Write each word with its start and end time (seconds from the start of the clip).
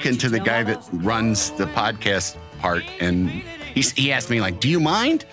Talking 0.00 0.18
to 0.18 0.28
the 0.30 0.40
guy 0.40 0.62
that 0.62 0.82
runs 0.92 1.50
the 1.52 1.66
podcast 1.66 2.36
part, 2.58 2.82
and 3.00 3.28
he, 3.28 3.82
he 3.82 4.12
asked 4.12 4.30
me, 4.30 4.40
like, 4.40 4.58
do 4.60 4.68
you 4.68 4.80
mind 4.80 5.26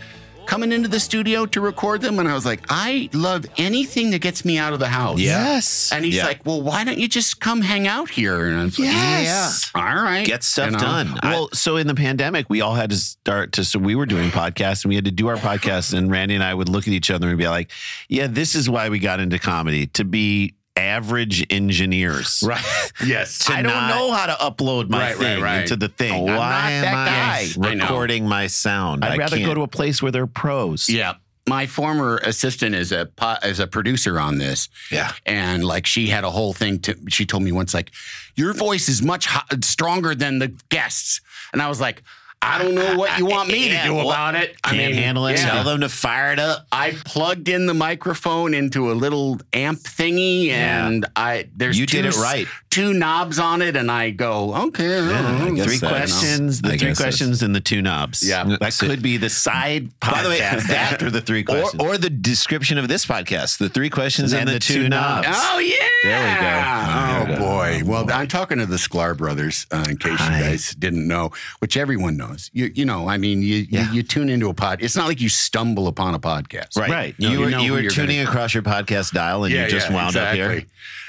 coming 0.45 0.71
into 0.73 0.87
the 0.89 0.99
studio 0.99 1.45
to 1.45 1.59
record 1.61 2.01
them? 2.01 2.19
And 2.19 2.27
I 2.27 2.33
was 2.33 2.45
like, 2.45 2.61
I 2.69 3.09
love 3.13 3.45
anything 3.57 4.11
that 4.11 4.19
gets 4.19 4.43
me 4.45 4.57
out 4.57 4.71
of 4.73 4.79
the 4.79 4.87
house. 4.87 5.19
Yes. 5.19 5.91
And 5.91 6.03
he's 6.05 6.15
Yeah. 6.15 6.25
like, 6.25 6.45
well, 6.45 6.61
why 6.61 6.83
don't 6.85 6.97
you 6.97 7.07
just 7.07 7.39
come 7.41 7.61
hang 7.61 7.87
out 7.87 8.09
here? 8.09 8.45
And 8.47 8.57
I 8.59 8.63
was 8.65 8.77
like, 8.79 8.89
Yes. 8.89 9.71
all 9.75 9.81
right. 9.83 10.25
Get 10.25 10.43
stuff 10.43 10.67
You 10.67 10.71
know? 10.73 10.79
done. 10.79 11.19
I- 11.21 11.29
Well, 11.31 11.49
so 11.53 11.75
in 11.77 11.87
the 11.87 11.95
pandemic, 11.95 12.49
we 12.49 12.59
all 12.61 12.75
had 12.75 12.89
to 12.91 12.97
start 12.97 13.51
to. 13.53 13.63
So 13.65 13.79
we 13.79 13.95
were 13.95 14.05
doing 14.05 14.29
podcasts, 14.31 14.83
and 14.83 14.89
we 14.89 14.95
had 14.95 15.05
to 15.05 15.11
do 15.11 15.27
our 15.27 15.35
podcasts. 15.37 15.93
And 15.97 16.09
Randy 16.11 16.35
and 16.35 16.43
I 16.43 16.53
would 16.53 16.69
look 16.69 16.87
at 16.87 16.93
each 16.93 17.09
other 17.11 17.27
and 17.29 17.37
be 17.37 17.47
like, 17.47 17.71
"Yeah, 18.09 18.27
this 18.27 18.53
is 18.55 18.69
why 18.69 18.87
we 18.89 18.99
got 18.99 19.19
into 19.19 19.39
comedy 19.39 19.87
to 19.87 20.03
be 20.05 20.53
average 20.77 21.45
engineers." 21.49 22.41
Right. 22.47 22.63
yes. 23.05 23.49
I 23.49 23.61
don't 23.61 23.87
know 23.89 24.11
how 24.11 24.27
to 24.27 24.33
upload 24.33 24.89
my 24.89 24.99
Right, 24.99 25.09
right, 25.09 25.17
thing 25.17 25.41
right. 25.43 25.61
into 25.61 25.75
the 25.75 25.89
thing. 25.89 26.23
Why 26.23 26.31
I'm 26.31 26.37
not 26.37 26.71
am 26.71 26.81
that 26.83 27.07
I 27.07 27.45
guy. 27.47 27.73
Recording 27.73 28.27
my 28.27 28.47
sound? 28.47 29.03
I'd 29.03 29.17
rather 29.17 29.37
go 29.39 29.53
to 29.53 29.61
a 29.61 29.67
place 29.67 30.01
where 30.01 30.11
they're 30.11 30.27
pros. 30.27 30.87
Yeah. 30.87 31.15
My 31.49 31.65
former 31.65 32.17
assistant 32.17 32.75
is 32.75 32.91
a 32.91 33.07
is 33.43 33.59
a 33.59 33.67
producer 33.67 34.19
on 34.19 34.37
this. 34.37 34.67
Yeah. 34.91 35.11
And 35.25 35.63
like 35.63 35.85
she 35.85 36.07
had 36.07 36.23
a 36.25 36.29
whole 36.31 36.53
thing 36.53 36.79
to 36.81 36.95
she 37.09 37.25
told 37.25 37.43
me 37.43 37.51
once 37.53 37.73
like 37.73 37.91
your 38.35 38.53
voice 38.53 38.89
is 38.89 39.01
much 39.01 39.27
ho- 39.27 39.57
stronger 39.63 40.13
than 40.13 40.39
the 40.39 40.49
guests. 40.69 41.21
And 41.53 41.61
I 41.61 41.69
was 41.69 41.79
like, 41.79 42.03
I 42.41 42.61
don't 42.61 42.75
know 42.75 42.95
what 42.95 43.17
you 43.17 43.25
want 43.25 43.49
me 43.49 43.69
Yeah, 43.69 43.81
to 43.83 43.87
do 43.89 43.95
well, 43.95 44.09
about 44.11 44.35
it. 44.35 44.55
I 44.63 44.69
Can't 44.75 44.93
mean, 44.93 45.01
handle 45.03 45.25
it. 45.27 45.37
yeah. 45.39 45.49
Tell 45.51 45.63
them 45.63 45.81
to 45.81 45.89
fire 45.89 46.31
it 46.31 46.39
up. 46.39 46.67
I 46.71 46.91
plugged 47.03 47.49
in 47.49 47.65
the 47.65 47.73
microphone 47.73 48.53
into 48.53 48.91
a 48.91 48.93
little 48.93 49.39
amp 49.53 49.79
thingy, 49.79 50.49
and 50.49 51.05
I 51.15 51.49
there's 51.55 51.79
You 51.79 51.85
two, 51.87 52.03
did 52.03 52.13
it 52.13 52.17
right. 52.17 52.47
Two 52.77 52.93
knobs 52.93 53.39
on 53.39 53.61
it, 53.63 53.75
and 53.75 53.89
I 53.89 54.11
go 54.11 54.53
okay. 54.67 54.99
I 54.99 55.39
don't 55.39 55.47
Three 55.47 55.55
guess 55.57 55.81
that, 55.81 55.89
questions, 55.89 56.61
I 56.63 56.69
the 56.73 56.77
three 56.77 56.77
guess 56.89 56.97
that's- 56.99 57.17
questions, 57.17 57.41
and 57.41 57.55
the 57.55 57.59
two 57.59 57.81
knobs. 57.81 58.21
Yeah. 58.27 58.43
that 58.59 58.77
could 58.79 59.01
be 59.01 59.17
the 59.17 59.29
side 59.29 59.89
podcast 59.99 60.11
By 60.11 60.23
the 60.23 60.29
way, 60.29 60.39
that- 60.39 60.69
after 60.69 61.09
the 61.09 61.21
three 61.21 61.41
Or, 61.41 61.43
questions. 61.45 61.81
or 61.81 61.97
the 61.97 62.09
description 62.11 62.77
of 62.77 62.87
this 62.87 63.05
podcast, 63.05 63.57
the 63.57 63.69
three 63.69 63.89
questions 63.89 64.31
and, 64.31 64.41
And 64.41 64.49
the, 64.49 64.53
the 64.53 64.59
two, 64.59 64.83
two 64.83 64.89
knobs. 64.89 65.25
knobs. 65.27 65.37
Oh 65.41 65.57
yeah! 65.57 65.73
There 66.03 67.25
we 67.25 67.33
go. 67.33 67.35
Oh 67.35 67.39
boy! 67.39 67.81
Well, 67.83 68.05
I'm 68.11 68.27
talking 68.27 68.59
to 68.59 68.65
the 68.67 68.75
Sklar 68.77 69.17
brothers, 69.17 69.65
uh, 69.71 69.83
in 69.89 69.97
case 69.97 70.19
Hi. 70.19 70.37
you 70.37 70.43
guys 70.45 70.75
didn't 70.75 71.07
know, 71.07 71.31
which 71.59 71.77
everyone 71.77 72.15
knows. 72.15 72.51
You 72.53 72.71
you 72.75 72.85
know, 72.85 73.09
I 73.09 73.17
mean, 73.17 73.41
you 73.41 73.65
Yeah. 73.69 73.89
you, 73.89 73.95
you 73.97 74.03
tune 74.03 74.29
into 74.29 74.49
a 74.49 74.53
pod. 74.53 74.83
It's 74.83 74.95
not 74.95 75.07
like 75.07 75.19
you 75.19 75.29
stumble 75.29 75.87
upon 75.87 76.13
a 76.13 76.19
podcast, 76.19 76.77
Right. 76.77 76.89
Right. 76.91 77.15
You, 77.17 77.29
No, 77.31 77.39
were 77.39 77.45
you 77.45 77.51
know 77.51 77.61
you 77.61 77.67
who 77.69 77.73
were 77.73 77.79
you're 77.81 77.91
tuning 77.91 78.17
gonna- 78.17 78.29
across 78.29 78.53
your 78.53 78.63
podcast 78.63 79.13
dial 79.13 79.43
and 79.45 79.53
you 79.53 79.67
just 79.67 79.89
wound 79.91 80.15
up 80.15 80.35
here. 80.35 80.63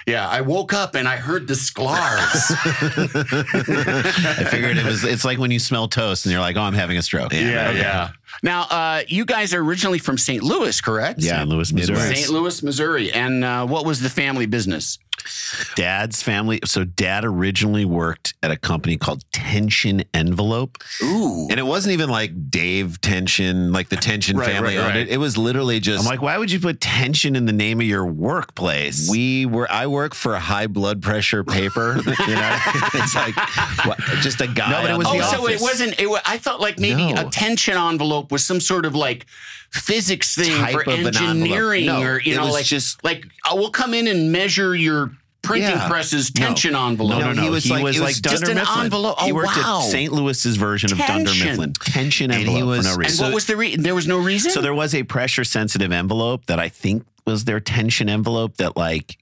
Yeah, 0.09 0.27
I 0.27 0.41
woke 0.41 0.73
up 0.73 0.95
and 0.95 1.07
I 1.07 1.17
heard 1.17 1.47
the 1.47 1.55
Sklars. 1.55 2.51
I 4.39 4.45
figured 4.45 4.79
it 4.79 4.85
was. 4.85 5.05
It's 5.05 5.25
like 5.25 5.39
when 5.39 5.51
you 5.51 5.59
smell 5.59 5.87
toast 5.87 6.25
and 6.25 6.33
you're 6.33 6.41
like, 6.41 6.57
"Oh, 6.57 6.63
I'm 6.63 6.73
having 6.73 6.97
a 6.97 7.03
stroke." 7.03 7.35
yeah, 7.35 7.71
yeah. 7.71 8.11
Now, 8.43 8.62
uh, 8.62 9.03
you 9.09 9.25
guys 9.25 9.53
are 9.54 9.60
originally 9.62 9.99
from 9.99 10.19
St. 10.19 10.43
Louis, 10.43 10.81
correct? 10.81 11.21
Yeah, 11.21 11.38
St. 11.38 11.49
Louis, 11.49 11.72
Missouri. 11.72 12.15
St. 12.16 12.28
Louis, 12.31 12.62
Missouri. 12.62 13.12
And 13.12 13.44
uh, 13.44 13.66
what 13.66 13.84
was 13.84 14.00
the 14.00 14.10
family 14.10 14.47
business? 14.47 14.99
Dad's 15.75 16.22
family. 16.22 16.60
So 16.65 16.84
dad 16.84 17.25
originally 17.25 17.84
worked 17.84 18.34
at 18.43 18.50
a 18.50 18.56
company 18.56 18.97
called 18.97 19.25
Tension 19.32 20.04
Envelope. 20.15 20.78
Ooh. 21.03 21.48
And 21.50 21.59
it 21.59 21.65
wasn't 21.65 21.93
even 21.94 22.09
like 22.09 22.50
Dave 22.50 23.00
Tension, 23.00 23.72
like 23.72 23.88
the 23.88 23.97
Tension 23.97 24.37
Right, 24.38 24.47
family 24.48 24.77
right, 24.77 24.84
owned 24.84 24.94
right. 24.94 25.09
it. 25.09 25.09
It 25.09 25.16
was 25.19 25.37
literally 25.37 25.81
just 25.81 26.04
I'm 26.04 26.06
like, 26.09 26.22
why 26.22 26.38
would 26.38 26.53
you 26.53 26.60
put 26.60 26.81
tension 26.81 27.34
in 27.34 27.47
the 27.47 27.53
name 27.53 27.81
of 27.81 27.87
your 27.87 28.06
workplace? 28.06 29.10
we 29.10 29.44
were 29.44 29.71
I 29.71 29.88
work 29.88 30.15
for 30.15 30.34
a 30.34 30.41
high 30.41 30.69
blood 30.69 31.03
pressure 31.03 31.43
paper. 31.43 31.97
you 32.06 32.34
know, 32.34 32.59
it's 32.94 33.15
like 33.15 33.34
what, 33.84 33.98
just 34.22 34.41
a 34.41 34.47
guy. 34.47 34.71
No, 34.71 34.82
but 34.82 34.91
it 34.93 34.98
was 34.98 35.06
the 35.09 35.12
Oh, 35.15 35.19
the 35.19 35.25
so 35.25 35.48
it 35.48 35.60
wasn't. 35.60 36.00
It, 36.00 36.09
wa- 36.09 36.21
I 36.25 36.38
thought 36.38 36.60
like 36.60 36.78
maybe 36.78 37.12
No. 37.12 37.27
a 37.27 37.31
tension 37.31 37.77
envelope 37.77 38.28
was 38.31 38.44
some 38.44 38.61
sort 38.61 38.87
of 38.87 38.94
like 38.94 39.27
physics 39.71 40.34
thing 40.34 40.56
Type 40.56 40.72
for 40.72 40.81
of 40.83 40.89
an 40.89 41.06
envelope. 41.06 41.22
engineering, 41.22 41.87
No, 41.87 42.03
or 42.03 42.21
you 42.21 42.33
it 42.34 42.37
know, 42.37 42.44
was 42.44 42.53
like 42.55 42.65
just- 42.65 43.03
like 43.05 43.25
oh, 43.49 43.56
we'll 43.56 43.71
come 43.71 43.94
in 43.94 44.06
and 44.06 44.33
measure 44.33 44.75
your 44.75 45.12
printing 45.43 45.71
Yeah. 45.71 45.89
press's 45.89 46.31
tension 46.31 46.75
envelope. 46.75 47.21
No, 47.21 47.27
no, 47.28 47.33
no. 47.33 47.43
he 47.43 47.49
was 47.50 47.71
like- 47.71 47.81
it 47.81 48.00
was 48.00 48.21
just 48.21 48.22
Dunder 48.44 48.50
an 48.50 48.56
Mifflin. 48.59 48.84
envelope. 48.84 49.16
Oh, 49.21 49.25
he 49.27 49.33
worked 49.33 49.56
wow. 49.56 49.83
at 49.84 49.91
St. 49.91 50.12
Louis's 50.12 50.56
version 50.56 50.93
of 50.93 50.99
Dunder 50.99 51.31
Tension. 51.31 51.47
Mifflin. 51.49 51.72
Tension 51.81 52.31
And 52.31 52.43
he 52.43 52.56
envelope 52.56 52.69
was- 52.69 52.78
for 52.78 52.84
no 52.84 52.91
and 52.94 52.99
reason. 53.05 53.25
what 53.27 53.34
was 53.34 53.47
the 53.47 53.56
re- 53.56 53.77
there 53.77 53.94
was 53.94 54.06
no 54.06 54.19
reason. 54.19 54.50
So 54.50 54.60
there 54.60 54.75
was 54.75 54.95
a 54.95 55.05
pressure 55.05 55.45
sensitive 55.45 55.93
envelope 55.93 56.47
that 56.47 56.59
I 56.59 56.69
think 56.69 57.05
was 57.27 57.45
their 57.45 57.60
tension 57.60 58.09
envelope 58.09 58.56
that 58.56 58.77
like 58.77 59.19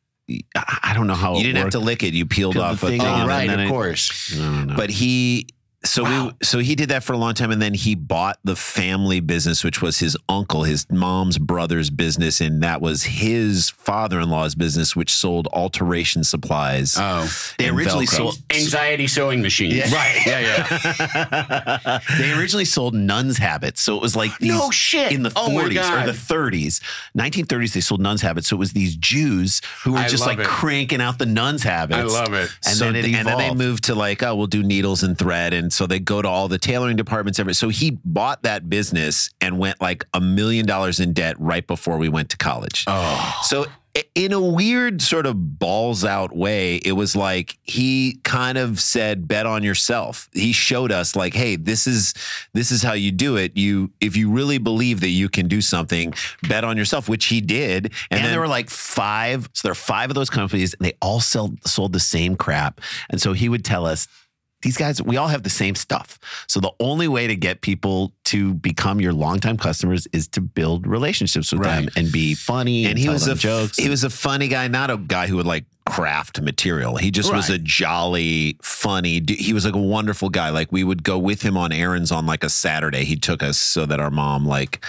I 0.57 0.79
I 0.83 0.95
don't 0.95 1.07
know 1.07 1.15
how 1.15 1.35
you 1.35 1.41
it 1.41 1.43
didn't 1.45 1.59
have 1.63 1.71
to 1.71 1.79
lick 1.79 2.03
it. 2.03 2.13
You 2.15 2.27
peeled 2.27 2.57
off 2.57 2.81
the 2.81 2.87
a 2.87 2.91
thing 2.91 3.01
thing. 3.01 3.09
oh, 3.09 3.15
and 3.15 3.29
right, 3.29 3.49
then 3.49 3.61
of 3.61 3.67
I- 3.67 3.71
course. 3.71 4.35
No, 4.37 4.65
no. 4.65 4.75
But 4.75 4.91
he 4.91 5.47
so 5.91 6.03
Wow. 6.05 6.27
we 6.27 6.33
so 6.47 6.59
he 6.59 6.75
did 6.75 6.89
that 6.91 7.03
for 7.05 7.13
a 7.13 7.17
long 7.17 7.35
time 7.35 7.51
and 7.51 7.61
then 7.63 7.75
he 7.75 7.95
bought 7.95 8.39
the 8.45 8.57
family 8.57 9.21
business 9.21 9.65
which 9.65 9.81
was 9.83 9.99
his 9.99 10.17
uncle 10.29 10.65
his 10.65 10.87
mom's 10.91 11.39
brother's 11.39 11.91
business 11.91 12.41
and 12.41 12.63
that 12.63 12.81
was 12.81 13.03
his 13.05 13.71
father-in-law's 13.71 14.55
business 14.55 14.95
which 14.95 15.13
sold 15.13 15.49
alteration 15.53 16.23
supplies 16.25 16.97
Oh, 16.99 17.29
they 17.59 17.69
originally 17.69 18.07
Velcro. 18.07 18.17
sold 18.17 18.39
anxiety 18.55 19.07
sewing 19.07 19.43
machine. 19.43 19.81
Right. 19.93 20.23
Yeah, 20.27 20.41
yeah. 20.41 21.99
they 22.19 22.33
originally 22.33 22.65
sold 22.65 22.95
nuns 22.95 23.39
habits. 23.39 23.81
So 23.83 23.97
it 23.97 24.03
was 24.03 24.17
like 24.17 24.37
these 24.39 24.53
No 24.53 24.71
shit. 24.71 25.13
in 25.13 25.23
the 25.23 25.33
Oh 25.37 25.49
40s 25.51 25.75
God. 25.75 26.03
or 26.09 26.13
the 26.13 26.19
30s. 26.19 26.81
1930s 27.17 27.73
they 27.75 27.81
sold 27.81 28.01
nuns 28.01 28.23
habits. 28.23 28.49
So 28.49 28.57
it 28.57 28.59
was 28.59 28.73
these 28.73 28.97
Jews 28.97 29.61
who 29.85 29.93
were 29.93 29.99
I 29.99 30.09
just 30.09 30.27
like 30.27 30.39
it. 30.39 30.47
cranking 30.47 31.01
out 31.01 31.19
the 31.19 31.27
nuns 31.27 31.63
habits. 31.63 31.99
I 31.99 32.03
love 32.21 32.33
it. 32.35 32.51
And 32.67 32.77
so 32.77 32.87
then 32.87 32.97
it 32.97 33.05
and 33.15 33.27
then 33.27 33.39
they 33.39 33.55
moved 33.55 33.85
to 33.85 33.95
like, 33.95 34.23
oh, 34.23 34.35
we'll 34.35 34.47
do 34.47 34.63
needles 34.63 35.03
and 35.03 35.17
thread. 35.19 35.53
And 35.53 35.73
so 35.77 35.87
they 35.87 36.01
go 36.01 36.23
to 36.23 36.29
all 36.29 36.49
the 36.49 36.59
tailoring 36.59 36.97
departments. 36.97 37.39
Every 37.39 37.55
so 37.55 37.69
he 37.69 37.99
bought 38.05 38.43
that 38.45 38.71
business 38.71 39.31
and 39.41 39.59
went 39.59 39.81
like 39.81 40.05
a 40.15 40.21
million 40.21 40.67
dollars 40.67 41.01
in 41.01 41.13
debt 41.13 41.37
right 41.39 41.67
before 41.67 41.99
we 41.99 42.09
went 42.09 42.31
to 42.31 42.37
college. 42.37 42.85
Oh. 42.87 43.41
So 43.45 43.67
in 44.15 44.33
a 44.33 44.41
weird 44.41 45.01
sort 45.01 45.27
of 45.27 45.59
balls 45.59 46.05
out 46.05 46.35
way, 46.37 46.77
it 46.77 46.93
was 46.93 47.17
like 47.17 47.59
he 47.63 48.21
kind 48.25 48.59
of 48.59 48.81
said, 48.81 49.29
"Bet 49.29 49.47
on 49.47 49.63
yourself." 49.63 50.29
He 50.33 50.53
showed 50.53 50.93
us 50.93 51.17
like, 51.17 51.35
"Hey, 51.35 51.57
this 51.57 51.87
is 51.87 52.15
this 52.53 52.71
is 52.71 52.83
how 52.83 52.93
you 52.93 53.13
do 53.13 53.37
it. 53.37 53.57
You 53.57 53.91
if 54.01 54.17
you 54.17 54.31
really 54.31 54.59
believe 54.59 55.01
that 55.01 55.09
you 55.09 55.29
can 55.29 55.49
do 55.49 55.61
something, 55.61 56.15
bet 56.43 56.65
on 56.65 56.77
yourself," 56.77 57.09
which 57.09 57.27
he 57.27 57.41
did. 57.41 57.93
And, 58.11 58.25
then 58.25 58.31
there 58.31 58.41
were 58.41 58.49
like 58.49 58.71
five. 58.71 59.49
So 59.53 59.69
there 59.69 59.73
are 59.73 59.75
five 59.75 60.11
of 60.11 60.15
those 60.15 60.31
companies, 60.31 60.75
and 60.75 60.85
they 60.87 60.95
all 61.01 61.21
sell, 61.21 61.55
sold 61.65 61.93
the 61.93 62.01
same 62.01 62.37
crap. 62.37 62.81
And 63.09 63.21
so 63.21 63.33
he 63.33 63.49
would 63.49 63.65
tell 63.65 63.87
us, 63.87 64.09
these 64.63 64.77
guys, 64.77 65.03
we 65.03 65.17
all 65.17 65.29
have 65.29 65.43
the 65.43 65.51
same 65.51 65.75
stuff. 65.75 66.19
So 66.49 66.61
the 66.61 66.73
only 66.81 67.09
way 67.09 67.27
to 67.27 67.37
get 67.37 67.61
people 67.61 68.13
to 68.25 68.55
become 68.55 69.01
your 69.01 69.13
longtime 69.13 69.59
customers 69.59 70.07
is 70.13 70.29
to 70.29 70.41
build 70.41 70.87
relationships 70.87 71.53
with 71.53 71.63
them 71.63 71.89
and 71.95 72.11
be 72.11 72.35
funny. 72.35 72.85
And, 72.85 72.93
and 72.93 72.99
he 72.99 73.09
was 73.09 73.27
a 73.27 73.35
jokes. 73.35 73.77
he 73.77 73.89
was 73.89 74.03
a 74.03 74.11
funny 74.11 74.49
guy, 74.49 74.69
not 74.69 74.91
a 74.91 74.97
guy 74.97 75.27
who 75.27 75.37
would 75.37 75.47
like 75.47 75.67
craft 75.85 76.41
material. 76.41 76.97
He 76.97 77.11
just 77.11 77.33
was 77.33 77.49
a 77.49 77.59
jolly, 77.59 78.59
funny. 78.63 79.23
He 79.29 79.53
was 79.53 79.65
like 79.65 79.75
a 79.75 79.81
wonderful 79.81 80.31
guy. 80.31 80.51
Like 80.51 80.73
we 80.73 80.83
would 80.83 81.05
go 81.05 81.19
with 81.19 81.43
him 81.43 81.57
on 81.57 81.71
errands 81.71 82.11
on 82.11 82.27
like 82.27 82.43
a 82.43 82.51
Saturday. 82.51 83.05
He 83.05 83.17
took 83.17 83.43
us 83.43 83.59
so 83.59 83.87
that 83.87 84.01
our 84.01 84.11
mom 84.11 84.47
like 84.47 84.85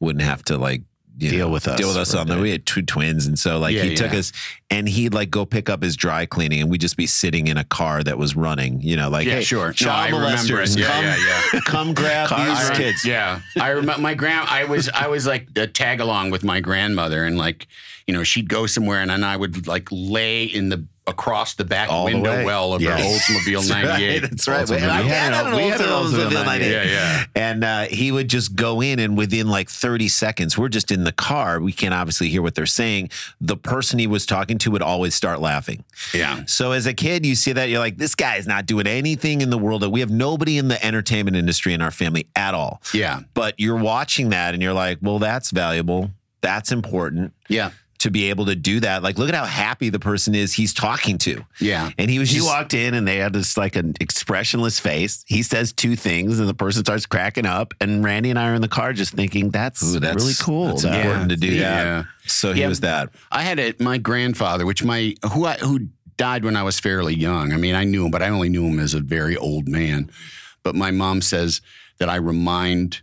wouldn't 0.00 0.24
have 0.24 0.42
to 0.44 0.56
like 0.56 0.82
you 1.18 1.30
Deal 1.30 1.46
know, 1.48 1.52
with 1.52 1.66
us 1.66 1.78
Deal 1.78 1.88
with 1.88 1.96
us 1.96 2.14
on 2.14 2.28
the. 2.28 2.38
We 2.38 2.50
had 2.50 2.64
two 2.64 2.82
twins, 2.82 3.26
and 3.26 3.38
so 3.38 3.58
like 3.58 3.74
Yeah, 3.74 3.82
he 3.82 3.94
took 3.94 4.14
us, 4.14 4.32
and 4.70 4.88
he'd 4.88 5.12
like 5.14 5.30
go 5.30 5.44
pick 5.44 5.68
up 5.68 5.82
his 5.82 5.96
dry 5.96 6.26
cleaning, 6.26 6.60
and 6.60 6.70
we'd 6.70 6.80
just 6.80 6.96
be 6.96 7.06
sitting 7.06 7.48
in 7.48 7.56
a 7.56 7.64
car 7.64 8.02
that 8.04 8.16
was 8.18 8.36
running. 8.36 8.80
You 8.80 8.96
know, 8.96 9.10
like 9.10 9.26
Yeah, 9.26 9.34
hey, 9.34 9.42
sure. 9.42 9.66
No, 9.68 9.72
child 9.72 10.14
I 10.14 10.16
remember 10.16 10.62
it. 10.62 10.76
Yeah, 10.76 10.86
come, 10.86 11.04
yeah, 11.04 11.16
yeah. 11.52 11.60
come 11.66 11.94
grab 11.94 12.28
these 12.30 12.70
I- 12.70 12.74
kids. 12.76 13.04
Yeah, 13.04 13.40
I 13.60 13.70
remember 13.70 14.00
my 14.02 14.14
grand. 14.14 14.48
I 14.48 14.64
was 14.64 14.88
I 14.90 15.08
was 15.08 15.26
like 15.26 15.48
a 15.56 15.66
tag 15.66 16.00
along 16.00 16.30
with 16.30 16.44
my 16.44 16.60
grandmother, 16.60 17.24
and 17.24 17.36
like 17.36 17.66
you 18.06 18.14
know 18.14 18.22
she'd 18.22 18.48
go 18.48 18.66
somewhere, 18.66 19.00
and 19.00 19.10
then 19.10 19.24
I 19.24 19.36
would 19.36 19.66
like 19.66 19.88
lay 19.90 20.44
in 20.44 20.68
the 20.68 20.86
across 21.08 21.54
the 21.54 21.64
back 21.64 21.88
All 21.90 22.04
window 22.04 22.30
way. 22.30 22.44
well 22.44 22.74
of 22.74 22.82
Yes. 22.82 23.26
her 23.26 23.34
Oldsmobile 23.34 23.68
'98. 23.90 24.18
That's 24.20 24.46
right. 24.48 24.64
Oldsmobile. 24.66 24.82
And 24.82 24.90
I 24.90 25.02
We 25.02 25.08
had 25.08 25.32
had 25.32 25.46
an- 25.46 25.52
an 25.52 25.56
we 25.56 25.68
had 25.68 25.80
an 25.80 25.86
Oldsmobile 25.88 26.28
Oldsmobile 26.30 26.44
98. 26.44 26.70
Yeah, 26.70 26.82
yeah. 26.84 27.24
And 27.34 27.64
uh, 27.64 27.82
he 27.84 28.12
would 28.12 28.28
just 28.28 28.54
go 28.54 28.80
in, 28.80 28.98
and 28.98 29.16
within 29.16 29.48
like 29.48 29.68
30 29.70 30.08
seconds, 30.08 30.56
we're 30.58 30.68
just 30.68 30.92
in 30.92 31.04
the 31.04 31.12
car. 31.12 31.60
We 31.60 31.72
can't 31.72 31.94
obviously 31.94 32.28
hear 32.28 32.42
what 32.42 32.54
they're 32.54 32.66
saying. 32.66 33.10
The 33.40 33.56
person 33.56 33.98
he 33.98 34.06
was 34.06 34.26
talking 34.26 34.58
to 34.58 34.70
would 34.70 34.82
always 34.82 35.14
start 35.14 35.40
laughing. 35.40 35.84
Yeah. 36.14 36.44
So 36.46 36.72
as 36.72 36.86
a 36.86 36.94
kid, 36.94 37.24
you 37.26 37.34
see 37.34 37.52
that 37.52 37.68
you're 37.68 37.78
like, 37.80 37.96
this 37.96 38.14
guy 38.14 38.36
is 38.36 38.46
not 38.46 38.66
doing 38.66 38.86
anything 38.86 39.40
in 39.40 39.50
the 39.50 39.58
world. 39.58 39.82
That 39.82 39.90
we 39.90 40.00
have 40.00 40.10
nobody 40.10 40.58
in 40.58 40.68
the 40.68 40.84
entertainment 40.84 41.36
industry 41.36 41.72
in 41.74 41.82
our 41.82 41.90
family 41.90 42.26
at 42.36 42.54
all. 42.54 42.82
Yeah. 42.92 43.20
But 43.34 43.54
you're 43.58 43.76
watching 43.76 44.28
that, 44.30 44.54
and 44.54 44.62
you're 44.62 44.72
like, 44.74 44.98
well, 45.00 45.18
that's 45.18 45.50
valuable. 45.50 46.10
That's 46.40 46.70
important 46.70 47.32
Yeah. 47.48 47.70
To 47.98 48.10
be 48.10 48.30
able 48.30 48.46
to 48.46 48.54
do 48.54 48.78
that. 48.80 49.02
Like, 49.02 49.18
look 49.18 49.28
at 49.28 49.34
how 49.34 49.44
happy 49.44 49.88
the 49.88 49.98
person 49.98 50.34
is 50.34 50.52
he's 50.52 50.72
talking 50.72 51.18
to. 51.18 51.44
Yeah. 51.60 51.90
And 51.98 52.08
he 52.10 52.18
was 52.20 52.30
He 52.30 52.36
just 52.36 52.46
walked 52.46 52.72
in 52.72 52.94
and 52.94 53.08
they 53.08 53.16
had 53.16 53.32
this 53.32 53.56
like 53.56 53.74
an 53.74 53.94
expressionless 54.00 54.78
face. 54.78 55.24
He 55.26 55.42
says 55.42 55.72
two 55.72 55.96
things 55.96 56.38
and 56.38 56.48
the 56.48 56.54
person 56.54 56.84
starts 56.84 57.06
cracking 57.06 57.44
up. 57.46 57.74
And 57.80 58.04
Randy 58.04 58.30
and 58.30 58.38
I 58.38 58.50
are 58.50 58.54
in 58.54 58.62
the 58.62 58.68
car 58.68 58.92
just 58.92 59.14
thinking 59.14 59.50
that's, 59.50 59.82
Ooh, 59.82 59.98
that's 59.98 60.22
really 60.22 60.34
cool. 60.40 60.66
That's 60.68 60.82
That- 60.82 61.04
important 61.04 61.30
to 61.30 61.36
do 61.36 61.48
Yeah. 61.48 61.84
that. 62.02 62.06
So 62.26 62.52
he 62.52 62.60
Yeah. 62.60 62.68
was 62.68 62.80
that. 62.80 63.10
I 63.32 63.42
had 63.42 63.58
a, 63.58 63.74
my 63.80 63.98
grandfather, 63.98 64.64
which 64.64 64.84
my 64.84 65.14
who 65.32 65.46
I, 65.46 65.54
who 65.54 65.88
died 66.16 66.44
when 66.44 66.54
I 66.56 66.62
was 66.62 66.78
fairly 66.78 67.14
young. 67.14 67.52
I 67.52 67.56
mean, 67.56 67.74
I 67.74 67.82
knew 67.84 68.04
him, 68.04 68.10
but 68.12 68.22
I 68.22 68.28
only 68.28 68.48
knew 68.48 68.66
him 68.66 68.78
as 68.78 68.94
a 68.94 69.00
very 69.00 69.36
old 69.36 69.66
man. 69.68 70.10
But 70.62 70.74
my 70.76 70.90
mom 70.92 71.20
says 71.22 71.60
that 71.98 72.08
I 72.08 72.16
remind 72.16 73.00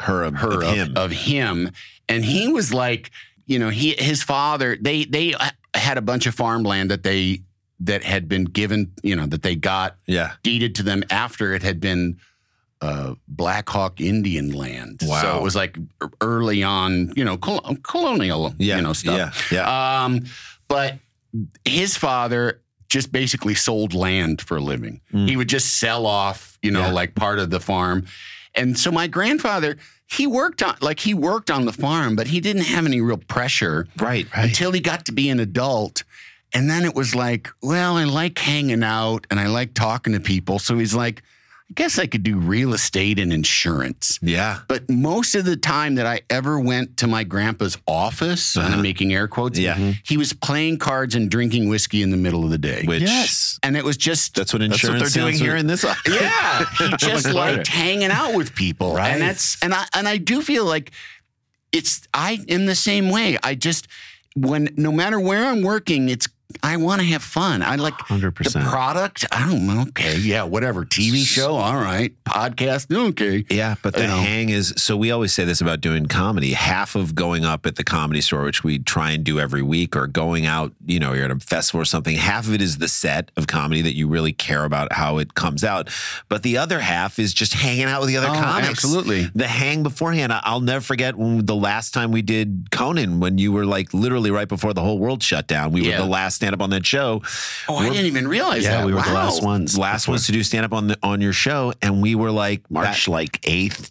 Her 0.00 0.22
of, 0.24 0.34
her 0.36 0.62
of 0.62 0.62
of, 0.62 0.74
him. 0.76 0.92
of 0.96 1.10
him, 1.12 1.70
and 2.08 2.24
he 2.24 2.48
was 2.48 2.72
like, 2.74 3.10
you 3.46 3.58
know, 3.58 3.68
he 3.70 3.94
his 3.98 4.22
father. 4.22 4.76
They 4.80 5.04
they 5.04 5.34
had 5.74 5.98
a 5.98 6.02
bunch 6.02 6.26
of 6.26 6.34
farmland 6.34 6.90
that 6.90 7.02
they 7.02 7.42
that 7.80 8.02
had 8.04 8.28
been 8.28 8.44
given, 8.44 8.92
you 9.02 9.16
know, 9.16 9.26
that 9.26 9.42
they 9.42 9.56
got 9.56 9.96
yeah. 10.06 10.32
deeded 10.42 10.74
to 10.76 10.82
them 10.82 11.02
after 11.10 11.52
it 11.54 11.62
had 11.62 11.80
been 11.80 12.18
uh, 12.80 13.14
Black 13.28 13.68
Hawk 13.68 14.00
Indian 14.00 14.52
land. 14.52 15.00
Wow. 15.04 15.20
So 15.22 15.36
it 15.38 15.42
was 15.42 15.56
like 15.56 15.76
early 16.20 16.62
on, 16.62 17.12
you 17.16 17.24
know, 17.24 17.36
col- 17.36 17.76
colonial, 17.82 18.54
Yeah. 18.58 18.76
you 18.76 18.82
know, 18.82 18.92
stuff. 18.92 19.50
Yeah. 19.50 19.58
Yeah. 19.60 20.04
Um, 20.04 20.24
but 20.68 20.98
his 21.64 21.96
father 21.96 22.60
just 22.88 23.10
basically 23.10 23.54
sold 23.54 23.92
land 23.92 24.40
for 24.40 24.56
a 24.56 24.60
living. 24.60 25.00
He 25.10 25.36
would 25.36 25.48
just 25.48 25.80
sell 25.80 26.06
off, 26.06 26.58
you 26.62 26.70
know, 26.70 26.80
Mm. 26.82 26.86
Yeah. 26.88 26.92
like 26.92 27.14
part 27.16 27.38
of 27.40 27.50
the 27.50 27.58
farm. 27.60 28.06
And 28.54 28.78
so 28.78 28.90
my 28.90 29.06
grandfather, 29.06 29.76
he 30.06 30.26
worked 30.26 30.62
on 30.62 30.76
like 30.80 31.00
he 31.00 31.14
worked 31.14 31.50
on 31.50 31.64
the 31.64 31.72
farm, 31.72 32.16
but 32.16 32.28
he 32.28 32.40
didn't 32.40 32.62
have 32.62 32.86
any 32.86 33.00
real 33.00 33.18
pressure 33.18 33.88
right. 33.98 34.26
until 34.34 34.72
he 34.72 34.80
got 34.80 35.06
to 35.06 35.12
be 35.12 35.28
an 35.28 35.40
adult. 35.40 36.04
And 36.52 36.70
then 36.70 36.84
it 36.84 36.94
was 36.94 37.14
like, 37.14 37.48
well, 37.62 37.96
I 37.96 38.04
like 38.04 38.38
hanging 38.38 38.84
out 38.84 39.26
and 39.30 39.40
I 39.40 39.46
like 39.48 39.74
talking 39.74 40.12
to 40.12 40.20
people. 40.20 40.60
So 40.60 40.78
he's 40.78 40.94
like, 40.94 41.22
I 41.70 41.72
guess 41.74 41.98
I 41.98 42.06
could 42.06 42.22
do 42.22 42.36
real 42.36 42.74
estate 42.74 43.18
and 43.18 43.32
insurance. 43.32 44.18
Yeah. 44.20 44.60
But 44.68 44.88
most 44.90 45.34
of 45.34 45.46
the 45.46 45.56
time 45.56 45.94
that 45.94 46.04
I 46.06 46.20
ever 46.28 46.60
went 46.60 46.98
to 46.98 47.06
my 47.06 47.24
grandpa's 47.24 47.78
office, 47.88 48.54
and 48.54 48.66
I'm 48.74 48.82
making 48.82 49.14
air 49.14 49.26
quotes, 49.28 49.58
Uh-huh. 49.58 49.80
Yeah. 49.80 49.92
he 50.04 50.18
was 50.18 50.34
playing 50.34 50.76
cards 50.78 51.14
and 51.14 51.30
drinking 51.30 51.70
whiskey 51.70 52.02
in 52.02 52.10
the 52.10 52.18
middle 52.18 52.44
of 52.44 52.50
the 52.50 52.58
day. 52.58 52.82
Which 52.84 53.02
Yes. 53.02 53.58
and 53.62 53.76
it 53.78 53.84
was 53.84 53.96
just 53.96 54.34
that's 54.34 54.52
what 54.52 54.60
That's 54.60 54.74
insurance 54.74 55.02
what 55.04 55.12
they're 55.14 55.22
doing 55.22 55.34
here 55.38 55.52
like. 55.52 55.60
in 55.60 55.66
this. 55.66 55.84
Office. 55.84 56.14
Yeah, 56.14 56.64
he 56.78 56.96
just 56.98 57.32
liked 57.32 57.66
hanging 57.66 58.10
out 58.10 58.34
with 58.34 58.54
people, 58.54 58.94
Right. 58.94 59.08
and 59.14 59.22
that's 59.22 59.56
and 59.62 59.72
I 59.74 59.86
and 59.94 60.06
I 60.06 60.18
do 60.18 60.42
feel 60.42 60.66
like 60.66 60.90
it's 61.72 62.06
I 62.12 62.40
am 62.48 62.66
the 62.66 62.74
same 62.76 63.08
way. 63.08 63.38
I 63.42 63.54
just 63.54 63.88
when 64.36 64.68
no 64.76 64.92
matter 64.92 65.18
where 65.18 65.46
I'm 65.46 65.62
working, 65.62 66.08
it's 66.10 66.28
I 66.62 66.76
want 66.76 67.00
to 67.00 67.06
have 67.08 67.22
fun. 67.22 67.62
I 67.62 67.76
like 67.76 67.94
100%. 67.94 68.52
the 68.52 68.60
product. 68.60 69.24
I 69.32 69.46
don't 69.48 69.66
know. 69.66 69.82
Okay, 69.88 70.18
yeah, 70.18 70.44
whatever. 70.44 70.84
TV 70.84 71.24
show, 71.24 71.56
all 71.56 71.74
right. 71.76 72.12
Podcast, 72.24 72.94
okay. 73.10 73.44
Yeah, 73.50 73.74
but 73.82 73.94
the 73.94 74.02
You 74.02 74.06
know. 74.08 74.18
hang 74.18 74.48
is 74.50 74.72
so 74.76 74.96
we 74.96 75.10
always 75.10 75.32
say 75.32 75.44
this 75.44 75.60
about 75.60 75.80
doing 75.80 76.06
comedy. 76.06 76.52
Half 76.52 76.94
of 76.96 77.14
going 77.14 77.44
up 77.44 77.66
at 77.66 77.76
the 77.76 77.82
comedy 77.84 78.20
store, 78.20 78.44
which 78.44 78.62
we 78.62 78.78
try 78.78 79.12
and 79.12 79.24
do 79.24 79.40
every 79.40 79.62
week, 79.62 79.96
or 79.96 80.06
going 80.06 80.46
out, 80.46 80.72
you 80.86 81.00
know, 81.00 81.12
you're 81.12 81.24
at 81.24 81.30
a 81.30 81.38
festival 81.40 81.80
or 81.80 81.84
something, 81.86 82.14
half 82.16 82.46
of 82.46 82.54
it 82.54 82.62
is 82.62 82.78
the 82.78 82.88
set 82.88 83.30
of 83.36 83.46
comedy 83.46 83.80
that 83.82 83.96
you 83.96 84.06
really 84.06 84.32
care 84.32 84.64
about 84.64 84.92
how 84.92 85.18
it 85.18 85.34
comes 85.34 85.64
out. 85.64 85.88
But 86.28 86.42
the 86.42 86.58
other 86.58 86.80
half 86.80 87.18
is 87.18 87.32
just 87.34 87.54
hanging 87.54 87.84
out 87.86 88.00
with 88.00 88.10
the 88.10 88.18
other 88.18 88.28
Oh, 88.28 88.34
comics. 88.34 88.68
absolutely. 88.68 89.30
The 89.34 89.48
hang 89.48 89.82
beforehand. 89.82 90.32
I'll 90.32 90.60
never 90.60 90.82
forget 90.82 91.16
when 91.16 91.46
the 91.46 91.56
last 91.56 91.94
time 91.94 92.12
we 92.12 92.22
did 92.22 92.68
Conan 92.70 93.18
when 93.20 93.38
you 93.38 93.50
were 93.50 93.64
like 93.66 93.92
literally 93.94 94.30
right 94.30 94.48
before 94.48 94.72
the 94.74 94.82
whole 94.82 94.98
world 94.98 95.22
shut 95.22 95.46
down. 95.48 95.72
We 95.72 95.82
Yeah. 95.88 95.98
were 95.98 96.04
the 96.04 96.10
last 96.10 96.33
stand 96.34 96.54
up 96.54 96.60
on 96.60 96.70
that 96.70 96.84
show. 96.84 97.22
Oh, 97.68 97.76
I 97.76 97.88
didn't 97.88 98.06
even 98.06 98.28
realize 98.28 98.64
Yeah, 98.64 98.78
that. 98.78 98.86
we 98.86 98.92
were 98.94 99.02
the 99.02 99.12
last 99.12 99.42
ones. 99.42 99.78
Last 99.78 100.08
ones 100.08 100.26
to 100.26 100.32
do 100.32 100.42
stand 100.42 100.64
up 100.64 100.72
on 100.72 100.88
the 100.88 100.98
on 101.02 101.20
your 101.20 101.32
show, 101.32 101.72
and 101.82 102.02
we 102.02 102.14
were 102.14 102.30
like 102.30 102.70
March 102.70 103.08
like 103.08 103.40
8th. 103.42 103.90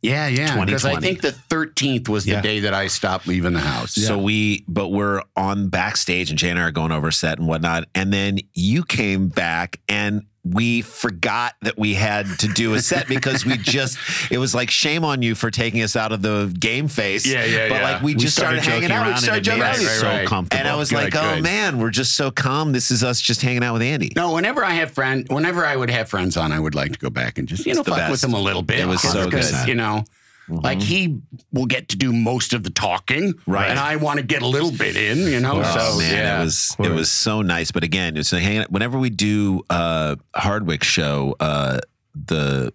Yeah, 0.00 0.28
yeah. 0.28 0.64
Because 0.64 0.84
I 0.84 1.00
think 1.00 1.22
the 1.22 1.32
13th 1.32 2.08
was 2.08 2.24
the 2.24 2.30
Yeah. 2.32 2.40
day 2.40 2.60
that 2.60 2.72
I 2.72 2.86
stopped 2.86 3.26
leaving 3.26 3.52
the 3.52 3.58
house. 3.60 3.94
So 3.94 4.16
we, 4.16 4.64
but 4.68 4.90
we're 4.90 5.22
on 5.36 5.70
backstage 5.70 6.30
and 6.30 6.38
Jay 6.38 6.50
and 6.50 6.58
I 6.58 6.62
are 6.62 6.70
going 6.70 6.92
over 6.92 7.10
set 7.10 7.38
and 7.40 7.48
whatnot. 7.48 7.88
And 7.96 8.12
then 8.12 8.38
you 8.54 8.84
came 8.84 9.26
back 9.28 9.80
and 9.88 10.22
we 10.52 10.82
forgot 10.82 11.54
that 11.62 11.78
we 11.78 11.94
had 11.94 12.26
to 12.40 12.48
do 12.48 12.74
a 12.74 12.80
set 12.80 13.08
because 13.08 13.44
we 13.44 13.56
just, 13.62 13.98
it 14.30 14.38
was 14.38 14.54
like 14.54 14.70
shame 14.70 15.04
on 15.04 15.22
you 15.22 15.34
for 15.34 15.50
taking 15.50 15.82
us 15.82 15.96
out 15.96 16.12
of 16.12 16.22
the 16.22 16.54
game 16.58 16.88
face. 16.88 17.26
Yeah, 17.26 17.44
yeah, 17.44 17.68
But 17.68 17.74
yeah. 17.76 17.82
like 17.92 18.02
we, 18.02 18.14
We 18.14 18.20
just 18.20 18.36
started, 18.36 18.62
started 18.62 18.88
hanging 18.88 18.88
joking 18.88 19.06
out. 19.08 19.14
We 19.14 19.20
started 19.20 19.36
and 19.36 19.44
joking 19.44 19.62
around. 19.62 19.74
us 19.74 19.78
Right, 19.86 19.86
so 20.00 20.06
right, 20.06 20.16
right. 20.18 20.26
comfortable. 20.28 20.58
And 20.60 20.68
I 20.68 20.76
was 20.76 20.90
Good, 20.90 20.96
like, 20.96 21.16
oh 21.16 21.34
good. 21.34 21.42
man, 21.42 21.78
we're 21.78 21.90
just 21.90 22.14
so 22.16 22.30
calm. 22.30 22.72
This 22.72 22.90
is 22.90 23.02
us 23.04 23.20
just 23.20 23.42
hanging 23.42 23.62
out 23.64 23.72
with 23.74 23.82
Andy. 23.82 24.12
No, 24.16 24.32
whenever 24.32 24.64
I 24.64 24.72
have 24.72 24.90
friend, 24.90 25.26
whenever 25.28 25.64
I 25.66 25.76
would 25.76 25.90
have 25.90 26.08
friends 26.08 26.36
on, 26.36 26.52
I 26.52 26.58
would 26.60 26.74
like 26.74 26.92
to 26.92 26.98
go 26.98 27.10
back 27.10 27.38
and 27.38 27.46
just 27.48 27.66
you 27.66 27.74
know 27.74 27.82
the 27.82 27.90
fuck 27.90 27.98
best. 27.98 28.10
with 28.10 28.20
them 28.22 28.34
a 28.34 28.40
little 28.40 28.62
bit. 28.62 28.80
It 28.80 28.86
was 28.86 29.02
so 29.02 29.28
good. 29.28 29.44
you 29.66 29.74
know. 29.74 30.04
Like 30.48 30.80
he 30.80 31.20
will 31.52 31.66
get 31.66 31.88
to 31.90 31.96
do 31.96 32.12
most 32.12 32.52
of 32.54 32.62
the 32.62 32.70
talking, 32.70 33.34
Right. 33.46 33.68
And 33.70 33.78
I 33.78 33.96
want 33.96 34.18
to 34.18 34.24
get 34.24 34.42
a 34.42 34.46
little 34.46 34.70
bit 34.72 34.96
in, 34.96 35.18
you 35.18 35.40
know. 35.40 35.60
Oh 35.64 35.92
so 35.92 35.98
man, 35.98 36.12
yeah. 36.12 36.40
it 36.40 36.44
was 36.44 36.76
it 36.78 36.90
was 36.90 37.10
so 37.10 37.42
nice. 37.42 37.70
But 37.70 37.84
again, 37.84 38.16
it's 38.16 38.32
like 38.32 38.42
hanging. 38.42 38.66
Whenever 38.70 38.98
we 38.98 39.10
do 39.10 39.62
uh 39.70 40.16
Hardwick 40.34 40.84
show, 40.84 41.36
uh 41.40 41.80
the 42.14 42.72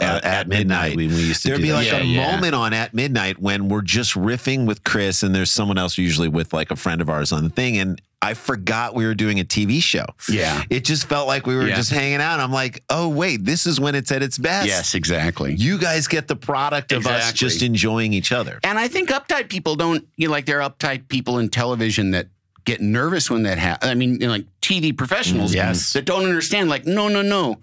at, 0.00 0.24
at 0.24 0.48
midnight, 0.48 0.96
we, 0.96 1.06
we 1.08 1.14
used 1.14 1.42
to 1.42 1.48
There'd 1.48 1.62
be 1.62 1.68
that. 1.68 1.74
like 1.76 1.86
Yeah, 1.86 1.98
a 1.98 2.02
yeah. 2.04 2.32
moment 2.32 2.54
on 2.54 2.72
at 2.72 2.94
midnight 2.94 3.38
when 3.38 3.68
we're 3.68 3.82
just 3.82 4.14
riffing 4.14 4.66
with 4.66 4.84
Chris, 4.84 5.22
and 5.22 5.34
there's 5.34 5.50
someone 5.50 5.78
else 5.78 5.98
usually 5.98 6.28
with 6.28 6.52
like 6.52 6.70
a 6.70 6.76
friend 6.76 7.00
of 7.00 7.08
ours 7.08 7.32
on 7.32 7.44
the 7.44 7.50
thing, 7.50 7.76
and 7.78 8.00
I 8.20 8.34
forgot 8.34 8.94
we 8.94 9.06
were 9.06 9.14
doing 9.14 9.38
a 9.38 9.44
TV 9.44 9.80
show. 9.80 10.04
Yeah. 10.28 10.62
it 10.70 10.84
just 10.84 11.06
felt 11.08 11.28
like 11.28 11.46
we 11.46 11.54
were 11.54 11.66
Yeah. 11.68 11.76
just 11.76 11.90
hanging 11.90 12.20
out. 12.20 12.40
I'm 12.40 12.50
like, 12.52 12.82
oh 12.90 13.08
wait, 13.08 13.44
this 13.44 13.64
is 13.66 13.78
when 13.78 13.94
it's 13.94 14.10
at 14.10 14.22
its 14.22 14.38
best. 14.38 14.66
yes, 14.66 14.94
exactly. 14.94 15.54
you 15.54 15.78
guys 15.78 16.08
get 16.08 16.26
the 16.26 16.34
product 16.36 16.90
of 16.92 17.06
us 17.06 17.32
just 17.32 17.62
enjoying 17.62 18.12
each 18.12 18.32
other. 18.32 18.58
And 18.64 18.76
I 18.78 18.88
think 18.88 19.10
uptight 19.10 19.48
people 19.48 19.76
don't, 19.76 20.06
you 20.16 20.26
know, 20.28 20.32
like 20.32 20.46
there 20.46 20.60
are 20.62 20.68
uptight 20.68 21.08
people 21.08 21.38
in 21.38 21.48
television 21.48 22.10
that 22.10 22.26
get 22.64 22.80
nervous 22.80 23.30
when 23.30 23.44
that 23.44 23.56
happens. 23.58 23.90
I 23.90 23.94
mean, 23.94 24.14
you 24.14 24.26
know, 24.26 24.30
like 24.32 24.46
TV 24.60 24.94
professionals 24.96 25.52
mm, 25.52 25.56
Yes. 25.56 25.92
that 25.92 26.04
don't 26.04 26.24
understand, 26.24 26.68
like, 26.68 26.86
no, 26.86 27.06
no, 27.08 27.22
no. 27.22 27.60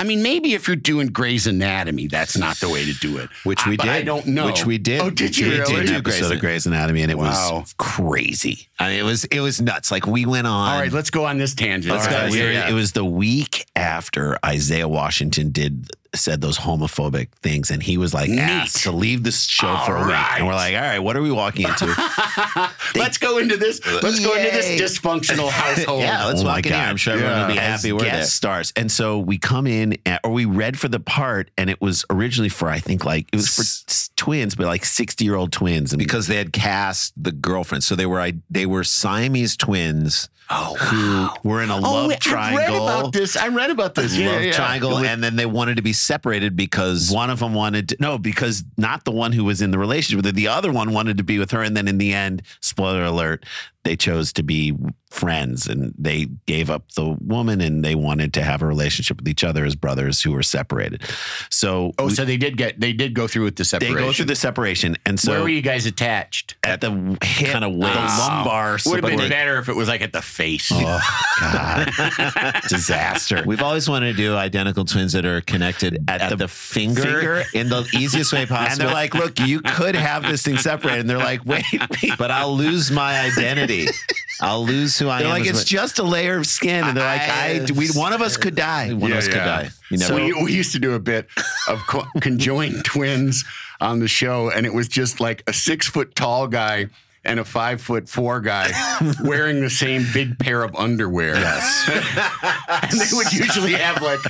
I 0.00 0.04
mean, 0.04 0.22
maybe 0.22 0.54
if 0.54 0.66
you're 0.66 0.76
doing 0.76 1.08
Grey's 1.08 1.46
Anatomy, 1.46 2.06
that's 2.06 2.36
not 2.38 2.56
the 2.56 2.68
way 2.70 2.84
to 2.86 2.92
do 2.94 3.18
it. 3.18 3.28
Which 3.44 3.66
we 3.66 3.76
but 3.76 3.84
did. 3.84 3.92
I 3.92 4.02
don't 4.02 4.26
know. 4.28 4.46
Which 4.46 4.64
we 4.64 4.78
did. 4.78 5.00
Oh, 5.02 5.10
did 5.10 5.36
you 5.36 5.48
We 5.50 5.58
really? 5.60 5.74
did 5.80 5.90
an 5.90 5.96
episode 5.96 6.32
of 6.32 6.40
Grey's 6.40 6.64
Anatomy, 6.66 7.02
and 7.02 7.10
it 7.10 7.18
Wow. 7.18 7.60
was 7.60 7.74
crazy. 7.76 8.68
I 8.78 8.88
mean, 8.90 8.98
it 8.98 9.02
was 9.04 9.24
it 9.26 9.40
was 9.40 9.60
nuts. 9.60 9.90
Like 9.90 10.06
we 10.06 10.24
went 10.24 10.46
on. 10.46 10.72
All 10.74 10.80
right, 10.80 10.90
let's 10.92 11.10
go 11.10 11.26
on 11.26 11.36
this 11.38 11.54
tangent. 11.54 11.94
Let's 11.94 12.06
go. 12.06 12.14
right, 12.16 12.30
We 12.30 12.38
We 12.38 12.42
were- 12.42 12.46
were- 12.48 12.52
yeah. 12.54 12.70
It 12.70 12.72
was 12.72 12.92
the 12.92 13.04
week 13.04 13.66
after 13.76 14.38
Isaiah 14.44 14.88
Washington 14.88 15.50
did 15.52 15.90
said 16.14 16.40
those 16.40 16.58
homophobic 16.58 17.28
things, 17.42 17.70
and 17.70 17.82
he 17.82 17.96
was 17.96 18.12
like 18.12 18.28
Neat. 18.30 18.40
asked 18.40 18.82
to 18.84 18.92
leave 18.92 19.22
the 19.22 19.30
show 19.30 19.68
All 19.68 19.86
for 19.86 19.96
a 19.96 20.06
week. 20.06 20.14
And 20.14 20.46
we're 20.46 20.54
like, 20.54 20.74
all 20.74 20.80
right, 20.80 20.98
what 20.98 21.16
are 21.16 21.22
we 21.22 21.30
walking 21.30 21.68
into? 21.68 21.86
let's 22.94 23.18
go 23.18 23.38
into 23.38 23.56
this. 23.56 23.80
Let's 24.02 24.18
go 24.24 24.34
into 24.34 24.50
this 24.50 24.80
dysfunctional 24.80 25.50
household. 25.50 26.00
Yeah, 26.10 26.26
let's 26.26 26.40
Oh 26.42 26.44
walk 26.46 26.66
in 26.66 26.72
here. 26.72 26.80
I'm 26.82 26.96
sure 26.96 27.12
everyone 27.14 27.40
will 27.40 27.54
be 27.54 27.58
As 27.58 27.82
happy 27.82 27.92
we're 27.92 28.00
guest 28.00 28.12
there. 28.16 28.24
stars. 28.24 28.72
And 28.76 28.90
so 28.90 29.18
we 29.18 29.38
come 29.38 29.66
in, 29.66 29.96
at, 30.06 30.20
or 30.24 30.30
we 30.32 30.44
read 30.44 30.78
for 30.78 30.88
the 30.88 31.00
part, 31.00 31.50
and 31.58 31.68
it 31.70 31.80
was 31.80 32.04
originally 32.10 32.48
for 32.48 32.68
I 32.68 32.78
think 32.80 33.04
like 33.04 33.28
it 33.32 33.36
was 33.36 33.54
for 33.54 33.62
s- 33.62 34.10
twins, 34.16 34.54
but 34.54 34.66
like 34.66 34.84
sixty 34.84 35.24
year 35.24 35.36
old 35.36 35.52
twins. 35.52 35.92
And 35.92 35.98
because 35.98 36.26
they 36.26 36.36
had 36.36 36.52
cast 36.52 37.12
the 37.22 37.32
girlfriend. 37.32 37.84
So 37.84 37.94
they 37.94 38.06
were 38.06 38.20
I- 38.20 38.34
they 38.50 38.66
were 38.66 38.82
Siamese 38.84 39.56
twins 39.56 40.28
Oh, 40.52 40.74
who 40.74 41.48
were 41.48 41.62
in 41.62 41.70
a 41.70 41.76
oh, 41.76 41.80
love 41.80 41.94
Oh, 41.94 42.08
love 42.08 42.18
I 42.34 42.56
read 42.56 42.70
about 42.74 43.12
this. 43.12 43.36
I 43.36 43.48
read 43.48 43.70
about 43.70 43.94
this. 43.94 44.16
Yeah, 44.16 44.30
love 44.30 44.42
yeah. 44.42 44.52
triangle, 44.52 44.90
was- 44.90 45.06
and 45.06 45.22
then 45.22 45.36
they 45.36 45.46
wanted 45.46 45.76
to 45.76 45.82
be 45.82 45.92
separated 45.92 46.56
because 46.56 47.10
One 47.10 47.30
of 47.30 47.38
them 47.38 47.54
wanted 47.54 47.90
to, 47.90 47.96
no, 48.00 48.18
because 48.18 48.64
not 48.76 49.04
the 49.04 49.12
one 49.12 49.32
who 49.32 49.44
was 49.44 49.62
in 49.62 49.70
the 49.70 49.78
relationship 49.78 50.16
with 50.16 50.26
her. 50.26 50.32
The 50.32 50.48
other 50.48 50.72
one 50.72 50.92
wanted 50.92 51.18
to 51.18 51.24
be 51.24 51.38
with 51.38 51.52
her. 51.52 51.62
And 51.62 51.76
then 51.76 51.86
in 51.86 51.98
the 51.98 52.12
end, 52.12 52.42
spoiler 52.60 53.04
alert, 53.04 53.44
they 53.84 53.96
chose 53.96 54.32
to 54.34 54.42
be 54.42 54.76
friends 55.10 55.66
and 55.66 55.92
they 55.98 56.26
gave 56.46 56.70
up 56.70 56.92
the 56.92 57.16
woman 57.20 57.60
and 57.60 57.84
they 57.84 57.94
wanted 57.96 58.32
to 58.34 58.42
have 58.42 58.62
a 58.62 58.66
relationship 58.66 59.16
with 59.16 59.26
each 59.26 59.42
other 59.42 59.64
as 59.64 59.74
brothers 59.74 60.22
who 60.22 60.30
were 60.32 60.42
separated. 60.42 61.02
So, 61.50 61.92
Oh, 61.98 62.06
we- 62.06 62.14
so 62.14 62.24
they 62.24 62.36
did 62.36 62.56
get 62.56 62.78
they 62.78 62.92
did 62.92 63.14
go 63.14 63.26
through 63.26 63.44
with 63.44 63.56
the 63.56 63.64
separation. 63.64 63.96
they 63.96 64.02
go 64.02 64.12
through 64.12 64.26
the 64.26 64.36
separation. 64.36 64.96
And 65.06 65.18
so 65.18 65.32
Where 65.32 65.42
were 65.42 65.48
you 65.48 65.62
guys 65.62 65.86
attached? 65.86 66.54
at 66.62 66.80
the 66.80 66.90
hip, 67.22 67.50
kinda 67.52 67.60
the 67.60 67.68
waist. 67.70 68.18
lumbar 68.18 68.78
Would 68.86 69.02
have 69.04 69.16
been 69.18 69.28
better 69.28 69.58
if 69.58 69.68
it 69.68 69.74
was 69.74 69.88
like 69.88 70.02
at 70.02 70.12
the 70.12 70.22
face. 70.22 70.70
Oh, 70.72 71.00
God. 71.40 71.90
Disaster. 72.68 73.42
We've 73.46 73.62
always 73.62 73.88
wanted 73.88 74.12
to 74.12 74.16
do 74.16 74.36
identical 74.36 74.84
twins 74.84 75.12
that 75.14 75.24
are 75.24 75.40
connected 75.40 76.04
at, 76.06 76.20
At 76.20 76.30
the, 76.30 76.36
the 76.36 76.48
finger, 76.48 77.02
finger. 77.02 77.42
in 77.54 77.68
the 77.68 77.88
easiest 77.94 78.32
way 78.32 78.46
possible. 78.46 78.60
And 78.70 78.80
they're 78.80 78.94
like, 78.94 79.14
look, 79.14 79.40
you 79.40 79.60
could 79.62 79.96
have 79.96 80.22
this 80.22 80.42
thing 80.42 80.56
separated. 80.58 81.00
And 81.00 81.10
they're 81.10 81.18
like, 81.18 81.44
wait, 81.44 81.64
wait. 81.72 82.12
but 82.18 82.30
I'll 82.30 82.54
lose 82.54 82.90
my 82.92 83.18
identity. 83.20 83.69
I'll 84.40 84.64
lose 84.64 84.98
who 84.98 85.08
I 85.08 85.18
They're 85.18 85.26
am. 85.28 85.32
like, 85.32 85.42
as 85.42 85.48
it's 85.50 85.58
what- 85.60 85.66
just 85.66 85.98
a 85.98 86.02
layer 86.02 86.36
of 86.38 86.46
skin. 86.46 86.84
And 86.84 86.96
they're 86.96 87.04
like, 87.04 87.20
I, 87.28 87.66
we, 87.76 87.88
one 87.90 88.12
of 88.12 88.22
us 88.22 88.36
could 88.36 88.54
die. 88.54 88.92
one 88.94 89.12
of 89.12 89.18
us 89.18 89.26
could 89.28 89.34
die. 89.34 89.68
You 89.90 89.98
never. 89.98 90.14
we, 90.14 90.32
we 90.44 90.52
used 90.52 90.72
to 90.72 90.78
do 90.78 90.94
a 90.94 90.98
bit 90.98 91.28
of 91.68 91.78
co- 91.88 92.06
conjoined 92.20 92.84
twins 92.84 93.44
on 93.80 93.98
the 94.00 94.08
show, 94.08 94.50
and 94.50 94.64
it 94.66 94.72
was 94.74 94.88
just 94.88 95.20
like 95.20 95.42
a 95.46 95.52
six 95.52 95.86
foot 95.86 96.14
tall 96.14 96.46
guy 96.46 96.86
and 97.24 97.38
a 97.38 97.44
five 97.44 97.82
foot 97.82 98.08
four 98.08 98.40
guy 98.40 98.70
wearing 99.24 99.60
the 99.60 99.68
same 99.70 100.06
big 100.14 100.38
pair 100.38 100.62
of 100.62 100.74
underwear. 100.74 101.34
Yes, 101.34 101.88
and 102.92 103.00
they 103.00 103.06
would 103.16 103.32
usually 103.32 103.74
have 103.74 104.00
like 104.02 104.20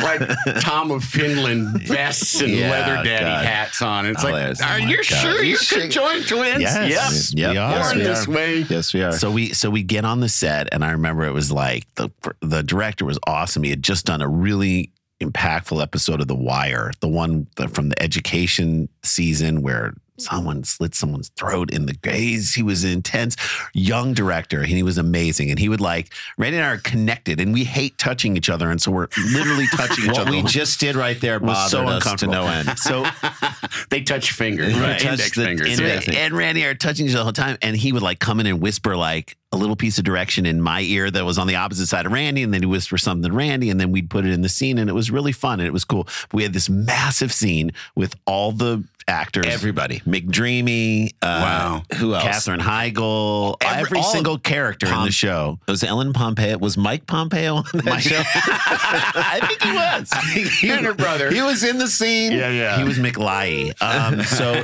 like 0.00 0.60
Tom 0.60 0.90
of 0.90 1.04
Finland 1.04 1.82
vests 1.82 2.40
and 2.40 2.50
Yeah, 2.50 2.70
leather 2.70 3.04
daddy 3.04 3.24
God. 3.24 3.44
hats 3.44 3.82
on. 3.82 4.06
It's 4.06 4.22
Hilarious. 4.22 4.60
like, 4.60 4.70
are 4.70 4.74
Oh 4.74 4.78
you 4.78 4.96
God. 4.96 5.04
sure 5.04 5.42
you're 5.44 5.58
Sure. 5.58 5.80
conjoined 5.82 6.26
twins? 6.26 6.60
Yes. 6.62 7.32
Yep. 7.34 7.50
We 7.52 7.56
are. 7.56 7.70
Born 7.84 7.98
Yes, 7.98 7.98
we 7.98 8.02
this 8.02 8.28
way. 8.28 8.58
yes, 8.68 8.94
we 8.94 9.02
are. 9.02 9.12
So 9.12 9.30
we 9.30 9.52
so 9.52 9.70
we 9.70 9.82
get 9.82 10.04
on 10.04 10.20
the 10.20 10.28
set, 10.28 10.68
and 10.72 10.84
I 10.84 10.90
remember 10.92 11.24
it 11.24 11.32
was 11.32 11.52
like 11.52 11.86
the 11.94 12.10
the 12.40 12.62
director 12.62 13.04
was 13.04 13.18
awesome. 13.26 13.62
He 13.62 13.70
had 13.70 13.82
just 13.82 14.06
done 14.06 14.22
a 14.22 14.28
really 14.28 14.90
impactful 15.22 15.80
episode 15.82 16.20
of 16.22 16.28
The 16.28 16.34
Wire, 16.34 16.90
the 17.00 17.08
one 17.08 17.46
that- 17.56 17.74
from 17.74 17.90
the 17.90 18.02
education 18.02 18.88
season 19.02 19.60
where 19.62 19.92
someone 20.20 20.64
slit 20.64 20.94
someone's 20.94 21.30
throat 21.30 21.70
in 21.70 21.86
the 21.86 21.94
gaze. 21.94 22.54
He 22.54 22.62
was 22.62 22.84
an 22.84 22.90
intense 22.90 23.36
young 23.74 24.14
director, 24.14 24.58
and 24.60 24.68
he 24.68 24.82
was 24.82 24.98
amazing. 24.98 25.50
And 25.50 25.58
he 25.58 25.68
would 25.68 25.80
like 25.80 26.12
Randy 26.38 26.58
and 26.58 26.66
I 26.66 26.70
are 26.70 26.78
connected, 26.78 27.40
and 27.40 27.52
we 27.52 27.64
hate 27.64 27.96
touching 27.98 28.36
each 28.36 28.50
other, 28.50 28.70
and 28.70 28.80
so 28.80 28.90
we're 28.90 29.08
literally 29.32 29.66
touching 29.76 30.04
each 30.04 30.10
what 30.12 30.18
other. 30.20 30.30
we 30.30 30.42
just 30.42 30.80
did 30.80 30.96
right 30.96 31.20
there 31.20 31.38
was 31.38 31.70
so 31.70 31.86
uncomfortable. 31.88 32.34
no 32.34 32.46
end. 32.46 32.78
So 32.78 33.06
They 33.90 34.02
touch 34.02 34.32
fingers, 34.32 34.74
Right. 34.78 35.00
index 35.02 35.22
Touch 35.30 35.34
the 35.36 35.44
fingers. 35.44 35.78
Index. 35.78 36.08
and 36.08 36.34
Randy 36.34 36.64
are 36.64 36.74
touching 36.74 37.06
each 37.06 37.12
other 37.12 37.18
the 37.20 37.24
whole 37.24 37.32
time, 37.32 37.58
and 37.62 37.76
he 37.76 37.92
would 37.92 38.02
like 38.02 38.18
come 38.18 38.40
in 38.40 38.46
and 38.46 38.60
whisper 38.60 38.96
like 38.96 39.36
a 39.52 39.56
little 39.56 39.74
piece 39.76 39.98
of 39.98 40.04
direction 40.04 40.46
in 40.46 40.60
my 40.60 40.80
ear 40.82 41.10
that 41.10 41.24
was 41.24 41.36
on 41.38 41.46
the 41.48 41.56
opposite 41.56 41.86
side 41.88 42.06
of 42.06 42.12
Randy, 42.12 42.42
and 42.44 42.54
then 42.54 42.62
he 42.62 42.66
whisper 42.66 42.96
something 42.96 43.28
to 43.30 43.36
Randy, 43.36 43.68
and 43.70 43.80
then 43.80 43.90
we'd 43.90 44.08
put 44.08 44.24
it 44.24 44.32
in 44.32 44.42
the 44.42 44.48
scene, 44.48 44.78
and 44.78 44.88
it 44.88 44.92
was 44.92 45.10
really 45.10 45.32
fun 45.32 45.58
and 45.60 45.66
it 45.66 45.72
was 45.72 45.84
cool. 45.84 46.06
We 46.32 46.42
had 46.44 46.52
this 46.52 46.68
massive 46.70 47.32
scene 47.32 47.72
with 47.96 48.14
all 48.26 48.52
the 48.52 48.84
actors. 49.08 49.46
Everybody, 49.48 49.98
McDreamy. 50.00 51.14
Uh, 51.20 51.26
Wow. 51.40 51.82
Who 51.96 52.14
else? 52.14 52.22
Katherine 52.22 52.60
Heigl, 52.60 53.56
Every- 53.60 53.80
every, 53.98 54.02
single 54.02 54.38
character 54.38 54.86
in 54.86 55.02
the 55.04 55.10
show. 55.10 55.58
Was 55.66 55.82
Ellen 55.82 56.12
Pompeo? 56.12 56.58
Was 56.58 56.76
Mike 56.76 57.06
Pompeo 57.08 57.56
on 57.56 57.64
that 57.74 57.84
Mike- 57.86 58.02
show? 58.02 58.22
I 58.24 59.40
think 59.48 59.62
he 59.62 59.72
was. 59.72 60.50
He 60.60 60.70
and 60.70 60.86
her 60.86 60.94
brother. 60.94 61.30
He 61.30 61.42
was 61.42 61.64
in 61.64 61.78
the 61.78 61.88
scene. 61.88 62.30
yeah, 62.32 62.50
yeah. 62.50 62.78
He 62.78 62.84
was 62.84 62.98
McLye. 62.98 63.72
Um, 63.82 64.22
so, 64.22 64.62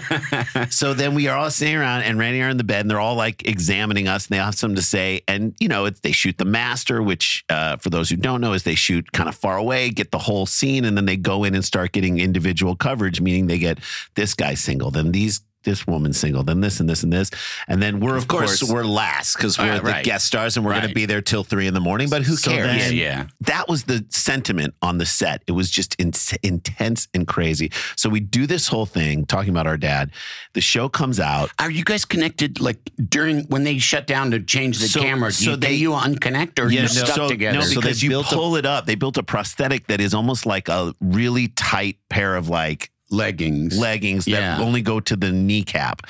so 0.71 0.95
then 0.95 1.15
we 1.15 1.27
are 1.29 1.37
all 1.37 1.51
sitting 1.51 1.75
around, 1.75 2.03
and 2.03 2.17
Randy 2.19 2.41
are 2.43 2.49
in 2.49 2.57
the 2.57 2.65
bed, 2.65 2.83
and 2.83 2.91
they're 2.91 3.01
all 3.01 3.17
like 3.17 3.49
examining 3.49 4.07
us, 4.07 4.27
and 4.29 4.35
they 4.35 4.43
have 4.43 4.55
something 4.55 4.76
to 4.77 4.83
say. 4.83 5.23
And 5.27 5.55
you 5.61 5.69
know, 5.69 5.89
they 5.91 6.13
shoot 6.13 6.39
the 6.39 6.45
master, 6.45 7.03
which 7.03 7.45
uh, 7.49 7.77
for 7.77 7.91
those 7.91 8.09
who 8.11 8.17
don't 8.17 8.41
know, 8.41 8.53
is 8.53 8.63
they 8.63 8.75
shoot 8.75 9.13
kind 9.13 9.29
of 9.29 9.35
far 9.35 9.57
away, 9.57 9.91
get 9.91 10.11
the 10.11 10.19
whole 10.19 10.47
scene, 10.47 10.85
and 10.85 10.97
then 10.97 11.07
they 11.07 11.17
go 11.17 11.45
in 11.45 11.55
and 11.55 11.65
start 11.65 11.93
getting 11.93 12.19
individual 12.19 12.77
coverage, 12.77 13.21
meaning 13.21 13.47
they 13.47 13.59
get 13.59 13.79
this 14.15 14.35
guy 14.35 14.55
single, 14.55 14.91
then 14.91 15.13
these. 15.13 15.41
This 15.67 15.85
woman 15.87 16.13
single, 16.13 16.45
then 16.45 16.61
this 16.61 16.79
and 16.79 16.89
this 16.89 17.03
and 17.03 17.13
this, 17.13 17.29
and 17.67 17.83
then 17.83 17.99
we're 17.99 18.17
of, 18.17 18.23
Of 18.23 18.29
course, 18.29 18.63
we're 18.63 18.85
last 18.85 19.37
because 19.37 19.59
uh, 19.59 19.63
we're 19.63 19.69
Right, 19.73 19.83
the 19.85 19.91
right. 19.91 20.05
guest 20.05 20.25
stars 20.27 20.57
and 20.57 20.65
we're 20.65 20.75
going 20.75 20.87
to 20.89 20.95
be 20.95 21.07
there 21.07 21.21
till 21.21 21.43
three 21.43 21.67
in 21.67 21.75
the 21.75 21.81
morning. 21.81 22.09
But 22.09 22.23
who 22.23 22.37
So 22.37 22.53
cares? 22.53 22.67
then- 22.85 22.95
yeah, 22.95 23.03
yeah. 23.03 23.27
that 23.41 23.69
was 23.69 23.83
the 23.83 24.07
sentiment 24.11 24.75
on 24.81 24.99
the 24.99 25.07
set. 25.07 25.43
It 25.49 25.53
was 25.53 25.69
just 25.69 25.97
in- 25.97 26.13
intense 26.45 27.09
and 27.15 27.27
crazy. 27.27 27.73
So 27.97 28.09
we 28.09 28.21
do 28.21 28.47
this 28.47 28.69
whole 28.69 28.87
thing 28.87 29.27
talking 29.27 29.51
about 29.51 29.67
our 29.67 29.77
dad. 29.77 30.13
The 30.55 30.61
show 30.61 30.89
comes 30.89 31.19
out. 31.19 31.51
Are 31.59 31.71
you 31.71 31.83
guys 31.85 32.05
connected 32.05 32.61
like 32.61 32.79
during 33.09 33.45
when 33.49 33.65
they 33.65 33.79
shut 33.79 34.07
down 34.07 34.31
to 34.31 34.41
change 34.41 34.79
the 34.79 34.87
So- 34.87 35.01
camera? 35.03 35.31
Do 35.31 35.35
so 35.35 35.51
you, 35.51 35.57
they- 35.57 35.67
they 35.67 35.75
you 35.75 35.91
unconnect 35.91 36.61
or 36.61 36.69
Yeah, 36.71 36.83
you 36.83 36.83
no, 36.83 36.87
stuck 36.87 37.09
so, 37.17 37.29
together? 37.29 37.59
No, 37.59 37.65
So 37.65 37.81
because 37.81 38.01
they 38.01 38.05
you 38.05 38.11
built 38.11 38.31
a- 38.31 38.35
pull 38.37 38.55
it 38.55 38.67
up. 38.67 38.87
They 38.87 38.95
built 38.95 39.17
a 39.19 39.25
prosthetic 39.25 39.89
that 39.89 40.01
is 40.01 40.15
almost 40.15 40.47
like 40.47 40.69
a 40.69 40.95
really 41.01 41.49
tight 41.49 41.99
pair 42.09 42.37
of 42.37 42.49
like 42.49 42.93
leggings. 43.11 43.79
leggings 43.79 44.25
that 44.27 44.31
Yeah. 44.31 44.59
only 44.61 44.83
go 44.83 45.01
to 45.01 45.17
the 45.17 45.31
kneecap. 45.33 46.03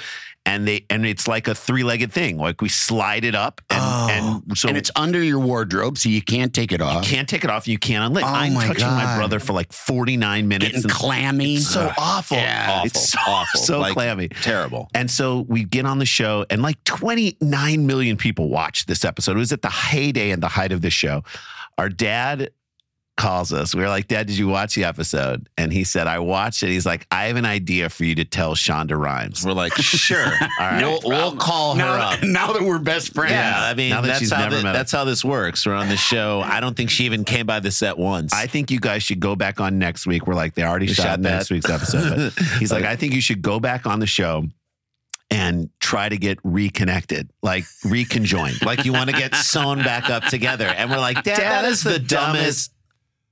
And 0.49 0.67
they 0.69 0.87
and 0.91 1.05
it's 1.05 1.27
like 1.27 1.49
a 1.49 1.57
three-legged 1.57 2.13
thing. 2.13 2.39
Like 2.39 2.63
we 2.63 2.69
slide 2.69 3.25
it 3.25 3.35
up 3.35 3.61
and, 3.69 3.81
Oh. 3.83 4.43
and 4.47 4.57
so 4.57 4.69
and 4.69 4.77
it's 4.77 4.93
under 4.95 5.21
your 5.21 5.41
wardrobe, 5.41 5.99
so 5.99 6.09
you 6.09 6.23
can't 6.23 6.55
take 6.55 6.71
it 6.71 6.81
off 6.81 7.05
you 7.05 7.11
can't 7.17 7.29
take 7.29 7.43
it 7.43 7.51
off. 7.51 7.67
You 7.67 7.79
can't 7.79 8.15
unlink. 8.15 8.23
Oh 8.23 8.27
I'm 8.33 8.55
my 8.55 8.69
touching 8.69 8.87
my 8.87 9.17
brother 9.17 9.41
for 9.41 9.53
like 9.55 9.73
49 9.73 10.47
minutes. 10.47 10.69
Getting 10.71 10.85
and- 10.85 10.91
clammy. 10.93 11.57
It's 11.57 11.67
so 11.67 11.93
awful. 11.99 12.37
Yeah. 12.37 12.67
awful, 12.71 12.87
It's 12.87 13.09
so, 13.11 13.19
awful, 13.27 13.61
so 13.61 13.81
Like, 13.81 13.95
clammy. 13.95 14.29
terrible. 14.29 14.89
And 14.95 15.11
so 15.11 15.45
we 15.49 15.65
get 15.65 15.85
on 15.85 15.99
the 15.99 16.07
show, 16.07 16.47
and 16.49 16.63
like 16.63 16.83
29 16.85 17.85
million 17.85 18.17
people 18.17 18.49
watched 18.49 18.87
this 18.87 19.05
episode. 19.05 19.33
It 19.37 19.41
was 19.41 19.51
at 19.53 19.63
the 19.63 19.69
heyday 19.71 20.31
and 20.31 20.41
the 20.41 20.49
height 20.49 20.71
of 20.71 20.81
the 20.81 20.91
show. 20.91 21.25
Our 21.77 21.89
dad 21.89 22.51
calls 23.17 23.53
us. 23.53 23.75
We 23.75 23.81
were 23.81 23.89
like, 23.89 24.09
Dad, 24.09 24.27
did 24.27 24.37
you 24.37 24.47
watch 24.47 24.75
the 24.75 24.85
episode? 24.85 25.49
And 25.57 25.73
he 25.73 25.85
said, 25.85 26.07
I 26.07 26.19
watched 26.19 26.63
it. 26.63 26.69
He's 26.69 26.85
like, 26.85 27.07
I 27.11 27.25
have 27.27 27.37
an 27.37 27.47
idea 27.47 27.89
for 27.89 28.05
you 28.05 28.15
to 28.17 28.25
tell 28.27 28.55
Shonda 28.55 28.99
Rhimes. 28.99 29.45
We're 29.45 29.53
like, 29.53 29.73
sure. 29.77 30.23
All 30.27 30.31
right. 30.61 30.81
No 30.81 30.91
we'll, 30.91 31.01
we'll 31.05 31.19
problem. 31.21 31.39
call 31.39 31.75
her 31.77 31.79
now, 31.79 32.11
up. 32.13 32.19
now 32.23 32.53
that 32.53 32.63
we're 32.63 32.79
best 32.79 33.15
friends. 33.15 33.33
Yeah, 33.33 33.55
I 33.59 33.73
mean 33.75 33.91
Now 33.91 34.03
that 34.03 34.09
that's 34.09 34.19
she's 34.21 34.33
how 34.33 34.43
never 34.43 34.57
the- 34.59 34.63
met 34.65 34.73
that's 34.75 34.93
how 34.93 35.05
this 35.05 35.25
works. 35.25 35.65
We're 35.65 35.75
on 35.75 35.89
the 35.89 35.97
show. 35.97 36.43
I 36.45 36.61
don't 36.61 36.77
think 36.77 36.91
she 36.91 37.05
even 37.05 37.25
came 37.25 37.47
by 37.47 37.61
the 37.61 37.71
set 37.71 37.97
once. 37.97 38.33
I 38.35 38.47
think 38.47 38.71
you 38.71 38.81
guys 38.81 39.03
should 39.03 39.21
go 39.21 39.35
back 39.35 39.61
on 39.61 39.79
next 39.79 40.07
week. 40.07 40.27
We're 40.27 40.35
like, 40.35 40.55
they 40.55 40.63
already 40.65 40.87
We 40.87 40.93
shot, 40.95 41.03
shot 41.05 41.21
next 41.21 41.51
week's 41.51 41.71
episode. 41.71 42.33
But 42.35 42.45
he's 42.59 42.71
like, 42.71 42.85
I 42.85 42.97
think 42.97 43.15
you 43.15 43.21
should 43.23 43.41
go 43.43 43.61
back 43.61 43.87
on 43.87 43.99
the 44.01 44.07
show 44.07 44.45
and 45.31 45.71
try 45.81 46.09
to 46.09 46.17
get 46.17 46.39
reconnected, 46.45 47.31
like 47.43 47.65
reconjoined. 47.85 48.65
like 48.65 48.85
you 48.85 48.93
want 48.93 49.11
to 49.11 49.17
get 49.17 49.35
sewn 49.35 49.79
back 49.83 50.09
up 50.11 50.25
together, 50.25 50.67
and 50.67 50.89
we're 50.91 50.99
like, 50.99 51.23
Dad, 51.25 51.39
that 51.39 51.65
is 51.65 51.83
the 51.83 51.99
dumbest. 51.99 52.73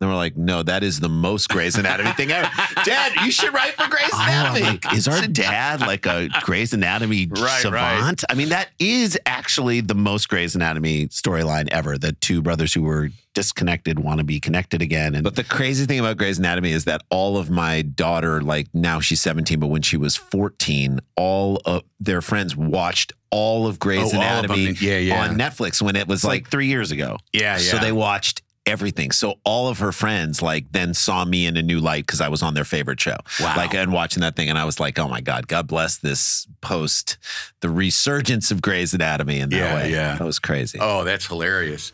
Then 0.01 0.09
we're 0.09 0.17
like, 0.17 0.37
no, 0.37 0.63
that 0.63 0.83
is 0.83 0.99
the 0.99 1.09
most 1.09 1.49
Grey's 1.49 1.77
Anatomy 1.77 2.11
thing 2.13 2.33
ever. 2.33 2.51
Dad, 2.85 3.13
you 3.25 3.31
should 3.31 3.55
write 3.55 3.75
for 3.75 3.89
Grey's 3.89 4.11
Anatomy. 4.13 4.61
like, 4.67 4.93
is 4.93 5.07
our 5.07 5.25
dad 5.29 5.81
like 5.81 6.05
a 6.05 6.29
Grey's 6.43 6.73
Anatomy 6.73 7.27
Right, 7.31 7.63
savant? 7.63 8.25
I 8.29 8.35
mean, 8.35 8.49
that 8.49 8.71
is 8.81 9.17
actually 9.25 9.81
the 9.83 9.95
most 9.95 10.29
Grey's 10.29 10.57
Anatomy 10.57 11.07
storyline 11.09 11.69
ever. 11.69 11.97
The 11.97 12.13
two 12.13 12.43
brothers 12.43 12.75
who 12.75 12.83
were 12.83 13.11
disconnected 13.35 13.99
want 13.99 14.19
to 14.19 14.25
be 14.25 14.41
connected 14.41 14.83
again. 14.83 15.15
And 15.15 15.23
But 15.25 15.37
the 15.37 15.45
crazy 15.45 15.87
thing 15.87 16.01
about 16.01 16.17
Grey's 16.17 16.39
Anatomy 16.39 16.73
is 16.73 16.85
that 16.85 17.03
all 17.09 17.37
of 17.39 17.49
my 17.49 17.83
daughter, 17.83 18.41
like 18.43 18.67
now 18.75 18.99
she's 19.01 19.21
17, 19.21 19.61
but 19.61 19.69
when 19.69 19.83
she 19.83 19.97
was 19.97 20.17
14, 20.17 21.01
all 21.17 21.61
of 21.65 21.83
their 22.01 22.21
friends 22.21 22.57
watched 22.57 23.13
all 23.31 23.67
of 23.67 23.79
Grey's 23.79 24.01
Oh, 24.15 24.21
all 24.21 24.39
of 24.39 24.45
Anatomy. 24.45 24.73
Yeah, 24.81 24.99
yeah. 24.99 25.25
on 25.25 25.37
Netflix 25.39 25.81
when 25.83 25.97
it 25.97 26.07
was 26.09 26.21
it's 26.21 26.25
like, 26.25 26.49
three 26.51 26.67
years 26.67 26.91
ago. 26.91 27.19
Yeah, 27.33 27.53
yeah, 27.53 27.59
So 27.59 27.79
they 27.79 27.93
watched 27.93 28.43
everything. 28.67 29.11
So 29.11 29.35
all 29.45 29.69
of 29.69 29.79
her 29.79 29.93
friends 29.93 30.41
like 30.43 30.73
then 30.73 30.95
saw 30.95 31.25
me 31.25 31.47
in 31.47 31.57
a 31.57 31.63
new 31.63 31.81
light 31.81 32.07
because 32.07 32.21
I 32.21 32.29
was 32.29 32.43
on 32.43 32.55
their 32.55 32.65
favorite 32.65 33.01
show. 33.01 33.17
Wow. 33.41 33.55
Like 33.57 33.75
and 33.75 33.93
watching 33.93 34.21
that 34.23 34.37
thing, 34.37 34.49
and 34.49 34.59
I 34.59 34.65
was 34.65 34.81
like, 34.81 34.99
oh 34.99 35.09
my 35.09 35.21
god, 35.21 35.49
God 35.49 35.67
bless 35.67 35.99
this 35.99 36.47
post, 36.61 37.19
the 37.61 37.69
resurgence 37.71 38.51
of 38.51 38.63
Grey's 38.63 38.95
Anatomy 38.95 39.41
in 39.41 39.51
that 39.51 39.57
Yeah, 39.57 39.75
way. 39.75 39.91
yeah. 39.93 40.17
that 40.17 40.25
was 40.25 40.39
crazy. 40.39 40.79
Oh, 40.81 41.05
that's 41.05 41.27
hilarious. 41.27 41.93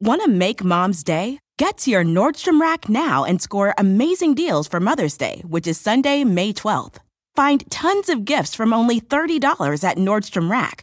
Want 0.00 0.22
to 0.22 0.28
make 0.28 0.62
mom's 0.62 1.02
day? 1.02 1.38
Get 1.58 1.78
to 1.78 1.90
your 1.90 2.04
Nordstrom 2.04 2.60
Rack 2.60 2.88
now 2.88 3.24
and 3.24 3.42
score 3.42 3.74
amazing 3.78 4.34
deals 4.34 4.68
for 4.68 4.78
Mother's 4.78 5.16
Day, 5.16 5.42
which 5.44 5.66
is 5.66 5.78
Sunday, 5.78 6.22
May 6.22 6.52
12th. 6.52 6.98
Find 7.34 7.68
tons 7.70 8.08
of 8.08 8.24
gifts 8.24 8.54
from 8.54 8.72
only 8.72 9.00
$30 9.00 9.82
at 9.84 9.96
Nordstrom 9.96 10.48
Rack 10.50 10.82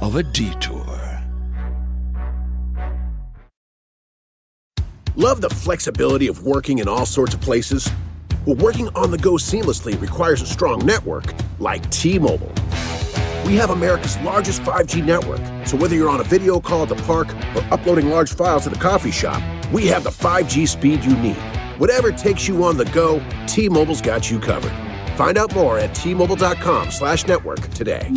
of 0.00 0.16
a 0.16 0.22
detour. 0.22 0.84
Love 5.16 5.40
the 5.40 5.48
flexibility 5.48 6.28
of 6.28 6.44
working 6.44 6.78
in 6.78 6.88
all 6.88 7.06
sorts 7.06 7.34
of 7.34 7.40
places? 7.40 7.90
Well, 8.44 8.56
working 8.56 8.88
on 8.90 9.10
the 9.10 9.18
go 9.18 9.32
seamlessly 9.32 9.98
requires 10.00 10.42
a 10.42 10.46
strong 10.46 10.84
network 10.84 11.34
like 11.58 11.88
T 11.90 12.18
Mobile. 12.18 12.52
We 13.46 13.54
have 13.56 13.70
America's 13.70 14.18
largest 14.18 14.62
5G 14.62 15.04
network, 15.04 15.40
so 15.66 15.76
whether 15.76 15.94
you're 15.94 16.10
on 16.10 16.20
a 16.20 16.24
video 16.24 16.60
call 16.60 16.82
at 16.82 16.88
the 16.88 16.96
park 16.96 17.32
or 17.54 17.64
uploading 17.72 18.10
large 18.10 18.34
files 18.34 18.66
at 18.66 18.72
the 18.72 18.78
coffee 18.78 19.10
shop, 19.10 19.42
we 19.72 19.86
have 19.86 20.04
the 20.04 20.10
5G 20.10 20.68
speed 20.68 21.04
you 21.04 21.16
need. 21.16 21.38
Whatever 21.78 22.12
takes 22.12 22.46
you 22.46 22.64
on 22.64 22.76
the 22.76 22.84
go, 22.86 23.24
T 23.46 23.68
Mobile's 23.68 24.02
got 24.02 24.30
you 24.30 24.38
covered. 24.38 24.72
Find 25.16 25.38
out 25.38 25.54
more 25.54 25.78
at 25.78 25.94
T-Mobile.com 25.94 26.90
slash 26.90 27.26
network 27.26 27.60
today. 27.70 28.12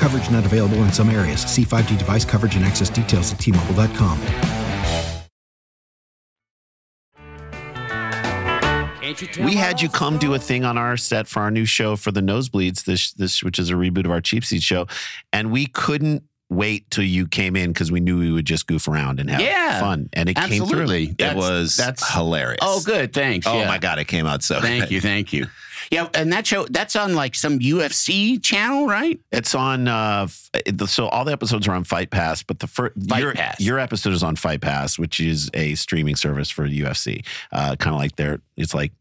Coverage 0.00 0.30
not 0.30 0.46
available 0.46 0.78
in 0.78 0.90
some 0.92 1.10
areas. 1.10 1.42
See 1.42 1.62
5G 1.62 1.98
device 1.98 2.24
coverage 2.24 2.56
and 2.56 2.64
access 2.64 2.88
details 2.88 3.32
at 3.34 3.38
T-Mobile.com. 3.38 4.18
We 9.44 9.56
had 9.56 9.82
you 9.82 9.90
come 9.90 10.16
do 10.18 10.32
a 10.34 10.38
thing 10.38 10.64
on 10.64 10.78
our 10.78 10.96
set 10.96 11.26
for 11.28 11.40
our 11.40 11.50
new 11.50 11.66
show 11.66 11.96
for 11.96 12.12
the 12.12 12.20
Nosebleeds, 12.22 12.84
this 12.84 13.12
this 13.12 13.42
which 13.42 13.58
is 13.58 13.68
a 13.68 13.74
reboot 13.74 14.04
of 14.06 14.10
our 14.10 14.20
Cheap 14.22 14.44
Seat 14.44 14.62
show, 14.62 14.86
and 15.32 15.50
we 15.50 15.66
couldn't 15.66 16.22
wait 16.48 16.88
till 16.90 17.04
you 17.04 17.26
came 17.28 17.54
in 17.56 17.72
because 17.72 17.92
we 17.92 18.00
knew 18.00 18.18
we 18.18 18.32
would 18.32 18.44
just 18.46 18.66
goof 18.66 18.88
around 18.88 19.20
and 19.20 19.28
have 19.30 19.40
Yeah, 19.40 19.80
fun, 19.80 20.08
and 20.12 20.28
it 20.30 20.38
absolutely. 20.38 21.08
came 21.08 21.16
through. 21.16 21.26
It 21.26 21.36
was 21.36 21.76
that's- 21.76 22.12
hilarious. 22.14 22.58
Oh, 22.62 22.80
good. 22.84 23.12
Thanks. 23.12 23.46
Oh 23.46 23.58
yeah. 23.58 23.68
my 23.68 23.78
god, 23.78 23.98
it 23.98 24.06
came 24.06 24.26
out 24.26 24.42
so. 24.42 24.60
Thank 24.60 24.84
good. 24.84 24.90
you. 24.92 25.00
Thank 25.00 25.32
you. 25.32 25.46
Yeah, 25.90 26.08
and 26.14 26.32
that 26.32 26.46
show 26.46 26.66
that's 26.70 26.94
on 26.94 27.14
like 27.14 27.34
some 27.34 27.58
UFC 27.58 28.40
channel, 28.40 28.86
right? 28.86 29.18
It's 29.32 29.56
on. 29.56 29.88
Uh, 29.88 30.28
so 30.86 31.08
all 31.08 31.24
the 31.24 31.32
episodes 31.32 31.66
are 31.66 31.72
on 31.72 31.82
Fight 31.82 32.10
Pass, 32.10 32.44
but 32.44 32.60
the 32.60 32.68
first 32.68 32.94
your, 32.96 33.32
Pass. 33.32 33.60
your 33.60 33.80
episode 33.80 34.12
is 34.12 34.22
on 34.22 34.36
Fight 34.36 34.60
Pass, 34.60 35.00
which 35.00 35.18
is 35.18 35.50
a 35.52 35.74
streaming 35.74 36.14
service 36.14 36.48
for 36.48 36.68
UFC. 36.68 37.26
Uh, 37.50 37.74
kind 37.74 37.94
of 37.94 38.00
like 38.00 38.14
their. 38.14 38.40
It's 38.56 38.72
like 38.72 38.92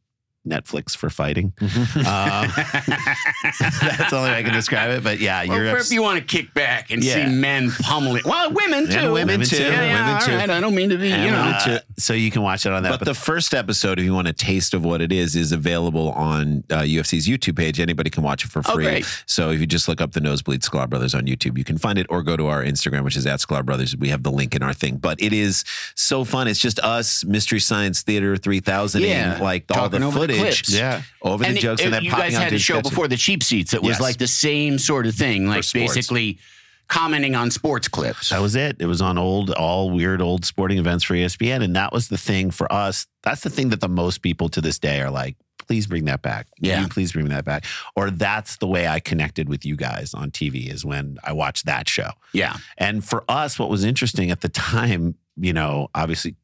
Netflix 0.48 0.96
for 0.96 1.10
fighting. 1.10 1.52
Mm-hmm. 1.60 2.00
That's 3.88 4.10
the 4.12 4.16
only 4.18 4.30
way 4.32 4.38
I 4.38 4.44
can 4.44 4.54
describe 4.54 4.92
it. 4.92 5.04
But 5.04 5.20
yeah, 5.20 5.42
Or 5.42 5.64
your 5.64 5.78
if 5.78 5.92
you 5.92 6.02
want 6.02 6.20
to 6.20 6.26
kick 6.26 6.54
back 6.54 6.92
and 6.92 7.04
Yeah. 7.04 7.28
see 7.28 7.36
men 7.36 7.72
pummeling, 7.72 8.24
well, 8.26 8.52
women 8.52 8.88
too, 8.90 8.98
And 8.98 9.14
women 9.14 9.42
too. 9.44 9.58
Yeah, 9.58 9.70
yeah, 9.70 10.00
Women 10.00 10.14
all 10.16 10.22
too. 10.28 10.36
right, 10.36 10.50
I 10.50 10.60
don't 10.60 10.76
mean 10.76 10.90
to 10.90 10.98
be, 10.98 11.10
you 11.10 11.32
know. 11.32 11.54
uh, 11.66 11.80
so 11.98 12.14
you 12.14 12.32
can 12.32 12.42
watch 12.42 12.66
it 12.66 12.72
on 12.72 12.84
that. 12.84 13.00
But 13.00 13.06
the 13.06 13.14
first 13.14 13.54
episode, 13.54 14.00
if 14.00 14.06
you 14.06 14.14
want 14.14 14.28
a 14.28 14.34
taste 14.34 14.74
of 14.74 14.84
what 14.84 15.02
it 15.02 15.12
is, 15.12 15.36
is 15.36 15.52
available 15.52 16.12
on 16.12 16.64
uh, 16.70 16.80
UFC's 16.82 17.28
YouTube 17.28 17.58
page. 17.58 17.80
Anybody 17.80 18.10
can 18.10 18.24
watch 18.24 18.44
it 18.46 18.52
for 18.52 18.62
Oh, 18.66 18.74
free. 18.74 19.04
So 19.26 19.52
if 19.52 19.60
you 19.60 19.66
just 19.68 19.88
look 19.88 20.02
up 20.02 20.12
the 20.14 20.22
Nosebleed 20.22 20.62
Sklar 20.62 20.90
Brothers 20.90 21.14
on 21.16 21.24
YouTube, 21.26 21.58
you 21.58 21.64
can 21.64 21.78
find 21.78 21.98
it 21.98 22.06
or 22.10 22.24
go 22.24 22.36
to 22.38 22.48
our 22.48 22.64
Instagram, 22.64 23.04
which 23.04 23.16
is 23.18 23.26
at 23.26 23.40
Sklar 23.40 23.66
Brothers. 23.66 23.96
We 23.98 24.10
have 24.10 24.24
the 24.24 24.32
link 24.32 24.56
in 24.56 24.64
our 24.64 24.74
thing. 24.74 24.98
But 24.98 25.22
it 25.22 25.34
is 25.34 25.64
so 25.96 26.24
fun. 26.24 26.48
It's 26.48 26.60
just 26.60 26.80
us, 26.80 27.24
Mystery 27.26 27.60
Science 27.60 28.02
Theater 28.02 28.38
3000, 28.38 29.02
Yeah. 29.02 29.38
like 29.42 29.66
all 29.72 29.90
Talking 29.90 30.00
the 30.02 30.06
over 30.08 30.14
the 30.16 30.22
footage. 30.22 30.29
Clips. 30.38 30.74
Yeah. 30.74 31.02
Over 31.22 31.44
the 31.44 31.50
and 31.52 31.60
jokes 31.60 31.82
it- 31.82 31.86
and 31.86 31.94
then 31.94 32.04
you 32.04 32.12
popping 32.12 32.32
guys 32.32 32.38
had 32.38 32.48
a 32.48 32.52
to 32.52 32.60
show 32.60 32.76
sketches. 32.76 32.90
before 32.92 33.08
the 33.08 33.18
cheap 33.18 33.44
seats 33.44 33.74
It 33.74 33.82
was 33.82 33.92
Yes. 33.92 34.02
like 34.02 34.18
the 34.18 34.28
same 34.28 34.78
sort 34.80 35.06
of 35.08 35.16
thing, 35.16 35.48
like 35.48 35.66
basically 35.74 36.40
commenting 36.88 37.36
on 37.36 37.52
sports 37.52 37.88
clips. 37.88 38.30
That 38.30 38.42
was 38.42 38.56
it. 38.56 38.78
It 38.80 38.88
was 38.88 39.02
on 39.02 39.18
old, 39.18 39.52
all 39.52 39.92
weird 39.92 40.22
old 40.22 40.44
sporting 40.46 40.80
events 40.80 41.04
for 41.04 41.14
ESPN. 41.14 41.64
And 41.64 41.76
that 41.76 41.94
was 41.94 42.08
the 42.08 42.18
thing 42.18 42.50
for 42.52 42.72
us. 42.74 43.06
That's 43.24 43.42
the 43.42 43.50
thing 43.52 43.70
that 43.70 43.80
the 43.82 43.90
most 43.90 44.22
people 44.24 44.50
to 44.50 44.62
this 44.62 44.80
day 44.80 45.00
are 45.02 45.12
like, 45.12 45.36
please 45.68 45.86
bring 45.86 46.06
that 46.06 46.24
back. 46.24 46.48
Will 46.60 46.70
Yeah. 46.70 46.82
you 46.82 46.88
Please 46.88 47.12
bring 47.12 47.28
that 47.30 47.46
back. 47.46 47.64
Or 47.96 48.10
that's 48.10 48.58
the 48.58 48.66
way 48.66 48.88
I 48.88 49.00
connected 49.00 49.48
with 49.48 49.66
you 49.66 49.76
guys 49.76 50.16
on 50.16 50.32
TV 50.32 50.68
is 50.74 50.84
when 50.84 51.18
I 51.24 51.32
watched 51.34 51.68
that 51.68 51.88
show. 51.88 52.10
Yeah. 52.34 52.58
And 52.80 53.06
for 53.06 53.24
us, 53.30 53.60
what 53.60 53.70
was 53.70 53.84
interesting 53.84 54.32
at 54.32 54.42
the 54.42 54.50
time, 54.50 55.14
you 55.38 55.54
know, 55.54 55.90
obviously 55.94 56.36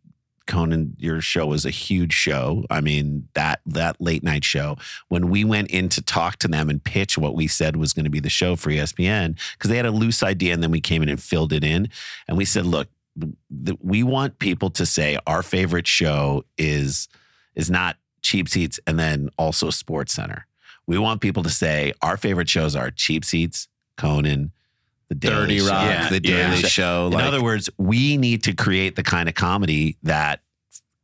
Conan, 0.47 0.95
your 0.97 1.21
show 1.21 1.47
was 1.47 1.65
a 1.65 1.71
huge 1.71 2.13
show. 2.13 2.63
I 2.69 2.81
mean, 2.81 3.27
that 3.33 3.61
that 3.65 3.99
late 3.99 4.23
night 4.23 4.43
show. 4.43 4.77
When 5.07 5.29
we 5.29 5.43
went 5.43 5.69
in 5.71 5.89
to 5.89 6.01
talk 6.01 6.37
to 6.37 6.47
them 6.47 6.69
and 6.69 6.83
pitch 6.83 7.17
what 7.17 7.35
we 7.35 7.47
said 7.47 7.75
was 7.75 7.93
going 7.93 8.05
to 8.05 8.11
be 8.11 8.19
the 8.19 8.29
show 8.29 8.55
for 8.55 8.69
ESPN, 8.69 9.39
because 9.53 9.69
they 9.69 9.77
had 9.77 9.85
a 9.85 9.91
loose 9.91 10.23
idea, 10.23 10.53
and 10.53 10.61
then 10.61 10.71
we 10.71 10.81
came 10.81 11.01
in 11.01 11.09
and 11.09 11.21
filled 11.21 11.53
it 11.53 11.63
in. 11.63 11.89
And 12.27 12.37
we 12.37 12.45
said, 12.45 12.65
look, 12.65 12.87
th- 13.19 13.77
we 13.81 14.03
want 14.03 14.39
people 14.39 14.69
to 14.71 14.85
say 14.85 15.17
our 15.25 15.43
favorite 15.43 15.87
show 15.87 16.43
is 16.57 17.07
is 17.55 17.69
not 17.69 17.97
cheap 18.21 18.49
seats 18.49 18.79
and 18.87 18.99
then 18.99 19.29
also 19.37 19.69
Sports 19.69 20.13
Center. 20.13 20.47
We 20.87 20.97
want 20.97 21.21
people 21.21 21.43
to 21.43 21.49
say 21.49 21.93
our 22.01 22.17
favorite 22.17 22.49
shows 22.49 22.75
are 22.75 22.91
cheap 22.91 23.25
seats, 23.25 23.67
Conan, 23.97 24.51
the 25.09 25.15
Daily 25.15 25.35
Dirty 25.35 25.59
Rock, 25.61 25.85
Yeah, 25.85 26.09
The 26.09 26.19
Daily 26.19 26.61
yeah. 26.61 26.67
Show. 26.67 27.07
In 27.07 27.13
like- 27.13 27.25
other 27.25 27.43
words, 27.43 27.69
we 27.77 28.17
need 28.17 28.43
to 28.43 28.53
create 28.53 28.95
the 28.95 29.03
kind 29.03 29.29
of 29.29 29.35
comedy 29.35 29.97
that 30.03 30.41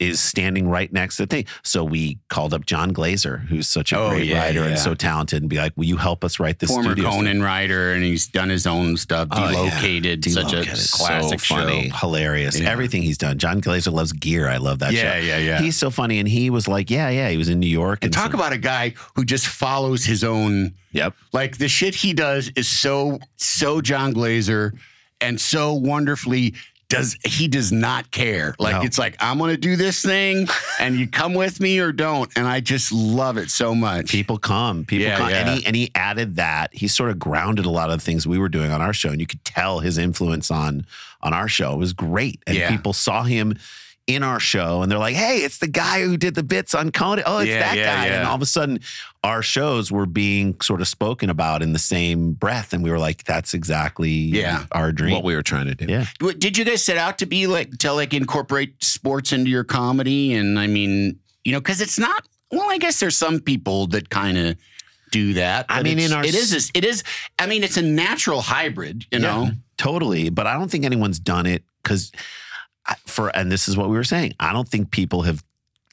is 0.02 0.20
standing 0.20 0.68
right 0.68 0.92
next 0.92 1.16
to 1.18 1.26
the 1.26 1.28
thing. 1.28 1.46
So 1.64 1.84
we 1.84 2.18
called 2.28 2.54
up 2.54 2.66
Jon 2.66 2.90
Glaser, 2.92 3.38
who's 3.38 3.68
such 3.68 3.94
a 3.94 3.98
Oh, 4.00 4.10
great 4.10 4.26
yeah, 4.28 4.40
writer 4.40 4.64
and 4.64 4.78
so 4.78 4.96
talented, 4.96 5.44
and 5.44 5.50
be 5.50 5.58
like, 5.58 5.72
"Will 5.78 5.86
you 5.86 5.96
help 5.98 6.24
us 6.26 6.40
write 6.40 6.58
this 6.60 6.70
Former 6.72 6.90
studio 6.90 7.04
stuff?" 7.06 7.16
Conan 7.20 7.42
writer, 7.44 7.94
and 7.94 8.04
he's 8.04 8.28
done 8.28 8.50
his 8.50 8.66
own 8.68 8.98
stuff. 8.98 9.28
Oh, 9.32 9.40
yeah. 9.50 9.52
Delocated, 9.70 10.26
such 10.26 10.48
a 10.54 10.64
Delocated. 10.64 10.78
So 10.78 10.98
classic 11.06 11.40
funny, 11.40 11.90
show. 11.90 11.96
hilarious. 11.98 12.60
Yeah. 12.60 12.70
Everything 12.70 13.04
he's 13.04 13.18
done. 13.20 13.38
Jon 13.38 13.60
Glaser 13.62 13.92
loves 13.92 14.12
gear. 14.12 14.50
I 14.50 14.58
love 14.58 14.80
that 14.80 14.92
Yeah, 14.92 15.20
show. 15.20 15.26
yeah, 15.26 15.38
yeah. 15.38 15.62
He's 15.62 15.78
so 15.78 15.92
funny, 15.92 16.18
and 16.20 16.28
he 16.28 16.50
was 16.50 16.68
like, 16.68 16.90
"Yeah, 16.90 17.10
yeah." 17.10 17.30
He 17.30 17.38
was 17.38 17.48
in 17.50 17.60
New 17.60 17.68
York, 17.68 18.00
And 18.04 18.12
talk 18.12 18.32
some- 18.32 18.40
about 18.40 18.54
a 18.54 18.58
guy 18.58 18.96
who 19.16 19.24
just 19.24 19.46
follows 19.48 20.04
his 20.06 20.24
own. 20.24 20.74
Yep. 20.94 21.14
Like 21.32 21.58
the 21.60 21.68
shit 21.70 21.94
he 21.96 22.12
does 22.14 22.52
is 22.56 22.68
so 22.68 23.20
so 23.38 23.82
Jon 23.82 24.12
Glaser, 24.14 24.74
and 25.22 25.40
so 25.40 25.74
wonderfully 25.74 26.56
does 26.92 27.18
he 27.26 27.48
does 27.48 27.72
not 27.72 28.12
care. 28.12 28.56
Like 28.60 28.76
No. 28.76 28.82
it's 28.84 28.98
like 28.98 29.16
I'm 29.20 29.38
gonna 29.40 29.58
do 29.58 29.76
this 29.76 30.02
thing, 30.02 30.48
and 30.80 30.96
you 30.98 31.08
come 31.08 31.34
with 31.34 31.60
me 31.60 31.80
or 31.80 31.92
don't, 31.92 32.32
and 32.36 32.48
I 32.48 32.60
just 32.60 32.92
love 32.92 33.38
it 33.38 33.50
so 33.50 33.74
much. 33.76 34.10
People 34.12 34.38
come, 34.38 34.86
people 34.86 35.06
Yeah, 35.08 35.18
come, 35.18 35.30
and 35.30 35.48
yeah. 35.50 35.56
he 35.56 35.66
and 35.66 35.76
he 35.76 35.92
added 35.96 36.36
that. 36.38 36.74
He 36.74 36.88
sort 36.88 37.10
of 37.10 37.20
grounded 37.20 37.66
a 37.66 37.70
lot 37.70 37.90
of 37.90 38.00
the 38.00 38.06
things 38.06 38.28
we 38.28 38.38
were 38.38 38.50
doing 38.50 38.72
on 38.72 38.82
our 38.82 38.94
show, 38.94 39.10
and 39.10 39.20
you 39.20 39.28
could 39.28 39.44
tell 39.46 39.80
his 39.80 39.98
influence 39.98 40.52
on 40.52 40.86
on 41.22 41.34
our 41.34 41.48
show. 41.48 41.74
It 41.74 41.78
was 41.78 41.94
great, 41.94 42.42
and 42.48 42.58
Yeah. 42.58 42.70
people 42.70 42.94
saw 42.94 43.24
him 43.24 43.58
in 44.08 44.24
our 44.24 44.40
show, 44.40 44.82
and 44.82 44.92
they're 44.92 45.00
like, 45.00 45.16
"Hey, 45.16 45.38
it's 45.38 45.60
the 45.60 45.68
guy 45.68 46.02
who 46.02 46.18
did 46.18 46.36
the 46.36 46.44
bits 46.44 46.74
on 46.74 46.92
Conan. 46.92 47.24
Oh, 47.28 47.38
it's 47.38 47.50
Yeah, 47.50 47.60
that 47.60 47.78
yeah, 47.78 47.96
guy!" 47.96 48.06
And 48.08 48.28
all 48.28 48.36
of 48.36 48.42
a 48.42 48.46
sudden, 48.46 48.80
our 49.24 49.42
shows 49.42 49.92
were 49.92 50.06
being 50.06 50.60
sort 50.62 50.82
of 50.82 50.88
spoken 50.88 51.30
about 51.30 51.62
in 51.62 51.72
the 51.74 51.80
same 51.80 52.34
breath, 52.34 52.74
and 52.74 52.84
we 52.84 52.90
were 52.90 53.00
like, 53.00 53.24
"That's 53.26 53.54
exactly 53.54 54.10
Yeah. 54.10 54.66
our 54.72 54.92
dream." 54.92 55.14
what 55.14 55.24
we 55.24 55.36
were 55.36 55.44
trying 55.44 55.68
to 55.68 55.76
do. 55.76 55.86
yeah. 55.86 56.06
Did 56.40 56.58
you 56.58 56.66
guys 56.66 56.84
set 56.84 56.98
out 56.98 57.20
to 57.20 57.26
be 57.26 57.48
like 57.48 57.78
to 57.80 57.94
like 57.94 58.14
incorporate 58.14 58.84
sports 58.84 59.32
into 59.32 59.50
your 59.50 59.64
comedy? 59.64 60.34
And 60.34 60.60
I 60.60 60.68
mean, 60.68 61.20
you 61.46 61.52
know, 61.52 61.60
because 61.60 61.80
it's 61.82 62.00
not. 62.00 62.26
Well, 62.52 62.70
I 62.70 62.80
guess 62.80 63.00
there's 63.00 63.16
some 63.16 63.40
people 63.40 63.88
that 63.88 64.10
kind 64.10 64.38
of 64.38 64.58
do 65.12 65.34
that. 65.34 65.66
I 65.70 65.84
mean, 65.84 66.00
in 66.00 66.12
our 66.12 66.24
it 66.24 66.34
is 66.36 66.72
it 66.74 66.84
is. 66.84 67.04
I 67.40 67.46
mean, 67.46 67.64
it's 67.64 67.78
a 67.78 67.82
natural 67.82 68.42
hybrid. 68.42 69.06
You 69.12 69.20
know. 69.20 69.52
Totally. 69.78 70.30
But 70.30 70.48
I 70.48 70.54
don't 70.54 70.70
think 70.70 70.86
anyone's 70.86 71.20
done 71.20 71.46
it 71.46 71.64
because 71.82 72.12
for 73.06 73.30
and 73.36 73.52
this 73.52 73.67
is 73.67 73.78
what 73.78 73.89
we 73.89 73.96
were 73.96 74.04
saying. 74.04 74.34
I 74.39 74.54
don't 74.54 74.67
think 74.67 74.91
people 74.91 75.24
have 75.24 75.44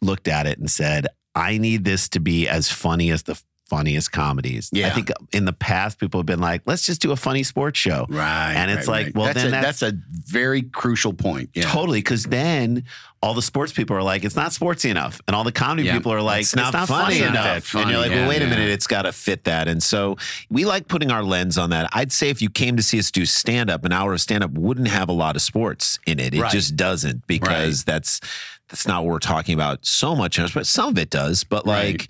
looked 0.00 0.28
at 0.28 0.46
it 0.46 0.58
and 0.58 0.70
said, 0.70 1.06
"I 1.34 1.58
need 1.58 1.84
this 1.84 2.08
to 2.10 2.20
be 2.20 2.48
as 2.48 2.70
funny 2.70 3.10
as 3.10 3.24
the 3.24 3.40
funniest 3.68 4.12
comedies. 4.12 4.70
Yeah. 4.72 4.88
I 4.88 4.90
think 4.90 5.10
in 5.32 5.44
the 5.44 5.52
past 5.52 5.98
people 6.00 6.18
have 6.20 6.26
been 6.26 6.40
like, 6.40 6.62
let's 6.66 6.86
just 6.86 7.00
do 7.02 7.12
a 7.12 7.16
funny 7.16 7.42
sports 7.42 7.78
show. 7.78 8.06
Right. 8.08 8.54
And 8.56 8.70
it's 8.70 8.88
right, 8.88 8.94
like, 8.94 9.06
right. 9.06 9.14
well, 9.14 9.24
that's 9.26 9.38
then 9.42 9.48
a, 9.48 9.50
that's, 9.50 9.80
that's 9.80 9.92
a 9.94 9.98
very 10.10 10.62
crucial 10.62 11.12
point. 11.12 11.50
Yeah. 11.54 11.64
totally 11.64 11.98
because 12.00 12.24
then 12.24 12.84
all 13.20 13.34
the 13.34 13.42
sports 13.42 13.72
people 13.72 13.96
are 13.96 14.02
like, 14.02 14.24
it's 14.24 14.36
not 14.36 14.52
sportsy 14.52 14.90
enough, 14.90 15.20
and 15.26 15.34
all 15.34 15.42
the 15.42 15.50
comedy 15.52 15.82
Yeah. 15.88 15.94
people 15.96 16.12
are 16.12 16.22
like, 16.22 16.42
it's 16.42 16.54
not, 16.54 16.72
funny, 16.72 16.86
funny 16.86 17.18
enough. 17.22 17.34
enough. 17.34 17.74
and 17.74 17.90
you're 17.90 17.98
like, 18.00 18.10
Yeah, 18.12 18.20
well, 18.20 18.28
wait 18.28 18.42
a 18.42 18.46
minute, 18.46 18.70
it's 18.70 18.86
got 18.86 19.02
to 19.02 19.12
fit 19.12 19.44
that. 19.44 19.66
And 19.68 19.82
so 19.82 20.16
we 20.48 20.64
like 20.64 20.86
putting 20.88 21.10
our 21.10 21.22
lens 21.24 21.58
on 21.58 21.70
that. 21.70 21.90
I'd 21.92 22.12
say 22.12 22.30
if 22.30 22.40
you 22.40 22.48
came 22.48 22.76
to 22.76 22.82
see 22.82 22.98
us 22.98 23.10
do 23.10 23.26
stand 23.26 23.70
up, 23.70 23.84
an 23.84 23.92
hour 23.92 24.12
of 24.12 24.20
stand 24.20 24.44
up 24.44 24.52
wouldn't 24.52 24.88
have 24.88 25.08
a 25.08 25.12
lot 25.12 25.34
of 25.36 25.42
sports 25.42 25.98
in 26.06 26.20
it. 26.20 26.32
It 26.34 26.40
Right. 26.42 26.52
just 26.52 26.76
doesn't 26.76 27.26
because 27.26 27.82
that's 27.84 28.20
that's 28.68 28.86
not 28.86 29.02
what 29.02 29.10
we're 29.12 29.18
talking 29.18 29.54
about 29.54 29.84
so 29.84 30.14
much. 30.14 30.38
But 30.54 30.66
some 30.66 30.90
of 30.90 30.98
it 30.98 31.10
does. 31.10 31.42
But 31.44 31.66
like. 31.66 32.08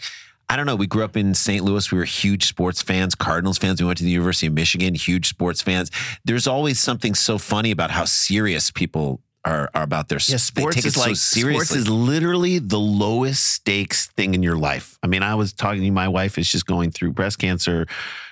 I 0.51 0.57
don't 0.57 0.67
know. 0.67 0.77
We 0.77 0.87
grew 0.87 1.05
up 1.05 1.17
in 1.17 1.35
St. 1.35 1.63
Louis. 1.63 1.93
We 1.93 1.99
were 1.99 2.05
huge 2.05 2.47
sports 2.47 2.81
fans, 2.81 3.15
Cardinals 3.15 3.59
fans. 3.59 3.81
We 3.81 3.87
went 3.87 3.99
to 3.99 4.05
the 4.05 4.11
University 4.11 4.47
of 4.47 4.55
Michigan, 4.55 4.95
huge 4.95 5.29
sports 5.29 5.61
fans. 5.61 5.91
There's 6.25 6.47
always 6.47 6.81
something 6.81 7.15
so 7.15 7.37
funny 7.39 7.71
about 7.71 7.91
how 7.91 8.07
serious 8.07 8.71
people 8.71 9.21
are, 9.45 9.71
are 9.75 9.83
about 9.83 10.09
their 10.09 10.19
Yeah, 10.19 10.35
they 10.35 10.39
sports 10.39 10.77
take 10.77 10.87
is 10.87 10.97
it 10.97 11.01
like 11.01 11.09
so 11.11 11.15
seriously. 11.15 11.65
sports 11.67 11.83
is 11.83 11.89
literally 11.89 12.59
the 12.59 12.79
lowest 12.79 13.45
stakes 13.45 14.07
thing 14.09 14.35
in 14.35 14.43
your 14.43 14.57
life. 14.57 14.99
I 15.03 15.07
mean, 15.07 15.23
I 15.23 15.35
was 15.35 15.53
talking 15.53 15.81
to 15.81 15.87
you, 15.87 15.93
my 15.93 16.09
wife 16.09 16.39
is 16.39 16.51
just 16.51 16.67
going 16.67 16.91
through 16.91 17.13
breast 17.13 17.39
cancer. 17.39 17.87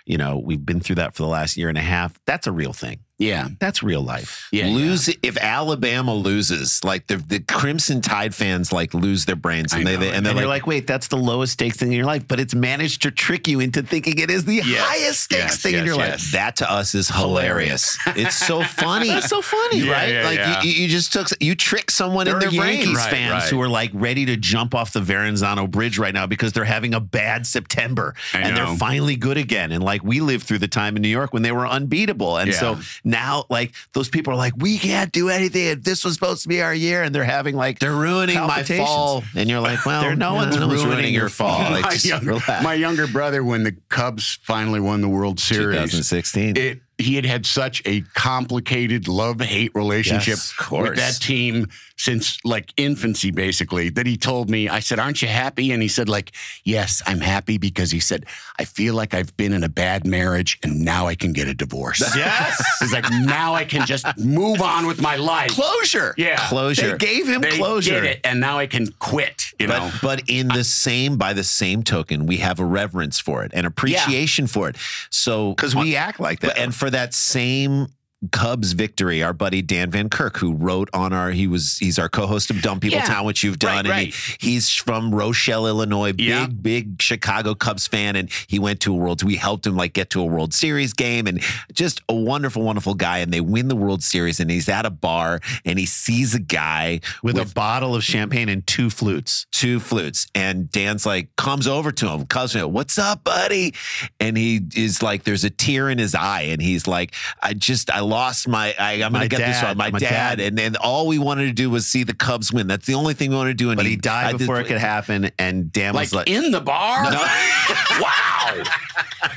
You 0.05 0.18
know, 0.18 0.38
we've 0.38 0.64
been 0.64 0.81
through 0.81 0.96
that 0.96 1.14
for 1.14 1.22
the 1.22 1.29
last 1.29 1.57
year 1.57 1.68
and 1.68 1.79
a 1.79 1.83
half. 1.83 2.18
That's 2.26 2.46
a 2.46 2.52
real 2.52 2.72
thing. 2.72 3.00
Yeah. 3.18 3.48
That's 3.61 3.83
real 3.83 4.02
life. 4.02 4.46
Yeah. 4.52 4.66
lose 4.66 5.09
if 5.22 5.38
Alabama 5.38 6.14
loses, 6.14 6.85
like 6.85 7.07
the 7.07 7.16
the 7.16 7.40
Crimson 7.40 8.02
Tide 8.02 8.35
fans 8.35 8.72
like 8.72 8.92
lose 8.92 9.24
their 9.24 9.37
brains 9.37 9.72
and 9.72 9.88
I 9.88 9.92
they, 9.92 9.96
know, 9.96 10.00
they 10.11 10.16
and 10.16 10.26
they're 10.26 10.35
like, 10.35 10.46
like, 10.46 10.66
wait, 10.66 10.87
that's 10.87 11.09
the 11.09 11.16
lowest 11.16 11.55
stakes 11.55 11.79
thing 11.79 11.88
in 11.88 11.96
your 11.96 12.05
life, 12.07 12.29
but 12.29 12.40
it's 12.40 12.55
managed 12.55 13.02
to 13.02 13.11
trick 13.11 13.48
you 13.48 13.61
into 13.61 13.83
thinking 13.83 14.18
it 14.18 14.31
is 14.31 14.44
the 14.44 14.61
highest 14.62 15.22
stakes 15.22 15.40
yes, 15.42 15.62
thing 15.62 15.74
in 15.76 15.85
your 15.87 15.96
yes. 15.96 16.11
life. 16.24 16.33
that 16.33 16.57
to 16.57 16.70
us 16.70 16.94
is 16.94 17.09
hilarious. 17.09 17.98
it's 18.09 18.37
so 18.37 18.62
funny. 18.83 19.09
That's 19.09 19.29
so 19.29 19.40
funny, 19.40 19.79
Yeah, 19.79 19.92
right? 19.92 20.12
yeah, 20.12 20.24
like 20.24 20.38
yeah. 20.38 20.62
You, 20.62 20.70
you 20.72 20.88
just 20.88 21.12
took 21.12 21.29
you 21.40 21.55
tricked 21.55 21.92
someone 21.92 22.29
in 22.29 22.38
their 22.38 22.50
Yankees 22.50 22.85
brains. 22.85 22.96
Right, 22.98 23.11
fans 23.11 23.33
right. 23.33 23.50
who 23.50 23.61
are 23.62 23.68
like 23.68 23.90
ready 23.94 24.26
to 24.26 24.37
jump 24.37 24.74
off 24.74 24.92
the 24.92 25.00
Verrazano 25.00 25.66
Bridge 25.66 25.98
right 25.98 26.12
now 26.14 26.26
because 26.26 26.52
they're 26.52 26.64
having 26.64 26.92
a 26.94 27.00
bad 27.00 27.46
September 27.46 28.14
I 28.35 28.40
and 28.40 28.55
know. 28.57 28.66
they're 28.66 28.76
finally 28.76 29.16
good 29.16 29.37
again. 29.38 29.72
And 29.72 29.83
like 29.83 30.05
we 30.05 30.20
lived 30.20 30.44
through 30.46 30.59
the 30.59 30.68
time 30.68 30.96
in 30.96 31.02
New 31.02 31.09
York 31.09 31.33
when 31.33 31.42
they 31.42 31.52
were 31.52 31.66
unbeatable. 31.66 32.37
And 32.37 32.52
so 32.52 32.72
Yeah. 32.72 32.83
Now 33.07 33.45
like 33.49 33.73
those 33.95 34.09
people 34.09 34.33
are 34.33 34.37
like, 34.37 34.53
we 34.57 34.77
can't 34.79 35.12
do 35.12 35.31
anything. 35.31 35.81
This 35.81 36.05
was 36.05 36.14
supposed 36.14 36.42
to 36.42 36.49
be 36.49 36.61
our 36.61 36.75
year. 36.75 37.03
And 37.03 37.14
they're 37.14 37.25
having 37.25 37.57
like 37.57 37.79
They're 37.79 37.92
ruining 37.92 38.37
my 38.37 38.64
fall, 38.64 39.23
and 39.35 39.49
you're 39.49 39.61
like, 39.61 39.87
well, 39.87 40.14
no 40.16 40.35
one's 40.35 40.59
ruining 40.59 41.14
your 41.14 41.29
fall. 41.29 41.47
Like, 41.77 41.85
my, 41.85 41.90
just 41.90 42.05
younger, 42.07 42.33
relax. 42.33 42.64
my 42.64 42.75
younger 42.75 43.07
brother, 43.07 43.42
when 43.45 43.62
the 43.62 43.77
Cubs 43.88 44.38
finally 44.42 44.81
won 44.81 45.01
the 45.01 45.09
World 45.09 45.38
Series, 45.38 45.77
2016. 45.77 46.57
it 46.57 46.81
he 46.98 47.14
had 47.16 47.26
had 47.26 47.44
such 47.44 47.82
a 47.85 48.00
complicated 48.14 49.06
love 49.09 49.40
hate 49.40 49.70
relationship 49.74 50.37
Yes, 50.38 50.70
with 50.70 50.96
that 50.96 51.14
team 51.20 51.66
since 51.98 52.38
like 52.44 52.72
infancy 52.76 53.30
basically 53.30 53.88
that 53.90 54.06
he 54.06 54.16
told 54.16 54.50
me 54.50 54.68
i 54.68 54.80
said 54.80 54.98
aren't 54.98 55.20
you 55.22 55.28
happy 55.28 55.72
and 55.72 55.82
he 55.82 55.88
said 55.88 56.09
like 56.09 56.32
yes 56.64 57.02
i'm 57.06 57.20
happy 57.20 57.56
because 57.59 57.90
he 57.90 58.00
said 58.00 58.26
i 58.59 58.64
feel 58.64 58.94
like 58.94 59.14
i've 59.14 59.35
been 59.38 59.52
in 59.54 59.64
a 59.64 59.68
bad 59.68 60.06
marriage 60.06 60.59
and 60.62 60.80
now 60.85 61.06
i 61.06 61.14
can 61.14 61.32
get 61.32 61.48
a 61.48 61.54
divorce 61.54 62.00
Yes. 62.16 62.62
he's 62.80 62.92
like 62.92 63.11
now 63.11 63.54
i 63.54 63.64
can 63.64 63.87
just 63.87 64.06
move 64.18 64.61
on 64.61 64.87
with 64.87 65.00
my 65.00 65.16
life 65.16 65.50
closure. 65.50 66.14
yeah 66.18 66.37
Closure. 66.48 66.92
They 66.96 67.06
gave 67.06 67.26
him 67.28 67.40
they 67.40 67.56
closure. 67.56 67.92
did 68.00 68.04
it 68.04 68.20
and 68.24 68.40
now 68.40 68.59
i 68.59 68.66
can 68.66 68.88
quit 68.98 69.45
you 69.59 69.66
know 69.66 69.90
But, 70.03 70.21
but 70.21 70.23
in 70.29 70.49
the 70.49 70.64
same, 70.64 71.16
by 71.16 71.33
the 71.33 71.45
same 71.45 71.83
token, 71.83 72.27
we 72.27 72.38
have 72.38 72.61
a 72.61 72.64
reverence 72.64 73.19
for 73.19 73.45
it 73.45 73.53
and 73.55 73.66
appreciation 73.66 74.47
for 74.47 74.69
it. 74.69 74.77
So, 75.11 75.51
Because 75.51 75.75
we 75.75 75.97
act 75.97 76.21
like 76.21 76.40
that. 76.40 76.59
and 76.59 76.75
for 76.75 76.90
that 76.90 77.14
same 77.14 77.88
Cubs 78.28 78.72
victory, 78.72 79.22
our 79.22 79.32
buddy 79.32 79.62
Dan 79.62 79.90
Van 79.90 80.08
Kirk, 80.08 80.36
who 80.36 80.54
wrote 80.54 80.88
on 80.92 81.12
our, 81.12 81.30
he 81.30 81.46
was, 81.46 81.78
he's 81.78 81.98
our 81.98 82.08
co-host 82.08 82.50
of 82.50 82.60
Dumb 82.62 82.80
People 82.80 82.98
Yeah. 82.98 83.04
Town, 83.06 83.24
which 83.26 83.42
you've 83.42 83.58
done. 83.58 83.86
Right, 83.86 84.06
and 84.06 84.14
he, 84.14 84.50
he's 84.50 84.70
from 84.70 85.14
Rochelle, 85.14 85.66
Illinois, 85.66 86.12
big, 86.12 86.26
Yeah. 86.26 86.46
big 86.46 87.00
Chicago 87.02 87.54
Cubs 87.54 87.86
fan. 87.86 88.16
And 88.16 88.30
he 88.46 88.58
went 88.58 88.80
to 88.80 88.92
a 88.92 88.96
World, 88.96 89.22
we 89.22 89.36
helped 89.36 89.66
him 89.66 89.76
like 89.76 89.92
get 89.92 90.10
to 90.10 90.20
a 90.20 90.24
World 90.24 90.54
Series 90.54 90.92
game 90.92 91.26
and 91.26 91.42
just 91.72 92.00
a 92.08 92.14
wonderful, 92.14 92.62
wonderful 92.62 92.94
guy. 92.94 93.18
And 93.18 93.32
they 93.32 93.40
win 93.40 93.68
the 93.68 93.76
World 93.76 94.02
Series 94.02 94.40
and 94.40 94.50
he's 94.50 94.68
at 94.68 94.86
a 94.86 94.90
bar 94.90 95.40
and 95.64 95.78
he 95.78 95.86
sees 95.86 96.34
a 96.34 96.40
guy 96.40 97.00
with, 97.22 97.36
a 97.38 97.44
bottle 97.54 97.94
of 97.94 98.02
champagne 98.04 98.48
and 98.48 98.66
two 98.66 98.90
flutes. 98.90 99.46
two 99.52 99.78
flutes. 99.80 100.26
And 100.34 100.70
Dan's 100.70 101.04
like, 101.06 101.34
comes 101.36 101.66
over 101.66 101.92
to 101.92 102.08
him, 102.08 102.26
comes 102.26 102.52
to 102.52 102.60
him, 102.64 102.72
what's 102.72 102.98
up, 102.98 103.24
buddy? 103.24 103.74
And 104.20 104.36
he 104.36 104.60
is 104.74 105.02
like, 105.02 105.24
there's 105.24 105.44
a 105.44 105.50
tear 105.50 105.88
in 105.90 105.98
his 105.98 106.14
eye. 106.14 106.42
And 106.42 106.60
he's 106.62 106.86
like, 106.86 107.14
I 107.42 107.52
just, 107.54 107.90
I 107.90 108.00
lost 108.16 108.48
my, 108.48 108.74
I, 108.79 109.02
I'm 109.02 109.12
going 109.12 109.22
to 109.22 109.29
get 109.29 109.44
this 109.44 109.61
dad, 109.61 109.68
one, 109.68 109.76
my, 109.76 109.90
my 109.90 109.98
dad. 109.98 110.38
dad. 110.38 110.40
And 110.40 110.57
then 110.57 110.76
all 110.76 111.07
we 111.07 111.18
wanted 111.18 111.46
to 111.46 111.52
do 111.52 111.68
was 111.68 111.87
see 111.87 112.02
the 112.02 112.14
Cubs 112.14 112.50
win. 112.52 112.66
That's 112.66 112.87
the 112.87 112.94
only 112.94 113.12
thing 113.14 113.29
we 113.31 113.37
wanted 113.37 113.50
to 113.59 113.64
do. 113.64 113.70
And 113.70 113.76
But 113.76 113.85
he 113.87 113.96
died 113.96 114.26
I 114.26 114.33
did- 114.33 114.38
before 114.38 114.59
it 114.61 114.66
could 114.66 114.79
happen. 114.79 115.31
And 115.38 115.70
Dan 115.70 115.92
like, 115.94 116.05
was 116.07 116.14
like, 116.14 116.31
in 116.31 116.50
the 116.50 116.61
bar 116.62 117.02
wow 118.00 118.62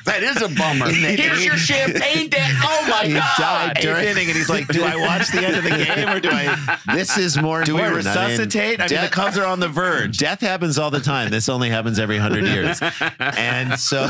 that 0.06 0.22
is 0.24 0.42
a 0.42 0.50
bummer 0.50 0.89
here's 0.89 1.44
your 1.44 1.58
champagne 1.58 2.30
Dan. 2.30 2.56
oh 2.63 2.88
my 2.89 3.06
he 3.06 3.13
god 3.13 3.38
died 3.38 3.78
during 3.82 4.08
inning, 4.08 4.28
and 4.28 4.38
he's 4.38 4.50
like, 4.50 4.68
"Do 4.68 4.84
I 4.84 4.96
watch 5.08 5.30
the 5.32 5.46
end 5.46 5.56
of 5.56 5.63
the 5.63 5.70
game 5.72 6.10
or 6.10 6.20
do 6.20 6.30
I 6.32 6.78
This 6.96 7.18
is 7.18 7.38
more 7.42 7.63
do 7.63 7.76
we 7.76 7.82
important. 7.82 8.08
I 8.08 8.15
mean, 8.15 8.30
resuscitate?" 8.32 8.82
I 8.82 8.88
mean, 8.88 9.02
the 9.02 9.10
Cubs 9.10 9.38
are 9.38 9.46
on 9.46 9.60
the 9.60 9.68
verge. 9.68 10.18
Death 10.18 10.42
happens 10.42 10.78
all 10.78 10.92
the 10.92 11.00
time. 11.00 11.30
This 11.32 11.50
only 11.50 11.70
happens 11.70 12.00
every 12.00 12.18
hundred 12.18 12.46
years. 12.46 12.80
And 13.20 13.80
so, 13.80 14.10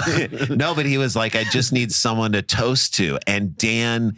no, 0.49 0.75
but 0.75 0.85
he 0.85 0.97
was 0.97 1.15
like, 1.15 1.35
I 1.35 1.43
just 1.45 1.71
need 1.73 1.91
someone 1.91 2.31
to 2.33 2.41
toast 2.41 2.93
to. 2.95 3.17
And 3.27 3.55
Dan, 3.57 4.17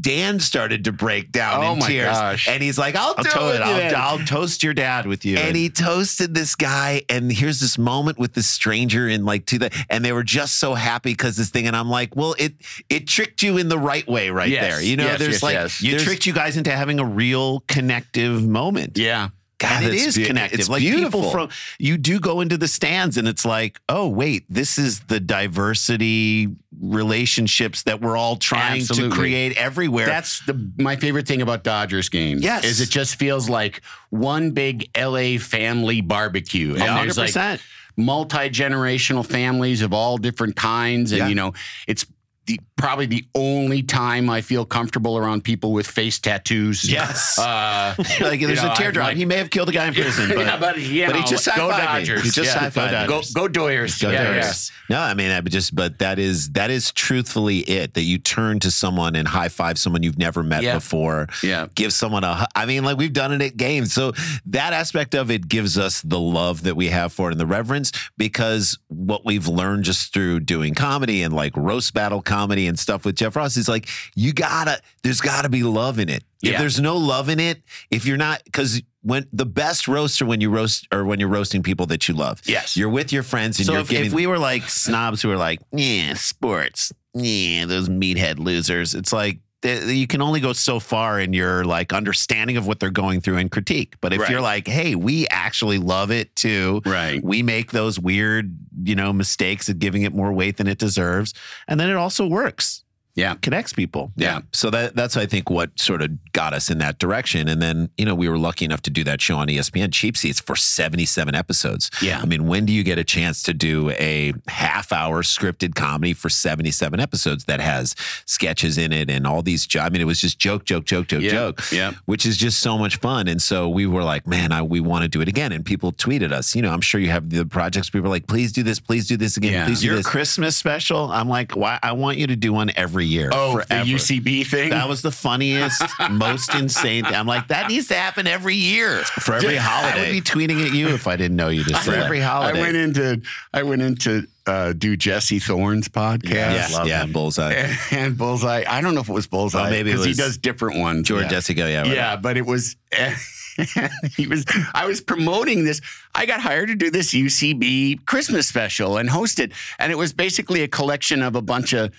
Dan 0.00 0.40
started 0.40 0.84
to 0.84 0.92
break 0.92 1.30
down 1.32 1.62
Oh 1.64 1.72
in 1.74 1.80
tears. 1.80 2.06
gosh. 2.10 2.48
And 2.48 2.62
he's 2.62 2.78
like, 2.78 2.94
I'll, 2.96 3.14
I'll, 3.18 3.24
do 3.24 3.30
to- 3.30 3.54
it. 3.54 3.60
I'll. 3.94 4.18
I'll 4.18 4.26
toast 4.26 4.62
your 4.62 4.74
dad 4.74 5.06
with 5.06 5.24
you. 5.24 5.36
and 5.36 5.54
he 5.56 5.68
toasted 5.68 6.34
this 6.34 6.54
guy, 6.54 7.02
and 7.08 7.30
here's 7.30 7.60
this 7.60 7.76
moment 7.78 8.18
with 8.18 8.32
this 8.34 8.46
stranger 8.48 9.08
in 9.08 9.24
like 9.24 9.46
to 9.46 9.58
the, 9.58 9.84
and 9.90 10.04
they 10.04 10.12
were 10.12 10.22
just 10.24 10.58
so 10.58 10.74
happy 10.74 11.12
because 11.12 11.36
this 11.36 11.50
thing, 11.50 11.66
and 11.66 11.76
I'm 11.76 11.88
like, 11.90 12.16
well, 12.16 12.34
it 12.38 12.54
it 12.88 13.06
tricked 13.06 13.42
you 13.42 13.58
in 13.58 13.68
the 13.68 13.78
right 13.78 14.06
way 14.08 14.30
right 14.30 14.48
Yes, 14.48 14.74
there. 14.76 14.82
You 14.82 14.96
know, 14.96 15.04
yes, 15.04 15.18
there's 15.18 15.42
yes, 15.42 15.42
like 15.42 15.80
you 15.82 15.98
tricked 15.98 16.26
you 16.26 16.32
guys 16.32 16.56
into 16.56 16.70
having 16.70 16.98
a 17.00 17.04
real 17.04 17.60
connective 17.68 18.46
moment. 18.46 18.96
yeah 18.98 19.28
God, 19.68 19.82
and 19.84 19.94
it's 19.94 20.16
is 20.16 20.26
connective. 20.26 20.60
It's 20.60 20.68
like 20.68 20.80
beautiful. 20.80 21.20
people 21.20 21.30
from 21.30 21.48
you 21.78 21.96
do 21.98 22.20
go 22.20 22.40
into 22.40 22.56
the 22.56 22.68
stands 22.68 23.16
and 23.16 23.26
it's 23.28 23.44
like, 23.44 23.80
oh 23.88 24.08
wait, 24.08 24.44
this 24.48 24.78
is 24.78 25.00
the 25.00 25.20
diversity 25.20 26.48
relationships 26.80 27.82
that 27.84 28.00
we're 28.00 28.16
all 28.16 28.36
trying 28.36 28.80
Absolutely. 28.80 29.10
to 29.10 29.14
create 29.16 29.56
everywhere. 29.56 30.06
That's 30.06 30.40
the 30.46 30.70
my 30.78 30.96
favorite 30.96 31.26
thing 31.26 31.42
about 31.42 31.64
Dodgers 31.64 32.08
games. 32.08 32.42
Yes. 32.42 32.64
is 32.64 32.80
it 32.80 32.90
just 32.90 33.16
feels 33.16 33.48
like 33.48 33.82
one 34.10 34.50
big 34.52 34.88
LA 34.96 35.38
family 35.38 36.00
barbecue, 36.00 36.70
and 36.70 36.78
Yeah, 36.78 37.00
there's 37.02 37.18
like 37.18 37.30
100%. 37.30 37.60
multi 37.96 38.50
generational 38.50 39.24
families 39.26 39.82
of 39.82 39.92
all 39.92 40.18
different 40.18 40.56
kinds, 40.56 41.12
and 41.12 41.18
Yeah. 41.20 41.28
you 41.28 41.34
know 41.34 41.52
it's. 41.86 42.04
The, 42.46 42.60
probably 42.76 43.06
the 43.06 43.24
only 43.34 43.82
time 43.82 44.28
I 44.28 44.42
feel 44.42 44.66
comfortable 44.66 45.16
around 45.16 45.44
people 45.44 45.72
with 45.72 45.86
face 45.86 46.18
tattoos. 46.18 46.90
Yes. 46.90 47.38
Uh, 47.54 47.94
like 48.20 48.40
there's 48.40 48.62
know, 48.62 48.72
a 48.72 48.74
teardrop. 48.74 49.08
like- 49.08 49.16
he 49.16 49.24
may 49.24 49.36
have 49.36 49.50
killed 49.50 49.68
a 49.68 49.72
guy 49.72 49.86
in 49.86 49.94
prison, 49.94 50.28
but, 50.34 50.38
yeah, 50.46 50.58
but, 50.58 50.78
you 50.78 51.06
but 51.06 51.16
he 51.16 51.22
just 51.24 51.46
go 51.46 51.70
high-fived 51.70 51.78
me. 51.78 52.00
Dodgers. 52.00 52.22
He 52.22 52.30
just 52.30 52.54
yeah. 52.54 52.70
go, 52.70 53.02
me. 53.02 53.06
go, 53.06 53.48
go 53.48 53.48
Doyers. 53.48 54.00
Go 54.00 54.10
yeah, 54.10 54.24
Dodgers. 54.24 54.72
No, 54.88 54.98
I 54.98 55.14
mean, 55.14 55.30
I 55.30 55.40
just, 55.42 55.74
but 55.74 55.98
that 55.98 56.18
is 56.18 56.50
that 56.50 56.70
is 56.70 56.90
truthfully 56.92 57.58
it. 57.58 57.94
That 57.94 58.02
you 58.02 58.18
turn 58.18 58.60
to 58.60 58.70
someone 58.70 59.14
and 59.14 59.28
high 59.28 59.48
five 59.48 59.78
someone 59.78 60.02
you've 60.02 60.18
never 60.18 60.42
met 60.42 60.62
Yeah. 60.62 60.74
before. 60.74 61.28
Yeah. 61.42 61.66
give 61.74 61.92
someone 61.92 62.24
a. 62.24 62.46
I 62.54 62.66
mean, 62.66 62.84
like 62.84 62.96
we've 62.96 63.12
done 63.12 63.32
it 63.32 63.42
at 63.42 63.56
games, 63.56 63.92
so 63.92 64.12
that 64.46 64.72
aspect 64.72 65.14
of 65.14 65.30
it 65.30 65.48
gives 65.48 65.76
us 65.76 66.00
the 66.02 66.20
love 66.20 66.62
that 66.62 66.76
we 66.76 66.88
have 66.88 67.12
for 67.12 67.28
it 67.28 67.32
and 67.32 67.40
the 67.40 67.46
reverence 67.46 67.92
because 68.16 68.78
what 68.88 69.24
we've 69.24 69.48
learned 69.48 69.84
just 69.84 70.12
through 70.12 70.40
doing 70.40 70.74
comedy 70.74 71.22
and 71.22 71.34
like 71.34 71.56
roast 71.56 71.94
battle 71.94 72.22
comedy 72.22 72.33
and 72.42 72.78
stuff 72.78 73.04
with 73.04 73.16
Jeff 73.16 73.36
Ross 73.36 73.56
is 73.56 73.68
like 73.68 73.88
you 74.14 74.32
gotta. 74.32 74.80
There's 75.02 75.20
gotta 75.20 75.48
be 75.48 75.62
love 75.62 75.98
in 75.98 76.08
it. 76.08 76.24
If 76.42 76.52
Yeah. 76.52 76.58
there's 76.58 76.80
no 76.80 76.96
love 76.96 77.28
in 77.28 77.40
it, 77.40 77.62
if 77.90 78.04
you're 78.06 78.16
not, 78.16 78.42
because 78.44 78.82
when 79.02 79.26
the 79.32 79.46
best 79.46 79.86
roaster 79.88 80.26
when 80.26 80.40
you 80.40 80.50
roast 80.50 80.86
or 80.92 81.04
when 81.04 81.20
you're 81.20 81.28
roasting 81.28 81.62
people 81.62 81.86
that 81.86 82.08
you 82.08 82.14
love, 82.14 82.40
Yes. 82.44 82.76
you're 82.76 82.88
with 82.88 83.12
your 83.12 83.22
friends 83.22 83.58
and 83.58 83.66
so 83.66 83.72
you're 83.72 83.80
if, 83.82 83.88
giving. 83.88 84.06
if 84.06 84.12
we 84.12 84.26
were 84.26 84.38
like 84.38 84.68
snobs 84.68 85.22
who 85.22 85.28
were 85.28 85.36
like, 85.36 85.60
yeah, 85.72 86.14
sports, 86.14 86.92
yeah, 87.14 87.64
those 87.66 87.88
meathead 87.88 88.38
losers, 88.38 88.94
it's 88.94 89.12
like 89.12 89.38
you 89.64 90.06
can 90.06 90.20
only 90.20 90.40
go 90.40 90.52
so 90.52 90.78
far 90.78 91.18
in 91.18 91.32
your 91.32 91.64
like 91.64 91.92
understanding 91.92 92.56
of 92.56 92.66
what 92.66 92.80
they're 92.80 92.90
going 92.90 93.20
through 93.20 93.38
and 93.38 93.50
critique. 93.50 93.94
But 94.00 94.12
if 94.12 94.20
Right. 94.20 94.30
you're 94.30 94.40
like, 94.40 94.68
hey, 94.68 94.94
we 94.94 95.26
actually 95.28 95.78
love 95.78 96.10
it 96.10 96.34
too. 96.36 96.82
Right. 96.84 97.22
We 97.24 97.42
make 97.42 97.72
those 97.72 97.98
weird, 97.98 98.56
you 98.84 98.94
know, 98.94 99.12
mistakes 99.12 99.68
of 99.68 99.78
giving 99.78 100.02
it 100.02 100.14
more 100.14 100.32
weight 100.32 100.58
than 100.58 100.66
it 100.66 100.78
deserves. 100.78 101.34
And 101.66 101.80
then 101.80 101.88
it 101.90 101.96
also 101.96 102.26
works. 102.26 102.83
Yeah. 103.14 103.34
connects 103.34 103.72
people. 103.72 104.12
Yeah. 104.16 104.40
So 104.52 104.70
that 104.70 104.96
that's 104.96 105.16
I 105.16 105.26
think 105.26 105.48
what 105.50 105.78
sort 105.78 106.02
of 106.02 106.10
got 106.32 106.52
us 106.52 106.68
in 106.70 106.78
that 106.78 106.98
direction. 106.98 107.48
And 107.48 107.62
then, 107.62 107.90
you 107.96 108.04
know, 108.04 108.14
we 108.14 108.28
were 108.28 108.38
lucky 108.38 108.64
enough 108.64 108.82
to 108.82 108.90
do 108.90 109.04
that 109.04 109.20
show 109.20 109.36
on 109.36 109.46
ESPN 109.48 109.92
Cheap 109.92 110.16
Seats 110.16 110.40
for 110.40 110.56
77 110.56 111.34
episodes. 111.34 111.90
Yeah. 112.02 112.20
I 112.20 112.26
mean, 112.26 112.46
when 112.48 112.66
do 112.66 112.72
you 112.72 112.82
get 112.82 112.98
a 112.98 113.04
chance 113.04 113.42
to 113.44 113.54
do 113.54 113.90
a 113.90 114.32
half 114.48 114.92
hour 114.92 115.22
scripted 115.22 115.74
comedy 115.76 116.12
for 116.12 116.28
77 116.28 116.98
episodes 116.98 117.44
that 117.44 117.60
has 117.60 117.94
sketches 118.26 118.76
in 118.78 118.92
it 118.92 119.08
and 119.08 119.26
all 119.26 119.42
these 119.42 119.66
jo- 119.66 119.80
I 119.82 119.90
mean, 119.90 120.00
it 120.00 120.06
was 120.06 120.20
just 120.20 120.38
joke, 120.38 120.64
joke, 120.64 120.84
joke, 120.84 121.06
joke, 121.06 121.22
Yeah. 121.22 121.30
joke. 121.30 121.62
Yeah. 121.72 121.92
Which 122.06 122.26
is 122.26 122.36
just 122.36 122.60
so 122.60 122.76
much 122.78 122.96
fun. 122.96 123.28
And 123.28 123.40
so 123.40 123.68
we 123.68 123.86
were 123.86 124.02
like, 124.02 124.26
man, 124.26 124.50
I, 124.52 124.62
we 124.62 124.80
want 124.80 125.02
to 125.02 125.08
do 125.08 125.20
it 125.20 125.28
again. 125.28 125.52
And 125.52 125.64
people 125.64 125.92
tweeted 125.92 126.32
us. 126.32 126.54
You 126.56 126.62
know, 126.62 126.72
I'm 126.72 126.80
sure 126.80 127.00
you 127.00 127.10
have 127.10 127.30
the 127.30 127.46
projects 127.46 127.90
people 127.90 128.06
are 128.08 128.10
like, 128.10 128.26
please 128.26 128.52
do 128.52 128.62
this, 128.62 128.80
please 128.80 129.06
do 129.06 129.16
this 129.16 129.36
again, 129.36 129.52
Yeah. 129.52 129.66
please 129.66 129.80
do 129.80 129.86
Your 129.86 129.96
this. 129.96 130.06
Christmas 130.06 130.56
special, 130.56 131.12
I'm 131.12 131.28
like, 131.28 131.52
why? 131.52 131.78
I 131.82 131.92
want 131.92 132.18
you 132.18 132.26
to 132.26 132.36
do 132.36 132.52
one 132.52 132.72
every 132.76 133.03
year. 133.04 133.30
Oh, 133.32 133.52
forever. 133.52 133.84
the 133.84 133.94
UCB 133.94 134.46
thing. 134.46 134.70
That 134.70 134.88
was 134.88 135.02
the 135.02 135.10
funniest, 135.10 135.82
most 136.10 136.54
insane 136.54 137.04
thing. 137.04 137.14
I'm 137.14 137.26
like, 137.26 137.48
that 137.48 137.68
needs 137.68 137.88
to 137.88 137.94
happen 137.94 138.26
every 138.26 138.56
year 138.56 138.98
For 138.98 139.34
every 139.34 139.56
holiday. 139.56 139.98
I 139.98 140.02
would 140.02 140.12
be 140.12 140.20
tweeting 140.20 140.66
at 140.66 140.72
you 140.72 140.88
if 140.88 141.06
I 141.06 141.16
didn't 141.16 141.36
know 141.36 141.48
you 141.48 141.64
to 141.64 141.76
For 141.76 141.94
every 141.94 142.20
holiday. 142.20 142.58
I 142.58 142.62
went 142.62 142.76
into 142.76 143.22
I 143.52 143.62
went 143.62 143.82
into 143.82 144.26
uh, 144.46 144.72
do 144.72 144.96
Jesse 144.96 145.38
Thorn's 145.38 145.88
podcast. 145.88 146.32
Yeah. 146.32 146.68
love 146.72 146.86
yeah, 146.86 147.04
him. 147.04 147.12
bullseye. 147.12 147.52
And, 147.52 147.78
and 147.92 148.18
Bullseye. 148.18 148.64
I 148.68 148.80
don't 148.80 148.94
know 148.94 149.00
if 149.00 149.08
it 149.08 149.12
was 149.12 149.26
Bullseye. 149.26 149.66
Oh, 149.66 149.70
maybe 149.70 149.90
it 149.90 149.94
because 149.94 150.06
he 150.06 150.14
does 150.14 150.36
different 150.36 150.78
ones. 150.78 151.08
George 151.08 151.22
yeah. 151.22 151.28
Jessica, 151.28 151.70
yeah. 151.70 151.82
right. 151.82 151.94
Yeah, 151.94 152.16
but 152.16 152.36
it 152.36 152.46
was. 152.46 152.76
he 154.16 154.26
was. 154.26 154.44
I 154.74 154.86
was 154.86 155.00
promoting 155.00 155.64
this. 155.64 155.80
I 156.14 156.26
got 156.26 156.40
hired 156.40 156.68
to 156.68 156.74
do 156.74 156.90
this 156.90 157.14
UCB 157.14 158.04
Christmas 158.04 158.46
special 158.46 158.96
and 158.96 159.08
host 159.08 159.38
it, 159.38 159.52
and 159.78 159.92
it 159.92 159.96
was 159.96 160.12
basically 160.12 160.62
a 160.62 160.68
collection 160.68 161.22
of 161.22 161.36
a 161.36 161.42
bunch 161.42 161.72
of 161.72 161.94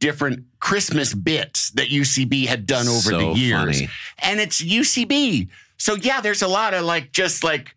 different 0.00 0.44
Christmas 0.60 1.14
bits 1.14 1.70
that 1.70 1.88
UCB 1.88 2.46
had 2.46 2.66
done 2.66 2.86
over 2.88 3.10
So 3.10 3.18
the 3.18 3.38
years, 3.38 3.80
funny. 3.80 3.90
and 4.20 4.40
it's 4.40 4.62
UCB. 4.62 5.48
So 5.76 5.94
yeah, 5.94 6.20
there's 6.20 6.42
a 6.42 6.48
lot 6.48 6.74
of 6.74 6.84
like 6.84 7.12
just 7.12 7.42
like 7.44 7.74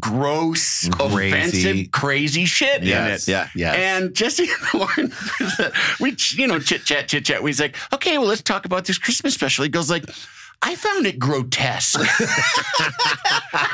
gross, 0.00 0.88
Crazy. 0.88 1.28
offensive, 1.28 1.90
crazy 1.92 2.44
shit 2.46 2.82
Yes, 2.82 3.28
in 3.28 3.34
it. 3.34 3.36
yeah, 3.36 3.48
yes. 3.54 3.76
And 3.76 4.14
Jesse 4.14 4.46
Thorn, 4.72 5.12
we 6.00 6.16
you 6.32 6.46
know 6.46 6.58
chit 6.58 6.84
chat, 6.84 7.08
chit 7.08 7.24
chat. 7.26 7.42
He's 7.42 7.60
like, 7.60 7.76
okay, 7.92 8.18
well, 8.18 8.28
let's 8.28 8.42
talk 8.42 8.64
about 8.64 8.84
this 8.86 8.98
Christmas 8.98 9.34
special. 9.34 9.64
He 9.64 9.68
goes 9.70 9.90
like. 9.90 10.04
I 10.64 10.76
found 10.76 11.06
it 11.06 11.18
grotesque. 11.18 11.98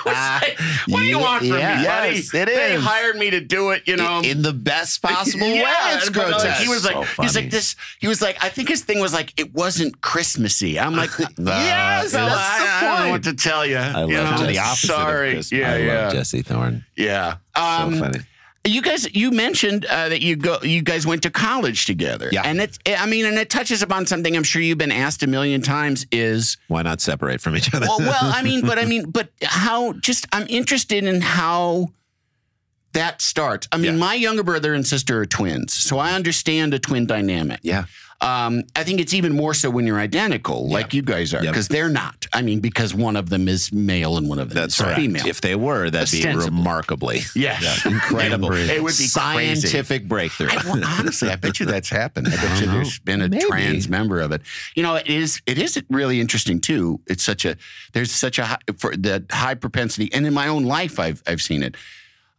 Like, 0.04 0.58
what 0.88 1.00
do 1.00 1.06
you 1.06 1.18
want 1.18 1.40
from 1.40 1.58
Yeah. 1.58 1.78
me, 1.80 1.86
buddy? 1.86 2.16
Yes, 2.16 2.34
it 2.34 2.46
They 2.46 2.74
is. 2.74 2.82
hired 2.84 3.16
me 3.16 3.30
to 3.30 3.40
do 3.40 3.70
it, 3.70 3.86
you 3.86 3.96
know. 3.96 4.20
in 4.24 4.42
the 4.42 4.52
best 4.52 5.02
possible 5.02 5.46
way. 5.46 5.64
It's 5.66 6.08
but, 6.10 6.16
like, 6.16 6.32
grotesque. 6.32 6.62
he 6.62 6.68
was 6.68 6.84
like, 6.84 6.94
So 6.94 7.00
he's 7.02 7.32
funny. 7.32 7.32
like 7.44 7.50
this. 7.50 7.76
He 8.00 8.08
was 8.08 8.20
like, 8.22 8.42
I 8.42 8.48
think 8.48 8.68
his 8.68 8.82
thing 8.82 9.00
was 9.00 9.12
like, 9.12 9.38
it 9.38 9.54
wasn't 9.54 10.00
Christmassy. 10.00 10.78
I'm 10.80 10.96
like, 10.96 11.10
yes, 11.18 12.12
that's 12.12 12.14
I, 12.16 12.18
the 12.18 12.86
I 12.86 12.96
don't 12.96 13.06
know 13.06 13.10
what 13.12 13.22
to 13.24 13.34
tell 13.34 13.64
you. 13.66 13.76
I 13.76 14.04
you 14.04 14.16
love 14.18 14.40
know? 14.40 14.46
Jesse. 14.46 14.52
the 14.52 14.58
opposite 14.58 14.90
of 14.90 14.96
Sorry, 14.96 15.32
Christmas. 15.34 15.52
yeah, 15.60 15.72
I 15.72 15.76
yeah, 15.78 16.02
love 16.04 16.12
Jesse 16.14 16.42
Thorn. 16.42 16.84
yeah. 16.96 17.36
Um, 17.54 17.94
So 17.94 18.00
funny. 18.00 18.18
You 18.68 18.82
guys, 18.82 19.12
you 19.14 19.30
mentioned 19.30 19.84
uh, 19.86 20.08
that 20.08 20.22
you 20.22 20.36
go, 20.36 20.58
you 20.62 20.82
guys 20.82 21.06
went 21.06 21.22
to 21.24 21.30
college 21.30 21.86
together. 21.86 22.28
Yeah. 22.30 22.42
and 22.44 22.60
it's, 22.60 22.78
I 22.86 23.06
mean, 23.06 23.24
and 23.26 23.36
it 23.38 23.50
touches 23.50 23.82
upon 23.82 24.06
something 24.06 24.36
I'm 24.36 24.42
sure 24.44 24.60
you've 24.62 24.78
been 24.78 24.92
asked 24.92 25.22
a 25.22 25.26
million 25.26 25.60
times. 25.62 26.06
Is 26.12 26.56
Why 26.68 26.82
not 26.82 27.00
separate 27.00 27.40
from 27.40 27.56
each 27.56 27.72
other? 27.74 27.86
well, 27.88 27.98
well, 28.00 28.16
I 28.20 28.42
mean, 28.42 28.60
but 28.66 28.78
I 28.78 28.84
mean, 28.92 29.10
but 29.10 29.30
how? 29.42 29.92
Just 29.94 30.26
I'm 30.32 30.46
interested 30.48 31.04
in 31.04 31.20
how 31.20 31.88
that 32.92 33.20
starts. 33.20 33.68
I 33.70 33.76
mean, 33.76 33.92
Yeah. 33.94 33.98
my 33.98 34.14
younger 34.14 34.42
brother 34.42 34.74
and 34.74 34.86
sister 34.86 35.20
are 35.20 35.26
twins, 35.26 35.72
so 35.74 35.98
I 35.98 36.12
understand 36.12 36.74
a 36.74 36.78
twin 36.78 37.06
dynamic. 37.06 37.60
yeah. 37.62 37.84
Um, 38.20 38.64
I 38.74 38.82
think 38.82 39.00
it's 39.00 39.14
even 39.14 39.32
more 39.32 39.54
so 39.54 39.70
when 39.70 39.86
you're 39.86 40.00
identical, 40.00 40.68
like 40.68 40.92
you 40.92 41.02
guys 41.02 41.32
are, 41.32 41.42
Yep. 41.44 41.52
because 41.52 41.68
they're 41.68 41.88
not. 41.88 42.26
I 42.32 42.42
mean, 42.42 42.58
because 42.58 42.92
one 42.92 43.14
of 43.14 43.30
them 43.30 43.46
is 43.46 43.72
male 43.72 44.16
and 44.16 44.28
one 44.28 44.40
of 44.40 44.48
them 44.48 44.56
That's 44.56 44.80
is 44.80 44.84
right. 44.84 44.96
female. 44.96 45.24
If 45.24 45.40
they 45.40 45.54
were, 45.54 45.88
that'd 45.88 46.10
be 46.10 46.26
remarkably 46.28 47.20
yes, 47.36 47.86
incredible. 47.86 48.52
It 48.52 48.82
would 48.82 48.88
be 48.88 49.06
scientific 49.06 50.08
breakthrough. 50.08 50.48
I, 50.50 50.56
well, 50.64 50.82
honestly, 50.84 51.28
I 51.30 51.36
bet 51.36 51.60
you 51.60 51.66
that's 51.66 51.90
happened. 51.90 52.26
I 52.26 52.34
bet 52.34 52.60
you 52.60 52.66
there's 52.66 52.98
been 52.98 53.22
a 53.22 53.28
Maybe. 53.28 53.44
trans 53.46 53.88
member 53.88 54.18
of 54.20 54.32
it. 54.32 54.42
You 54.74 54.82
know, 54.82 54.96
it 54.96 55.06
is 55.06 55.40
it 55.46 55.56
is 55.58 55.80
really 55.88 56.20
interesting 56.20 56.60
too. 56.60 57.00
It's 57.06 57.22
such 57.22 57.44
a 57.44 57.56
there's 57.92 58.10
such 58.10 58.40
a 58.40 58.46
high, 58.46 58.58
for 58.78 58.96
the 58.96 59.24
high 59.30 59.54
propensity, 59.54 60.12
and 60.12 60.26
in 60.26 60.34
my 60.34 60.48
own 60.48 60.64
life, 60.64 60.98
I've 60.98 61.22
I've 61.24 61.40
seen 61.40 61.62
it. 61.62 61.76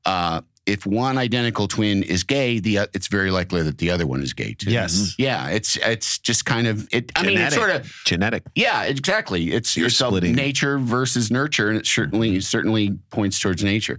Uh, 0.06 0.42
if 0.70 0.86
one 0.86 1.18
identical 1.18 1.68
twin 1.68 2.04
is 2.04 2.24
gay, 2.24 2.60
the 2.60 2.80
o- 2.80 2.88
it's 2.94 3.08
very 3.08 3.32
likely 3.32 3.62
that 3.64 3.78
the 3.80 3.90
other 3.92 4.06
one 4.08 4.22
is 4.22 4.34
gay 4.34 4.54
too. 4.54 4.72
Yes. 4.72 5.16
Yeah, 5.18 5.50
it's 5.50 5.76
it's 5.78 6.20
just 6.20 6.46
kind 6.46 6.68
of 6.68 6.88
it. 6.94 7.12
I 7.16 7.24
mean, 7.24 7.38
it's 7.40 7.56
sort 7.56 7.72
of 7.72 7.92
genetic. 8.06 8.44
yeah, 8.56 8.84
exactly. 8.84 9.52
It's 9.52 9.76
You're 9.76 9.88
a 9.88 9.92
splitting. 9.92 10.36
nature 10.36 10.78
versus 10.80 11.30
nurture, 11.32 11.68
and 11.70 11.78
it 11.78 11.86
certainly 11.86 12.40
certainly 12.40 12.98
points 13.10 13.40
towards 13.40 13.64
nature. 13.64 13.98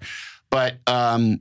But 0.50 0.76
um, 0.86 1.40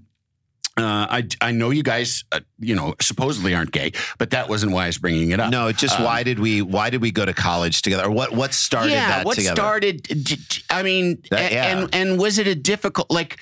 uh, 0.78 1.08
I 1.10 1.28
I 1.42 1.52
know 1.52 1.72
you 1.72 1.84
guys, 1.84 2.24
uh, 2.32 2.40
you 2.60 2.74
know, 2.76 2.96
supposedly 3.02 3.54
aren't 3.54 3.72
gay, 3.72 3.92
but 4.18 4.30
that 4.30 4.48
wasn't 4.48 4.72
why 4.72 4.84
I 4.84 4.88
was 4.88 4.98
bringing 4.98 5.32
it 5.32 5.40
up. 5.40 5.52
No, 5.52 5.72
just 5.72 6.00
Um, 6.00 6.06
why 6.06 6.24
did 6.24 6.40
we 6.40 6.62
why 6.62 6.90
did 6.90 7.02
we 7.02 7.12
go 7.12 7.26
to 7.26 7.34
college 7.34 7.82
together? 7.82 8.06
Or 8.06 8.12
what 8.12 8.32
what 8.34 8.54
started 8.54 8.92
yeah, 8.92 9.10
that 9.10 9.26
what 9.26 9.36
together? 9.36 9.56
started? 9.56 10.08
I 10.70 10.84
mean, 10.84 11.22
That- 11.32 11.52
yeah. 11.52 11.66
and 11.80 11.94
and 11.96 12.20
was 12.20 12.38
it 12.38 12.48
a 12.48 12.56
difficult 12.56 13.12
like? 13.12 13.38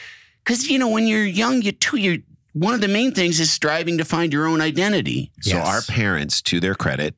Because 0.47 0.69
you 0.69 0.79
know, 0.79 0.87
when 0.87 1.07
you're 1.07 1.25
young, 1.25 1.61
you 1.61 1.73
too 1.73 1.97
you. 1.97 2.23
One 2.53 2.73
of 2.73 2.79
the 2.79 2.87
main 2.87 3.11
things 3.11 3.39
is 3.41 3.51
striving 3.51 3.97
to 3.97 4.05
find 4.05 4.31
your 4.31 4.47
own 4.47 4.61
identity. 4.61 5.31
So 5.41 5.57
our 5.57 5.81
parents, 5.81 6.41
to 6.43 6.61
their 6.61 6.73
credit, 6.73 7.15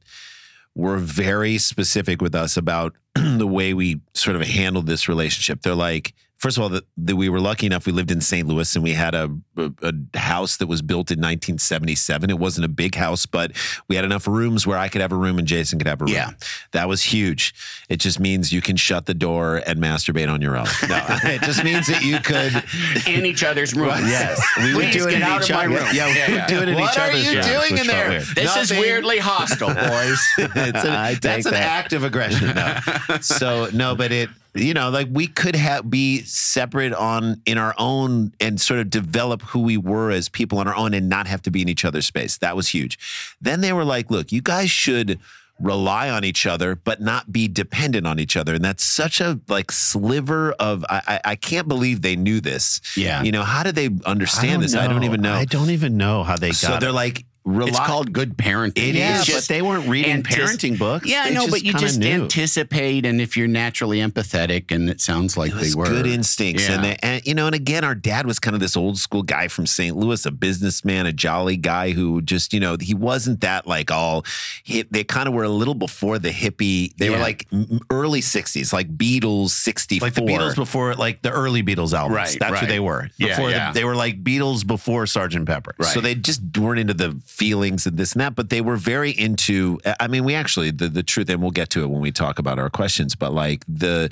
were 0.73 0.97
very 0.97 1.59
specific 1.59 2.21
with 2.21 2.33
us 2.33 2.57
about 2.57 2.95
the 3.15 3.47
way 3.47 3.75
we 3.75 4.01
sort 4.15 4.35
of 4.35 4.41
handled 4.41 4.87
this 4.87 5.07
relationship. 5.07 5.61
They're 5.61 5.75
like, 5.75 6.13
first 6.39 6.57
of 6.57 6.63
all, 6.63 6.69
that 6.69 7.15
we 7.15 7.29
were 7.29 7.39
lucky 7.39 7.65
enough. 7.67 7.85
We 7.85 7.91
lived 7.91 8.11
in 8.11 8.21
St. 8.21 8.47
Louis 8.47 8.73
and 8.75 8.83
we 8.83 8.93
had 8.93 9.13
a, 9.13 9.29
a, 9.57 9.71
a 10.13 10.17
house 10.17 10.57
that 10.57 10.67
was 10.67 10.81
built 10.81 11.11
in 11.11 11.19
1977. 11.19 12.29
It 12.29 12.39
wasn't 12.39 12.65
a 12.65 12.69
big 12.69 12.95
house, 12.95 13.25
but 13.25 13.51
we 13.87 13.95
had 13.95 14.05
enough 14.05 14.27
rooms 14.27 14.65
where 14.65 14.77
I 14.77 14.87
could 14.87 15.01
have 15.01 15.11
a 15.11 15.15
room 15.17 15.37
and 15.37 15.47
Jason 15.47 15.77
could 15.79 15.87
have 15.87 16.01
a 16.01 16.05
room. 16.05 16.13
Yeah. 16.13 16.31
That 16.71 16.87
was 16.87 17.03
huge. 17.03 17.53
It 17.89 17.97
just 17.97 18.19
means 18.19 18.51
you 18.51 18.61
can 18.61 18.75
shut 18.77 19.05
the 19.05 19.13
door 19.13 19.61
and 19.67 19.79
masturbate 19.79 20.31
on 20.31 20.41
your 20.41 20.57
own. 20.57 20.65
No, 20.87 21.05
it 21.23 21.41
just 21.41 21.63
means 21.63 21.87
that 21.87 22.03
you 22.03 22.19
could. 22.19 22.63
in 23.07 23.25
each 23.25 23.43
other's 23.43 23.73
room. 23.73 23.89
Yes, 24.07 24.41
we 24.57 24.75
would 24.75 24.83
Please 24.85 25.03
do 25.03 25.07
it 25.09 25.13
in 25.15 25.21
each 25.21 25.51
other's 25.51 25.67
room. 25.67 25.87
Yeah, 25.93 26.07
we 26.07 26.15
Yeah, 26.17 26.27
would 26.27 26.35
yeah. 26.35 26.47
do 26.47 26.61
it 26.61 26.69
in 26.69 26.75
What 26.75 26.93
each 26.93 26.99
are 26.99 27.11
you 27.11 27.41
doing 27.41 27.77
in 27.77 27.87
there? 27.87 28.09
weird. 28.09 28.23
This 28.35 28.55
is 28.55 28.71
weirdly 28.71 29.17
hostile, 29.19 29.73
boys. 29.73 30.19
it's 30.37 30.85
an, 30.85 31.19
that's 31.21 31.45
an 31.45 31.51
that. 31.51 31.61
act 31.83 31.93
of 31.93 32.03
aggression. 32.03 32.55
No. 32.55 32.77
so 33.21 33.67
no, 33.73 33.95
but 33.95 34.11
it 34.11 34.29
you 34.55 34.73
know 34.73 34.89
like 34.89 35.07
we 35.11 35.27
could 35.27 35.55
have 35.55 35.89
be 35.89 36.21
separate 36.23 36.93
on 36.93 37.41
in 37.45 37.57
our 37.57 37.73
own 37.77 38.33
and 38.39 38.59
sort 38.59 38.79
of 38.79 38.89
develop 38.89 39.41
who 39.43 39.59
we 39.59 39.77
were 39.77 40.09
as 40.11 40.27
people 40.29 40.57
on 40.57 40.67
our 40.67 40.75
own 40.75 40.93
and 40.93 41.07
not 41.07 41.27
have 41.27 41.41
to 41.43 41.51
be 41.51 41.61
in 41.61 41.69
each 41.69 41.85
other's 41.85 42.05
space. 42.07 42.37
That 42.37 42.55
was 42.55 42.69
huge. 42.69 42.97
Then 43.39 43.61
they 43.61 43.73
were 43.73 43.85
like, 43.85 44.09
look, 44.09 44.31
you 44.31 44.41
guys 44.41 44.71
should 44.71 45.19
rely 45.61 46.09
on 46.09 46.23
each 46.23 46.45
other 46.45 46.73
but 46.73 47.01
not 47.01 47.33
be 47.33 47.45
dependent 47.45 48.07
on 48.07 48.17
each 48.17 48.37
other 48.37 48.53
and 48.55 48.63
that's 48.63 48.81
such 48.81 49.19
a 49.19 49.37
like 49.49 49.73
sliver 49.73 50.53
of 50.53 50.85
i 50.89 51.01
i, 51.05 51.31
I 51.31 51.35
can't 51.35 51.67
believe 51.67 52.01
they 52.01 52.15
knew 52.15 52.39
this 52.39 52.79
Yeah. 52.95 53.23
you 53.23 53.33
know 53.33 53.43
how 53.43 53.63
do 53.63 53.73
they 53.73 53.89
understand 54.05 54.53
don't 54.53 54.61
this 54.61 54.73
i 54.73 54.87
don't 54.87 55.03
even 55.03 55.19
know 55.19 55.33
I 55.33 55.43
don't 55.43 55.71
even 55.71 55.97
know 55.97 56.23
how 56.23 56.37
they 56.37 56.51
got 56.51 56.55
so 56.55 56.79
they're 56.79 56.91
it. 56.91 56.93
like 56.93 57.25
rely 57.45 57.69
It's 57.69 57.79
called 57.79 58.13
good 58.13 58.37
parenting. 58.37 58.89
It 58.89 58.95
yeah, 58.95 59.21
is 59.21 59.29
but 59.29 59.43
they 59.47 59.61
weren't 59.61 59.87
reading 59.87 60.11
antis- 60.11 60.35
parenting 60.35 60.77
books. 60.77 61.07
Yeah, 61.07 61.23
I 61.25 61.29
know, 61.31 61.47
but 61.47 61.63
you 61.63 61.73
just 61.73 61.99
knew. 61.99 62.07
anticipate, 62.07 63.05
and 63.05 63.19
if 63.21 63.35
you're 63.37 63.47
naturally 63.47 63.99
empathetic, 63.99 64.71
and 64.71 64.89
it 64.89 65.01
sounds 65.01 65.37
like 65.37 65.51
It 65.51 65.55
they 65.55 65.73
were 65.75 65.85
good 65.85 66.07
instincts, 66.07 66.69
and, 66.69 66.83
they, 66.83 66.97
and 67.01 67.25
you 67.25 67.33
know, 67.33 67.45
and 67.47 67.55
again, 67.55 67.83
our 67.83 67.95
dad 67.95 68.25
was 68.25 68.39
kind 68.39 68.53
of 68.55 68.59
this 68.59 68.75
old 68.77 68.97
school 68.97 69.23
guy 69.23 69.47
from 69.47 69.65
St. 69.65 69.95
Louis, 69.95 70.25
a 70.25 70.31
businessman, 70.31 71.05
a 71.05 71.13
jolly 71.13 71.57
guy 71.57 71.91
who 71.91 72.21
just, 72.21 72.53
you 72.53 72.59
know, 72.59 72.77
he 72.79 72.93
wasn't 72.93 73.41
that 73.41 73.67
like 73.67 73.91
all. 73.91 74.25
He, 74.63 74.83
they 74.83 75.03
kind 75.03 75.27
of 75.27 75.33
were 75.33 75.43
a 75.43 75.49
little 75.49 75.75
before 75.75 76.19
the 76.19 76.29
hippie. 76.29 76.95
They 76.97 77.09
were 77.09 77.17
like 77.17 77.47
early 77.89 78.21
'60s, 78.21 78.73
like 78.73 78.95
Beatles 78.95 79.49
'64, 79.49 80.05
like 80.07 80.13
the 80.13 80.21
Beatles 80.21 80.55
before, 80.55 80.95
like 80.95 81.21
the 81.21 81.31
early 81.31 81.63
Beatles 81.63 81.93
albums. 81.93 82.15
Right, 82.15 82.37
That's 82.39 82.51
right. 82.51 82.61
who 82.61 82.67
they 82.67 82.79
were. 82.79 83.09
Yeah, 83.17 83.27
Before 83.29 83.49
yeah. 83.49 83.71
The, 83.71 83.79
they 83.79 83.85
were 83.85 83.95
like 83.95 84.23
Beatles 84.23 84.65
before 84.65 85.05
Sergeant 85.07 85.47
Pepper. 85.47 85.73
Right. 85.77 85.87
So 85.87 86.01
they 86.01 86.15
just 86.15 86.41
weren't 86.57 86.79
into 86.79 86.93
the 86.93 87.19
feelings 87.29 87.85
and 87.85 87.97
this 87.97 88.13
and 88.13 88.21
that, 88.21 88.35
but 88.35 88.49
they 88.49 88.59
were 88.59 88.75
very 88.75 89.11
into. 89.11 89.79
I 89.99 90.07
mean, 90.07 90.23
we 90.23 90.35
actually 90.35 90.71
the 90.71 90.89
the 90.89 91.03
truth, 91.03 91.29
and 91.29 91.41
we'll 91.41 91.51
get 91.51 91.69
to 91.71 91.83
it 91.83 91.89
when 91.89 92.01
we 92.01 92.11
talk 92.11 92.39
about 92.39 92.59
our 92.59 92.69
questions. 92.69 93.15
But 93.15 93.33
like 93.33 93.63
the 93.67 94.09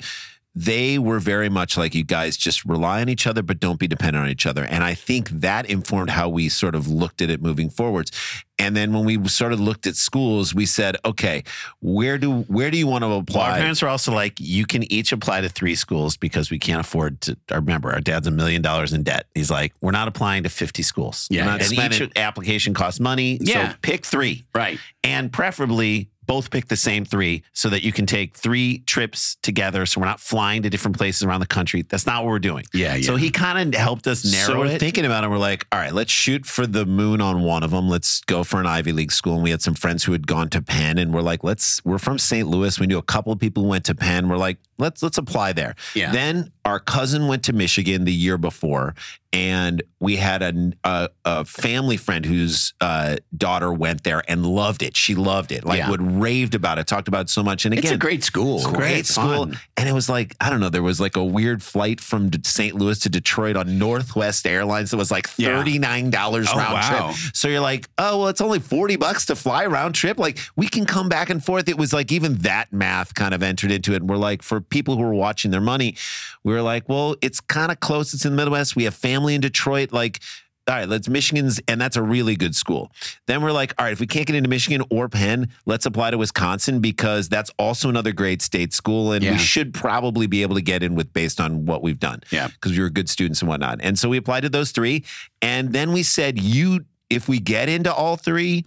they 0.64 0.98
were 0.98 1.20
very 1.20 1.48
much 1.48 1.76
like 1.76 1.94
you 1.94 2.02
guys 2.04 2.36
just 2.36 2.64
rely 2.64 3.00
on 3.00 3.08
each 3.08 3.26
other, 3.28 3.42
but 3.42 3.60
don't 3.60 3.78
be 3.78 3.86
dependent 3.86 4.24
on 4.24 4.28
each 4.30 4.44
other. 4.44 4.64
And 4.64 4.82
I 4.82 4.94
think 4.94 5.28
that 5.30 5.66
informed 5.70 6.10
how 6.10 6.28
we 6.28 6.48
sort 6.48 6.74
of 6.74 6.88
looked 6.88 7.22
at 7.22 7.30
it 7.30 7.40
moving 7.40 7.70
forwards. 7.70 8.10
And 8.58 8.76
then 8.76 8.92
when 8.92 9.04
we 9.04 9.28
sort 9.28 9.52
of 9.52 9.60
looked 9.60 9.86
at 9.86 9.94
schools, 9.94 10.52
we 10.52 10.66
said, 10.66 10.96
okay, 11.04 11.44
where 11.80 12.18
do 12.18 12.40
where 12.48 12.72
do 12.72 12.76
you 12.76 12.88
want 12.88 13.02
to 13.02 13.06
Well, 13.06 13.16
our 13.18 13.22
apply? 13.22 13.58
parents 13.60 13.82
were 13.82 13.88
also 13.88 14.12
like, 14.12 14.34
you 14.40 14.66
can 14.66 14.90
each 14.92 15.12
apply 15.12 15.42
to 15.42 15.48
three 15.48 15.76
schools 15.76 16.16
because 16.16 16.50
we 16.50 16.58
can't 16.58 16.80
afford 16.80 17.20
to. 17.20 17.36
Remember, 17.52 17.92
our 17.92 18.00
dad's 18.00 18.26
a 18.26 18.32
million 18.32 18.60
dollars 18.60 18.92
in 18.92 19.04
debt. 19.04 19.26
He's 19.36 19.52
like, 19.52 19.74
we're 19.80 19.92
not 19.92 20.08
applying 20.08 20.42
to 20.42 20.48
50 20.48 20.82
schools. 20.82 21.28
Yeah. 21.30 21.54
and 21.54 21.62
Spending- 21.62 22.02
each 22.08 22.16
application 22.16 22.74
costs 22.74 22.98
money. 22.98 23.38
Yeah. 23.40 23.70
So 23.70 23.76
pick 23.82 24.04
three. 24.04 24.44
Right. 24.52 24.80
And 25.04 25.32
preferably 25.32 26.10
both 26.28 26.50
pick 26.52 26.68
the 26.68 26.76
same 26.76 27.04
three 27.04 27.42
so 27.52 27.68
that 27.70 27.82
you 27.82 27.90
can 27.92 28.06
take 28.06 28.36
three 28.36 28.78
trips 28.86 29.36
together. 29.42 29.84
So 29.86 30.00
we're 30.00 30.06
not 30.06 30.20
flying 30.20 30.62
to 30.62 30.70
different 30.70 30.96
places 30.96 31.24
around 31.24 31.40
the 31.40 31.46
country. 31.46 31.82
That's 31.82 32.06
not 32.06 32.22
what 32.22 32.28
we're 32.30 32.38
doing. 32.38 32.64
Yeah, 32.72 33.00
So 33.00 33.16
he 33.16 33.30
kind 33.30 33.74
of 33.74 33.80
helped 33.80 34.06
us 34.06 34.30
narrow 34.30 34.46
so 34.46 34.58
we're 34.60 34.66
it. 34.66 34.78
thinking 34.78 35.04
about 35.04 35.24
it. 35.24 35.30
We're 35.30 35.38
like, 35.38 35.66
all 35.72 35.80
right, 35.80 35.92
let's 35.92 36.12
shoot 36.12 36.46
for 36.46 36.66
the 36.68 36.86
moon 36.86 37.20
on 37.20 37.42
one 37.42 37.64
of 37.64 37.72
them. 37.72 37.88
Let's 37.88 38.20
go 38.20 38.44
for 38.44 38.60
an 38.60 38.66
Ivy 38.66 38.92
League 38.92 39.10
school. 39.10 39.34
And 39.34 39.42
we 39.42 39.50
had 39.50 39.62
some 39.62 39.74
friends 39.74 40.04
who 40.04 40.12
had 40.12 40.26
gone 40.28 40.50
to 40.50 40.62
Penn, 40.62 40.98
and 40.98 41.12
we're 41.12 41.22
like, 41.22 41.42
let's. 41.42 41.84
We're 41.84 41.98
from 41.98 42.18
St. 42.18 42.46
Louis. 42.46 42.78
We 42.78 42.86
knew 42.86 42.98
a 42.98 43.02
couple 43.02 43.32
of 43.32 43.38
people 43.40 43.62
who 43.62 43.68
went 43.70 43.86
to 43.86 43.94
Penn. 43.94 44.28
We're 44.28 44.36
like, 44.36 44.58
let's 44.76 45.02
let's 45.02 45.16
apply 45.18 45.54
there. 45.54 45.74
Yeah. 45.94 46.12
Then 46.12 46.52
our 46.68 46.78
cousin 46.80 47.26
went 47.26 47.42
to 47.44 47.52
Michigan 47.52 48.04
the 48.04 48.12
year 48.12 48.38
before, 48.38 48.94
and 49.32 49.82
we 50.00 50.16
had 50.16 50.42
a 50.42 50.72
a, 50.84 51.08
a 51.24 51.44
family 51.44 51.96
friend 51.96 52.24
whose 52.24 52.72
uh, 52.80 53.16
daughter 53.36 53.72
went 53.72 54.04
there 54.04 54.22
and 54.28 54.46
loved 54.46 54.82
it. 54.82 54.96
She 54.96 55.14
loved 55.14 55.50
it. 55.52 55.64
Like 55.64 55.78
Yeah. 55.78 55.90
would 55.90 56.00
raved 56.00 56.54
about 56.54 56.78
it. 56.78 56.86
Talked 56.86 57.08
about 57.08 57.22
it 57.22 57.30
so 57.30 57.42
much. 57.42 57.64
And 57.64 57.74
again, 57.74 57.84
It's 57.84 57.92
a 57.92 57.98
great 57.98 58.22
school. 58.24 58.62
great, 58.62 58.74
Great 58.76 59.06
school. 59.06 59.46
fun. 59.46 59.58
And 59.76 59.88
it 59.88 59.92
was 59.92 60.08
like, 60.08 60.34
I 60.40 60.48
don't 60.50 60.60
know, 60.60 60.68
there 60.70 60.82
was 60.82 61.00
like 61.00 61.16
a 61.16 61.24
weird 61.24 61.62
flight 61.62 62.00
from 62.00 62.30
St. 62.44 62.74
Louis 62.74 62.98
to 63.00 63.08
Detroit 63.10 63.56
on 63.56 63.78
Northwest 63.78 64.46
Airlines 64.46 64.90
that 64.92 64.96
was 64.96 65.10
like 65.10 65.28
$39 65.28 66.48
Oh, 66.48 66.56
round 66.56 66.72
wow. 66.74 67.06
trip. 67.12 67.16
So 67.34 67.48
you're 67.48 67.60
like, 67.60 67.88
oh, 67.98 68.18
well, 68.20 68.28
it's 68.28 68.40
only 68.40 68.60
40 68.60 68.96
bucks 68.96 69.26
to 69.26 69.36
fly 69.36 69.66
round 69.66 69.94
trip. 69.94 70.18
Like 70.18 70.38
we 70.56 70.68
can 70.68 70.86
come 70.86 71.08
back 71.08 71.28
and 71.30 71.44
forth. 71.44 71.68
It 71.68 71.76
was 71.78 71.92
like 71.92 72.10
even 72.12 72.36
that 72.36 72.72
math 72.72 73.14
kind 73.14 73.34
of 73.34 73.42
entered 73.42 73.70
into 73.70 73.92
it. 73.92 73.96
And 73.96 74.08
we're 74.08 74.16
like, 74.16 74.42
for 74.42 74.60
people 74.60 74.96
who 74.96 75.02
are 75.02 75.14
watching 75.14 75.50
their 75.50 75.60
money, 75.60 75.96
we 76.44 76.52
were 76.54 76.57
like, 76.62 76.88
well, 76.88 77.16
it's 77.22 77.40
kind 77.40 77.70
of 77.72 77.80
close. 77.80 78.14
It's 78.14 78.24
in 78.24 78.32
the 78.36 78.36
Midwest. 78.44 78.76
We 78.76 78.84
have 78.84 78.94
family 78.94 79.34
in 79.34 79.40
Detroit. 79.40 79.92
Like, 79.92 80.20
all 80.68 80.74
right, 80.74 80.86
let's 80.88 81.08
Michigan's, 81.08 81.58
and 81.66 81.80
that's 81.80 81.96
a 81.96 82.02
really 82.02 82.36
good 82.36 82.54
school. 82.54 82.92
Then 83.26 83.40
we're 83.42 83.52
like, 83.52 83.72
all 83.78 83.86
right, 83.86 83.92
if 83.92 84.00
we 84.00 84.06
can't 84.06 84.26
get 84.26 84.36
into 84.36 84.50
Michigan 84.50 84.82
or 84.90 85.08
Penn, 85.08 85.48
let's 85.64 85.86
apply 85.86 86.10
to 86.10 86.18
Wisconsin 86.18 86.80
because 86.80 87.30
that's 87.30 87.50
also 87.58 87.88
another 87.88 88.12
great 88.12 88.42
state 88.42 88.74
school, 88.74 89.12
and 89.12 89.24
Yeah. 89.24 89.32
we 89.32 89.38
should 89.38 89.72
probably 89.72 90.26
be 90.26 90.42
able 90.42 90.56
to 90.56 90.60
get 90.60 90.82
in 90.82 90.94
with 90.94 91.10
based 91.14 91.40
on 91.40 91.64
what 91.64 91.82
we've 91.82 91.98
done. 91.98 92.20
Yeah. 92.30 92.48
because 92.48 92.72
we 92.72 92.80
were 92.80 92.90
good 92.90 93.08
students 93.08 93.40
and 93.40 93.48
whatnot. 93.48 93.78
And 93.82 93.98
so 93.98 94.10
we 94.10 94.18
applied 94.18 94.40
to 94.42 94.50
those 94.50 94.70
three, 94.70 95.04
and 95.40 95.72
then 95.72 95.92
we 95.92 96.02
said, 96.02 96.38
you, 96.38 96.84
if 97.08 97.30
we 97.30 97.38
get 97.40 97.70
into 97.70 97.90
all 97.92 98.16
three. 98.16 98.66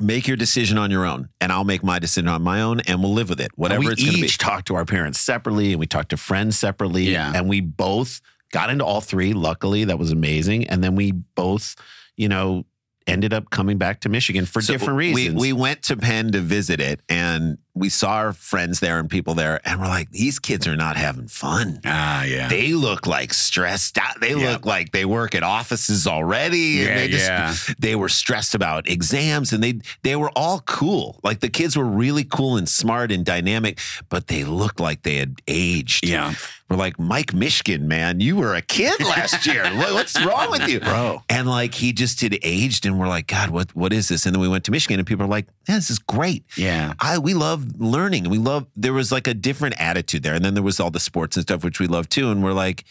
Make 0.00 0.26
your 0.26 0.36
decision 0.36 0.78
on 0.78 0.90
your 0.90 1.04
own, 1.04 1.28
and 1.40 1.52
I'll 1.52 1.64
make 1.64 1.84
my 1.84 1.98
decision 1.98 2.28
on 2.28 2.42
my 2.42 2.62
own, 2.62 2.80
and 2.80 3.02
we'll 3.02 3.12
live 3.12 3.28
with 3.28 3.40
it, 3.40 3.50
whatever 3.56 3.80
we 3.80 3.92
it's 3.92 4.02
going 4.02 4.14
to 4.14 4.20
be. 4.20 4.26
each 4.26 4.38
talked 4.38 4.66
to 4.68 4.74
our 4.74 4.84
parents 4.84 5.20
separately 5.20 5.72
and 5.72 5.80
we 5.80 5.86
talked 5.86 6.10
to 6.10 6.16
friends 6.16 6.58
separately. 6.58 7.04
Yeah. 7.04 7.32
And 7.34 7.48
we 7.48 7.60
both 7.60 8.20
got 8.52 8.70
into 8.70 8.84
all 8.84 9.00
three. 9.00 9.32
Luckily, 9.32 9.84
that 9.84 9.98
was 9.98 10.10
amazing. 10.10 10.66
And 10.68 10.82
then 10.82 10.94
we 10.94 11.12
both, 11.12 11.74
you 12.16 12.28
know, 12.28 12.64
ended 13.06 13.32
up 13.34 13.50
coming 13.50 13.78
back 13.78 14.00
to 14.00 14.08
Michigan 14.08 14.46
for 14.46 14.62
So 14.62 14.72
different 14.74 14.96
we- 14.96 15.14
reasons. 15.14 15.40
We, 15.40 15.52
went 15.52 15.82
to 15.84 15.96
Penn 15.96 16.32
to 16.32 16.40
visit 16.40 16.80
it, 16.80 17.00
and 17.08 17.58
we 17.74 17.88
saw 17.88 18.12
our 18.16 18.32
friends 18.34 18.80
there 18.80 18.98
and 18.98 19.08
people 19.08 19.34
there, 19.34 19.60
and 19.64 19.80
we're 19.80 19.86
like, 19.88 20.10
these 20.10 20.38
kids 20.38 20.66
are 20.66 20.76
not 20.76 20.96
having 20.96 21.26
fun. 21.26 21.80
Ah, 21.86 22.22
yeah. 22.24 22.48
They 22.48 22.72
look 22.74 23.06
like 23.06 23.32
stressed 23.32 23.96
out. 23.98 24.20
They 24.20 24.34
Yeah. 24.34 24.50
look 24.52 24.66
like 24.66 24.92
they 24.92 25.04
work 25.06 25.34
at 25.34 25.42
offices 25.42 26.06
already. 26.06 26.80
and 26.80 26.88
Yeah, 26.88 26.94
they 26.96 27.08
just 27.08 27.26
yeah. 27.28 27.54
they 27.78 27.96
were 27.96 28.08
stressed 28.10 28.54
about 28.54 28.88
exams 28.88 29.52
and 29.52 29.62
they 29.64 29.80
they 30.02 30.16
were 30.16 30.30
all 30.36 30.60
cool. 30.66 31.18
Like 31.22 31.40
the 31.40 31.48
kids 31.48 31.76
were 31.76 31.86
really 31.86 32.24
cool 32.24 32.56
and 32.58 32.68
smart 32.68 33.10
and 33.10 33.24
dynamic, 33.24 33.78
but 34.10 34.26
they 34.26 34.44
looked 34.44 34.78
like 34.80 35.02
they 35.02 35.16
had 35.16 35.40
aged. 35.48 36.06
Yeah. 36.06 36.34
We're 36.68 36.78
like, 36.78 36.98
Mike 36.98 37.32
Mishkin, 37.32 37.82
man, 37.82 38.20
you 38.20 38.34
were 38.36 38.54
a 38.54 38.62
kid 38.62 38.98
last 39.00 39.44
year. 39.52 39.64
What's 39.76 40.18
wrong 40.24 40.50
with 40.50 40.66
you? 40.68 40.80
Bro. 40.80 41.22
And 41.28 41.46
like 41.48 41.74
he 41.74 41.92
just 41.92 42.20
had 42.22 42.38
aged 42.42 42.86
and 42.86 42.98
we're 42.98 43.08
like, 43.08 43.26
God, 43.26 43.50
what 43.50 43.74
what 43.76 43.92
is 43.92 44.08
this? 44.08 44.24
And 44.26 44.34
then 44.34 44.40
we 44.40 44.48
went 44.48 44.64
to 44.64 44.70
Michigan 44.70 44.98
and 44.98 45.06
people 45.06 45.24
are 45.24 45.28
like, 45.28 45.46
yeah, 45.68 45.74
this 45.76 45.90
is 45.90 45.98
great. 45.98 46.44
Yeah. 46.56 46.94
I 46.98 47.18
we 47.18 47.34
love 47.34 47.61
learning. 47.78 48.28
We 48.30 48.38
love 48.38 48.66
there 48.76 48.92
was 48.92 49.10
like 49.12 49.26
a 49.26 49.34
different 49.34 49.80
attitude 49.80 50.22
there, 50.22 50.34
and 50.34 50.44
then 50.44 50.54
there 50.54 50.62
was 50.62 50.80
all 50.80 50.90
the 50.90 51.00
sports 51.00 51.36
and 51.36 51.42
stuff 51.42 51.64
which 51.64 51.80
we 51.80 51.86
love 51.86 52.08
too. 52.08 52.30
And 52.30 52.42
we're 52.42 52.52
like, 52.52 52.84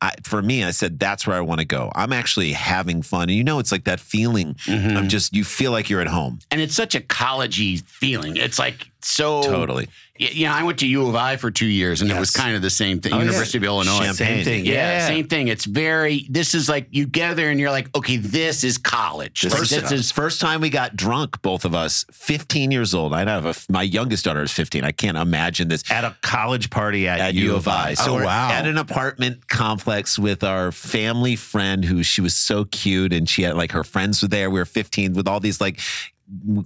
I, 0.00 0.12
for 0.24 0.42
me, 0.42 0.62
I 0.62 0.72
said 0.72 0.98
that's 0.98 1.26
where 1.26 1.36
I 1.36 1.40
want 1.40 1.60
to 1.60 1.64
go. 1.66 1.90
I'm 1.94 2.12
actually 2.12 2.52
having 2.52 3.00
fun, 3.02 3.22
and 3.30 3.32
you 3.32 3.44
know, 3.44 3.58
it's 3.58 3.72
like 3.72 3.84
that 3.84 4.00
feeling 4.00 4.54
Mm-hmm. 4.66 4.96
of 4.96 5.08
just 5.08 5.34
you 5.34 5.42
feel 5.44 5.72
like 5.72 5.88
you're 5.88 6.00
at 6.02 6.08
home. 6.08 6.38
And 6.50 6.60
it's 6.60 6.74
such 6.74 6.94
a 6.94 7.00
collegey 7.00 7.82
feeling. 7.86 8.36
It's 8.36 8.58
like 8.58 8.90
so 9.06 9.42
Totally. 9.42 9.88
Yeah, 10.18 10.54
I 10.54 10.62
went 10.62 10.78
to 10.78 10.86
U 10.86 11.06
of 11.08 11.14
I 11.14 11.36
for 11.36 11.50
two 11.50 11.66
years, 11.66 12.00
and 12.00 12.10
it 12.10 12.18
was 12.18 12.30
kind 12.30 12.56
of 12.56 12.62
the 12.62 12.70
same 12.70 13.00
thing. 13.02 13.12
Oh, 13.12 13.16
yeah. 13.16 13.24
University 13.24 13.58
of 13.58 13.64
Illinois, 13.64 13.98
Champaign. 13.98 14.14
Same 14.14 14.44
thing. 14.46 14.64
Yeah, 14.64 14.72
Yeah. 14.72 15.06
same 15.06 15.28
thing. 15.28 15.48
It's 15.48 15.66
very. 15.66 16.26
This 16.30 16.54
is 16.54 16.70
like 16.70 16.88
you 16.90 17.04
get 17.06 17.36
there 17.36 17.50
and 17.50 17.60
you're 17.60 17.70
like, 17.70 17.94
okay, 17.94 18.16
this 18.16 18.64
is 18.64 18.78
college. 18.78 19.44
Like, 19.44 19.52
First, 19.52 19.70
this 19.72 19.92
is 19.92 20.10
first 20.10 20.40
time 20.40 20.62
we 20.62 20.70
got 20.70 20.96
drunk, 20.96 21.42
both 21.42 21.66
of 21.66 21.74
us, 21.74 22.06
15 22.12 22.70
years 22.70 22.94
old. 22.94 23.12
I 23.12 23.28
have 23.28 23.44
a, 23.44 23.54
my 23.70 23.82
youngest 23.82 24.24
daughter 24.24 24.42
is 24.42 24.52
15. 24.52 24.84
I 24.84 24.92
can't 24.92 25.18
imagine 25.18 25.68
this. 25.68 25.84
at 25.90 26.04
a 26.04 26.16
college 26.22 26.70
party 26.70 27.06
at, 27.06 27.20
at 27.20 27.34
U 27.34 27.54
of 27.54 27.68
I. 27.68 27.92
So 27.92 28.18
Oh, 28.18 28.24
wow. 28.24 28.50
at 28.50 28.66
an 28.66 28.78
apartment 28.78 29.48
complex 29.48 30.18
with 30.18 30.42
our 30.42 30.72
family 30.72 31.36
friend 31.36 31.84
who 31.84 32.02
she 32.02 32.22
was 32.22 32.34
so 32.34 32.64
cute 32.64 33.12
and 33.12 33.28
she 33.28 33.42
had 33.42 33.54
like 33.54 33.72
her 33.72 33.84
friends 33.84 34.22
were 34.22 34.28
there. 34.28 34.48
We 34.48 34.58
were 34.60 34.64
15 34.64 35.12
with 35.12 35.28
all 35.28 35.40
these 35.40 35.60
like 35.60 35.78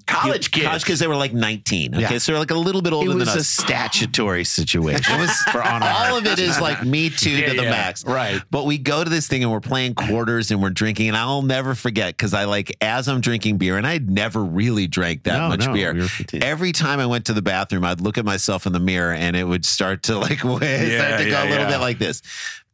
College 0.07 0.51
kids. 0.51 0.66
College 0.66 0.85
kids, 0.87 1.01
they 1.01 1.07
were 1.07 1.16
like 1.16 1.35
19. 1.35 1.94
Okay. 1.94 2.01
Yeah. 2.03 2.18
So 2.18 2.33
they're 2.33 2.38
like 2.38 2.51
a 2.51 2.55
little 2.55 2.81
bit 2.81 2.94
It 2.94 2.96
older 2.96 3.14
was 3.14 3.29
than 3.29 3.37
a 3.37 3.40
us. 3.40 3.46
statutory 3.49 4.44
situation. 4.44 5.14
It 5.14 5.20
was 5.20 5.31
for 5.53 5.62
on 5.62 5.83
all 5.83 6.16
of 6.16 6.25
it 6.27 6.38
is 6.38 6.59
like 6.61 6.83
me 6.85 7.11
too 7.11 7.31
Yeah, 7.31 7.51
to 7.51 7.57
the 7.57 7.62
yeah. 7.64 7.70
max. 7.70 8.05
Right. 8.05 8.40
But 8.51 8.64
we 8.64 8.79
go 8.79 9.05
to 9.05 9.11
this 9.11 9.29
thing 9.29 9.42
and 9.42 9.53
we're 9.53 9.61
playing 9.61 9.94
quarters 9.96 10.51
and 10.51 10.62
we're 10.62 10.70
drinking. 10.70 11.09
And 11.09 11.16
I'll 11.16 11.42
never 11.42 11.75
forget 11.75 12.16
because 12.16 12.33
I 12.33 12.44
like, 12.44 12.75
as 12.81 13.07
I'm 13.07 13.20
drinking 13.20 13.59
beer, 13.59 13.77
and 13.77 13.87
I 13.87 13.92
had 13.92 14.09
never 14.09 14.42
really 14.42 14.87
drank 14.87 15.25
that 15.25 15.37
No, 15.38 15.49
much 15.49 15.66
no, 15.66 15.73
beer. 15.75 16.09
Every 16.40 16.73
time 16.73 16.99
I 16.99 17.05
went 17.07 17.27
to 17.27 17.35
the 17.35 17.42
bathroom, 17.42 17.85
I'd 17.85 18.01
look 18.01 18.16
at 18.16 18.25
myself 18.25 18.66
in 18.66 18.73
the 18.73 18.81
mirror 18.81 19.12
and 19.12 19.37
it 19.37 19.44
would 19.44 19.66
start 19.66 20.05
to 20.05 20.18
like, 20.18 20.38
start 20.40 20.61
to 20.62 21.27
go 21.31 21.44
a 21.44 21.49
little 21.51 21.66
bit 21.66 21.81
like 21.81 21.99
this. 21.99 22.23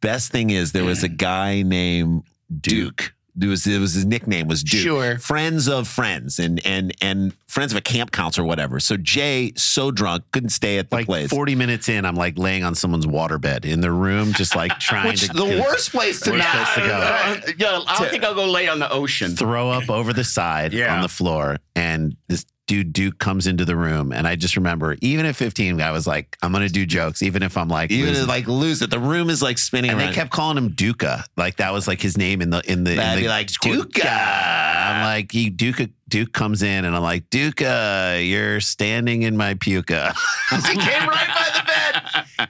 Best 0.01 0.31
thing 0.31 0.51
is 0.51 0.71
there 0.71 0.85
was 0.85 1.03
a 1.03 1.09
guy 1.09 1.63
named 1.63 2.23
Duke. 2.61 3.13
It 3.41 3.47
was, 3.47 3.67
it 3.67 3.79
was 3.79 3.93
his 3.95 4.05
nickname 4.07 4.49
was 4.49 4.63
Duke. 4.63 4.81
Sure. 4.83 5.19
Friends 5.19 5.69
of 5.69 5.87
friends 5.89 6.39
and 6.39 6.65
and 6.67 6.95
and 7.03 7.35
friends 7.49 7.73
of 7.73 7.79
a 7.79 7.83
camp 7.83 8.11
counselor, 8.13 8.45
or 8.45 8.49
whatever. 8.49 8.81
So 8.81 8.97
Jay, 8.97 9.53
so 9.57 9.91
drunk, 9.91 10.25
couldn't 10.33 10.51
stay 10.51 10.79
at 10.79 10.89
the 10.91 10.97
like 10.97 11.07
place. 11.07 11.29
40 11.31 11.55
minutes 11.55 11.89
in, 11.89 12.05
I'm 12.05 12.17
like 12.17 12.39
laying 12.39 12.65
on 12.65 12.75
someone's 12.75 13.07
waterbed 13.07 13.65
in 13.65 13.81
their 13.83 13.93
room, 13.93 14.33
just 14.33 14.57
like 14.57 14.79
trying 14.81 15.09
Which 15.09 15.27
to 15.29 15.33
the 15.35 15.45
worst 15.63 15.91
place 15.93 16.21
to 16.21 16.31
Worst 16.33 16.49
place 16.49 16.75
to 16.75 16.81
go. 16.81 16.87
Uh, 16.95 17.41
yeah, 17.59 17.81
I 17.87 17.99
don't 17.99 18.11
think 18.11 18.25
I'll 18.25 18.35
go 18.35 18.47
lay 18.47 18.69
on 18.69 18.79
the 18.79 18.91
ocean. 18.91 19.37
throw 19.37 19.71
up 19.71 19.91
over 19.91 20.13
the 20.13 20.25
side 20.25 20.73
Yeah. 20.73 20.95
on 20.95 21.03
the 21.03 21.09
floor. 21.09 21.59
And 21.75 22.17
this 22.29 22.45
dude 22.67 22.93
Duke 22.93 23.19
comes 23.19 23.47
into 23.47 23.65
the 23.65 23.77
room. 23.77 24.13
And 24.13 24.27
I 24.27 24.37
just 24.37 24.57
remember, 24.57 24.97
even 25.01 25.25
at 25.27 25.37
15, 25.37 25.81
I 25.81 25.91
was 25.93 26.07
like, 26.07 26.37
I'm 26.43 26.53
going 26.53 26.67
to 26.67 26.73
do 26.73 26.85
jokes, 26.87 27.23
even 27.23 27.43
if 27.43 27.57
I'm 27.57 27.69
like, 27.69 27.91
Even 27.91 28.11
losing. 28.15 28.27
like 28.27 28.47
lose 28.49 28.83
it, 28.83 28.91
the 28.91 28.99
room 28.99 29.31
is 29.31 29.41
like 29.43 29.59
spinning 29.59 29.91
and 29.91 30.01
around. 30.01 30.11
they 30.11 30.15
kept 30.15 30.31
calling 30.31 30.57
him 30.59 30.71
Duca. 30.71 31.25
Like 31.37 31.57
that 31.57 31.73
was 31.73 31.87
like 31.89 32.01
his 32.01 32.17
name 32.17 32.43
in 32.43 32.51
the 32.51 32.61
in 32.71 32.85
the. 32.85 32.93
in 32.93 32.97
That'd 32.99 33.19
the 33.19 33.23
be 33.23 33.29
like, 33.29 33.51
"Duca." 33.63 34.11
I'm 34.11 35.03
like, 35.05 35.33
he 35.33 35.51
Duca. 35.51 35.89
Duke 36.09 36.33
comes 36.33 36.63
in 36.63 36.85
and 36.85 36.95
I'm 36.95 37.03
like, 37.03 37.29
Duca, 37.31 38.21
you're 38.23 38.61
standing 38.61 39.23
in 39.23 39.37
my 39.37 39.55
puka. 39.55 40.15
he 40.51 40.57
came 40.79 41.09
right 41.09 41.27
by 41.29 41.51
the 41.59 41.67
bed. 41.67 41.76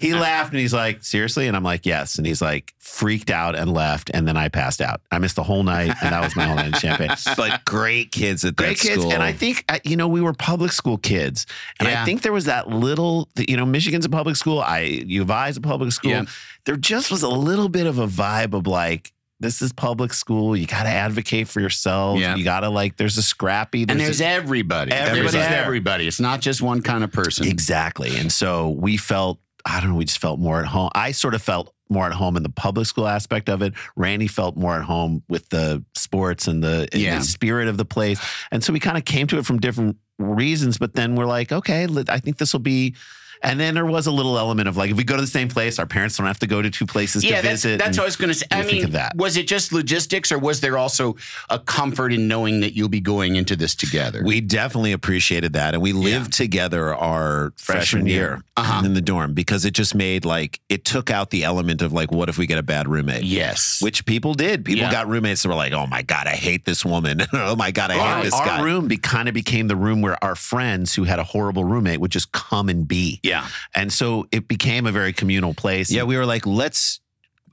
He 0.00 0.14
laughed 0.14 0.50
and 0.52 0.60
he's 0.60 0.72
like, 0.74 1.04
seriously? 1.04 1.46
And 1.46 1.56
I'm 1.56 1.62
like, 1.62 1.86
yes. 1.86 2.16
And 2.18 2.26
he's 2.26 2.42
like, 2.42 2.74
freaked 2.78 3.30
out 3.30 3.54
and 3.54 3.72
left. 3.72 4.10
And 4.12 4.26
then 4.26 4.36
I 4.36 4.48
passed 4.48 4.80
out. 4.80 5.00
I 5.10 5.18
missed 5.18 5.36
the 5.36 5.42
whole 5.42 5.62
night, 5.62 5.94
and 6.02 6.12
that 6.12 6.22
was 6.22 6.34
my 6.36 6.44
whole 6.46 6.56
night 6.56 6.66
in 6.66 6.72
Champaign. 6.74 7.10
but 7.36 7.64
great 7.64 8.10
kids 8.12 8.44
at 8.44 8.56
Great 8.56 8.78
that 8.78 8.82
kids, 8.82 9.00
school. 9.02 9.12
and 9.12 9.22
I 9.22 9.32
think 9.32 9.64
uh, 9.68 9.78
you 9.84 9.96
know 9.96 10.08
we 10.08 10.20
were 10.20 10.32
public 10.32 10.72
school 10.72 10.98
kids, 10.98 11.46
and 11.78 11.88
Yeah. 11.88 12.02
I 12.02 12.04
think 12.04 12.22
there 12.22 12.32
was 12.32 12.46
that 12.46 12.68
little, 12.68 13.28
you 13.36 13.56
know, 13.56 13.66
Michigan's 13.66 14.04
a 14.04 14.10
public 14.10 14.36
school, 14.36 14.60
I 14.60 14.80
U 15.06 15.22
of 15.22 15.30
I 15.30 15.48
is 15.48 15.56
a 15.56 15.60
public 15.60 15.92
school. 15.92 16.10
Yeah. 16.10 16.24
There 16.64 16.76
just 16.76 17.10
was 17.10 17.22
a 17.22 17.28
little 17.28 17.68
bit 17.68 17.86
of 17.86 17.98
a 17.98 18.06
vibe 18.06 18.52
of 18.54 18.66
like, 18.66 19.12
this 19.38 19.60
is 19.60 19.70
public 19.70 20.14
school. 20.14 20.56
You 20.56 20.66
got 20.66 20.84
to 20.84 20.88
advocate 20.88 21.46
for 21.46 21.60
yourself. 21.60 22.18
Yeah. 22.18 22.36
You 22.36 22.42
got 22.44 22.60
to 22.60 22.70
like. 22.70 22.96
There's 22.96 23.18
a 23.18 23.22
scrappy. 23.22 23.84
and 23.86 24.00
there's 24.00 24.22
a- 24.22 24.26
everybody. 24.26 24.92
Everybody's 24.92 25.32
there's 25.32 25.52
everybody. 25.52 26.06
It's 26.08 26.18
not 26.18 26.40
just 26.40 26.62
one 26.62 26.80
kind 26.80 27.04
of 27.04 27.12
person. 27.12 27.46
Exactly. 27.46 28.16
And 28.16 28.32
so 28.32 28.70
we 28.70 28.96
felt, 28.96 29.38
I 29.66 29.80
don't 29.80 29.90
know, 29.90 29.96
we 29.96 30.04
just 30.04 30.18
felt 30.20 30.38
more 30.38 30.60
at 30.60 30.66
home. 30.66 30.90
I 30.94 31.10
sort 31.12 31.34
of 31.34 31.42
felt 31.42 31.72
more 31.88 32.06
at 32.06 32.12
home 32.12 32.36
in 32.36 32.42
the 32.42 32.48
public 32.48 32.86
school 32.86 33.06
aspect 33.06 33.48
of 33.48 33.62
it. 33.62 33.74
Randy 33.96 34.26
felt 34.28 34.56
more 34.56 34.76
at 34.78 34.84
home 34.84 35.22
with 35.28 35.48
the 35.50 35.84
sports 35.94 36.46
and 36.48 36.62
the, 36.62 36.88
and 36.92 37.02
Yeah. 37.02 37.18
the 37.18 37.24
spirit 37.24 37.68
of 37.68 37.76
the 37.76 37.84
place. 37.84 38.20
And 38.50 38.62
so 38.62 38.72
we 38.72 38.80
kind 38.80 38.96
of 38.96 39.04
came 39.04 39.26
to 39.28 39.38
it 39.38 39.44
from 39.46 39.58
different 39.58 39.96
reasons, 40.18 40.78
but 40.78 40.94
then 40.94 41.14
we're 41.16 41.26
like, 41.26 41.52
okay, 41.52 41.86
I 42.08 42.18
think 42.20 42.38
this 42.38 42.52
will 42.52 42.60
be. 42.60 42.94
And 43.42 43.60
then 43.60 43.74
there 43.74 43.86
was 43.86 44.06
a 44.06 44.10
little 44.10 44.38
element 44.38 44.68
of 44.68 44.76
like, 44.76 44.90
if 44.90 44.96
we 44.96 45.04
go 45.04 45.14
to 45.16 45.20
the 45.20 45.26
same 45.26 45.48
place, 45.48 45.78
our 45.78 45.86
parents 45.86 46.16
don't 46.16 46.26
have 46.26 46.38
to 46.40 46.46
go 46.46 46.62
to 46.62 46.70
two 46.70 46.86
places 46.86 47.24
Yeah, 47.24 47.36
to 47.36 47.42
that's, 47.42 47.62
visit. 47.64 47.78
that's 47.78 47.88
and 47.88 47.96
what 47.98 48.02
I 48.02 48.06
was 48.06 48.16
going 48.16 48.28
to 48.28 48.34
say. 48.34 48.46
I 48.50 48.64
mean, 48.64 48.90
that. 48.92 49.14
was 49.16 49.36
it 49.36 49.46
just 49.46 49.72
logistics, 49.72 50.32
or 50.32 50.38
was 50.38 50.60
there 50.60 50.78
also 50.78 51.16
a 51.50 51.58
comfort 51.58 52.12
in 52.12 52.28
knowing 52.28 52.60
that 52.60 52.74
you'll 52.74 52.88
be 52.88 53.00
going 53.00 53.36
into 53.36 53.56
this 53.56 53.74
together? 53.74 54.22
We 54.24 54.40
definitely 54.40 54.92
appreciated 54.92 55.52
that. 55.54 55.74
And 55.74 55.82
we 55.82 55.92
lived 55.92 56.32
together 56.32 56.94
our 56.94 57.52
freshman, 57.56 58.06
year, 58.06 58.42
uh-huh. 58.56 58.84
in 58.84 58.94
the 58.94 59.00
dorm 59.00 59.34
because 59.34 59.64
it 59.64 59.72
just 59.72 59.94
made 59.94 60.24
like, 60.24 60.60
it 60.68 60.84
took 60.84 61.10
out 61.10 61.30
the 61.30 61.44
element 61.44 61.82
of 61.82 61.92
like, 61.92 62.10
what 62.10 62.28
if 62.28 62.38
we 62.38 62.46
get 62.46 62.58
a 62.58 62.62
bad 62.62 62.88
roommate? 62.88 63.22
yes, 63.24 63.80
Which 63.82 64.06
people 64.06 64.34
did. 64.34 64.64
People 64.64 64.82
Yeah. 64.84 64.90
got 64.92 65.08
roommates 65.08 65.42
that 65.42 65.48
were 65.48 65.54
like, 65.54 65.72
oh 65.72 65.86
my 65.86 66.02
God, 66.02 66.26
I 66.26 66.34
hate 66.36 66.64
this 66.64 66.84
woman. 66.84 67.22
oh 67.32 67.56
my 67.56 67.70
God, 67.70 67.90
I 67.90 67.94
hate 67.94 68.00
our, 68.00 68.22
this 68.22 68.34
our 68.34 68.44
guy. 68.46 68.58
Our 68.58 68.64
room 68.64 68.88
be, 68.88 68.96
kind 68.96 69.28
of 69.28 69.34
became 69.34 69.68
the 69.68 69.76
room 69.76 70.00
where 70.02 70.22
our 70.24 70.34
friends 70.34 70.94
who 70.94 71.04
had 71.04 71.18
a 71.18 71.24
horrible 71.24 71.64
roommate 71.64 72.00
would 72.00 72.10
just 72.10 72.32
come 72.32 72.68
and 72.68 72.86
be. 72.88 73.20
Yeah. 73.42 73.48
And 73.74 73.92
so 73.92 74.26
it 74.32 74.48
became 74.48 74.86
a 74.86 74.92
very 74.92 75.12
communal 75.12 75.54
place. 75.54 75.90
Yeah, 75.90 76.04
we 76.04 76.16
were 76.16 76.26
like, 76.26 76.46
let's 76.46 77.00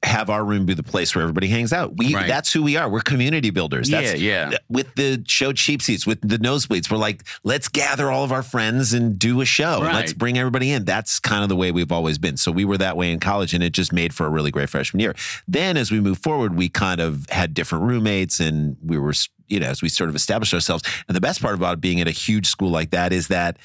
have 0.03 0.29
our 0.29 0.43
room 0.43 0.65
be 0.65 0.73
the 0.73 0.83
place 0.83 1.15
where 1.15 1.21
everybody 1.21 1.47
hangs 1.47 1.71
out. 1.71 1.95
We 1.95 2.13
Right. 2.13 2.27
that's 2.27 2.51
who 2.51 2.61
we 2.61 2.75
are. 2.75 2.89
We're 2.89 2.99
community 2.99 3.51
builders. 3.51 3.89
That's, 3.89 4.19
Yeah, 4.19 4.51
yeah. 4.51 4.57
With 4.67 4.95
the 4.95 5.23
show 5.27 5.53
cheap 5.53 5.81
seats, 5.81 6.05
with 6.05 6.19
the 6.21 6.37
nosebleeds, 6.37 6.91
we're 6.91 6.97
like, 6.97 7.23
let's 7.45 7.69
gather 7.69 8.11
all 8.11 8.25
of 8.25 8.31
our 8.33 8.43
friends 8.43 8.91
and 8.93 9.17
do 9.17 9.39
a 9.39 9.45
show. 9.45 9.81
Right. 9.81 9.93
Let's 9.93 10.11
bring 10.11 10.37
everybody 10.37 10.71
in. 10.71 10.83
That's 10.83 11.19
kind 11.19 11.41
of 11.41 11.47
the 11.47 11.55
way 11.55 11.71
we've 11.71 11.91
always 11.91 12.17
been. 12.17 12.35
So 12.35 12.51
we 12.51 12.65
were 12.65 12.77
that 12.79 12.97
way 12.97 13.11
in 13.11 13.21
college, 13.21 13.53
and 13.53 13.63
it 13.63 13.71
just 13.71 13.93
made 13.93 14.13
for 14.13 14.25
a 14.25 14.29
really 14.29 14.51
great 14.51 14.69
freshman 14.69 14.99
year. 14.99 15.15
Then 15.47 15.77
as 15.77 15.89
we 15.89 16.01
moved 16.01 16.21
forward, 16.21 16.53
we 16.55 16.67
kind 16.67 16.99
of 16.99 17.25
had 17.29 17.53
different 17.53 17.85
roommates, 17.85 18.41
and 18.41 18.75
we 18.83 18.97
were, 18.97 19.13
you 19.47 19.61
know, 19.61 19.67
as 19.67 19.81
we 19.81 19.87
sort 19.87 20.09
of 20.09 20.17
established 20.17 20.53
ourselves. 20.53 20.83
And 21.07 21.15
the 21.15 21.21
best 21.21 21.41
part 21.41 21.55
about 21.55 21.79
being 21.79 22.01
at 22.01 22.09
a 22.09 22.11
huge 22.11 22.47
school 22.47 22.69
like 22.69 22.89
that 22.89 23.13
is 23.13 23.29
that 23.29 23.55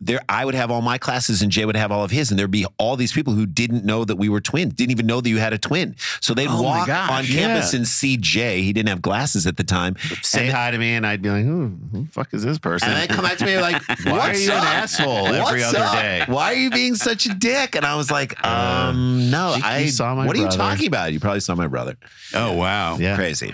there 0.00 0.20
I 0.28 0.44
would 0.44 0.54
have 0.54 0.70
all 0.70 0.80
my 0.80 0.96
classes 0.98 1.42
and 1.42 1.50
Jay 1.50 1.64
would 1.64 1.76
have 1.76 1.90
all 1.90 2.04
of 2.04 2.10
his, 2.10 2.30
and 2.30 2.38
there'd 2.38 2.50
be 2.50 2.66
all 2.78 2.96
these 2.96 3.12
people 3.12 3.32
who 3.32 3.46
didn't 3.46 3.84
know 3.84 4.04
that 4.04 4.14
we 4.16 4.28
were 4.28 4.40
twins, 4.40 4.74
didn't 4.74 4.92
even 4.92 5.06
know 5.06 5.20
that 5.20 5.28
you 5.28 5.38
had 5.38 5.52
a 5.52 5.58
twin. 5.58 5.96
So 6.20 6.34
they'd 6.34 6.46
Oh 6.48 6.62
walk 6.62 6.86
gosh, 6.86 7.10
on 7.10 7.24
campus 7.24 7.72
yeah. 7.72 7.78
and 7.78 7.88
see 7.88 8.16
Jay. 8.16 8.62
He 8.62 8.72
didn't 8.72 8.88
have 8.90 9.02
glasses 9.02 9.46
at 9.46 9.56
the 9.56 9.64
time. 9.64 9.96
say 10.22 10.46
and, 10.46 10.54
hi 10.54 10.70
to 10.70 10.78
me, 10.78 10.94
and 10.94 11.06
I'd 11.06 11.20
be 11.22 11.30
like, 11.30 11.44
who, 11.44 11.76
who 11.92 12.04
the 12.04 12.10
fuck 12.10 12.32
is 12.32 12.44
this 12.44 12.58
person? 12.58 12.90
and 12.90 12.96
they 12.96 13.12
come 13.12 13.24
back 13.24 13.38
to 13.38 13.44
me 13.44 13.58
like, 13.60 13.82
Why 14.04 14.12
are 14.12 14.14
"What's 14.28 14.44
you 14.46 14.52
an 14.52 14.58
asshole 14.64 15.26
every 15.28 15.62
What's 15.62 15.74
other 15.74 15.84
up? 15.84 15.92
day?" 15.94 16.24
Why 16.28 16.52
are 16.52 16.56
you 16.56 16.70
being 16.70 16.94
such 16.94 17.26
a 17.26 17.34
dick? 17.34 17.74
And 17.74 17.84
I 17.84 17.96
was 17.96 18.10
like, 18.10 18.44
um, 18.46 19.30
no, 19.30 19.54
you 19.56 19.62
I 19.64 19.86
saw 19.86 20.14
my 20.14 20.26
What 20.26 20.36
are 20.36 20.40
you 20.40 20.48
talking 20.48 20.86
about? 20.86 21.12
You 21.12 21.20
probably 21.20 21.40
saw 21.40 21.54
my 21.54 21.66
brother. 21.66 21.96
oh 22.34 22.52
wow, 22.52 22.98
Yeah. 22.98 23.16
Crazy. 23.16 23.52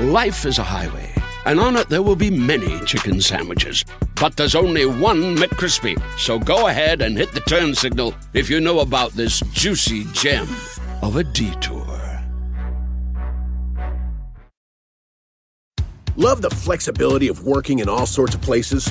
Life 0.00 0.46
is 0.46 0.58
a 0.58 0.62
highway, 0.62 1.12
and 1.44 1.60
on 1.60 1.76
it 1.76 1.90
there 1.90 2.02
will 2.02 2.16
be 2.16 2.30
many 2.30 2.80
chicken 2.86 3.20
sandwiches. 3.20 3.84
But 4.14 4.36
there's 4.38 4.54
only 4.54 4.86
one 4.86 5.36
McCrispy. 5.36 6.00
So 6.18 6.38
go 6.38 6.68
ahead 6.68 7.02
and 7.02 7.14
hit 7.14 7.32
the 7.32 7.40
turn 7.40 7.74
signal 7.74 8.14
if 8.32 8.48
you 8.48 8.58
know 8.58 8.80
about 8.80 9.12
this 9.12 9.40
juicy 9.52 10.04
gem 10.14 10.48
of 11.02 11.16
a 11.16 11.24
detour. 11.24 11.84
Love 16.16 16.40
the 16.40 16.50
flexibility 16.50 17.28
of 17.28 17.44
working 17.44 17.80
in 17.80 17.88
all 17.88 18.06
sorts 18.06 18.34
of 18.34 18.40
places? 18.40 18.90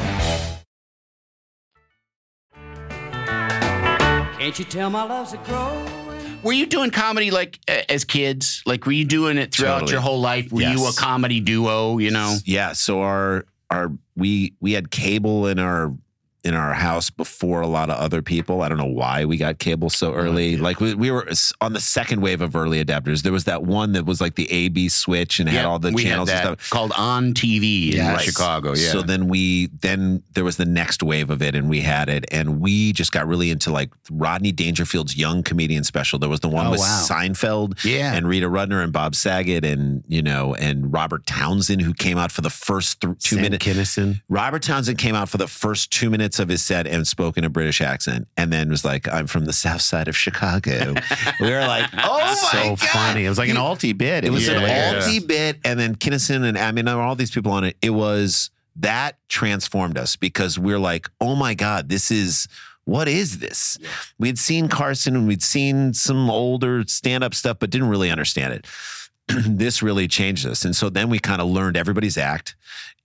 Can't 4.41 4.57
you 4.57 4.65
tell 4.65 4.89
my 4.89 5.03
love's 5.03 5.33
a 5.33 5.37
growing? 5.37 6.41
Were 6.41 6.51
you 6.51 6.65
doing 6.65 6.89
comedy 6.89 7.29
like 7.29 7.59
uh, 7.67 7.83
as 7.89 8.03
kids? 8.03 8.63
Like, 8.65 8.87
were 8.87 8.91
you 8.91 9.05
doing 9.05 9.37
it 9.37 9.53
throughout 9.53 9.81
Totally. 9.81 9.91
your 9.91 10.01
whole 10.01 10.19
life? 10.19 10.51
Were 10.51 10.63
you 10.63 10.87
a 10.87 10.93
comedy 10.93 11.39
duo? 11.39 11.99
You 11.99 12.09
know, 12.09 12.37
Yeah. 12.43 12.73
So 12.73 13.01
our 13.03 13.45
our 13.69 13.91
we 14.15 14.55
we 14.59 14.71
had 14.71 14.89
cable 14.89 15.45
in 15.45 15.59
our 15.59 15.93
in 16.43 16.55
our 16.55 16.73
house 16.73 17.09
before 17.11 17.61
a 17.61 17.67
lot 17.67 17.89
of 17.91 17.97
other 17.97 18.21
people. 18.23 18.63
I 18.63 18.69
don't 18.69 18.79
know 18.79 18.85
why 18.85 19.25
we 19.25 19.37
got 19.37 19.59
cable 19.59 19.89
so 19.91 20.11
oh, 20.11 20.15
early. 20.15 20.57
Like 20.57 20.79
we, 20.79 20.95
we 20.95 21.11
were 21.11 21.29
on 21.61 21.73
the 21.73 21.79
second 21.79 22.21
wave 22.21 22.41
of 22.41 22.55
early 22.55 22.83
adapters. 22.83 23.21
There 23.21 23.31
was 23.31 23.43
that 23.43 23.61
one 23.63 23.91
that 23.91 24.05
was 24.07 24.19
like 24.19 24.33
the 24.35 24.51
A 24.51 24.69
B 24.69 24.89
switch 24.89 25.39
and 25.39 25.47
had 25.47 25.61
Yeah, 25.61 25.65
all 25.67 25.77
the 25.77 25.91
we 25.91 26.03
had 26.03 26.09
channels 26.11 26.29
that 26.29 26.47
and 26.47 26.59
stuff. 26.59 26.69
called 26.71 26.93
on 26.97 27.33
TV 27.35 27.91
in 27.91 27.97
Yes. 27.97 28.23
Chicago. 28.23 28.69
Yeah. 28.73 28.89
So 28.91 29.01
then 29.03 29.27
we 29.27 29.67
then 29.81 30.23
there 30.33 30.43
was 30.43 30.57
the 30.57 30.65
next 30.65 31.03
wave 31.03 31.29
of 31.29 31.41
it 31.43 31.53
and 31.53 31.69
we 31.69 31.81
had 31.81 32.09
it 32.09 32.25
and 32.31 32.59
we 32.59 32.91
just 32.93 33.11
got 33.11 33.27
really 33.27 33.51
into 33.51 33.71
like 33.71 33.91
Rodney 34.09 34.51
Dangerfield's 34.51 35.15
young 35.15 35.43
comedian 35.43 35.83
special. 35.83 36.17
There 36.17 36.29
was 36.29 36.39
the 36.39 36.49
one 36.49 36.65
Oh, 36.67 36.71
with 36.71 36.79
wow. 36.79 37.05
Seinfeld 37.07 37.83
Yeah. 37.85 38.13
and 38.15 38.27
Rita 38.27 38.47
Rudner 38.49 38.83
and 38.83 38.91
Bob 38.91 39.13
Saget 39.15 39.63
and 39.63 40.03
you 40.07 40.21
know 40.23 40.55
and 40.55 40.91
Robert 40.91 41.25
Townsend 41.27 41.81
who 41.83 41.93
came 41.93 42.17
out 42.17 42.31
for 42.31 42.41
the 42.41 42.49
first 42.49 43.01
th- 43.01 43.13
two 43.19 43.35
Sam 43.35 43.43
minutes. 43.43 43.65
Kinison. 43.65 44.21
Robert 44.27 44.63
Townsend 44.63 44.97
came 44.97 45.13
out 45.13 45.29
for 45.29 45.37
the 45.37 45.47
first 45.47 45.91
two 45.91 46.09
minutes 46.09 46.30
of 46.39 46.49
his 46.49 46.61
set 46.61 46.87
and 46.87 47.07
spoke 47.07 47.37
in 47.37 47.43
a 47.43 47.49
British 47.49 47.81
accent, 47.81 48.27
and 48.37 48.51
then 48.51 48.69
was 48.69 48.83
like, 48.85 49.07
"I'm 49.11 49.27
from 49.27 49.45
the 49.45 49.53
South 49.53 49.81
Side 49.81 50.07
of 50.07 50.15
Chicago." 50.17 50.93
we 51.39 51.49
were 51.51 51.59
like, 51.67 51.89
"Oh 51.97 52.19
my 52.19 52.33
so 52.51 52.69
god!" 52.75 52.79
funny. 52.79 53.25
It 53.25 53.29
was 53.29 53.37
like 53.37 53.49
an 53.49 53.57
alti 53.57 53.93
bit. 53.93 54.23
It 54.25 54.31
was 54.31 54.47
an 54.47 54.61
Yeah. 54.61 54.93
alti 54.95 55.19
bit, 55.19 55.59
and 55.65 55.79
then 55.79 55.95
Kinison 55.95 56.43
and 56.43 56.57
I 56.57 56.71
mean, 56.71 56.85
there 56.85 56.95
were 56.95 57.01
all 57.03 57.15
these 57.15 57.31
people 57.31 57.51
on 57.51 57.63
it. 57.63 57.77
It 57.81 57.91
was 57.91 58.49
that 58.77 59.17
transformed 59.29 59.97
us 59.97 60.15
because 60.15 60.57
we're 60.57 60.79
like, 60.79 61.09
"Oh 61.19 61.35
my 61.35 61.53
god, 61.53 61.89
this 61.89 62.11
is." 62.11 62.47
What 62.85 63.07
is 63.07 63.37
this? 63.37 63.77
We'd 64.17 64.39
seen 64.39 64.67
Carson 64.67 65.15
and 65.15 65.27
we'd 65.27 65.43
seen 65.43 65.93
some 65.93 66.31
older 66.31 66.83
stand 66.87 67.23
up 67.23 67.35
stuff, 67.35 67.57
but 67.59 67.69
didn't 67.69 67.89
really 67.89 68.09
understand 68.09 68.53
it. 68.53 68.65
this 69.27 69.83
really 69.83 70.07
changed 70.07 70.47
us. 70.47 70.65
And 70.65 70.75
so 70.75 70.89
then 70.89 71.07
we 71.07 71.19
kind 71.19 71.41
of 71.41 71.47
learned 71.47 71.77
everybody's 71.77 72.17
act. 72.17 72.55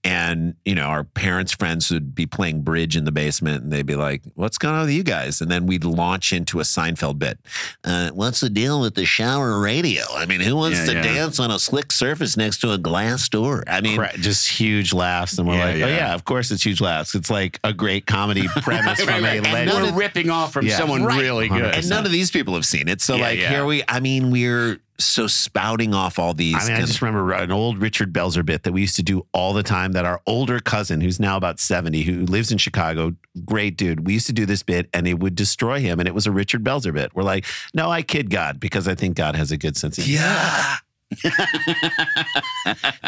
And, 0.07 0.55
you 0.63 0.73
know, 0.73 0.83
our 0.85 1.03
parents' 1.03 1.51
friends 1.51 1.91
would 1.91 2.15
be 2.15 2.25
playing 2.25 2.61
bridge 2.61 2.95
in 2.95 3.03
the 3.03 3.11
basement 3.11 3.61
and 3.63 3.71
they'd 3.73 3.85
be 3.85 3.95
like, 3.95 4.21
What's 4.35 4.57
going 4.57 4.73
on 4.73 4.85
with 4.85 4.91
you 4.95 5.03
guys? 5.03 5.41
And 5.41 5.51
then 5.51 5.65
we'd 5.65 5.83
launch 5.83 6.31
into 6.31 6.59
a 6.59 6.63
Seinfeld 6.63 7.19
bit. 7.19 7.39
Uh, 7.83 8.11
what's 8.11 8.39
the 8.39 8.49
deal 8.49 8.79
with 8.79 8.95
the 8.95 9.03
shower 9.05 9.59
radio? 9.59 10.03
I 10.15 10.25
mean, 10.25 10.39
who 10.39 10.55
wants 10.55 10.77
Yeah, 10.79 10.85
to 10.85 10.93
yeah. 10.93 11.01
dance 11.01 11.39
on 11.41 11.51
a 11.51 11.59
slick 11.59 11.91
surface 11.91 12.37
next 12.37 12.59
to 12.61 12.71
a 12.71 12.77
glass 12.77 13.27
door? 13.27 13.63
I 13.67 13.81
mean, 13.81 13.99
just 14.19 14.49
huge 14.49 14.93
laughs, 14.93 15.37
and 15.37 15.45
we're 15.47 15.55
Yeah, 15.57 15.65
like, 15.65 15.75
oh 15.75 15.87
yeah. 15.87 16.13
of 16.13 16.23
course 16.23 16.51
it's 16.51 16.63
huge 16.65 16.79
laughs. 16.79 17.13
It's 17.13 17.29
like 17.29 17.59
a 17.65 17.73
great 17.73 18.05
comedy 18.05 18.47
premise 18.61 18.99
from 19.03 19.21
Right, 19.23 19.39
a 19.39 19.41
right. 19.41 19.67
Legend. 19.67 19.83
we're 19.95 19.99
ripping 19.99 20.29
off 20.29 20.53
from 20.53 20.69
someone 20.69 21.03
Right. 21.03 21.19
really 21.21 21.49
good. 21.49 21.75
and 21.75 21.89
none 21.89 22.05
of 22.05 22.11
these 22.13 22.31
people 22.31 22.53
have 22.55 22.65
seen 22.65 22.87
it. 22.87 23.01
So, 23.01 23.17
like, 23.17 23.39
here 23.39 23.65
we, 23.65 23.83
I 23.89 23.99
mean, 23.99 24.31
we're 24.31 24.79
so 24.99 25.27
spouting 25.27 25.93
off 25.93 26.19
all 26.19 26.33
these. 26.33 26.55
I 26.55 26.67
mean, 26.67 26.77
I 26.77 26.81
just 26.81 27.01
remember 27.01 27.31
an 27.33 27.51
old 27.51 27.79
Richard 27.81 28.13
Belzer 28.13 28.45
bit 28.45 28.63
that 28.63 28.71
we 28.71 28.81
used 28.81 28.95
to 28.95 29.03
do 29.03 29.25
all 29.31 29.53
the 29.53 29.63
time. 29.63 29.91
That 29.91 30.05
our 30.05 30.21
older 30.25 30.59
cousin, 30.59 31.01
who's 31.01 31.19
now 31.19 31.37
about 31.37 31.59
70, 31.59 32.03
who 32.03 32.25
lives 32.25 32.51
in 32.51 32.57
Chicago, 32.57 33.15
great 33.45 33.77
dude, 33.77 34.07
we 34.07 34.13
used 34.13 34.27
to 34.27 34.33
do 34.33 34.45
this 34.45 34.63
bit 34.63 34.89
and 34.93 35.07
it 35.07 35.19
would 35.19 35.35
destroy 35.35 35.79
him. 35.79 35.99
And 35.99 36.07
it 36.07 36.15
was 36.15 36.27
a 36.27 36.31
Richard 36.31 36.63
Belzer 36.63 36.93
bit. 36.93 37.15
We're 37.15 37.23
like, 37.23 37.45
no, 37.73 37.89
I 37.89 38.01
kid 38.01 38.29
God 38.29 38.59
because 38.59 38.87
I 38.87 38.95
think 38.95 39.15
God 39.15 39.35
has 39.35 39.51
a 39.51 39.57
good 39.57 39.77
sense 39.77 39.97
of 39.97 40.05
humor. 40.05 40.23
Yeah. 40.23 40.77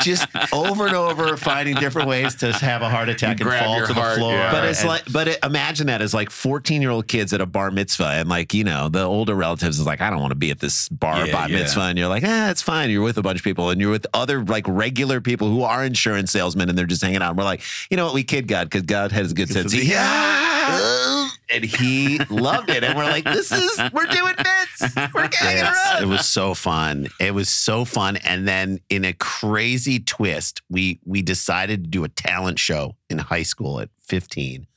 Just 0.01 0.27
over 0.53 0.87
and 0.87 0.95
over 0.95 1.35
finding 1.37 1.75
different 1.75 2.07
ways 2.07 2.35
to 2.35 2.51
have 2.53 2.81
a 2.81 2.89
heart 2.89 3.09
attack 3.09 3.39
You 3.39 3.49
and 3.49 3.65
fall 3.65 3.81
to 3.81 3.87
the 3.87 3.93
floor. 3.93 4.31
yeah. 4.33 4.51
But 4.51 4.65
it's 4.65 4.85
like, 4.85 5.03
but 5.11 5.27
it, 5.27 5.39
imagine 5.43 5.87
that 5.87 6.01
as 6.01 6.13
like 6.13 6.29
14 6.29 6.81
year 6.81 6.91
old 6.91 7.07
kids 7.07 7.33
at 7.33 7.41
a 7.41 7.45
bar 7.45 7.71
mitzvah, 7.71 8.05
and 8.15 8.29
like, 8.29 8.53
you 8.53 8.63
know, 8.63 8.87
the 8.89 9.03
older 9.03 9.35
relatives 9.35 9.79
is 9.79 9.85
like, 9.85 9.99
I 10.01 10.09
don't 10.09 10.19
want 10.21 10.31
to 10.31 10.35
be 10.35 10.49
at 10.51 10.59
this 10.59 10.87
bar 10.89 11.25
Yeah, 11.25 11.31
bar 11.33 11.49
yeah. 11.49 11.57
mitzvah. 11.59 11.81
And 11.81 11.97
you're 11.99 12.07
like, 12.07 12.23
ah, 12.25 12.49
it's 12.49 12.61
fine. 12.61 12.89
You're 12.89 13.03
with 13.03 13.17
a 13.17 13.21
bunch 13.21 13.39
of 13.39 13.43
people 13.43 13.69
and 13.69 13.81
you're 13.81 13.91
with 13.91 14.07
other 14.13 14.43
like 14.43 14.65
regular 14.67 15.19
people 15.21 15.49
who 15.49 15.63
are 15.63 15.83
insurance 15.83 16.31
salesmen 16.31 16.69
and 16.69 16.77
they're 16.77 16.85
just 16.85 17.01
hanging 17.01 17.21
out. 17.21 17.29
And 17.31 17.37
we're 17.37 17.43
like, 17.43 17.61
you 17.89 17.97
know 17.97 18.05
what? 18.05 18.13
We 18.13 18.23
kid 18.23 18.47
God 18.47 18.65
because 18.69 18.83
God 18.83 19.11
has 19.11 19.31
a 19.31 19.35
good 19.35 19.49
sense. 19.49 19.73
Yeah. 19.73 21.18
And 21.51 21.63
he 21.63 22.19
loved 22.29 22.69
it. 22.69 22.83
And 22.83 22.95
we're 22.97 23.05
like, 23.05 23.23
this 23.23 23.51
is, 23.51 23.79
we're 23.91 24.05
doing 24.05 24.35
bits. 24.37 24.95
We're 25.13 25.27
getting 25.29 25.57
it 25.57 25.61
Yes, 25.61 25.93
right. 25.93 26.03
it 26.03 26.07
was 26.07 26.27
so 26.27 26.53
fun. 26.53 27.07
It 27.19 27.33
was 27.33 27.49
so 27.49 27.85
fun. 27.85 28.17
And 28.17 28.47
then 28.47 28.79
in 28.89 29.03
a 29.05 29.13
crazy 29.13 29.99
twist, 29.99 30.61
we 30.69 30.99
we 31.05 31.21
decided 31.21 31.83
to 31.85 31.89
do 31.89 32.03
a 32.03 32.09
talent 32.09 32.59
show 32.59 32.95
in 33.09 33.17
high 33.17 33.43
school 33.43 33.79
at 33.79 33.89
15. 33.99 34.67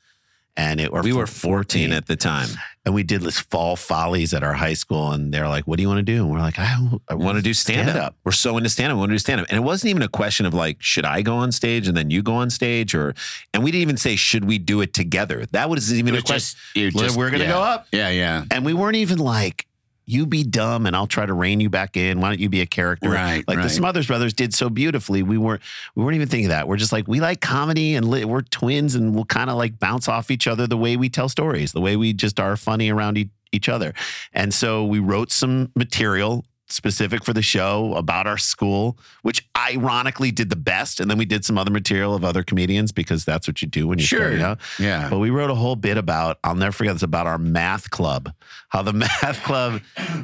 and 0.56 0.80
it 0.80 0.92
we 0.92 1.12
were 1.12 1.26
14 1.26 1.92
at 1.92 2.06
the 2.06 2.16
time. 2.16 2.48
And 2.85 2.95
we 2.95 3.03
did 3.05 3.22
this 3.22 3.39
fall 3.39 3.76
follies 3.76 4.35
at 4.35 4.43
our 4.43 4.55
high 4.55 4.74
school, 4.74 5.12
and 5.12 5.33
they're 5.33 5.49
like, 5.49 5.66
"What 5.66 5.76
do 5.76 5.83
you 5.83 5.89
want 5.89 5.99
to 5.99 6.03
do?" 6.03 6.22
And 6.24 6.30
we're 6.33 6.41
like, 6.41 6.59
"I, 6.59 6.76
I 7.09 7.14
want 7.14 7.37
to 7.37 7.43
do 7.43 7.55
stand 7.55 7.91
up. 7.91 8.16
We're 8.24 8.33
so 8.33 8.57
into 8.57 8.68
stand 8.68 8.91
up. 8.93 8.97
We 8.97 9.01
want 9.01 9.11
to 9.11 9.14
do 9.14 9.18
stand 9.18 9.41
up. 9.41 9.47
And 9.51 9.57
it 9.57 9.62
wasn't 9.62 9.91
even 9.91 10.03
a 10.03 10.09
question 10.09 10.47
of 10.47 10.55
like, 10.55 10.83
should 10.83 11.05
I 11.05 11.22
go 11.22 11.37
on 11.37 11.53
stage 11.53 11.87
and 11.87 11.97
then 11.97 12.11
you 12.11 12.22
go 12.22 12.35
on 12.35 12.51
stage? 12.51 12.95
Or, 12.95 13.14
and 13.55 13.62
we 13.62 13.70
didn't 13.70 13.83
even 13.83 13.97
say, 13.97 14.16
should 14.16 14.45
we 14.45 14.59
do 14.59 14.80
it 14.80 14.95
together? 14.95 15.47
That 15.53 15.70
was 15.70 15.93
even 15.95 16.09
It 16.09 16.11
a 16.11 16.16
was 16.18 16.24
question. 16.24 16.59
just, 16.74 16.97
just 16.97 17.16
we're 17.16 17.30
gonna 17.30 17.45
yeah. 17.45 17.51
go 17.51 17.61
up. 17.61 17.87
Yeah, 17.93 18.09
yeah. 18.11 18.45
And 18.51 18.64
we 18.64 18.74
weren't 18.74 18.97
even 18.97 19.18
like, 19.18 19.66
you 20.05 20.26
be 20.26 20.42
dumb 20.42 20.86
and 20.86 20.96
I'll 20.96 21.07
try 21.07 21.24
to 21.26 21.32
rein 21.32 21.61
you 21.61 21.70
back 21.70 21.96
in. 21.96 22.20
Why 22.20 22.30
don't 22.30 22.40
you 22.40 22.48
be 22.48 22.61
a 22.61 22.66
character? 22.66 23.09
Right, 23.11 23.44
Like 23.46 23.59
right. 23.59 23.62
the 23.64 23.70
Smothers 23.70 24.07
Brothers 24.07 24.32
did 24.32 24.53
so 24.53 24.68
beautifully. 24.68 25.22
We 25.22 25.38
weren't 25.38 25.62
we 25.94 26.03
weren't 26.05 26.16
even 26.16 26.28
thinking 26.28 26.48
that. 26.48 26.66
We're 26.68 26.76
just 26.76 26.92
like, 26.92 27.07
we 27.07 27.20
like 27.20 27.40
comedy 27.40 27.94
and 27.94 28.09
li- 28.11 28.24
we're 28.24 28.42
twins 28.42 28.94
and 28.94 29.14
we'll 29.14 29.24
kind 29.26 29.48
of 29.50 29.57
like 29.57 29.78
bounce 29.78 30.09
off 30.09 30.30
each 30.30 30.46
other 30.46 30.66
the 30.66 30.76
way 30.76 30.96
we 30.96 31.09
tell 31.09 31.28
stories, 31.28 31.72
the 31.72 31.80
way 31.80 31.96
we 31.96 32.12
just 32.12 32.40
are 32.40 32.57
funny 32.57 32.90
around 32.90 33.16
e- 33.18 33.30
each 33.53 33.68
other. 33.68 33.92
And 34.32 34.53
so 34.53 34.84
we 34.84 34.98
wrote 34.98 35.30
some 35.30 35.70
material 35.76 36.44
specific 36.72 37.24
for 37.24 37.32
the 37.32 37.42
show 37.42 37.94
about 37.94 38.26
our 38.26 38.38
school, 38.38 38.98
which 39.22 39.46
ironically 39.56 40.30
did 40.30 40.50
the 40.50 40.56
best. 40.56 41.00
And 41.00 41.10
then 41.10 41.18
we 41.18 41.24
did 41.24 41.44
some 41.44 41.58
other 41.58 41.70
material 41.70 42.14
of 42.14 42.24
other 42.24 42.42
comedians 42.42 42.92
because 42.92 43.24
that's 43.24 43.46
what 43.46 43.62
you 43.62 43.68
do 43.68 43.86
when 43.86 43.98
you're 43.98 44.06
Sure. 44.06 44.20
starting 44.20 44.40
out. 44.42 44.58
Yeah. 44.78 45.08
But 45.10 45.18
we 45.18 45.30
wrote 45.30 45.50
a 45.50 45.54
whole 45.54 45.76
bit 45.76 45.96
about, 45.96 46.38
I'll 46.44 46.54
never 46.54 46.72
forget 46.72 46.94
this, 46.94 47.02
about 47.02 47.26
our 47.26 47.38
math 47.38 47.90
club. 47.90 48.32
How 48.70 48.82
the 48.82 48.92
math 49.04 49.42
club 49.44 49.80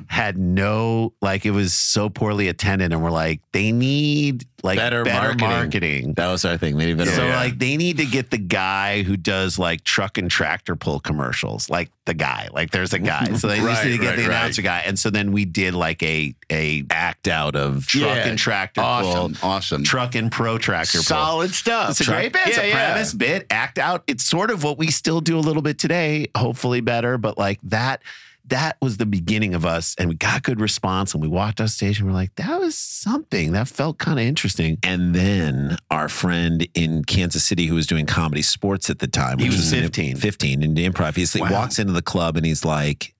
had 0.09 0.38
no, 0.38 1.12
like, 1.20 1.44
it 1.46 1.51
was 1.53 1.72
so 1.74 2.09
poorly 2.09 2.49
attended. 2.49 2.92
And 2.92 3.03
we're 3.03 3.11
like, 3.11 3.40
they 3.53 3.70
need 3.72 4.46
like 4.65 4.77
Better 4.77 5.05
better, 5.05 5.19
marketing. 5.39 5.49
marketing. 5.49 6.15
That 6.15 6.29
was 6.33 6.45
our 6.45 6.57
thing. 6.59 6.77
Maybe 6.77 6.95
better. 6.95 7.13
So 7.13 7.27
like 7.29 7.59
they 7.59 7.77
need 7.77 7.99
to 7.99 8.05
get 8.07 8.31
the 8.31 8.39
guy 8.39 9.03
who 9.05 9.17
does 9.17 9.57
like 9.59 9.85
truck 9.85 10.19
and 10.19 10.29
tractor 10.31 10.75
pull 10.75 10.99
commercials, 10.99 11.71
like 11.71 11.91
the 12.07 12.15
guy, 12.15 12.49
like 12.53 12.71
there's 12.73 12.93
a 12.93 12.99
guy. 12.99 13.35
So 13.35 13.47
they 13.47 13.61
Right, 13.69 13.85
need 13.85 13.93
to 13.93 13.99
get 13.99 14.07
right, 14.09 14.17
the 14.17 14.23
right. 14.23 14.31
announcer 14.31 14.63
guy. 14.63 14.83
And 14.85 14.99
so 14.99 15.11
then 15.11 15.31
we 15.31 15.45
did 15.45 15.75
like 15.75 16.03
a 16.03 16.35
a 16.51 16.85
act 16.91 17.29
out 17.29 17.55
of 17.55 17.87
truck 17.87 18.03
Yeah. 18.17 18.27
and 18.29 18.39
tractor 18.39 18.81
Awesome. 18.81 19.35
pull, 19.35 19.49
Awesome. 19.51 19.85
truck 19.85 20.15
and 20.17 20.33
pro 20.33 20.59
tractor 20.59 20.99
pull. 20.99 21.05
Solid 21.05 21.55
stuff. 21.55 21.91
It's 21.91 22.01
a 22.01 22.05
Truck- 22.05 22.17
great 22.19 22.33
bit. 22.33 22.49
It's 22.49 22.57
Yeah, 22.57 22.65
a 22.65 22.69
yeah. 22.69 22.91
premise 22.93 23.13
bit, 23.15 23.47
act 23.51 23.79
out. 23.79 24.03
It's 24.09 24.25
sort 24.25 24.51
of 24.51 24.65
what 24.65 24.77
we 24.77 24.91
still 24.91 25.21
do 25.21 25.39
a 25.39 25.41
little 25.41 25.63
bit 25.63 25.79
today, 25.79 26.27
hopefully 26.37 26.81
better. 26.81 27.17
But 27.17 27.39
like 27.39 27.61
that, 27.65 28.03
that 28.49 28.76
was 28.80 28.96
the 28.96 29.07
beginning 29.07 29.55
of 29.55 29.64
us, 29.64 29.94
and 29.99 30.09
we 30.09 30.14
got 30.14 30.42
good 30.42 30.61
response. 30.61 31.14
And 31.14 31.22
we 31.22 31.28
walked 31.28 31.61
off 31.61 31.70
stage, 31.70 31.99
and 32.01 32.09
we're 32.09 32.14
like, 32.14 32.34
that 32.36 32.61
was 32.61 32.76
something 32.76 33.53
that 33.53 33.68
felt 33.68 33.99
kind 33.99 34.18
of 34.18 34.24
interesting. 34.26 34.78
And 34.82 35.14
then 35.14 35.76
our 35.90 36.09
friend 36.09 36.66
in 36.74 37.05
Kansas 37.05 37.44
City 37.44 37.66
who 37.66 37.74
was 37.74 37.86
doing 37.86 38.07
comedy 38.07 38.42
sports 38.42 38.90
at 38.90 38.99
the 38.99 39.07
time, 39.09 39.38
He 39.38 39.46
was 39.49 39.72
in- 39.72 39.82
15. 39.82 40.16
15 40.16 40.62
in 40.62 40.74
improv. 40.74 41.16
He 41.16 41.40
Wow. 41.40 41.51
walks 41.53 41.78
into 41.78 41.92
the 41.92 42.03
club 42.03 42.36
and 42.36 42.44
he's 42.46 42.64
like, 42.64 43.14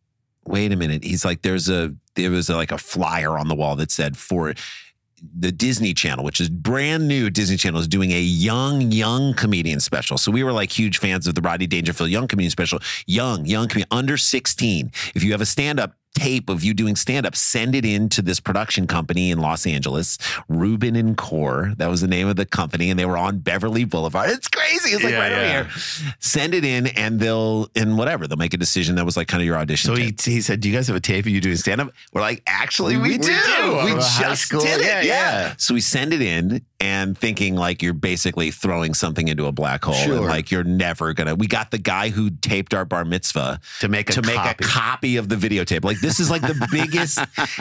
wait 0.46 0.72
a 0.72 0.76
minute. 0.76 1.04
He's 1.04 1.24
like, 1.24 1.42
there's 1.42 1.68
a, 1.68 1.94
there 2.14 2.30
was 2.30 2.48
like 2.48 2.72
a 2.72 2.78
flyer 2.78 3.36
on 3.38 3.48
the 3.48 3.54
wall 3.54 3.76
that 3.76 3.90
said 3.90 4.16
for 4.16 4.54
the 5.38 5.52
Disney 5.52 5.94
Channel, 5.94 6.24
which 6.24 6.40
is 6.40 6.48
brand 6.48 7.08
new. 7.08 7.30
Disney 7.30 7.56
Channel 7.56 7.80
is 7.80 7.88
doing 7.88 8.12
a 8.12 8.20
young, 8.20 8.90
young 8.92 9.34
comedian 9.34 9.80
special. 9.80 10.18
So 10.18 10.30
we 10.30 10.42
were 10.42 10.52
like 10.52 10.76
huge 10.76 10.98
fans 10.98 11.26
of 11.26 11.34
the 11.34 11.40
Rodney 11.40 11.66
Dangerfield 11.66 12.10
young 12.10 12.28
comedian 12.28 12.50
special. 12.50 12.80
Young, 13.06 13.44
young 13.44 13.68
comedian, 13.68 13.88
under 13.90 14.16
16. 14.16 14.90
If 15.14 15.22
you 15.22 15.32
have 15.32 15.40
a 15.40 15.46
stand 15.46 15.80
up 15.80 15.97
tape 16.14 16.48
of 16.48 16.64
you 16.64 16.74
doing 16.74 16.96
stand 16.96 17.26
up, 17.26 17.36
send 17.36 17.74
it 17.74 17.84
in 17.84 18.09
to 18.09 18.22
this 18.22 18.40
production 18.40 18.86
company 18.86 19.30
in 19.30 19.38
Los 19.38 19.66
Angeles, 19.66 20.18
Ruben 20.48 20.96
and 20.96 21.16
Core. 21.16 21.72
That 21.76 21.88
was 21.88 22.00
the 22.00 22.09
name 22.09 22.26
of 22.26 22.36
the 22.36 22.46
company. 22.46 22.90
And 22.90 22.98
they 22.98 23.04
were 23.06 23.16
on 23.16 23.38
Beverly 23.38 23.84
Boulevard. 23.84 24.30
It's 24.30 24.48
crazy. 24.48 24.90
It's 24.94 25.04
like 25.04 25.12
Yeah, 25.12 25.18
right 25.20 25.30
yeah. 25.32 25.38
over 25.61 25.68
here. 25.68 26.14
Send 26.18 26.54
it 26.54 26.64
in 26.64 26.88
and 26.88 27.20
they'll, 27.20 27.68
and 27.76 27.96
whatever, 27.96 28.26
they'll 28.26 28.36
make 28.38 28.54
a 28.54 28.59
decision. 28.59 28.96
That 28.96 29.04
was 29.04 29.16
like 29.16 29.28
kind 29.28 29.40
of 29.42 29.46
your 29.46 29.56
audition. 29.56 29.94
So 29.94 29.94
he, 29.94 30.14
he 30.24 30.40
said, 30.40 30.61
"Do 30.61 30.68
you 30.68 30.74
guys 30.74 30.88
have 30.88 30.96
a 30.96 31.00
tape 31.00 31.24
of 31.26 31.30
you 31.30 31.40
doing 31.40 31.56
stand 31.56 31.80
up?" 31.80 31.92
We're 32.12 32.20
like, 32.20 32.42
"Actually, 32.46 32.96
we, 32.96 33.11
We 33.11 33.18
do. 33.18 33.28
do. 33.28 33.80
We 33.84 33.92
just 34.18 34.50
did 34.50 34.80
it. 34.80 34.86
Yeah, 34.86 35.00
yeah. 35.02 35.54
So 35.59 35.74
we 35.74 35.80
send 35.80 36.12
it 36.12 36.20
in 36.22 36.62
and 36.80 37.18
thinking 37.18 37.56
like 37.56 37.82
you're 37.82 37.92
basically 37.92 38.50
throwing 38.52 38.94
something 38.94 39.26
into 39.26 39.46
a 39.46 39.52
black 39.52 39.84
hole. 39.84 39.94
And 39.96 40.24
like 40.26 40.50
you're 40.52 40.62
never 40.64 41.12
gonna. 41.12 41.34
We 41.34 41.46
got 41.48 41.70
the 41.72 41.78
guy 41.78 42.10
who 42.10 42.30
taped 42.30 42.72
our 42.72 42.84
bar 42.84 43.04
mitzvah 43.04 43.60
To 43.80 43.88
make 43.88 44.10
a 44.10 44.12
to 44.12 44.22
make 44.22 44.36
copy. 44.36 44.64
a 44.64 44.68
copy 44.68 45.16
of 45.16 45.28
the 45.28 45.34
videotape. 45.36 45.82
Like 45.84 46.00
this 46.00 46.20
is 46.20 46.30
like 46.30 46.42
the 46.42 46.68
biggest. 46.72 47.18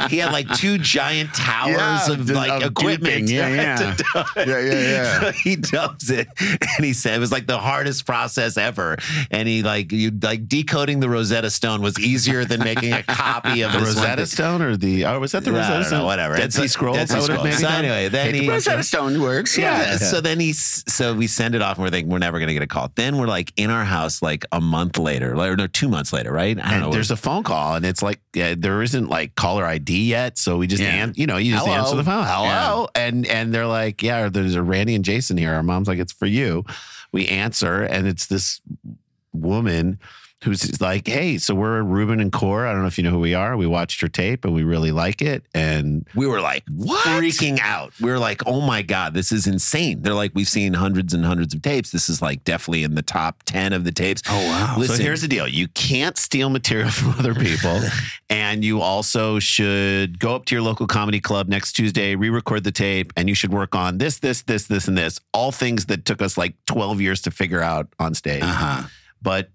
he 0.09 0.19
had 0.19 0.31
like 0.31 0.47
two 0.55 0.77
giant 0.77 1.33
towers 1.33 1.75
Yeah, 1.77 2.11
of 2.13 2.29
like 2.29 2.51
of 2.63 2.71
equipment. 2.71 3.29
Yeah, 3.29 3.47
yeah. 3.49 3.95
Yeah, 4.15 4.43
yeah, 4.45 4.59
yeah. 4.71 5.19
So 5.21 5.31
he 5.31 5.55
dumps 5.55 6.09
it, 6.11 6.27
and 6.39 6.85
he 6.85 6.93
said 6.93 7.15
it 7.15 7.19
was 7.19 7.31
like 7.31 7.47
the 7.47 7.57
hardest 7.57 8.05
process 8.05 8.55
ever. 8.57 8.97
And 9.31 9.47
he 9.47 9.63
like 9.63 9.91
you 9.91 10.11
like 10.11 10.47
decoding 10.47 10.99
the 10.99 11.09
Rosetta 11.09 11.49
Stone 11.49 11.81
was 11.81 11.99
easier 11.99 12.45
than 12.45 12.59
making 12.59 12.93
a 12.93 13.01
copy 13.03 13.63
of 13.63 13.71
The 13.77 13.79
Rosetta. 13.79 14.25
Stone 14.27 14.61
or 14.61 14.77
the 14.77 15.05
oh 15.05 15.19
was 15.19 15.31
that 15.31 15.43
the 15.43 15.51
Rosetta 15.51 15.85
Stone? 15.85 15.99
know, 15.99 16.05
whatever. 16.05 16.35
Dead 16.37 16.53
Sea 16.53 16.67
Scrolls. 16.67 16.97
Dead 16.97 17.09
Sea 17.09 17.15
I 17.15 17.19
would 17.21 17.29
have 17.31 17.39
Scrolls. 17.39 17.59
So 17.59 17.67
anyway, 17.67 18.09
then 18.09 18.35
he-. 18.35 18.47
Rosetta 18.49 18.83
Stone 18.83 19.06
works. 19.15 19.57
Yeah. 19.57 19.91
Yeah. 19.91 19.97
So 19.97 20.19
then 20.21 20.39
he's 20.39 20.83
so 20.87 21.13
we 21.13 21.27
send 21.27 21.55
it 21.55 21.61
off 21.61 21.77
and 21.77 21.83
we're 21.85 21.89
thinking 21.91 22.11
we're 22.11 22.17
never 22.19 22.39
gonna 22.39 22.53
get 22.53 22.63
a 22.63 22.67
call. 22.67 22.91
Then 22.95 23.17
we're 23.17 23.27
like 23.27 23.53
in 23.55 23.69
our 23.69 23.85
house 23.85 24.21
like 24.21 24.45
a 24.51 24.59
month 24.59 24.97
later, 24.97 25.33
or 25.39 25.55
no, 25.55 25.67
two 25.67 25.87
months 25.87 26.11
later, 26.11 26.31
right? 26.31 26.57
I 26.57 26.61
don't 26.61 26.73
And 26.73 26.81
know. 26.83 26.91
there's 26.91 27.11
a 27.11 27.15
phone 27.17 27.43
call, 27.43 27.75
and 27.75 27.85
it's 27.85 28.01
like 28.03 28.19
yeah, 28.33 28.55
there 28.57 28.81
isn't 28.81 29.07
like 29.09 29.35
caller 29.35 29.65
ID 29.65 30.09
yet, 30.09 30.37
so 30.37 30.57
we 30.57 30.67
just 30.67 30.81
Yeah. 30.83 31.03
an, 31.05 31.13
you 31.15 31.27
know 31.27 31.37
you 31.37 31.53
just 31.53 31.65
Hello. 31.65 31.77
answer 31.77 31.95
the 31.95 32.03
phone, 32.03 32.25
hello, 32.25 32.87
and 32.95 33.25
and 33.27 33.53
they're 33.53 33.67
like, 33.67 34.03
yeah, 34.03 34.29
there's 34.29 34.55
a 34.55 34.63
Randy 34.63 34.95
and 34.95 35.05
Jason 35.05 35.37
here. 35.37 35.53
Our 35.53 35.63
mom's 35.63 35.87
like, 35.87 35.99
it's 35.99 36.11
for 36.13 36.25
you. 36.25 36.65
We 37.11 37.27
answer, 37.27 37.83
and 37.83 38.07
it's 38.07 38.25
this 38.27 38.59
woman 39.33 39.99
who's 40.43 40.79
like, 40.79 41.07
hey, 41.07 41.37
so 41.37 41.55
we're 41.55 41.81
Ruben 41.81 42.19
and 42.19 42.31
Core. 42.31 42.67
I 42.67 42.71
don't 42.71 42.81
know 42.81 42.87
if 42.87 42.97
you 42.97 43.03
know 43.03 43.09
who 43.09 43.19
we 43.19 43.33
are. 43.33 43.57
We 43.57 43.65
watched 43.65 44.01
your 44.01 44.09
tape, 44.09 44.45
and 44.45 44.53
we 44.53 44.63
really 44.63 44.91
like 44.91 45.21
it, 45.21 45.43
and 45.53 46.07
we 46.15 46.27
were 46.27 46.41
like 46.41 46.65
freaking 46.65 47.59
out. 47.61 47.93
We 47.99 48.09
were 48.09 48.19
like, 48.19 48.45
oh 48.45 48.61
my 48.61 48.81
God, 48.81 49.13
this 49.13 49.31
is 49.31 49.47
insane. 49.47 50.01
They're 50.01 50.13
like, 50.13 50.31
we've 50.35 50.47
seen 50.47 50.73
hundreds 50.73 51.13
and 51.13 51.25
hundreds 51.25 51.53
of 51.53 51.61
tapes. 51.61 51.91
This 51.91 52.07
is 52.07 52.21
like 52.21 52.43
definitely 52.43 52.83
in 52.83 52.95
the 52.95 53.01
top 53.01 53.43
10 53.43 53.73
of 53.73 53.83
the 53.83 53.91
tapes. 53.91 54.21
Oh, 54.29 54.35
wow. 54.35 54.75
Listen, 54.77 54.97
So 54.97 55.03
here's 55.03 55.21
the 55.21 55.27
deal: 55.27 55.47
you 55.47 55.67
can't 55.69 56.17
steal 56.17 56.49
material 56.49 56.89
from 56.91 57.09
other 57.11 57.33
people, 57.33 57.81
and 58.29 58.63
you 58.63 58.81
also 58.81 59.39
should 59.39 60.19
go 60.19 60.35
up 60.35 60.45
to 60.45 60.55
your 60.55 60.61
local 60.61 60.87
comedy 60.87 61.19
club 61.19 61.47
next 61.47 61.73
Tuesday, 61.73 62.15
re-record 62.15 62.63
the 62.63 62.71
tape, 62.71 63.11
and 63.17 63.27
you 63.27 63.35
should 63.35 63.53
work 63.53 63.75
on 63.75 63.97
this, 63.97 64.19
this, 64.19 64.43
this, 64.43 64.67
this, 64.67 64.87
and 64.87 64.97
this. 64.97 65.19
All 65.33 65.51
things 65.51 65.87
that 65.87 66.05
took 66.05 66.21
us 66.21 66.37
like 66.37 66.53
12 66.67 67.01
years 67.01 67.21
to 67.23 67.31
figure 67.31 67.61
out 67.61 67.87
on 67.99 68.13
stage. 68.13 68.43
Uh-huh. 68.43 68.87
But 69.21 69.49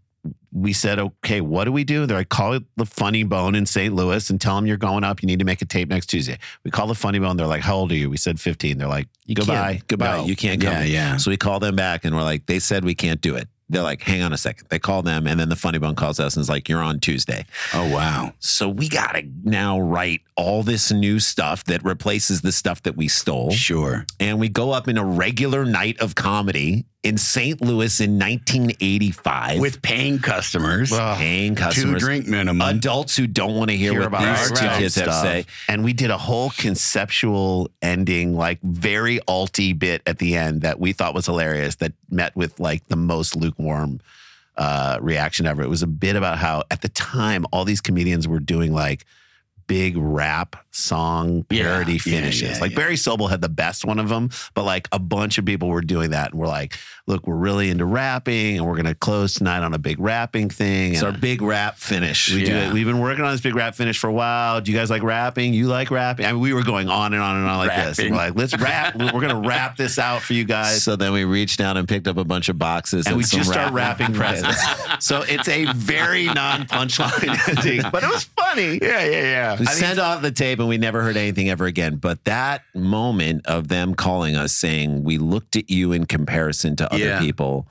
we 0.52 0.72
said, 0.72 0.98
okay, 0.98 1.40
what 1.40 1.64
do 1.64 1.72
we 1.72 1.82
do? 1.82 2.06
They're 2.06 2.18
like, 2.18 2.28
call 2.28 2.58
the 2.76 2.86
Funny 2.86 3.24
Bone 3.24 3.54
in 3.54 3.64
St. 3.64 3.94
Louis 3.94 4.28
and 4.28 4.40
tell 4.40 4.54
them 4.54 4.66
you're 4.66 4.76
going 4.76 5.02
up. 5.02 5.22
You 5.22 5.26
need 5.26 5.38
to 5.38 5.44
make 5.44 5.62
a 5.62 5.64
tape 5.64 5.88
next 5.88 6.06
Tuesday. 6.06 6.38
We 6.64 6.70
call 6.70 6.86
the 6.86 6.94
Funny 6.94 7.18
Bone. 7.18 7.36
They're 7.36 7.46
like, 7.46 7.62
how 7.62 7.76
old 7.76 7.92
are 7.92 7.96
you? 7.96 8.10
We 8.10 8.18
said 8.18 8.38
15. 8.38 8.78
They're 8.78 8.86
like, 8.86 9.08
you 9.24 9.34
goodbye, 9.34 9.82
goodbye. 9.88 10.18
No. 10.18 10.24
You 10.26 10.36
can't 10.36 10.60
come. 10.60 10.72
Yeah, 10.72 10.82
yeah. 10.84 11.16
So 11.16 11.30
we 11.30 11.36
call 11.36 11.58
them 11.58 11.74
back 11.74 12.04
and 12.04 12.14
we're 12.14 12.22
like, 12.22 12.46
they 12.46 12.58
said 12.58 12.84
we 12.84 12.94
can't 12.94 13.20
do 13.20 13.34
it. 13.34 13.48
They're 13.68 13.82
like, 13.82 14.02
hang 14.02 14.22
on 14.22 14.34
a 14.34 14.36
second. 14.36 14.66
They 14.68 14.78
call 14.78 15.00
them 15.00 15.26
and 15.26 15.40
then 15.40 15.48
the 15.48 15.56
funny 15.56 15.78
bone 15.78 15.94
calls 15.94 16.20
us 16.20 16.36
and 16.36 16.42
is 16.42 16.50
like, 16.50 16.68
you're 16.68 16.82
on 16.82 17.00
Tuesday. 17.00 17.46
Oh 17.72 17.90
wow. 17.90 18.34
So 18.38 18.68
we 18.68 18.86
got 18.86 19.12
to 19.12 19.26
now 19.44 19.80
write 19.80 20.20
all 20.36 20.62
this 20.62 20.92
new 20.92 21.18
stuff 21.18 21.64
that 21.64 21.82
replaces 21.82 22.42
the 22.42 22.52
stuff 22.52 22.82
that 22.82 22.96
we 22.96 23.08
stole. 23.08 23.50
Sure. 23.50 24.04
And 24.20 24.38
we 24.38 24.50
go 24.50 24.72
up 24.72 24.88
in 24.88 24.98
a 24.98 25.04
regular 25.04 25.64
night 25.64 25.98
of 26.00 26.14
comedy 26.14 26.84
in 27.02 27.18
St. 27.18 27.60
Louis 27.60 28.00
in 28.00 28.18
1985 28.18 29.60
With 29.60 29.82
paying 29.82 30.20
customers, 30.20 30.90
paying 30.90 31.54
customers, 31.56 32.00
two 32.00 32.06
drink 32.06 32.26
minimum. 32.28 32.76
adults 32.76 33.16
who 33.16 33.26
don't 33.26 33.56
want 33.56 33.70
to 33.70 33.76
hear, 33.76 33.92
hear 33.92 34.00
what 34.00 34.06
about 34.08 34.20
these 34.20 34.50
our 34.50 34.56
two 34.56 34.80
kids 34.80 34.94
have 34.94 35.06
to 35.06 35.12
say. 35.12 35.46
And 35.68 35.82
we 35.82 35.92
did 35.92 36.10
a 36.10 36.18
whole 36.18 36.50
conceptual 36.50 37.70
ending, 37.80 38.36
like 38.36 38.60
very 38.62 39.18
alty 39.20 39.76
bit 39.76 40.02
at 40.06 40.18
the 40.18 40.36
end 40.36 40.62
that 40.62 40.78
we 40.78 40.92
thought 40.92 41.14
was 41.14 41.26
hilarious 41.26 41.76
that 41.76 41.92
met 42.08 42.36
with 42.36 42.60
like 42.60 42.86
the 42.86 42.96
most 42.96 43.34
lukewarm 43.34 44.00
uh, 44.56 44.98
reaction 45.00 45.46
ever. 45.46 45.62
It 45.62 45.68
was 45.68 45.82
a 45.82 45.88
bit 45.88 46.14
about 46.14 46.38
how 46.38 46.62
at 46.70 46.82
the 46.82 46.88
time 46.88 47.46
all 47.52 47.64
these 47.64 47.80
comedians 47.80 48.28
were 48.28 48.40
doing 48.40 48.72
like 48.72 49.04
big 49.66 49.96
rap 49.96 50.56
song 50.72 51.44
parody 51.44 51.92
yeah, 51.92 51.98
finishes. 51.98 52.56
yeah, 52.56 52.60
like 52.60 52.72
yeah. 52.72 52.76
Barry 52.78 52.94
Sobel 52.94 53.30
had 53.30 53.40
the 53.40 53.48
best 53.48 53.84
one 53.84 53.98
of 53.98 54.08
them, 54.08 54.30
but 54.54 54.64
like 54.64 54.88
a 54.90 54.98
bunch 54.98 55.38
of 55.38 55.44
people 55.44 55.68
were 55.68 55.82
doing 55.82 56.10
that 56.10 56.32
and 56.32 56.40
we're 56.40 56.48
like, 56.48 56.76
look, 57.06 57.26
we're 57.26 57.36
really 57.36 57.68
into 57.70 57.84
rapping 57.84 58.56
and 58.56 58.66
we're 58.66 58.76
gonna 58.76 58.94
close 58.94 59.34
tonight 59.34 59.62
on 59.62 59.74
a 59.74 59.78
big 59.78 60.00
rapping 60.00 60.48
thing. 60.48 60.92
It's 60.92 61.02
and 61.02 61.14
our 61.14 61.20
big 61.20 61.42
rap 61.42 61.76
finish. 61.76 62.32
we 62.32 62.44
do 62.44 62.54
it. 62.54 62.72
We've 62.72 62.86
been 62.86 63.00
working 63.00 63.24
on 63.24 63.32
this 63.32 63.40
big 63.40 63.54
rap 63.54 63.74
finish 63.74 63.98
for 63.98 64.08
a 64.08 64.12
while. 64.12 64.60
Do 64.60 64.72
you 64.72 64.78
guys 64.78 64.90
like 64.90 65.02
rapping? 65.02 65.52
You 65.52 65.66
like 65.66 65.90
rapping? 65.90 66.26
I 66.26 66.32
mean, 66.32 66.40
we 66.40 66.54
were 66.54 66.62
going 66.62 66.88
on 66.88 67.12
and 67.12 67.22
on 67.22 67.36
and 67.36 67.46
on 67.46 67.58
like 67.58 67.76
this. 67.76 67.98
Rapping. 67.98 68.12
We're 68.12 68.18
like, 68.18 68.36
let's 68.36 68.58
rap. 68.58 68.96
We're 69.12 69.20
gonna 69.20 69.40
wrap 69.40 69.76
this 69.76 69.98
out 69.98 70.22
for 70.22 70.32
you 70.32 70.44
guys. 70.44 70.82
So 70.82 70.96
then 70.96 71.12
we 71.12 71.24
reached 71.24 71.58
down 71.58 71.76
and 71.76 71.86
picked 71.88 72.08
up 72.08 72.16
a 72.16 72.24
bunch 72.24 72.48
of 72.48 72.58
boxes 72.58 73.06
and 73.06 73.16
we 73.16 73.24
some 73.24 73.40
just 73.40 73.50
start 73.50 73.72
rap- 73.72 74.00
rapping 74.00 74.14
presents. 74.16 74.62
so 75.04 75.22
it's 75.22 75.48
a 75.48 75.66
very 75.74 76.26
non-punchline 76.26 77.48
ending, 77.56 77.82
but 77.90 78.02
it 78.02 78.10
was 78.10 78.24
funny. 78.24 78.78
yeah, 78.80 79.04
yeah, 79.04 79.22
yeah. 79.22 79.58
We 79.58 79.66
sent 79.66 79.98
off 79.98 80.22
the 80.22 80.30
tape 80.30 80.60
and 80.62 80.68
we 80.68 80.78
never 80.78 81.02
heard 81.02 81.16
anything 81.16 81.48
ever 81.50 81.66
again. 81.66 81.96
But 81.96 82.24
that 82.24 82.62
moment 82.74 83.46
of 83.46 83.68
them 83.68 83.94
calling 83.94 84.36
us 84.36 84.52
saying, 84.54 85.04
we 85.04 85.18
looked 85.18 85.56
at 85.56 85.70
you 85.70 85.92
in 85.92 86.06
comparison 86.06 86.76
to 86.76 86.92
other 86.92 87.04
Yeah. 87.04 87.20
people 87.20 87.66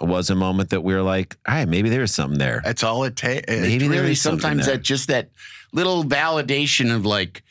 was 0.00 0.30
a 0.30 0.34
moment 0.34 0.70
that 0.70 0.80
we 0.82 0.94
were 0.94 1.02
like, 1.02 1.36
all 1.46 1.54
right, 1.54 1.68
maybe 1.68 1.88
there 1.90 2.02
is 2.02 2.14
something 2.14 2.38
there. 2.38 2.62
That's 2.64 2.82
all 2.82 3.04
it 3.04 3.14
takes. 3.14 3.46
Maybe 3.48 3.78
there 3.88 4.00
really 4.00 4.12
is 4.12 4.20
something 4.22 4.40
sometimes 4.40 4.66
there. 4.66 4.76
that 4.76 4.82
just 4.82 5.08
that 5.08 5.30
little 5.72 6.02
validation 6.04 6.94
of 6.94 7.04
like, 7.06 7.42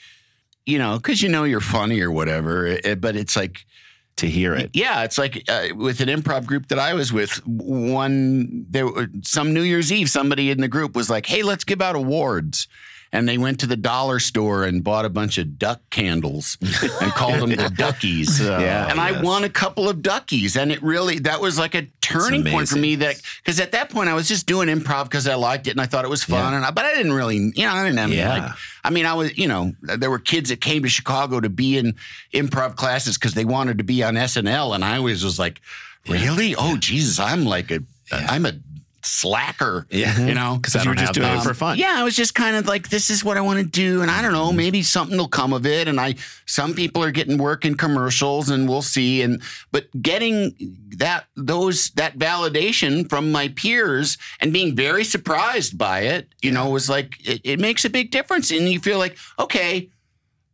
you 0.65 0.78
know, 0.80 0.97
because 0.97 1.22
you 1.22 1.30
know 1.30 1.43
you're 1.43 1.61
funny 1.61 2.01
or 2.01 2.11
whatever. 2.11 2.67
eh, 2.84 2.95
But 2.95 3.15
it's 3.15 3.36
like, 3.36 3.65
to 4.17 4.28
hear 4.28 4.53
it. 4.53 4.69
yeah, 4.74 5.03
it's 5.03 5.17
like 5.17 5.43
uh, 5.49 5.69
with 5.76 6.01
an 6.01 6.09
improv 6.09 6.45
group 6.45 6.67
that 6.67 6.78
I 6.78 6.93
was 6.93 7.11
with. 7.13 7.32
One 7.47 8.65
there, 8.69 8.86
were- 8.86 9.07
some 9.24 9.53
New 9.53 9.61
Year's 9.63 9.91
Eve, 9.91 10.09
somebody 10.09 10.51
in 10.51 10.59
the 10.61 10.67
group 10.67 10.95
was 10.95 11.09
like, 11.09 11.26
"Hey, 11.26 11.41
let's 11.43 11.63
give 11.63 11.82
out 11.82 11.95
awards." 11.95 12.67
And 13.14 13.28
they 13.28 13.38
went 13.38 13.59
to 13.59 13.68
the 13.68 13.76
dollar 13.76 14.20
store 14.20 14.64
and 14.64 14.84
bought 14.84 15.03
a 15.03 15.09
bunch 15.09 15.38
of 15.38 15.59
duck 15.59 15.82
candles 15.89 16.57
and 16.62 17.12
called 17.12 17.41
them 17.41 17.49
the 17.49 17.70
duckies. 17.70 18.39
Yeah, 18.62 18.89
and 18.89 18.99
I 19.01 19.12
yes. 19.12 19.24
won 19.24 19.43
a 19.43 19.49
couple 19.49 19.89
of 19.89 20.01
duckies, 20.01 20.55
and 20.55 20.72
it 20.72 20.82
really 20.82 21.20
that 21.20 21.41
was 21.41 21.59
like 21.59 21.76
a 21.76 21.88
turning 22.01 22.45
point 22.45 22.70
for 22.70 22.78
me. 22.78 22.95
That 22.95 23.22
because 23.43 23.59
at 23.59 23.74
that 23.74 23.89
point 23.89 24.07
I 24.09 24.14
was 24.14 24.28
just 24.28 24.45
doing 24.45 24.68
improv 24.70 25.05
because 25.05 25.28
I 25.28 25.36
liked 25.36 25.68
it 25.68 25.72
and 25.72 25.82
I 25.82 25.86
thought 25.88 26.05
it 26.05 26.09
was 26.09 26.24
fun, 26.24 26.53
and 26.53 26.64
I, 26.64 26.72
but 26.72 26.86
I 26.86 26.93
didn't 26.95 27.14
really, 27.14 27.36
you 27.38 27.66
know, 27.66 27.72
I 27.74 27.84
didn't 27.84 27.97
have 27.99 28.09
any, 28.09 28.18
Yeah. 28.20 28.30
like 28.30 28.51
I 28.84 28.89
mean, 28.89 29.05
I 29.05 29.14
was, 29.14 29.38
you 29.38 29.47
know, 29.47 29.74
there 29.82 30.09
were 30.09 30.20
kids 30.20 30.49
that 30.49 30.62
came 30.62 30.84
to 30.84 30.89
Chicago 30.89 31.39
to 31.39 31.49
be 31.49 31.78
in 31.78 31.95
improv 32.34 32.76
classes 32.76 33.18
because 33.18 33.34
they 33.34 33.45
wanted 33.45 33.78
to 33.80 33.84
be 33.84 34.03
on 34.03 34.16
SNL, 34.16 34.74
and 34.74 34.84
I 34.86 34.97
always 34.97 35.24
was 35.24 35.38
like, 35.38 35.59
really? 36.07 36.55
Oh, 36.55 36.78
Jesus, 36.78 37.20
I'm 37.20 37.45
like 37.45 37.72
a, 37.72 37.84
am 38.12 38.45
a 38.45 38.53
slacker. 39.04 39.88
Yeah. 39.89 40.20
you 40.26 40.34
know, 40.34 40.58
Because 40.62 40.84
you 40.84 40.89
were 40.89 40.95
just 40.95 41.14
doing 41.14 41.30
it 41.30 41.41
for 41.43 41.54
fun. 41.54 41.78
yeah, 41.78 41.93
I 41.97 42.04
was 42.04 42.16
just 42.16 42.36
kind 42.36 42.56
of 42.56 42.66
like, 42.68 42.89
this 42.89 43.10
is 43.10 43.24
what 43.24 43.38
I 43.38 43.41
want 43.41 43.60
to 43.60 43.66
do, 43.66 44.02
and 44.02 44.10
I 44.12 44.22
don't 44.22 44.32
know, 44.34 44.52
maybe 44.52 44.82
something 44.82 45.18
will 45.18 45.28
come 45.28 45.54
of 45.54 45.66
it. 45.66 45.88
And 45.88 45.99
I, 45.99 46.16
some 46.45 46.74
people 46.74 47.04
are 47.04 47.12
getting 47.12 47.38
work 47.38 47.66
in 47.66 47.76
commercials, 47.76 48.49
and 48.49 48.68
we'll 48.68 48.82
see. 48.82 49.22
And 49.22 49.41
but 49.72 49.88
getting 50.02 50.56
that 50.97 51.26
those 51.36 51.89
that 51.91 52.18
validation 52.18 53.10
from 53.10 53.32
my 53.32 53.47
peers 53.49 54.18
and 54.39 54.52
being 54.54 54.76
very 54.76 55.04
surprised 55.04 55.78
by 55.78 56.02
it, 56.02 56.28
you 56.41 56.52
know, 56.52 56.70
was 56.70 56.89
like 56.89 57.18
it, 57.28 57.41
it 57.43 57.60
makes 57.60 57.86
a 57.86 57.89
big 57.89 58.12
difference, 58.12 58.52
and 58.52 58.68
you 58.70 58.80
feel 58.80 58.97
like, 58.97 59.18
okay, 59.39 59.89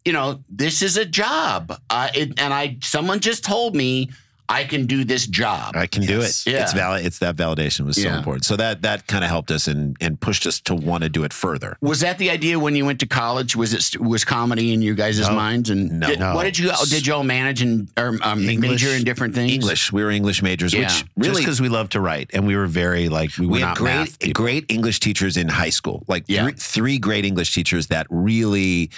you 0.05 0.13
know, 0.13 0.41
this 0.49 0.81
is 0.81 0.95
a 0.95 1.05
job, 1.05 1.77
uh, 1.89 2.09
it, 2.13 2.39
and 2.39 2.53
I 2.53 2.77
someone 2.81 3.19
just 3.19 3.43
told 3.43 3.75
me 3.75 4.09
I 4.49 4.63
can 4.63 4.85
do 4.85 5.03
this 5.03 5.27
job. 5.27 5.75
I 5.75 5.87
can 5.87 6.03
do 6.03 6.21
it. 6.21 6.43
Yeah. 6.45 6.63
It's 6.63 6.73
valid. 6.73 7.05
It's 7.05 7.19
that 7.19 7.35
validation 7.35 7.85
was 7.85 8.01
so 8.01 8.09
important. 8.09 8.45
So 8.45 8.55
that 8.55 8.81
that 8.83 9.07
kind 9.07 9.23
of 9.23 9.29
helped 9.29 9.51
us 9.51 9.67
and 9.67 9.95
and 9.99 10.19
pushed 10.19 10.45
us 10.47 10.59
to 10.61 10.75
want 10.75 11.03
to 11.03 11.09
do 11.09 11.23
it 11.23 11.33
further. 11.33 11.77
Was 11.81 11.99
that 11.99 12.17
the 12.17 12.29
idea 12.29 12.57
when 12.59 12.75
you 12.75 12.85
went 12.85 12.99
to 13.01 13.05
college? 13.07 13.55
Was 13.55 13.73
it 13.73 13.99
was 14.01 14.23
comedy 14.23 14.73
in 14.73 14.81
you 14.81 14.95
guys' 14.95 15.19
minds? 15.29 15.69
And 15.69 15.99
No. 15.99 16.07
did, 16.07 16.19
No. 16.19 16.35
what 16.35 16.43
did 16.43 16.57
you 16.57 16.71
did 16.89 17.05
you 17.05 17.13
all 17.13 17.23
manage 17.23 17.61
and 17.61 17.89
or 17.97 18.17
um, 18.21 18.45
major 18.45 18.89
in 18.89 19.03
different 19.03 19.35
things? 19.35 19.51
English. 19.51 19.91
We 19.91 20.03
were 20.03 20.11
English 20.11 20.41
majors, 20.41 20.73
Yeah. 20.73 20.81
which 20.81 20.87
Just 20.89 21.05
really 21.17 21.41
because 21.41 21.59
we 21.61 21.69
love 21.69 21.89
to 21.89 21.99
write, 22.01 22.29
and 22.33 22.47
we 22.47 22.55
were 22.55 22.67
very 22.67 23.09
like 23.09 23.37
we 23.37 23.45
were 23.47 23.53
we 23.53 23.59
had 23.59 23.67
not 23.67 23.77
great 23.77 23.95
math 23.95 24.33
great 24.33 24.65
English 24.69 24.99
teachers 24.99 25.37
in 25.37 25.47
high 25.49 25.69
school. 25.71 26.03
Like 26.07 26.23
Yeah. 26.27 26.43
three, 26.45 26.53
three 26.57 26.97
great 26.99 27.25
English 27.25 27.53
teachers 27.53 27.87
that 27.87 28.07
really 28.09 28.89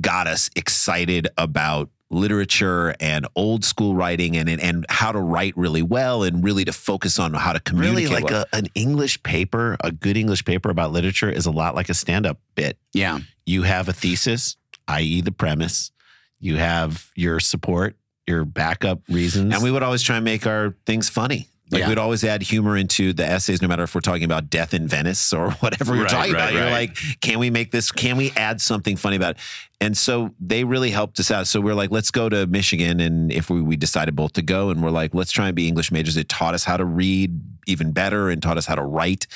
got 0.00 0.26
us 0.26 0.50
excited 0.56 1.28
about 1.38 1.88
literature 2.10 2.94
and 3.00 3.26
old 3.34 3.64
school 3.64 3.94
writing 3.94 4.36
and 4.36 4.48
and, 4.48 4.60
and 4.60 4.86
how 4.88 5.12
to 5.12 5.18
write 5.18 5.56
really 5.56 5.82
well 5.82 6.22
and 6.22 6.44
really 6.44 6.64
to 6.64 6.72
focus 6.72 7.18
on 7.18 7.34
how 7.34 7.52
to 7.52 7.60
communicate. 7.60 8.10
Really, 8.10 8.22
like 8.22 8.30
well. 8.30 8.44
a, 8.52 8.56
an 8.56 8.66
English 8.74 9.22
paper, 9.22 9.76
a 9.82 9.90
good 9.90 10.16
English 10.16 10.44
paper 10.44 10.70
about 10.70 10.92
literature 10.92 11.30
is 11.30 11.46
a 11.46 11.50
lot 11.50 11.74
like 11.74 11.88
a 11.88 11.94
stand-up 11.94 12.38
bit. 12.54 12.78
Yeah, 12.92 13.20
You 13.44 13.62
have 13.62 13.88
a 13.88 13.92
thesis, 13.92 14.56
i.e., 14.88 15.20
the 15.20 15.32
premise. 15.32 15.90
You 16.38 16.56
have 16.56 17.10
your 17.16 17.40
support, 17.40 17.96
your 18.26 18.44
backup 18.44 19.00
reasons, 19.08 19.54
And 19.54 19.62
we 19.62 19.70
would 19.70 19.82
always 19.82 20.02
try 20.02 20.16
and 20.16 20.24
make 20.24 20.46
our 20.46 20.74
things 20.84 21.08
funny. 21.08 21.48
Like 21.70 21.80
Yeah. 21.80 21.88
we'd 21.88 21.98
always 21.98 22.22
add 22.22 22.42
humor 22.42 22.76
into 22.76 23.12
the 23.12 23.24
essays, 23.24 23.60
no 23.60 23.66
matter 23.68 23.82
if 23.82 23.94
we're 23.94 24.00
talking 24.00 24.22
about 24.24 24.48
death 24.50 24.72
in 24.72 24.86
Venice 24.86 25.32
or 25.32 25.50
whatever 25.60 25.92
we're 25.94 26.02
Right, 26.02 26.08
talking 26.10 26.32
right, 26.32 26.50
about. 26.50 26.52
You're 26.52 26.70
like, 26.70 26.96
can 27.20 27.38
we 27.40 27.50
make 27.50 27.72
this? 27.72 27.90
Can 27.90 28.16
we 28.16 28.30
add 28.36 28.60
something 28.60 28.96
funny 28.96 29.16
about 29.16 29.32
it? 29.32 29.38
And 29.80 29.96
so 29.96 30.30
they 30.40 30.64
really 30.64 30.90
helped 30.90 31.18
us 31.20 31.30
out. 31.30 31.46
So 31.48 31.60
we're 31.60 31.74
like, 31.74 31.90
let's 31.90 32.10
go 32.10 32.28
to 32.28 32.46
Michigan, 32.46 33.00
and 33.00 33.30
if 33.32 33.50
we, 33.50 33.60
we 33.60 33.76
decided 33.76 34.14
both 34.16 34.32
to 34.34 34.42
go, 34.42 34.70
and 34.70 34.82
we're 34.82 34.90
like, 34.90 35.12
let's 35.12 35.32
try 35.32 35.48
and 35.48 35.56
be 35.56 35.66
English 35.68 35.90
majors. 35.92 36.16
It 36.16 36.28
taught 36.28 36.54
us 36.54 36.64
how 36.64 36.76
to 36.76 36.84
read 36.84 37.40
even 37.66 37.92
better, 37.92 38.30
and 38.30 38.42
taught 38.42 38.56
us 38.58 38.66
how 38.66 38.74
to 38.74 38.82
write 38.82 39.26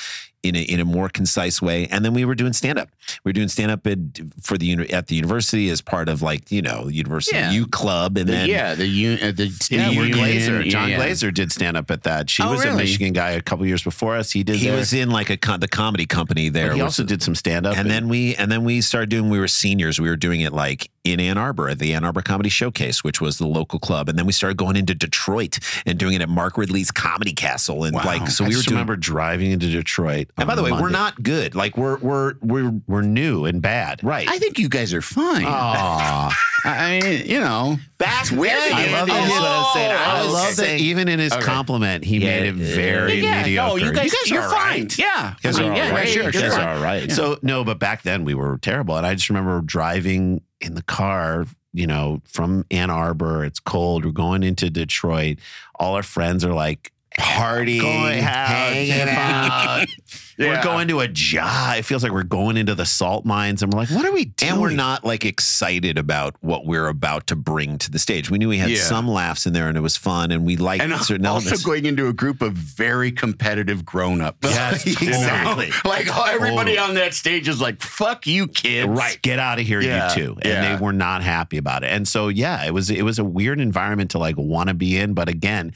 in 0.42 0.56
a, 0.56 0.62
in 0.62 0.80
a 0.80 0.86
more 0.86 1.10
concise 1.10 1.60
way. 1.60 1.86
And 1.88 2.02
then 2.02 2.14
we 2.14 2.24
were 2.24 2.34
doing 2.34 2.54
stand 2.54 2.78
up. 2.78 2.88
We 3.24 3.28
were 3.28 3.32
doing 3.34 3.48
stand 3.48 3.70
up 3.70 3.86
at, 3.86 3.98
for 4.40 4.56
the 4.56 4.90
at 4.90 5.08
the 5.08 5.14
university 5.14 5.68
as 5.68 5.82
part 5.82 6.08
of 6.08 6.22
like 6.22 6.50
you 6.50 6.62
know 6.62 6.88
university 6.88 7.36
Yeah. 7.36 7.50
U 7.50 7.66
Club, 7.66 8.16
and 8.16 8.26
the, 8.26 8.32
then 8.32 8.48
yeah, 8.48 8.74
the 8.74 8.86
un- 8.86 9.18
uh, 9.22 9.32
the 9.32 9.66
yeah, 9.70 9.88
the 9.88 9.94
union, 9.94 10.12
Glaser. 10.16 10.62
Jon 10.62 10.88
yeah. 10.88 10.96
Glaser 10.96 11.30
did 11.30 11.52
stand 11.52 11.76
up 11.76 11.90
at 11.90 12.04
that. 12.04 12.30
She 12.30 12.42
Oh, 12.42 12.52
was 12.52 12.64
a? 12.64 12.74
Michigan 12.74 13.12
guy 13.12 13.32
a 13.32 13.42
couple 13.42 13.66
years 13.66 13.82
before 13.82 14.16
us. 14.16 14.30
He 14.30 14.42
did. 14.42 14.56
he 14.56 14.68
there. 14.68 14.76
was 14.76 14.94
in 14.94 15.10
like 15.10 15.28
a 15.28 15.36
con- 15.36 15.60
the 15.60 15.68
comedy 15.68 16.06
company 16.06 16.48
there. 16.48 16.68
But 16.68 16.76
he 16.76 16.80
also 16.82 17.02
is- 17.02 17.08
did 17.08 17.22
some 17.22 17.34
stand 17.34 17.66
up. 17.66 17.76
and 17.76 17.90
then 17.90 18.08
we 18.08 18.34
and 18.36 18.50
then 18.50 18.64
we 18.64 18.80
started 18.80 19.10
doing. 19.10 19.28
We 19.28 19.38
were 19.40 19.48
seniors. 19.48 20.00
We 20.00 20.08
were 20.08 20.16
doing 20.16 20.40
it 20.40 20.54
like 20.54 20.90
in 21.02 21.18
Ann 21.18 21.38
Arbor 21.38 21.68
at 21.70 21.78
the 21.78 21.94
Ann 21.94 22.04
Arbor 22.04 22.20
Comedy 22.20 22.50
Showcase, 22.50 23.02
which 23.02 23.20
was 23.22 23.38
the 23.38 23.46
local 23.46 23.78
club. 23.78 24.08
And 24.10 24.18
then 24.18 24.26
we 24.26 24.32
started 24.32 24.58
going 24.58 24.76
into 24.76 24.94
Detroit 24.94 25.58
and 25.86 25.98
doing 25.98 26.12
it 26.14 26.20
at 26.20 26.28
Mark 26.28 26.58
Ridley's 26.58 26.90
Comedy 26.90 27.32
Castle. 27.32 27.84
And 27.84 27.94
like 27.96 28.28
so, 28.28 28.44
I 28.44 28.48
we 28.48 28.54
were 28.54 28.56
just 28.58 28.68
doing. 28.68 28.76
remember 28.76 28.96
driving 28.96 29.50
into 29.50 29.70
Detroit. 29.70 30.28
and 30.36 30.46
by 30.46 30.54
the 30.54 30.62
way, 30.62 30.72
we're 30.72 30.90
not 30.90 31.22
good. 31.22 31.54
Like 31.54 31.76
we're 31.78 31.96
we're 31.98 32.34
we're 32.42 32.72
We're 32.86 33.00
new 33.02 33.46
and 33.46 33.62
bad. 33.62 34.04
right. 34.04 34.28
I 34.28 34.38
think 34.38 34.58
you 34.58 34.68
guys 34.68 34.92
are 34.92 35.00
fine. 35.02 35.44
Aw. 35.46 36.36
I 36.64 37.00
mean, 37.00 37.26
you 37.26 37.40
know, 37.40 37.78
Back 37.96 38.30
weird. 38.30 38.52
then, 38.52 38.74
I 38.94 38.98
love 39.00 39.08
that. 39.08 39.14
Oh, 39.16 39.16
That's 39.16 39.40
what 39.40 39.50
I'm 39.50 39.72
saying. 39.74 39.90
I 39.92 40.18
I 40.18 40.22
love 40.26 40.56
that 40.56 40.80
even 40.80 41.08
in 41.08 41.18
his 41.18 41.32
Okay. 41.32 41.42
compliment, 41.42 42.04
he 42.04 42.18
Yeah, 42.18 42.40
made 42.40 42.48
it 42.48 42.54
very 42.56 43.20
yeah, 43.22 43.42
mediocre. 43.42 43.78
no, 43.78 43.86
you 43.86 43.92
guys, 43.94 44.12
are 44.12 44.16
you're 44.26 44.42
all 44.42 44.50
fine. 44.50 44.80
right. 44.82 44.98
Yeah, 44.98 45.30
You 45.30 45.36
guys 45.42 45.58
I 45.58 45.60
are 45.60 45.62
mean, 45.62 45.72
all 45.72 45.76
yeah, 45.78 45.90
right. 45.94 46.08
Sure, 46.08 46.22
you're 46.24 46.32
guys 46.32 46.52
are 46.54 46.68
all 46.76 46.82
right. 46.82 47.08
Yeah. 47.08 47.14
So 47.14 47.38
no, 47.40 47.64
but 47.64 47.78
back 47.78 48.02
then 48.02 48.24
we 48.26 48.34
were 48.34 48.58
terrible, 48.58 48.94
and 48.98 49.06
I 49.06 49.14
just 49.14 49.30
remember 49.30 49.62
driving 49.62 50.42
in 50.60 50.74
the 50.74 50.82
car. 50.82 51.46
You 51.72 51.86
know, 51.86 52.20
from 52.24 52.64
Ann 52.72 52.90
Arbor, 52.90 53.44
it's 53.44 53.60
cold. 53.60 54.04
We're 54.04 54.10
going 54.10 54.42
into 54.42 54.70
Detroit. 54.70 55.38
All 55.76 55.94
our 55.94 56.02
friends 56.02 56.44
are 56.44 56.52
like 56.52 56.92
Partying, 57.18 57.80
going 57.80 58.20
out, 58.20 58.46
hanging 58.48 59.08
out. 59.08 59.86
We're 60.38 60.62
going 60.62 60.88
to 60.88 61.00
a 61.00 61.08
job. 61.08 61.76
It 61.76 61.82
feels 61.82 62.02
like 62.02 62.12
we're 62.12 62.22
going 62.22 62.56
into 62.56 62.74
the 62.74 62.86
salt 62.86 63.26
mines, 63.26 63.62
and 63.62 63.70
we're 63.70 63.80
like, 63.80 63.90
"What 63.90 64.06
are 64.06 64.12
we 64.12 64.24
doing?" 64.24 64.52
And 64.52 64.60
we're 64.62 64.70
not 64.70 65.04
like 65.04 65.26
excited 65.26 65.98
about 65.98 66.34
what 66.40 66.64
we're 66.64 66.86
about 66.88 67.26
to 67.26 67.36
bring 67.36 67.76
to 67.76 67.90
the 67.90 67.98
stage. 67.98 68.30
We 68.30 68.38
knew 68.38 68.48
we 68.48 68.56
had 68.56 68.70
Yeah. 68.70 68.80
some 68.80 69.06
laughs 69.06 69.44
in 69.44 69.52
there 69.52 69.68
and 69.68 69.76
it 69.76 69.82
was 69.82 69.98
fun 69.98 70.30
and 70.30 70.46
we 70.46 70.56
liked 70.56 70.82
and 70.82 70.94
certain 71.02 71.26
also 71.26 71.44
elements. 71.48 71.62
going 71.62 71.84
into 71.84 72.08
a 72.08 72.14
group 72.14 72.40
of 72.40 72.54
very 72.54 73.12
competitive 73.12 73.84
grown-ups. 73.84 74.38
Yes, 74.48 74.86
You 75.02 75.10
know? 75.10 75.16
exactly. 75.18 75.70
Like 75.84 76.06
oh, 76.10 76.24
everybody 76.26 76.76
Totally. 76.76 76.78
on 76.78 76.94
that 76.94 77.12
stage 77.12 77.46
is 77.46 77.60
like, 77.60 77.82
"Fuck 77.82 78.26
you, 78.26 78.46
kids!" 78.46 78.88
right 78.88 79.20
get 79.20 79.38
out 79.38 79.58
of 79.58 79.66
here 79.66 79.82
Yeah, 79.82 80.08
you 80.08 80.14
two 80.24 80.32
and 80.40 80.44
yeah. 80.46 80.76
they 80.78 80.82
were 80.82 80.94
not 80.94 81.22
happy 81.22 81.58
about 81.58 81.84
it 81.84 81.88
and 81.88 82.08
so 82.08 82.28
yeah 82.28 82.64
it 82.64 82.72
was 82.72 82.88
it 82.88 83.02
was 83.02 83.18
a 83.18 83.24
weird 83.24 83.60
environment 83.60 84.12
to 84.12 84.18
like 84.18 84.36
want 84.38 84.68
to 84.68 84.74
be 84.74 84.96
in 84.96 85.12
but 85.12 85.28
again 85.28 85.74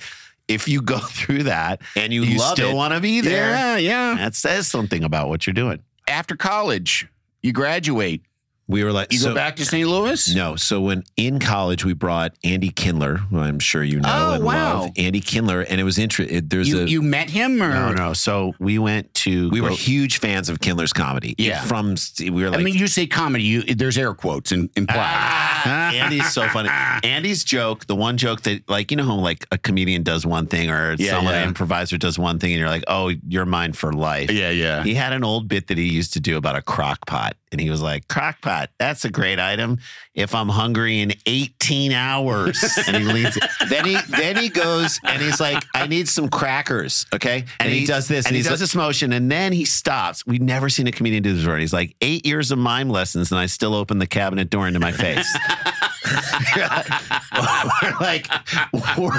if 0.49 0.69
you 0.69 0.83
go 0.83 0.99
through 1.19 1.45
that 1.45 1.81
And 1.97 2.13
you 2.13 2.25
love 2.39 2.53
still 2.57 2.77
want 2.77 2.95
to 2.95 3.01
be 3.01 3.21
there 3.21 3.51
Yeah, 3.51 3.77
yeah. 3.77 4.15
that 4.17 4.35
says 4.35 4.67
something 4.67 5.05
about 5.05 5.29
what 5.29 5.47
you're 5.47 5.55
doing 5.55 5.83
After 6.09 6.37
college, 6.37 7.09
you 7.43 7.53
graduate. 7.53 8.23
we 8.67 8.83
were 8.85 8.93
like, 8.93 9.13
You 9.13 9.19
so- 9.19 9.29
go 9.31 9.35
back 9.35 9.57
to 9.57 9.65
St. 9.65 9.87
Louis. 9.89 10.35
No. 10.35 10.57
So 10.57 10.81
when 10.81 11.05
in 11.17 11.39
college 11.39 11.85
we 11.85 11.93
brought 11.95 12.35
Andy 12.45 12.71
Kindler, 12.71 13.17
who 13.17 13.39
I'm 13.39 13.59
sure 13.59 13.83
you 13.85 14.01
know 14.01 14.09
Oh, 14.11 14.35
and 14.35 14.45
wow. 14.45 14.81
love, 14.83 14.91
Andy 14.97 15.21
Kindler, 15.21 15.61
and 15.63 15.81
it 15.81 15.85
was 15.85 15.99
interesting. 15.99 16.49
There's 16.49 16.69
You, 16.69 16.81
a 16.81 16.85
you 16.87 17.03
met 17.03 17.31
him, 17.31 17.63
or 17.63 17.69
no 17.73 17.93
no 17.93 18.13
so 18.15 18.55
we 18.59 18.79
went 18.79 19.14
to 19.25 19.49
we 19.51 19.61
were 19.61 19.71
huge 19.71 20.19
fans 20.19 20.49
of 20.49 20.61
Kindler's 20.61 20.93
comedy. 20.93 21.35
Yeah. 21.39 21.63
From 21.63 21.97
we 22.21 22.31
were 22.31 22.51
like, 22.51 22.61
I 22.61 22.63
mean, 22.63 22.75
you 22.75 22.87
say 22.87 23.07
comedy. 23.07 23.45
You 23.45 23.63
there's 23.63 23.97
air 23.97 24.15
quotes 24.15 24.53
in, 24.53 24.71
implied. 24.77 24.99
Ah, 24.99 25.93
Andy's 25.93 26.31
so 26.31 26.47
funny. 26.49 26.69
Andy's 27.05 27.43
joke, 27.43 27.87
the 27.87 27.97
one 27.97 28.17
joke 28.17 28.43
that, 28.43 28.69
like, 28.69 28.91
you 28.91 28.97
know 28.97 29.05
how 29.05 29.15
like 29.15 29.47
a 29.51 29.59
comedian 29.59 30.03
does 30.03 30.27
one 30.27 30.47
thing 30.47 30.71
or 30.71 30.95
Yeah, 30.99 31.13
someone, 31.13 31.35
yeah. 31.35 31.43
an 31.43 31.49
improviser 31.49 31.97
does 31.97 32.19
one 32.19 32.39
thing, 32.39 32.53
and 32.53 32.61
you're 32.61 32.69
like, 32.69 32.85
oh, 32.87 33.13
you're 33.27 33.47
mine 33.47 33.73
for 33.73 33.93
life. 33.93 34.31
yeah, 34.31 34.51
yeah. 34.51 34.85
He 34.85 34.95
had 34.95 35.13
an 35.13 35.25
old 35.25 35.49
bit 35.49 35.69
that 35.69 35.79
he 35.79 35.89
used 35.89 36.13
to 36.15 36.21
do 36.21 36.37
about 36.37 36.57
a 36.57 36.63
crock 36.63 37.07
pot. 37.07 37.37
And 37.53 37.61
he 37.61 37.71
was 37.71 37.81
like, 37.81 38.09
crock 38.09 38.41
pot, 38.41 38.71
that's 38.79 39.05
a 39.05 39.11
great 39.11 39.39
item 39.39 39.79
if 40.13 40.35
I'm 40.35 40.49
hungry 40.49 41.01
in 41.01 41.13
18 41.25 41.93
hours. 41.93 42.61
and 42.89 42.97
he 42.97 43.05
leads 43.05 43.37
it. 43.37 43.45
then 43.69 43.85
he 43.85 43.97
then 44.09 44.37
he 44.37 44.49
goes 44.49 44.99
and 45.05 45.23
he's 45.23 45.41
like, 45.41 45.65
I 45.73 45.87
need 45.87 46.09
some 46.09 46.29
crackers, 46.29 47.07
okay? 47.15 47.45
And, 47.61 47.73
he, 47.73 47.87
does 47.87 48.09
this, 48.09 48.27
and, 48.27 48.35
and, 48.35 48.43
he 48.43 48.49
does 48.49 48.59
this 48.59 48.75
motion, 48.75 49.13
and 49.15 49.31
then 49.31 49.53
he 49.53 49.65
stops. 49.65 50.27
We've 50.27 50.43
never 50.43 50.69
seen 50.69 50.87
a 50.87 50.93
comedian 50.93 51.23
do 51.23 51.33
this 51.33 51.43
before. 51.43 51.59
He's 51.59 51.73
like, 51.73 51.97
eight 52.01 52.27
years 52.27 52.51
of 52.51 52.59
mime 52.59 52.91
lessons, 52.91 53.31
and 53.31 53.41
I 53.41 53.47
still 53.47 53.75
open 53.75 53.99
the 53.99 54.07
cabinet 54.07 54.51
door 54.51 54.67
into 54.67 54.81
my 54.81 54.93
face. 54.93 55.27
we're 56.57 57.97
like, 58.01 58.29
we're, 58.73 59.11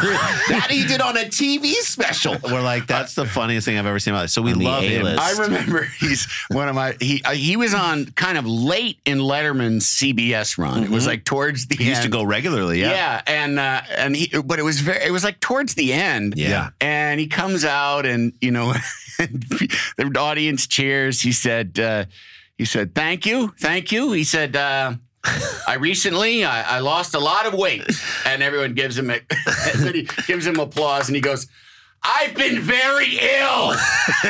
that 0.50 0.68
he 0.70 0.86
did 0.86 1.02
on 1.02 1.18
a 1.18 1.22
TV 1.26 1.74
special. 1.82 2.36
We're 2.44 2.62
like, 2.62 2.88
that's 2.88 3.16
the 3.16 3.26
funniest 3.26 3.66
thing 3.66 3.78
I've 3.78 3.86
ever 3.86 4.00
seen 4.00 4.14
in 4.14 4.16
my 4.16 4.22
life. 4.22 4.30
So 4.30 4.42
we 4.42 4.54
On 4.54 4.60
love 4.60 4.84
him. 4.84 5.06
I 5.06 5.32
remember 5.40 5.84
he's 6.00 6.28
one 6.50 6.70
of 6.70 6.76
my 6.76 6.96
he 7.00 7.24
uh, 7.24 7.32
he 7.32 7.58
was 7.58 7.74
on 7.74 8.06
kind 8.08 8.38
of 8.38 8.46
late 8.46 9.00
in 9.06 9.18
Letterman's 9.20 9.86
CBS 9.86 10.58
run. 10.58 10.84
It 10.84 10.90
was 10.90 11.08
like 11.08 11.26
towards 11.26 11.68
the 11.68 11.76
He 11.76 11.90
used 11.90 12.04
to 12.04 12.10
go 12.10 12.24
regularly. 12.24 12.82
Yeah. 12.82 12.92
Yeah, 12.92 13.22
and 13.28 13.60
uh, 13.60 13.82
and 13.96 14.16
he, 14.16 14.38
but 14.40 14.60
it 14.60 14.64
was 14.64 14.80
very, 14.80 15.04
it 15.04 15.12
was 15.12 15.24
like 15.24 15.40
towards 15.40 15.76
the 15.76 15.94
end. 15.94 16.36
Yeah. 16.38 16.70
and 16.82 17.20
he 17.20 17.28
comes 17.28 17.66
out, 17.66 18.06
and 18.06 18.34
you 18.42 18.52
know, 18.52 18.74
the 19.18 20.16
audience 20.18 20.68
cheers. 20.68 21.22
He 21.22 21.32
said, 21.32 21.80
uh, 21.80 22.06
he 22.58 22.66
said, 22.66 22.96
"Thank 22.96 23.26
you, 23.26 23.54
thank 23.60 23.92
you." 23.92 24.12
He 24.12 24.24
said. 24.24 24.56
I 25.68 25.76
recently 25.80 26.44
I, 26.44 26.78
I 26.78 26.80
lost 26.80 27.16
a 27.16 27.20
lot 27.20 27.46
of 27.46 27.54
weight, 27.54 27.84
and 28.26 28.44
everyone 28.44 28.74
gives 28.74 28.98
him 28.98 29.10
a, 29.10 29.20
gives 30.28 30.46
him 30.46 30.60
applause, 30.60 31.08
and 31.08 31.16
he 31.16 31.22
goes, 31.22 31.48
"I've 32.04 32.36
been 32.36 32.60
very 32.62 33.18
ill." 33.20 33.70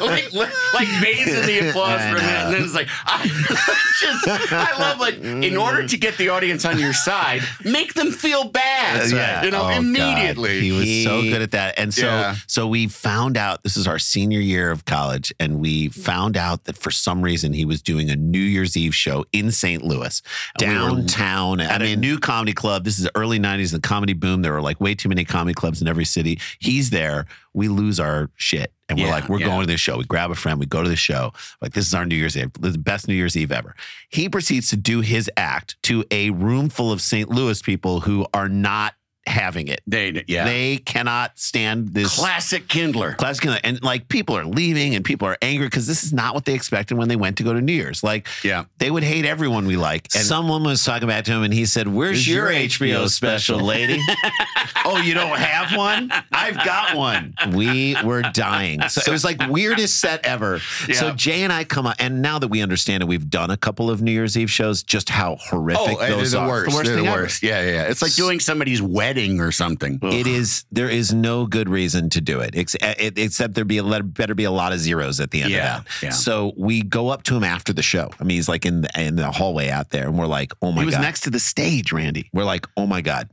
like, 0.00 0.32
like 0.74 0.88
bathes 1.00 1.32
in 1.32 1.46
the 1.46 1.68
applause 1.70 2.00
for 2.00 2.08
a 2.08 2.14
minute, 2.14 2.22
and 2.22 2.54
then 2.54 2.62
it's 2.64 2.74
like, 2.74 2.88
I 3.04 3.26
just, 4.00 4.52
I 4.52 4.76
love 4.78 4.98
like, 5.00 5.16
in 5.18 5.56
order 5.56 5.86
to 5.86 5.96
get 5.96 6.16
the 6.18 6.28
audience 6.30 6.64
on 6.64 6.78
your 6.78 6.92
side, 6.92 7.42
make 7.64 7.94
them 7.94 8.10
feel 8.10 8.48
bad, 8.48 9.10
Yeah. 9.10 9.44
you 9.44 9.50
know, 9.50 9.60
Oh, 9.62 9.68
God. 9.68 9.78
immediately. 9.78 10.60
He 10.60 10.72
was 10.72 10.84
He- 10.84 11.04
so 11.04 11.22
good 11.22 11.42
at 11.42 11.52
that. 11.52 11.78
And 11.78 11.92
so 11.94 12.06
Yeah. 12.06 12.36
so 12.46 12.66
we 12.66 12.88
found 12.88 13.36
out 13.36 13.62
this 13.62 13.76
is 13.76 13.86
our 13.86 13.98
senior 13.98 14.40
year 14.40 14.70
of 14.70 14.84
college 14.84 15.32
and 15.40 15.58
we 15.60 15.88
found 15.88 16.36
out 16.36 16.64
that 16.64 16.76
for 16.76 16.90
some 16.90 17.22
reason 17.22 17.52
he 17.52 17.64
was 17.64 17.80
doing 17.82 18.10
a 18.10 18.16
New 18.16 18.38
Year's 18.38 18.76
Eve 18.76 18.94
show 18.94 19.24
in 19.32 19.50
St. 19.50 19.82
Louis. 19.82 20.20
And 20.60 20.70
we 20.70 20.74
Downtown. 20.76 21.60
at 21.60 21.80
I 21.80 21.84
a 21.84 21.88
mean, 21.90 22.00
new 22.00 22.18
comedy 22.18 22.52
club. 22.52 22.84
This 22.84 22.98
is 22.98 23.04
the 23.04 23.12
early 23.16 23.38
90s, 23.38 23.72
the 23.72 23.80
comedy 23.80 24.12
boom. 24.12 24.42
There 24.42 24.52
were 24.52 24.62
like 24.62 24.80
way 24.80 24.94
too 24.94 25.08
many 25.08 25.24
comedy 25.24 25.54
clubs 25.54 25.80
in 25.80 25.88
every 25.88 26.04
city. 26.04 26.38
He's 26.58 26.90
there. 26.90 27.26
We 27.54 27.68
lose 27.68 27.98
our 28.00 28.30
shit. 28.36 28.72
And 28.88 28.98
we're 28.98 29.06
Yeah, 29.06 29.12
like, 29.12 29.28
we're 29.28 29.40
yeah. 29.40 29.46
going 29.46 29.60
to 29.62 29.66
this 29.66 29.80
show. 29.80 29.98
We 29.98 30.04
grab 30.04 30.30
a 30.30 30.34
friend, 30.34 30.60
we 30.60 30.66
go 30.66 30.82
to 30.82 30.88
the 30.88 30.94
show. 30.96 31.32
Like, 31.60 31.72
this 31.72 31.86
is 31.86 31.94
our 31.94 32.04
New 32.06 32.14
Year's 32.16 32.36
Eve. 32.36 32.52
The 32.58 32.76
best 32.78 33.08
New 33.08 33.14
Year's 33.14 33.36
Eve 33.36 33.50
ever. 33.50 33.74
He 34.08 34.28
proceeds 34.28 34.68
to 34.70 34.76
do 34.76 35.00
his 35.00 35.30
act 35.36 35.76
to 35.84 36.04
a 36.10 36.30
room 36.30 36.68
full 36.68 36.92
of 36.92 37.00
St. 37.00 37.28
Louis 37.28 37.60
people 37.62 38.00
who 38.00 38.26
are 38.34 38.48
not 38.48 38.94
having 39.26 39.68
it. 39.68 39.80
They, 39.86 40.24
yeah. 40.26 40.44
They 40.44 40.78
cannot 40.78 41.38
stand 41.38 41.88
this 41.88 42.18
Classic 42.18 42.66
Kindler. 42.68 43.14
classic 43.14 43.42
Kindler. 43.42 43.60
and 43.64 43.82
like 43.82 44.08
people 44.08 44.36
are 44.36 44.44
leaving 44.44 44.94
and 44.94 45.04
people 45.04 45.26
are 45.28 45.36
angry 45.42 45.66
because 45.66 45.86
this 45.86 46.04
is 46.04 46.12
not 46.12 46.34
what 46.34 46.44
they 46.44 46.54
expected 46.54 46.96
when 46.96 47.08
they 47.08 47.16
went 47.16 47.36
to 47.38 47.42
go 47.42 47.52
to 47.52 47.60
New 47.60 47.72
Year's. 47.72 48.02
Like, 48.04 48.26
Yeah. 48.44 48.64
they 48.78 48.90
would 48.90 49.02
hate 49.02 49.24
everyone 49.24 49.66
we 49.66 49.76
like. 49.76 50.08
And 50.14 50.24
someone 50.24 50.62
was 50.62 50.84
talking 50.84 51.08
back 51.08 51.24
to 51.24 51.32
him 51.32 51.42
and 51.42 51.52
he 51.52 51.66
said, 51.66 51.88
Where's 51.88 52.06
Where's 52.16 52.28
your, 52.28 52.52
your 52.52 52.60
HBO, 52.68 53.04
HBO 53.04 53.08
special, 53.08 53.58
special, 53.58 53.60
lady? 53.66 54.00
oh, 54.84 55.00
you 55.02 55.14
don't 55.14 55.38
have 55.38 55.76
one? 55.76 56.12
I've 56.32 56.56
got 56.64 56.96
one. 56.96 57.34
we 57.52 57.96
were 58.04 58.22
dying. 58.22 58.80
So 58.88 59.02
it 59.06 59.12
was 59.12 59.24
like 59.24 59.40
weirdest 59.48 59.98
set 60.00 60.24
ever. 60.24 60.60
So 60.92 61.12
Jay 61.12 61.42
and 61.42 61.52
I 61.52 61.64
come 61.64 61.86
up, 61.86 61.96
and 61.98 62.22
now 62.22 62.38
that 62.38 62.48
we 62.48 62.62
understand 62.62 63.02
it, 63.02 63.06
we've 63.06 63.28
done 63.28 63.50
a 63.50 63.56
couple 63.56 63.90
of 63.90 64.00
New 64.02 64.12
Year's 64.12 64.36
Eve 64.36 64.50
shows. 64.50 64.82
Just 64.84 65.08
how 65.10 65.36
horrific 65.40 65.82
Oh, 65.82 65.98
they're 65.98 66.10
those 66.10 66.32
the 66.32 66.38
are. 66.38 66.48
worst. 66.48 66.70
The 66.70 66.76
worst 66.76 66.86
they're 66.86 66.94
the 66.96 67.02
thing 67.02 67.08
ever. 67.10 67.22
worst. 67.22 67.42
Yeah, 67.42 67.62
yeah, 67.62 67.70
yeah. 67.72 67.82
It's 67.84 68.02
like 68.02 68.14
doing 68.14 68.38
somebody's 68.40 68.80
wedding 68.80 69.15
or 69.40 69.52
something. 69.52 69.98
It 70.02 70.26
is. 70.26 70.64
There 70.70 70.88
is 70.88 71.12
no 71.14 71.46
good 71.46 71.68
reason 71.68 72.10
to 72.10 72.20
do 72.20 72.40
it, 72.40 72.54
ex- 72.56 72.76
it- 72.80 73.18
except 73.18 73.54
there 73.54 73.64
be 73.64 73.78
a 73.78 73.82
let- 73.82 74.14
better 74.14 74.34
be 74.34 74.44
a 74.44 74.50
lot 74.50 74.72
of 74.72 74.78
zeros 74.80 75.20
at 75.20 75.30
the 75.30 75.42
end 75.42 75.52
Yeah, 75.52 75.78
of 75.78 75.84
that. 75.84 76.02
yeah. 76.02 76.10
So 76.10 76.52
we 76.56 76.82
go 76.82 77.08
up 77.08 77.22
to 77.24 77.36
him 77.36 77.44
after 77.44 77.72
the 77.72 77.82
show. 77.82 78.10
I 78.20 78.24
mean, 78.24 78.36
he's 78.36 78.48
like 78.48 78.66
in 78.66 78.82
the 78.82 79.00
in 79.00 79.16
the 79.16 79.30
hallway 79.30 79.68
out 79.70 79.90
there, 79.90 80.06
and 80.08 80.18
we're 80.18 80.26
like, 80.26 80.52
"Oh 80.62 80.70
my 80.72 80.76
god!" 80.76 80.80
he 80.80 80.86
was 80.86 80.94
god!" 80.96 81.02
next 81.02 81.20
to 81.22 81.30
the 81.30 81.40
stage, 81.40 81.92
Randy. 81.92 82.28
We're 82.32 82.44
like, 82.44 82.66
"Oh 82.76 82.86
my 82.86 83.00
god." 83.00 83.28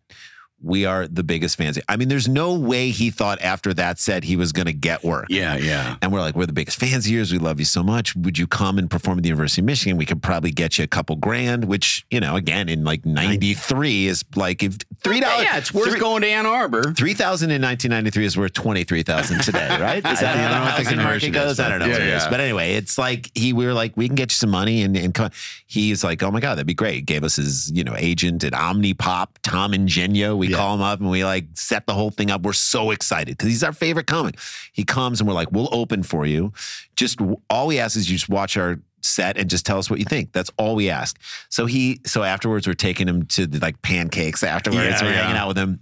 We 0.64 0.86
are 0.86 1.08
the 1.08 1.24
biggest 1.24 1.58
fans. 1.58 1.78
I 1.90 1.98
mean, 1.98 2.08
there's 2.08 2.28
no 2.28 2.54
way 2.54 2.90
he 2.90 3.12
thought 3.12 3.42
after 3.42 3.74
that 3.76 4.00
said 4.00 4.24
he 4.24 4.36
was 4.36 4.52
going 4.52 4.66
to 4.68 4.74
get 4.74 5.04
work. 5.04 5.26
Yeah, 5.30 5.56
yeah. 5.58 5.98
And 6.02 6.12
we're 6.12 6.22
like, 6.22 6.36
we're 6.36 6.46
the 6.46 6.54
biggest 6.54 6.80
fans 6.80 7.06
of 7.06 7.12
yours. 7.12 7.32
We 7.32 7.38
love 7.40 7.60
you 7.60 7.66
so 7.66 7.84
much. 7.84 8.16
Would 8.16 8.38
you 8.38 8.48
come 8.48 8.78
and 8.78 8.90
perform 8.90 9.18
at 9.20 9.24
the 9.24 9.30
University 9.30 9.62
of 9.62 9.66
Michigan? 9.66 9.98
We 9.98 10.06
could 10.06 10.24
probably 10.24 10.52
get 10.52 10.78
you 10.78 10.84
a 10.84 10.88
couple 10.88 11.16
grand, 11.18 11.66
which, 11.66 12.06
you 12.10 12.20
know, 12.20 12.36
again, 12.36 12.70
in 12.70 12.84
like 12.84 13.06
93 13.06 14.08
is 14.08 14.24
like 14.36 14.64
if 14.64 14.78
$3. 15.04 15.22
Yeah, 15.22 15.58
it's 15.58 15.74
worth 15.74 15.90
three- 15.92 16.00
going 16.00 16.22
to 16.22 16.28
Ann 16.30 16.46
Arbor. 16.46 16.94
3000 16.94 17.52
in 17.52 17.62
1993 17.62 18.26
is 18.26 18.38
worth 18.38 18.54
23000 18.54 19.42
today, 19.42 19.68
right? 19.82 19.98
Is 19.98 20.20
that 20.22 20.36
how 20.38 20.50
don't 20.50 20.60
know 20.60 20.66
what 20.66 20.78
the 20.78 20.84
housing 20.84 20.98
market 20.98 21.30
goes? 21.32 21.60
I 21.60 21.70
don't 21.70 21.80
know 21.80 21.86
but- 21.88 22.00
Yeah, 22.02 22.16
is. 22.18 22.24
yeah. 22.24 22.30
But 22.30 22.40
anyway, 22.40 22.74
it's 22.76 22.98
like 22.98 23.30
he, 23.36 23.54
we 23.54 23.66
were 23.66 23.74
like, 23.74 23.98
we 23.98 24.08
can 24.08 24.16
get 24.16 24.32
you 24.32 24.36
some 24.36 24.50
money. 24.50 24.82
And, 24.84 24.96
and 24.96 25.14
come. 25.14 25.32
he's 25.68 26.04
like, 26.04 26.24
oh 26.24 26.32
my 26.32 26.40
God, 26.40 26.56
that'd 26.56 26.68
be 26.68 26.74
great. 26.74 27.06
Gave 27.06 27.24
us 27.24 27.36
his, 27.36 27.70
you 27.72 27.84
know, 27.84 27.96
agent 27.98 28.44
at 28.44 28.54
Omnipop, 28.54 29.28
Tom 29.44 29.74
Ingenio. 29.74 30.36
We 30.36 30.53
call 30.56 30.76
him 30.76 30.82
up 30.82 31.00
and 31.00 31.10
we 31.10 31.24
like 31.26 31.46
set 31.54 31.86
the 31.88 31.94
whole 31.94 32.12
thing 32.12 32.32
up. 32.32 32.42
We're 32.44 32.54
so 32.54 32.92
excited 32.92 33.38
because 33.38 33.50
he's 33.50 33.64
our 33.64 33.74
favorite 33.74 34.08
comic. 34.08 34.40
He 34.72 34.84
comes 34.84 35.20
and 35.20 35.28
we're 35.28 35.36
like, 35.36 35.52
we'll 35.52 35.70
open 35.74 36.04
for 36.04 36.26
you. 36.26 36.54
Just 36.96 37.20
all 37.50 37.68
we 37.68 37.80
ask 37.80 37.96
is 37.98 38.10
you 38.10 38.18
just 38.18 38.30
watch 38.30 38.58
our 38.58 38.80
set 39.02 39.38
and 39.38 39.50
just 39.50 39.66
tell 39.66 39.78
us 39.80 39.90
what 39.90 40.00
you 40.00 40.06
think. 40.06 40.32
That's 40.32 40.50
all 40.58 40.76
we 40.76 40.90
ask. 40.90 41.20
So 41.50 41.66
he, 41.66 42.00
so 42.06 42.24
afterwards, 42.24 42.68
we're 42.68 42.74
taking 42.74 43.08
him 43.08 43.26
to 43.28 43.46
the, 43.46 43.60
like 43.60 43.82
pancakes 43.82 44.44
afterwards. 44.44 45.02
Yeah, 45.02 45.04
we're 45.04 45.12
yeah. 45.12 45.24
hanging 45.24 45.38
out 45.38 45.48
with 45.50 45.58
him. 45.58 45.80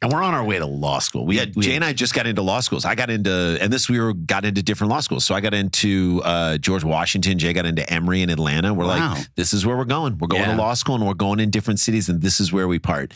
And 0.00 0.10
we're 0.12 0.22
on 0.24 0.34
our 0.34 0.42
way 0.42 0.58
to 0.58 0.66
law 0.66 0.98
school. 0.98 1.26
We, 1.26 1.36
Yeah, 1.36 1.44
we 1.54 1.62
Jay 1.62 1.76
and 1.76 1.84
I 1.84 1.92
just 1.92 2.12
got 2.12 2.26
into 2.26 2.42
law 2.42 2.58
schools. 2.58 2.84
I 2.84 2.96
got 2.96 3.08
into, 3.08 3.56
and 3.60 3.72
this 3.72 3.88
we 3.88 4.00
were 4.00 4.12
got 4.12 4.44
into 4.44 4.60
different 4.60 4.90
law 4.90 4.98
schools. 4.98 5.24
So 5.24 5.32
I 5.32 5.40
got 5.40 5.54
into 5.54 6.20
uh, 6.24 6.58
George 6.58 6.82
Washington. 6.82 7.38
Jay 7.38 7.52
got 7.52 7.66
into 7.66 7.88
Emory 7.88 8.22
in 8.22 8.28
Atlanta. 8.28 8.74
We're 8.74 8.86
Wow. 8.86 9.14
like, 9.14 9.28
this 9.36 9.52
is 9.52 9.64
where 9.64 9.76
we're 9.76 9.84
going. 9.84 10.18
We're 10.18 10.26
going 10.26 10.42
Yeah. 10.42 10.56
to 10.56 10.60
law 10.60 10.74
school, 10.74 10.96
and 10.96 11.06
we're 11.06 11.14
going 11.14 11.38
in 11.38 11.50
different 11.50 11.78
cities, 11.78 12.08
and 12.08 12.20
this 12.20 12.40
is 12.40 12.52
where 12.52 12.66
we 12.66 12.80
part. 12.80 13.14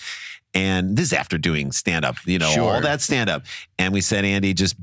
And 0.56 0.96
this 0.96 1.06
is 1.06 1.12
after 1.12 1.36
doing 1.38 1.70
stand 1.72 2.04
up, 2.04 2.16
you 2.24 2.38
know, 2.38 2.50
Sure. 2.50 2.74
all 2.74 2.80
that 2.80 3.02
stand 3.02 3.28
up. 3.28 3.44
And 3.78 3.92
we 3.92 4.00
said, 4.00 4.24
Andy, 4.24 4.54
just 4.54 4.74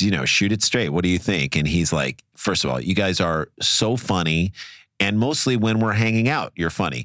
you 0.00 0.10
know, 0.12 0.24
shoot 0.24 0.52
it 0.52 0.62
straight. 0.62 0.90
What 0.90 1.02
do 1.02 1.08
you 1.08 1.18
think? 1.18 1.56
And 1.56 1.66
he's 1.66 1.92
like, 1.92 2.22
first 2.36 2.64
of 2.64 2.70
all, 2.70 2.80
you 2.80 2.94
guys 2.94 3.20
are 3.20 3.48
so 3.60 3.96
funny, 3.96 4.52
and 5.00 5.18
mostly 5.18 5.56
when 5.56 5.80
we're 5.80 5.92
hanging 5.94 6.28
out, 6.28 6.52
you're 6.56 6.70
funny 6.70 7.04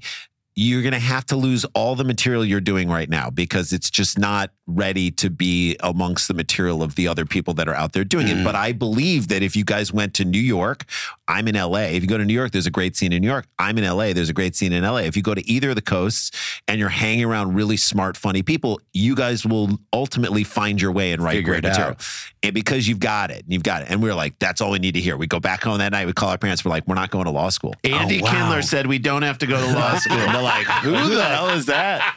you're 0.56 0.82
going 0.82 0.94
to 0.94 1.00
have 1.00 1.26
to 1.28 1.36
lose 1.36 1.66
all 1.74 1.96
the 1.96 2.04
material 2.04 2.46
you're 2.46 2.62
doing 2.62 2.90
right 2.90 3.10
now 3.10 3.30
because 3.30 3.74
it's 3.74 3.90
just 3.90 4.20
not 4.20 4.52
ready 4.68 5.12
to 5.12 5.30
be 5.30 5.76
amongst 5.82 6.28
the 6.28 6.34
material 6.34 6.82
of 6.84 6.96
the 6.96 7.08
other 7.08 7.26
people 7.26 7.54
that 7.56 7.68
are 7.68 7.74
out 7.74 7.92
there 7.94 8.04
doing 8.06 8.28
it. 8.28 8.36
Mm-hmm. 8.36 8.44
But 8.46 8.56
I 8.56 8.72
believe 8.72 9.28
that 9.28 9.44
if 9.44 9.56
you 9.56 9.66
guys 9.66 9.92
went 9.92 10.14
to 10.16 10.26
New 10.26 10.40
York, 10.40 10.86
I'm 11.28 11.48
in 11.48 11.56
LA. 11.56 11.80
If 11.90 12.02
you 12.04 12.08
go 12.08 12.18
to 12.18 12.24
New 12.26 12.34
York, 12.34 12.52
there's 12.52 12.66
a 12.68 12.72
great 12.72 12.96
scene 12.96 13.12
in 13.12 13.22
New 13.22 13.28
York. 13.28 13.46
I'm 13.60 13.78
in 13.78 13.84
LA. 13.84 14.14
There's 14.14 14.30
a 14.30 14.34
great 14.34 14.56
scene 14.56 14.72
in 14.72 14.84
LA. 14.84 14.98
If 14.98 15.18
you 15.18 15.24
go 15.24 15.34
to 15.34 15.46
either 15.50 15.70
of 15.72 15.76
the 15.76 15.82
coasts 15.82 16.32
and 16.68 16.80
you're 16.80 16.90
hanging 16.90 17.26
around 17.26 17.56
really 17.56 17.76
smart, 17.78 18.16
funny 18.16 18.42
people, 18.44 18.80
you 18.94 19.16
guys 19.16 19.46
will 19.46 19.80
ultimately 19.92 20.44
find 20.44 20.82
your 20.82 20.92
way 20.92 21.12
and 21.12 21.22
write 21.22 21.38
Figure 21.38 21.54
great 21.54 21.64
material. 21.64 21.92
out. 21.94 22.08
And 22.44 22.54
because 22.54 22.88
you've 22.88 23.00
got 23.00 23.32
it, 23.32 23.44
you've 23.48 23.64
got 23.64 23.82
it. 23.82 23.90
And 23.90 24.02
we 24.04 24.10
are 24.10 24.16
like, 24.16 24.38
that's 24.40 24.62
all 24.62 24.72
we 24.72 24.80
need 24.80 24.94
to 24.94 25.02
hear. 25.02 25.18
We 25.18 25.28
go 25.28 25.40
back 25.40 25.64
home 25.64 25.80
that 25.80 25.92
night. 25.92 26.06
We 26.06 26.14
call 26.14 26.30
our 26.30 26.38
parents. 26.38 26.64
We're 26.64 26.72
like, 26.72 26.88
we're 26.88 26.96
not 26.96 27.10
going 27.10 27.26
to 27.26 27.32
law 27.32 27.50
school. 27.50 27.74
Andy 27.84 28.20
Oh, 28.22 28.24
wow. 28.26 28.32
Kindler 28.32 28.62
said 28.62 28.88
we 28.88 29.00
don't 29.00 29.22
have 29.24 29.38
to 29.40 29.48
go 29.48 29.60
to 29.60 29.74
law 29.74 29.98
school. 29.98 30.18
They're 30.44 30.64
like, 30.64 30.68
who 30.84 31.16
the 31.16 31.24
hell 31.24 31.50
is 31.50 31.66
that? 31.68 32.16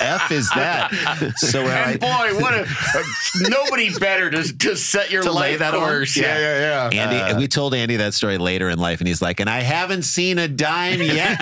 F 0.00 0.30
is 0.30 0.48
that? 0.50 0.90
So 1.36 1.62
we're 1.64 1.70
And 1.70 2.00
like, 2.00 2.00
boy, 2.00 2.40
what 2.40 2.54
a 2.54 2.66
nobody 3.48 3.90
better 3.98 4.30
to, 4.30 4.58
to 4.58 4.76
set 4.76 5.10
your 5.10 5.22
To 5.22 5.32
lay 5.32 5.50
life 5.52 5.58
that 5.60 5.74
on? 5.74 5.80
course. 5.80 6.16
Yeah, 6.16 6.38
yeah, 6.38 6.90
yeah. 6.92 7.02
Andy, 7.02 7.16
Uh, 7.16 7.38
we 7.38 7.48
told 7.48 7.74
Andy 7.74 7.96
that 7.96 8.14
story 8.14 8.38
later 8.38 8.68
in 8.70 8.78
life, 8.78 9.00
and 9.00 9.08
he's 9.08 9.22
like, 9.22 9.40
and 9.40 9.48
I 9.48 9.60
haven't 9.60 10.02
seen 10.02 10.38
a 10.38 10.48
dime 10.48 11.00
yet. 11.02 11.40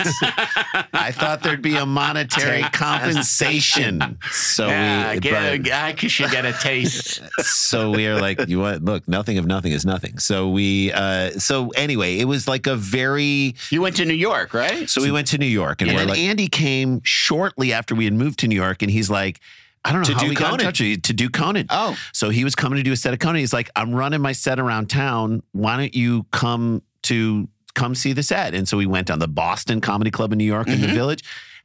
I 0.93 1.11
thought 1.11 1.41
there'd 1.43 1.61
be 1.61 1.75
a 1.77 1.85
monetary 1.85 2.63
compensation. 2.71 4.17
so 4.31 4.67
yeah, 4.67 5.13
we, 5.13 5.19
get, 5.19 5.63
but- 5.63 5.71
I 5.71 5.95
should 5.95 6.31
get 6.31 6.45
a 6.45 6.53
taste. 6.53 7.21
so 7.39 7.91
we 7.91 8.07
are 8.07 8.19
like, 8.19 8.47
you 8.47 8.59
what? 8.59 8.83
Look, 8.83 9.07
nothing 9.07 9.37
of 9.37 9.45
nothing 9.45 9.71
is 9.71 9.85
nothing. 9.85 10.19
So 10.19 10.49
we, 10.49 10.91
uh, 10.91 11.31
so 11.31 11.69
anyway, 11.69 12.17
it 12.17 12.25
was 12.25 12.47
like 12.47 12.67
a 12.67 12.75
very. 12.75 13.55
you 13.69 13.81
went 13.81 13.95
to 13.97 14.05
New 14.05 14.13
York, 14.13 14.53
right? 14.53 14.89
So 14.89 15.01
we 15.01 15.11
went 15.11 15.27
to 15.27 15.37
New 15.37 15.45
York, 15.45 15.81
and, 15.81 15.89
And 15.89 15.95
we're 15.97 16.01
then 16.05 16.09
like, 16.09 16.19
Andy 16.27 16.47
came 16.47 17.01
shortly 17.03 17.73
after 17.73 17.95
we 17.95 18.05
had 18.05 18.13
moved 18.13 18.39
to 18.39 18.47
New 18.47 18.55
York, 18.55 18.81
and 18.81 18.89
he's 18.91 19.09
like, 19.09 19.39
I 19.83 19.91
don't 19.91 20.01
know 20.01 20.05
To 20.09 20.13
how 20.13 20.19
do 20.19 20.29
we 20.29 20.35
got 20.35 20.43
in 20.45 20.49
Conan. 20.51 20.65
touch 20.65 20.79
with 20.79 20.87
you 20.89 20.97
to 20.97 21.13
do 21.13 21.29
Conan. 21.29 21.65
Oh. 21.69 21.97
so 22.13 22.29
he 22.29 22.43
was 22.43 22.53
coming 22.55 22.77
to 22.77 22.83
do 22.83 22.91
a 22.91 22.95
set 22.95 23.13
of 23.13 23.19
Conan. 23.19 23.37
He's 23.39 23.53
like, 23.53 23.69
I'm 23.75 23.93
running 23.95 24.21
my 24.21 24.31
set 24.31 24.59
around 24.59 24.89
town. 24.89 25.41
Why 25.53 25.77
don't 25.77 25.95
you 25.95 26.25
come 26.31 26.83
to 27.03 27.47
come 27.73 27.95
see 27.95 28.13
the 28.13 28.21
set? 28.23 28.53
And 28.53 28.67
so 28.67 28.77
we 28.77 28.85
went 28.85 29.09
on 29.09 29.17
the 29.19 29.27
Boston 29.27 29.81
Comedy 29.81 30.11
Club 30.11 30.31
in 30.33 30.37
New 30.37 30.43
York 30.45 30.67
in 30.67 30.81
the 30.81 30.87
Village. 30.87 31.23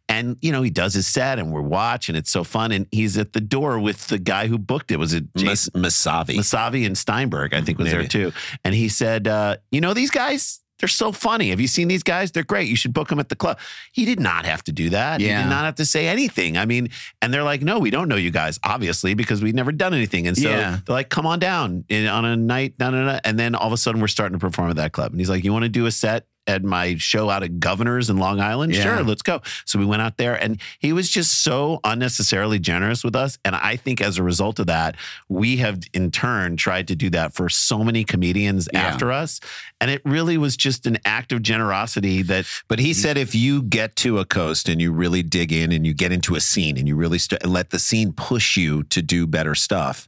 And 0.09 0.36
you 0.40 0.52
know 0.52 0.62
he 0.62 0.70
does 0.70 0.94
his 0.94 1.07
set, 1.09 1.40
and 1.40 1.52
we're 1.52 1.61
watching. 1.62 2.14
It's 2.14 2.30
so 2.30 2.44
fun, 2.44 2.70
and 2.70 2.86
he's 2.92 3.18
at 3.18 3.32
the 3.32 3.40
door 3.40 3.80
with 3.80 4.07
the 4.07 4.20
guy 4.20 4.46
who 4.46 4.57
booked 4.57 4.92
it. 4.92 4.98
Was 5.00 5.12
it 5.12 5.24
Jason 5.36 5.82
Masavi. 5.82 6.36
Masavi 6.36 6.86
and 6.86 6.96
Steinberg? 6.96 7.52
I 7.52 7.61
think 7.61 7.76
was 7.80 7.90
there 7.90 8.07
too. 8.07 8.32
And 8.62 8.72
he 8.72 8.88
said, 8.88 9.26
uh, 9.26 9.57
"You 9.72 9.80
know 9.80 9.94
these 9.94 10.12
guys? 10.12 10.61
They're 10.79 10.89
so 10.89 11.11
funny. 11.12 11.51
Have 11.51 11.61
you 11.61 11.68
seen 11.68 11.89
these 11.89 12.03
guys? 12.03 12.31
They're 12.33 12.43
great. 12.43 12.68
You 12.68 12.77
should 12.77 12.93
book 12.93 13.09
them 13.09 13.18
at 13.18 13.29
the 13.29 13.37
club." 13.37 13.59
He 13.93 14.05
did 14.05 14.20
not 14.20 14.45
have 14.45 14.62
to 14.64 14.72
do 14.72 14.91
that. 14.91 15.20
He 15.20 15.27
did 15.29 15.49
not 15.49 15.64
have 15.64 15.77
to 15.77 15.87
say 15.87 16.07
anything. 16.09 16.59
I 16.59 16.66
mean, 16.66 16.91
and 17.22 17.33
they're 17.33 17.43
like, 17.43 17.62
"No, 17.62 17.79
we 17.79 17.91
don't 17.91 18.09
know 18.09 18.16
you 18.16 18.31
guys, 18.31 18.59
obviously, 18.62 19.14
because 19.14 19.43
we've 19.43 19.55
never 19.55 19.72
done 19.72 19.95
anything." 19.95 20.27
And 20.27 20.37
so 20.37 20.51
Yeah. 20.51 20.81
they're 20.85 20.95
like, 20.95 21.09
"Come 21.09 21.24
on 21.27 21.39
down 21.39 21.85
on 21.91 22.24
a 22.24 22.37
night, 22.37 22.74
no, 22.79 22.91
no, 22.91 23.05
no." 23.05 23.18
And 23.24 23.39
then 23.39 23.55
all 23.55 23.66
of 23.68 23.72
a 23.72 23.77
sudden, 23.77 24.01
we're 24.01 24.09
starting 24.09 24.39
to 24.39 24.45
perform 24.47 24.70
at 24.70 24.77
that 24.77 24.93
club. 24.93 25.12
And 25.12 25.20
he's 25.20 25.31
like, 25.31 25.45
"You 25.45 25.53
want 25.53 25.62
to 25.64 25.68
do 25.68 25.87
a 25.87 25.91
set?" 25.91 26.27
At 26.47 26.62
my 26.64 26.97
show 26.97 27.30
out 27.30 27.42
at 27.42 27.59
Governors 27.61 28.09
in 28.11 28.16
Long 28.18 28.40
Island? 28.40 28.74
Yeah. 28.74 28.82
Sure, 28.82 29.03
let's 29.03 29.22
go. 29.22 29.40
So 29.64 29.78
we 29.78 29.84
went 29.84 30.03
out 30.03 30.16
there 30.16 30.34
and 30.34 30.61
he 30.78 30.92
was 30.92 31.11
just 31.11 31.42
so 31.42 31.80
unnecessarily 31.84 32.59
generous 32.59 33.03
with 33.05 33.16
us. 33.16 33.38
And 33.44 33.55
I 33.57 33.76
think 33.76 34.01
as 34.01 34.18
a 34.18 34.22
result 34.22 34.59
of 34.59 34.66
that, 34.68 34.97
we 35.28 35.57
have 35.59 35.80
in 35.92 36.11
turn 36.11 36.57
tried 36.57 36.88
to 36.88 36.94
do 36.97 37.11
that 37.11 37.32
for 37.34 37.49
so 37.49 37.82
many 37.84 38.05
comedians 38.05 38.68
Yeah. 38.72 38.80
after 38.82 39.12
us. 39.12 39.40
And 39.80 39.90
it 39.90 40.03
really 40.05 40.38
was 40.38 40.57
just 40.57 40.86
an 40.86 40.99
act 41.05 41.32
of 41.32 41.42
generosity 41.42 42.22
that 42.22 42.47
But 42.68 42.78
he 42.78 42.94
said 42.94 43.16
if 43.18 43.34
you 43.34 43.62
get 43.62 43.97
to 43.97 44.18
a 44.18 44.24
coast 44.24 44.68
and 44.68 44.80
you 44.80 44.92
really 44.92 45.22
dig 45.22 45.53
in 45.53 45.72
and 45.72 45.86
you 45.86 45.94
get 45.94 46.12
into 46.12 46.34
a 46.34 46.40
scene 46.40 46.76
and 46.78 46.86
you 46.88 46.97
really 46.97 47.18
st- 47.18 47.44
let 47.47 47.70
the 47.70 47.78
scene 47.78 48.12
push 48.12 48.57
you 48.57 48.82
to 48.84 49.03
do 49.03 49.26
better 49.26 49.55
stuff, 49.55 50.07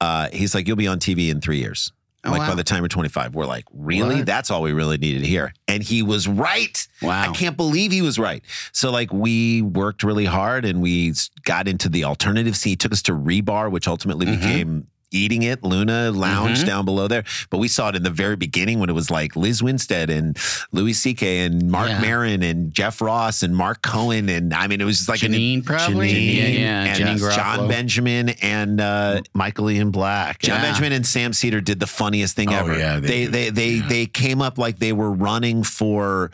uh, 0.00 0.28
he's 0.32 0.54
like, 0.54 0.66
you'll 0.66 0.76
be 0.76 0.86
on 0.88 0.98
TV 0.98 1.28
in 1.30 1.40
three 1.40 1.58
years. 1.58 1.92
Oh, 2.24 2.30
like 2.32 2.40
wow. 2.40 2.48
by 2.50 2.54
the 2.54 2.64
time 2.64 2.82
we're 2.82 2.88
25, 2.88 3.34
we're 3.34 3.46
like, 3.46 3.64
really? 3.72 4.16
What? 4.16 4.26
That's 4.26 4.50
all 4.50 4.60
we 4.62 4.72
really 4.72 4.98
needed 4.98 5.20
to 5.20 5.26
hear. 5.26 5.54
And 5.66 5.82
he 5.82 6.02
was 6.02 6.28
right. 6.28 6.86
Wow. 7.00 7.22
I 7.22 7.28
can't 7.32 7.56
believe 7.56 7.92
he 7.92 8.02
was 8.02 8.18
right. 8.18 8.44
So 8.72 8.90
like 8.90 9.10
we 9.12 9.62
worked 9.62 10.02
really 10.02 10.26
hard 10.26 10.64
and 10.66 10.82
we 10.82 11.14
got 11.44 11.66
into 11.66 11.88
the 11.88 12.04
alternative 12.04 12.56
scene. 12.56 12.72
He 12.72 12.76
took 12.76 12.92
us 12.92 13.00
to 13.02 13.12
Rebar, 13.12 13.70
which 13.70 13.88
ultimately 13.88 14.26
Mhm. 14.26 14.36
became 14.38 14.86
Eating 15.10 15.42
It, 15.42 15.62
Luna 15.62 16.10
Lounge 16.10 16.60
Mhm. 16.62 16.66
down 16.66 16.84
below 16.84 17.08
there. 17.08 17.24
But 17.50 17.58
we 17.58 17.68
saw 17.68 17.88
it 17.88 17.96
in 17.96 18.02
the 18.02 18.10
very 18.10 18.36
beginning 18.36 18.78
when 18.78 18.88
it 18.88 18.94
was 18.94 19.10
like 19.10 19.36
Liz 19.36 19.62
Winstead 19.62 20.10
and 20.10 20.36
Louis 20.72 20.92
C.K. 20.92 21.40
and 21.40 21.70
Mark 21.70 21.88
Yeah. 21.88 22.00
Maron 22.00 22.42
and 22.42 22.72
Jeff 22.72 23.00
Ross 23.00 23.42
and 23.42 23.54
Mark 23.56 23.82
Cohen. 23.82 24.28
And 24.28 24.54
I 24.54 24.66
mean, 24.66 24.80
it 24.80 24.84
was 24.84 24.98
just 24.98 25.08
like 25.08 25.22
an- 25.22 25.32
Janeane, 25.32 25.64
probably? 25.64 26.12
Janeane, 26.12 26.36
Yeah, 26.36 26.46
yeah, 26.60 26.84
and 26.84 27.20
Janeane 27.20 27.34
Jon 27.36 27.68
Benjamin 27.68 28.28
and 28.42 28.80
uh, 28.80 29.20
Michael 29.34 29.70
Ian 29.70 29.90
Black. 29.90 30.40
John 30.40 30.56
Yeah. 30.56 30.62
Benjamin 30.66 30.92
and 30.92 31.06
Sam 31.06 31.32
Seder 31.32 31.60
did 31.60 31.80
the 31.80 31.86
funniest 31.86 32.36
thing 32.36 32.50
Oh, 32.52 32.56
ever. 32.58 32.78
yeah, 32.78 33.00
they 33.00 33.26
they 33.26 33.50
they 33.50 33.50
they 33.50 33.78
they, 33.88 34.06
came 34.06 34.40
up 34.42 34.58
like 34.58 34.78
they 34.78 34.92
were 34.92 35.10
running 35.12 35.62
for. 35.62 36.30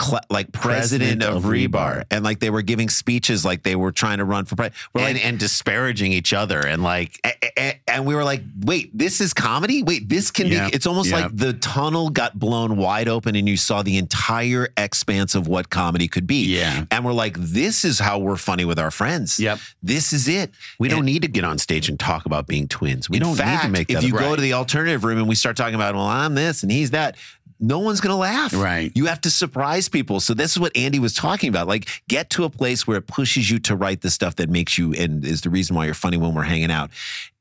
Cl- 0.00 0.20
like 0.30 0.52
president, 0.52 1.20
President 1.20 1.22
of, 1.24 1.44
of 1.44 1.50
Rebar. 1.50 1.70
Rebar. 1.70 2.04
and 2.10 2.24
like 2.24 2.40
they 2.40 2.50
were 2.50 2.62
giving 2.62 2.88
speeches 2.88 3.44
like 3.44 3.62
they 3.62 3.76
were 3.76 3.92
trying 3.92 4.18
to 4.18 4.24
run 4.24 4.44
for 4.44 4.56
president. 4.56 4.80
And, 4.94 5.02
like, 5.14 5.24
and 5.24 5.38
disparaging 5.38 6.12
each 6.12 6.32
other 6.32 6.60
and 6.66 6.82
like 6.82 7.20
a- 7.24 7.60
a- 7.60 7.80
and 7.88 8.06
we 8.06 8.14
were 8.14 8.24
like, 8.24 8.42
wait, 8.60 8.96
this 8.96 9.20
is 9.20 9.34
comedy? 9.34 9.82
Wait, 9.82 10.08
this 10.08 10.30
can 10.30 10.48
be. 10.48 10.56
It's 10.56 10.86
almost 10.86 11.10
like 11.12 11.36
the 11.36 11.52
tunnel 11.54 12.08
got 12.10 12.38
blown 12.38 12.76
wide 12.76 13.08
open 13.08 13.34
and 13.36 13.48
you 13.48 13.56
saw 13.56 13.82
the 13.82 13.98
entire 13.98 14.68
expanse 14.76 15.34
of 15.34 15.48
what 15.48 15.70
comedy 15.70 16.08
could 16.08 16.26
be. 16.26 16.44
Yeah. 16.46 16.84
And 16.90 17.04
we're 17.04 17.12
like, 17.12 17.36
this 17.38 17.84
is 17.84 17.98
how 17.98 18.18
we're 18.18 18.36
funny 18.36 18.64
with 18.64 18.78
our 18.78 18.90
friends. 18.90 19.38
Yep. 19.40 19.58
This 19.82 20.12
is 20.12 20.28
it. 20.28 20.50
we 20.78 20.88
And- 20.88 20.96
don't 20.96 21.04
need 21.04 21.22
to 21.22 21.28
get 21.28 21.44
on 21.44 21.58
stage 21.58 21.88
and 21.88 21.98
talk 21.98 22.26
about 22.26 22.46
being 22.46 22.68
twins. 22.68 23.10
We 23.10 23.18
don't 23.18 23.34
fact, 23.36 23.64
need 23.64 23.68
to 23.68 23.72
make 23.72 23.88
that 23.88 23.98
if 23.98 24.04
you 24.04 24.16
a- 24.16 24.20
go 24.20 24.36
to 24.36 24.40
the 24.42 24.52
alternative 24.54 25.04
room 25.04 25.18
and 25.18 25.28
we 25.28 25.34
start 25.34 25.56
talking 25.56 25.74
about, 25.74 25.94
well, 25.94 26.04
I'm 26.06 26.34
this 26.34 26.62
and 26.62 26.70
he's 26.70 26.90
that, 26.92 27.16
no 27.60 27.78
one's 27.78 28.00
going 28.00 28.12
to 28.12 28.16
laugh. 28.16 28.52
Right. 28.54 28.90
You 28.94 29.06
have 29.06 29.20
to 29.22 29.30
surprise 29.30 29.88
people. 29.88 30.18
So 30.20 30.34
this 30.34 30.52
is 30.52 30.58
what 30.58 30.76
Andy 30.76 30.98
was 30.98 31.14
talking 31.14 31.48
about. 31.48 31.68
Like, 31.68 31.88
get 32.08 32.30
to 32.30 32.44
a 32.44 32.50
place 32.50 32.86
where 32.86 32.96
it 32.96 33.06
pushes 33.06 33.50
you 33.50 33.58
to 33.60 33.76
write 33.76 34.00
the 34.00 34.10
stuff 34.10 34.36
that 34.36 34.48
makes 34.48 34.78
you 34.78 34.94
and 34.94 35.24
is 35.24 35.42
the 35.42 35.50
reason 35.50 35.76
why 35.76 35.84
you're 35.84 35.94
funny 35.94 36.16
when 36.16 36.34
we're 36.34 36.42
hanging 36.42 36.70
out. 36.70 36.90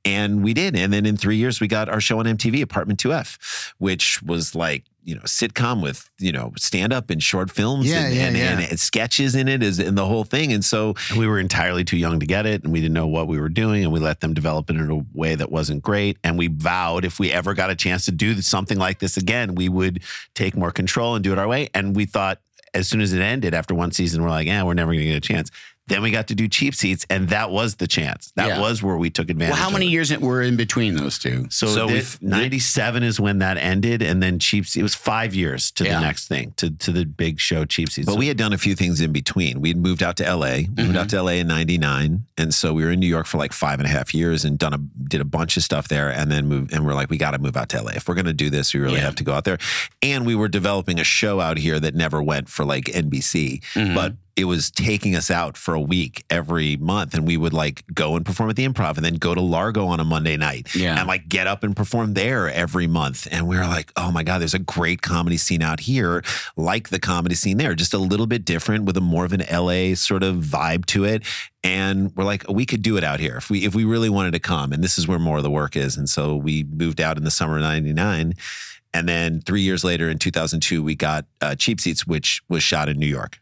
And 0.06 0.44
we 0.44 0.54
did. 0.54 0.76
And 0.76 0.94
then 0.94 1.06
in 1.06 1.18
three 1.18 1.36
years, 1.36 1.60
we 1.60 1.68
got 1.68 1.90
our 1.90 2.00
show 2.00 2.20
on 2.20 2.26
MTV, 2.26 2.62
Apartment 2.62 3.00
2F, 3.00 3.74
which 3.80 4.22
was 4.24 4.56
like, 4.56 4.86
you 5.04 5.16
know, 5.16 5.22
sitcom 5.22 5.82
with, 5.82 6.10
you 6.20 6.32
know, 6.32 6.54
stand 6.58 6.94
up 6.94 7.10
and 7.10 7.22
short 7.22 7.50
films 7.50 7.88
Yeah, 7.88 8.06
and, 8.06 8.16
yeah, 8.16 8.26
and, 8.28 8.38
yeah. 8.38 8.68
and 8.70 8.80
sketches 8.80 9.36
in 9.36 9.48
it 9.48 9.64
is 9.64 9.80
and 9.80 9.98
the 9.98 10.06
whole 10.06 10.24
thing. 10.24 10.54
And 10.54 10.64
so 10.64 10.94
we 11.18 11.26
were 11.26 11.40
entirely 11.40 11.84
too 11.84 11.98
young 11.98 12.20
to 12.20 12.26
get 12.26 12.46
it 12.46 12.64
and 12.64 12.72
we 12.72 12.80
didn't 12.80 12.94
know 12.94 13.08
what 13.08 13.28
we 13.28 13.40
were 13.40 13.50
doing 13.50 13.84
and 13.84 13.92
we 13.92 14.00
let 14.00 14.20
them 14.20 14.34
develop 14.34 14.70
it 14.70 14.76
in 14.76 14.90
a 14.90 15.04
way 15.14 15.36
that 15.36 15.52
wasn't 15.52 15.82
great 15.82 16.18
and 16.24 16.38
we 16.38 16.48
vowed 16.48 17.06
if 17.06 17.20
we 17.20 17.32
ever 17.32 17.54
got 17.54 17.70
a 17.70 17.76
chance 17.76 18.06
to 18.06 18.12
do 18.12 18.40
something 18.42 18.78
like 18.78 19.00
this 19.00 19.18
again 19.18 19.56
we 19.56 19.68
would 19.68 20.02
take 20.36 20.56
more 20.56 20.72
control 20.72 21.16
and 21.16 21.24
do 21.24 21.32
it 21.32 21.40
our 21.40 21.48
way 21.48 21.70
and 21.74 21.96
we 21.96 22.06
thought 22.06 22.40
as 22.74 22.88
soon 22.88 23.02
as 23.02 23.14
it 23.14 23.22
ended 23.22 23.54
after 23.54 23.74
one 23.74 23.92
season 23.92 24.22
we're 24.22 24.30
like 24.30 24.48
yeah 24.48 24.62
we're 24.64 24.74
never 24.74 24.92
going 24.92 25.00
to 25.06 25.12
get 25.12 25.18
a 25.18 25.22
chance 25.22 25.50
then 25.90 26.02
we 26.02 26.12
got 26.12 26.28
to 26.28 26.36
do 26.36 26.48
cheap 26.48 26.74
seats 26.76 27.06
and 27.10 27.30
that 27.30 27.50
was 27.52 27.76
the 27.76 27.88
chance 27.88 28.32
that 28.36 28.48
Yeah. 28.48 28.60
was 28.62 28.82
where 28.82 28.98
we 28.98 29.10
took 29.10 29.30
advantage 29.30 29.54
Well, 29.54 29.62
how 29.62 29.68
of 29.68 29.74
many 29.74 29.88
it. 29.88 29.92
years 29.92 30.18
were 30.18 30.42
in 30.42 30.56
between 30.56 30.96
those 30.96 31.20
two? 31.20 31.48
so, 31.50 31.68
So 31.68 31.88
the- 31.88 31.94
we've- 31.94 32.18
97 32.22 33.04
is 33.04 33.20
when 33.20 33.40
that 33.40 33.58
ended 33.58 34.02
and 34.02 34.22
then 34.24 34.40
cheap 34.40 34.66
seats 34.66 34.78
it 34.78 34.84
was 34.84 34.96
five 34.96 35.36
years 35.36 35.72
to 35.72 35.84
Yeah. 35.84 35.96
the 36.00 36.06
next 36.06 36.28
thing 36.28 36.54
to, 36.58 36.70
to 36.70 36.92
the 36.92 37.06
big 37.06 37.40
show 37.40 37.66
cheap 37.66 37.90
seats 37.92 38.06
But 38.06 38.18
we 38.18 38.28
had 38.28 38.38
done 38.38 38.54
a 38.54 38.58
few 38.58 38.76
things 38.76 39.02
in 39.02 39.12
between. 39.12 39.60
We'd 39.62 39.78
moved 39.78 40.02
out 40.04 40.16
to 40.18 40.24
LA. 40.26 40.68
We 40.76 40.84
moved 40.84 40.96
out 40.98 41.10
to 41.10 41.18
LA 41.22 41.34
in 41.40 41.48
'99, 41.48 42.24
and 42.38 42.54
so 42.54 42.74
we 42.74 42.84
were 42.84 42.92
in 42.92 43.00
New 43.00 43.08
York 43.08 43.26
for 43.26 43.38
like 43.38 43.52
five 43.52 43.80
and 43.80 43.88
a 43.88 43.92
half 43.92 44.14
years 44.14 44.46
and 44.46 44.58
done 44.58 44.74
a 44.74 44.78
did 45.10 45.22
a 45.22 45.26
bunch 45.26 45.58
of 45.58 45.64
stuff 45.64 45.88
there, 45.88 46.10
and 46.10 46.32
then 46.32 46.48
moved. 46.48 46.72
And 46.74 46.86
we're 46.86 46.94
like, 46.94 47.10
we 47.10 47.18
got 47.18 47.32
to 47.32 47.40
move 47.40 47.58
out 47.58 47.70
to 47.70 47.82
LA 47.82 47.94
if 47.96 48.08
we're 48.08 48.14
going 48.16 48.26
to 48.26 48.34
do 48.34 48.50
this. 48.50 48.74
We 48.74 48.80
really 48.80 48.96
Yeah. 48.96 49.02
have 49.06 49.16
to 49.16 49.24
go 49.24 49.34
out 49.34 49.44
there. 49.44 49.58
And 50.02 50.26
we 50.26 50.36
were 50.36 50.48
developing 50.48 51.00
a 51.00 51.04
show 51.04 51.40
out 51.42 51.58
here 51.58 51.80
that 51.80 51.96
never 51.96 52.22
went 52.22 52.48
for 52.50 52.64
like 52.64 52.86
NBC, 52.94 53.62
Mm-hmm. 53.74 53.96
but 53.96 54.16
it 54.40 54.46
was 54.46 54.72
taking 54.72 55.16
us 55.16 55.30
out 55.30 55.58
for 55.58 55.74
a 55.74 55.82
week 55.82 56.24
every 56.30 56.78
month, 56.78 57.14
and 57.14 57.28
we 57.28 57.38
would 57.38 57.54
like 57.54 57.84
go 57.94 58.16
and 58.16 58.26
perform 58.26 58.50
at 58.50 58.56
the 58.56 58.68
Improv, 58.68 58.96
and 58.96 59.04
then 59.06 59.16
go 59.16 59.36
to 59.36 59.42
Largo 59.42 59.86
on 59.88 60.00
a 60.00 60.04
Monday 60.06 60.38
night, 60.38 60.74
Yeah. 60.74 60.98
and 60.98 61.08
like 61.08 61.28
get 61.28 61.46
up 61.48 61.64
and 61.64 61.76
perform 61.76 62.14
there 62.14 62.50
every 62.50 62.88
month. 62.88 63.28
And 63.32 63.48
we 63.48 63.58
were 63.58 63.64
like, 63.68 63.92
oh 63.96 64.12
my 64.12 64.24
God, 64.24 64.40
there's 64.40 64.54
a 64.54 64.60
great 64.60 65.02
comedy 65.02 65.38
scene 65.38 65.62
out 65.62 65.82
here, 65.82 66.24
like 66.56 66.90
the 66.90 67.00
comedy 67.00 67.36
scene 67.36 67.58
there, 67.58 67.76
just 67.76 67.94
a 67.94 67.98
little 67.98 68.28
bit 68.28 68.46
different 68.46 68.86
with 68.86 68.96
a 68.98 69.02
more 69.02 69.26
of 69.26 69.34
an 69.34 69.44
LA 69.52 69.94
sort 69.96 70.24
of 70.24 70.38
vibe 70.38 70.86
to 70.88 71.04
it. 71.04 71.24
And 71.64 72.16
we're 72.16 72.24
like, 72.24 72.46
we 72.50 72.66
could 72.66 72.82
do 72.82 72.96
it 72.98 73.04
out 73.04 73.20
here 73.20 73.36
if 73.36 73.50
we 73.50 73.66
if 73.66 73.76
we 73.76 73.84
really 73.84 74.10
wanted 74.10 74.32
to 74.32 74.40
come. 74.40 74.72
And 74.72 74.82
this 74.84 74.98
is 74.98 75.08
where 75.08 75.20
more 75.20 75.38
of 75.38 75.44
the 75.44 75.52
work 75.52 75.76
is. 75.76 75.98
And 75.98 76.10
so 76.10 76.36
we 76.36 76.64
moved 76.64 77.02
out 77.02 77.18
in 77.18 77.26
the 77.26 77.32
summer 77.32 77.58
of 77.58 77.62
'99. 77.64 78.34
And 78.94 79.08
then 79.08 79.42
three 79.42 79.62
years 79.62 79.84
later, 79.84 80.10
in 80.10 80.18
2002, 80.18 80.82
we 80.82 80.96
got 80.96 81.26
uh, 81.42 81.54
Cheap 81.56 81.80
Seats, 81.80 82.08
which 82.08 82.42
was 82.50 82.64
shot 82.64 82.90
in 82.90 82.98
New 82.98 83.06
York. 83.08 83.40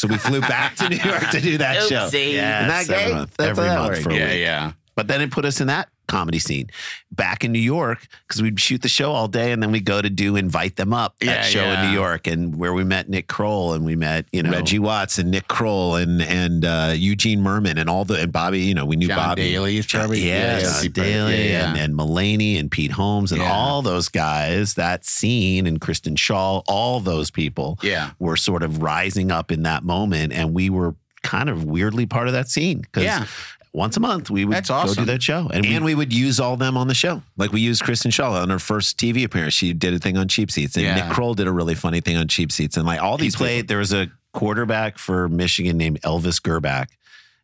So 0.00 0.08
we 0.08 0.16
flew 0.16 0.40
back 0.40 0.76
to 0.76 0.88
New 0.88 0.96
York 0.96 1.28
to 1.30 1.40
do 1.42 1.58
that 1.58 1.82
show. 1.82 2.06
Oopsie. 2.08 2.32
Yeah, 2.32 2.64
Isn't 2.78 2.88
that 2.88 3.00
every 3.02 3.14
month, 3.14 3.36
That's 3.36 3.50
every 3.50 3.66
how 3.68 3.74
that 3.74 3.78
month 3.80 3.90
works. 3.90 4.02
for 4.02 4.10
a 4.10 4.14
Yeah, 4.16 4.30
week. 4.30 4.40
yeah. 4.40 4.72
But 4.96 5.08
then 5.08 5.20
it 5.20 5.30
put 5.30 5.44
us 5.44 5.60
in 5.60 5.66
that 5.66 5.90
comedy 6.10 6.38
scene 6.38 6.68
back 7.12 7.44
in 7.44 7.52
New 7.52 7.58
York 7.60 8.06
because 8.26 8.42
we'd 8.42 8.58
shoot 8.60 8.82
the 8.82 8.88
show 8.88 9.12
all 9.12 9.28
day 9.28 9.52
and 9.52 9.62
then 9.62 9.70
we 9.72 9.80
go 9.80 10.02
to 10.02 10.10
do 10.10 10.36
invite 10.36 10.76
them 10.76 10.92
up 10.92 11.14
Yeah, 11.20 11.34
that 11.34 11.44
show 11.44 11.62
yeah. 11.62 11.82
in 11.84 11.90
New 11.90 11.94
York 11.98 12.26
and 12.26 12.56
where 12.56 12.72
we 12.74 12.84
met 12.84 13.08
Nick 13.08 13.26
Kroll 13.28 13.74
and 13.74 13.84
we 13.84 13.94
met 13.96 14.26
you 14.32 14.42
know 14.42 14.50
Reggie 14.50 14.78
Watts 14.78 15.18
and 15.18 15.30
Nick 15.30 15.48
Kroll 15.48 15.96
and 15.96 16.20
and 16.22 16.64
uh, 16.64 16.92
Eugene 16.96 17.40
Mirman 17.42 17.78
and 17.78 17.88
all 17.88 18.04
the 18.04 18.14
and 18.20 18.32
Bobby. 18.32 18.60
You 18.60 18.74
know, 18.74 18.84
we 18.86 18.96
knew 18.96 19.08
Jon 19.08 19.16
Bobby. 19.16 19.52
Daly 19.52 19.82
probably- 19.82 20.26
yeah, 20.28 20.58
yeah, 20.58 20.82
Jon. 20.82 20.90
Daly 20.92 21.48
Yeah, 21.50 21.70
and, 21.70 21.78
and 21.78 21.94
Mulaney 21.94 22.58
and 22.58 22.70
Pete 22.70 22.92
Holmes 22.92 23.32
and 23.32 23.40
Yeah. 23.40 23.52
all 23.52 23.82
those 23.82 24.08
guys, 24.08 24.74
that 24.74 25.04
scene 25.04 25.66
and 25.66 25.80
Kristen 25.80 26.16
Schaal, 26.16 26.62
all 26.66 27.00
those 27.00 27.30
people 27.30 27.78
Yeah. 27.82 28.10
were 28.18 28.36
sort 28.36 28.62
of 28.62 28.82
rising 28.82 29.30
up 29.30 29.50
in 29.52 29.62
that 29.62 29.84
moment. 29.84 30.32
And 30.32 30.52
we 30.54 30.70
were 30.70 30.94
kind 31.22 31.48
of 31.48 31.64
weirdly 31.64 32.06
part 32.06 32.26
of 32.26 32.32
that 32.32 32.48
scene 32.48 32.80
because 32.80 33.04
Yeah. 33.04 33.26
Once 33.72 33.96
a 33.96 34.00
month 34.00 34.30
we 34.30 34.44
would 34.44 34.56
That's 34.56 34.68
go 34.68 34.92
do 34.94 35.04
that 35.04 35.22
show. 35.22 35.48
And, 35.52 35.64
And 35.64 35.84
we 35.84 35.94
would 35.94 36.12
use 36.12 36.40
all 36.40 36.56
them 36.56 36.76
on 36.76 36.88
the 36.88 36.94
show. 36.94 37.22
Like 37.36 37.52
we 37.52 37.60
used 37.60 37.82
Kristen 37.82 38.10
Schaal 38.10 38.40
on 38.42 38.50
her 38.50 38.58
first 38.58 38.98
TV 38.98 39.22
appearance. 39.24 39.54
She 39.54 39.72
did 39.72 39.94
a 39.94 39.98
thing 39.98 40.16
on 40.18 40.26
Cheap 40.28 40.50
Seats, 40.50 40.76
and 40.76 40.84
Yeah. 40.84 40.96
Nick 40.96 41.10
Kroll 41.14 41.34
did 41.34 41.46
a 41.46 41.52
really 41.52 41.74
funny 41.76 42.00
thing 42.00 42.16
on 42.16 42.26
Cheap 42.28 42.50
Seats, 42.50 42.76
and 42.76 42.84
like 42.86 43.00
all 43.00 43.16
he 43.16 43.24
these 43.24 43.36
played. 43.36 43.68
There 43.68 43.78
was 43.78 43.92
a 43.92 44.08
quarterback 44.32 44.98
for 44.98 45.28
Michigan 45.28 45.76
named 45.76 46.00
Elvis 46.02 46.40
Grbac, 46.40 46.88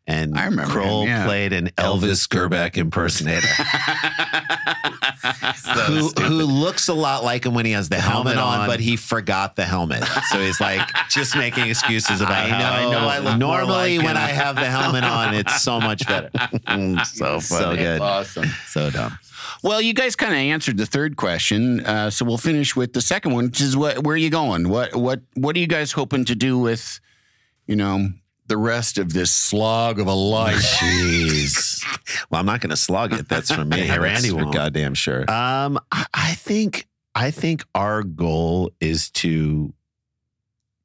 and 0.07 0.39
I 0.39 0.45
remember 0.45 0.73
Kroll 0.73 1.03
him, 1.03 1.09
yeah. 1.09 1.27
played 1.27 1.53
an 1.53 1.71
Elvis 1.77 2.27
Elvis, 2.27 2.29
Grbac 2.29 2.77
impersonator. 2.77 3.49
who, 5.87 6.09
who 6.11 6.45
looks 6.45 6.89
a 6.89 6.95
lot 6.95 7.25
like 7.25 7.45
him 7.45 7.55
when 7.55 7.67
he 7.67 7.73
has 7.73 7.89
the 7.89 8.01
helmet, 8.01 8.37
helmet 8.37 8.55
on, 8.55 8.61
on. 8.61 8.67
but 8.69 8.81
he 8.81 8.97
forgot 8.97 9.57
the 9.57 9.65
helmet. 9.65 10.05
So 10.31 10.41
he's 10.41 10.61
like 10.61 10.89
just 11.11 11.37
making 11.37 11.69
excuses 11.69 12.21
about 12.21 12.45
I 12.45 12.49
how 12.49 12.59
know, 12.59 12.67
I 12.67 12.93
know 12.93 13.09
I 13.09 13.19
look 13.19 13.41
more 13.41 13.49
Normally, 13.59 13.99
like 13.99 14.07
when 14.07 14.17
him. 14.17 14.23
I 14.23 14.29
have 14.29 14.57
the 14.57 14.71
helmet 14.71 15.05
on, 15.05 15.35
it's 15.35 15.63
so 15.63 15.81
much 15.81 16.07
better. 16.07 16.31
so 17.05 17.41
funny. 17.41 17.41
So 17.41 17.77
good. 17.77 18.01
Awesome. 18.01 18.47
so 18.67 18.91
dumb. 18.91 19.19
Well, 19.63 19.81
you 19.81 19.95
guys 19.95 20.15
kind 20.15 20.33
of 20.33 20.39
answered 20.39 20.77
the 20.77 20.87
third 20.87 21.17
question, 21.17 21.85
uh, 21.85 22.11
so 22.11 22.25
we'll 22.25 22.39
finish 22.39 22.77
with 22.77 22.93
the 22.93 23.01
second 23.01 23.33
one, 23.33 23.47
which 23.47 23.61
is 23.61 23.77
what? 23.77 24.05
Where 24.05 24.15
are 24.15 24.19
you 24.19 24.31
going? 24.31 24.69
What? 24.69 24.95
What? 24.95 25.21
What 25.35 25.57
are 25.57 25.59
you 25.59 25.67
guys 25.67 25.93
hoping 25.93 26.25
to 26.27 26.35
do 26.35 26.59
with, 26.59 27.01
you 27.67 27.77
know, 27.77 28.11
the 28.49 28.57
rest 28.57 28.99
of 28.99 29.13
this 29.13 29.35
slog 29.35 29.99
of 29.99 30.07
a 30.07 30.15
life? 30.15 30.57
Jeez. 30.81 31.85
Well, 32.31 32.41
I'm 32.41 32.47
not 32.47 32.61
going 32.61 32.71
to 32.71 32.77
slog 32.77 33.13
it. 33.13 33.29
That's 33.29 33.51
for 33.51 33.65
me. 33.65 33.87
That's 33.89 33.99
Randy 33.99 34.33
won't. 34.33 34.55
goddamn 34.55 34.95
sure. 34.95 35.31
Um, 35.31 35.79
I, 35.93 36.07
I 36.15 36.35
think 36.35 36.87
I 37.15 37.31
think 37.31 37.65
our 37.75 38.03
goal 38.03 38.73
is 38.81 39.11
to 39.13 39.73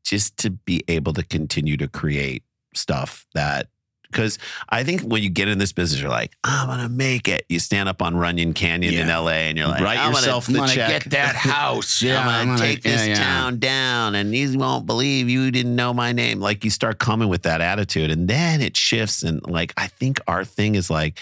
just 0.04 0.38
to 0.38 0.50
be 0.50 0.84
able 0.88 1.14
to 1.14 1.24
continue 1.24 1.78
to 1.78 1.88
create 1.88 2.44
stuff 2.74 3.26
that 3.34 3.68
because 4.12 4.38
I 4.70 4.84
think 4.84 5.02
when 5.02 5.24
you 5.24 5.30
get 5.30 5.48
in 5.48 5.58
this 5.58 5.72
business, 5.72 6.02
you're 6.02 6.10
like, 6.10 6.36
I'm 6.44 6.68
gonna 6.68 6.90
make 6.90 7.28
it. 7.28 7.46
You 7.50 7.60
stand 7.60 7.90
up 7.90 8.02
on 8.02 8.16
Runyon 8.16 8.54
Canyon 8.54 8.94
in 8.94 9.08
LA 9.08 9.30
and 9.30 9.58
you're 9.58 9.68
like, 9.68 9.82
Write 9.82 10.00
I'm 10.00 10.12
yourself 10.12 10.48
gonna, 10.48 10.58
the 10.58 10.64
I'm 10.64 10.68
gonna 10.68 10.76
check. 10.76 11.04
get 11.04 11.12
that 11.12 11.36
house. 11.36 12.02
Yeah, 12.02 12.28
I'm 12.28 12.48
gonna, 12.48 12.60
take 12.60 12.84
yeah, 12.84 12.92
this 12.92 13.08
yeah. 13.08 13.16
town 13.16 13.60
down, 13.60 14.16
and 14.16 14.34
these 14.34 14.56
won't 14.56 14.86
believe 14.86 15.30
you 15.30 15.50
didn't 15.52 15.76
know 15.76 15.94
my 15.94 16.12
name. 16.12 16.40
Like 16.40 16.64
you 16.64 16.70
start 16.70 17.00
coming 17.00 17.30
with 17.30 17.44
that 17.44 17.62
attitude, 17.62 18.12
and 18.12 18.28
then 18.28 18.62
it 18.62 18.76
shifts, 18.78 19.24
and 19.24 19.46
like 19.48 19.74
I 19.78 19.88
think 19.88 20.20
our 20.28 20.44
thing 20.44 20.76
is 20.76 20.90
like, 20.90 21.20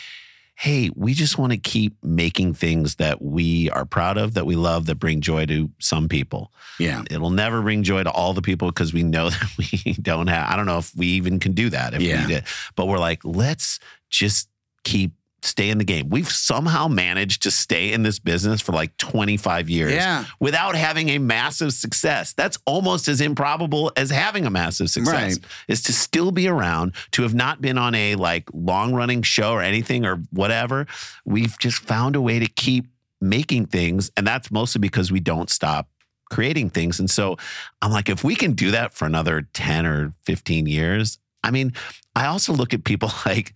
hey, 0.62 0.90
we 0.94 1.14
just 1.14 1.38
want 1.38 1.54
to 1.54 1.58
keep 1.58 1.96
making 2.04 2.54
things 2.54 2.96
that 2.96 3.22
we 3.22 3.70
are 3.70 3.86
proud 3.86 4.18
of, 4.18 4.34
that 4.34 4.46
we 4.46 4.58
love, 4.58 4.88
that 4.88 4.96
bring 4.96 5.22
joy 5.22 5.46
to 5.46 5.70
some 5.80 6.10
people. 6.10 6.52
Yeah. 6.78 7.04
It'll 7.10 7.30
never 7.30 7.62
bring 7.62 7.82
joy 7.84 8.04
to 8.04 8.12
all 8.12 8.34
the 8.34 8.42
people 8.42 8.68
because 8.68 8.92
we 8.94 9.02
know 9.04 9.30
that 9.30 9.50
we 9.58 9.94
don't 10.02 10.28
have, 10.28 10.52
I 10.52 10.58
don't 10.58 10.66
know 10.66 10.80
if 10.80 10.94
we 10.98 11.08
even 11.08 11.40
can 11.40 11.54
do 11.54 11.70
that 11.70 11.94
if 11.94 12.02
Yeah. 12.02 12.28
we 12.28 12.34
did. 12.34 12.44
But 12.76 12.88
we're 12.88 13.00
like, 13.00 13.24
let's 13.24 13.80
just 14.10 14.50
keep 14.84 15.14
stay 15.46 15.70
in 15.70 15.78
the 15.78 15.84
game. 15.84 16.10
We've 16.10 16.30
somehow 16.30 16.88
managed 16.88 17.44
to 17.44 17.52
stay 17.52 17.92
in 17.94 18.04
this 18.04 18.20
business 18.20 18.62
for 18.62 18.72
like 18.72 18.96
25 18.98 19.70
years 19.70 19.94
Yeah. 19.94 20.26
without 20.40 20.76
having 20.76 21.10
a 21.10 21.18
massive 21.18 21.74
success. 21.74 22.34
That's 22.34 22.58
almost 22.66 23.08
as 23.08 23.22
improbable 23.22 23.92
as 23.96 24.10
having 24.10 24.46
a 24.46 24.50
massive 24.50 24.90
success. 24.90 25.14
Right. 25.38 25.38
Is 25.68 25.82
to 25.84 25.94
still 25.94 26.32
be 26.32 26.48
around, 26.48 26.94
to 27.12 27.24
have 27.24 27.34
not 27.34 27.62
been 27.62 27.78
on 27.78 27.96
a 27.96 28.16
like 28.16 28.50
long 28.54 28.94
running 28.94 29.22
show 29.22 29.54
or 29.54 29.62
anything 29.62 30.06
or 30.06 30.18
whatever. 30.32 30.88
We've 31.26 31.58
just 31.60 31.80
found 31.84 32.16
a 32.16 32.22
way 32.22 32.40
to 32.40 32.48
keep 32.48 32.86
making 33.22 33.66
things. 33.68 34.12
And 34.16 34.26
that's 34.26 34.50
mostly 34.52 34.80
because 34.80 35.12
we 35.12 35.20
don't 35.20 35.50
stop 35.50 35.90
creating 36.30 36.70
things. 36.70 37.00
And 37.00 37.10
so 37.10 37.38
I'm 37.82 37.92
like, 37.92 38.08
if 38.08 38.24
we 38.24 38.36
can 38.36 38.54
do 38.54 38.72
that 38.72 38.94
for 38.94 39.06
another 39.06 39.48
10 39.54 39.86
or 39.86 40.14
15 40.26 40.68
years, 40.68 41.18
I 41.44 41.52
mean, 41.52 41.74
I 42.16 42.28
also 42.28 42.54
look 42.54 42.74
at 42.74 42.84
people 42.84 43.12
like 43.26 43.54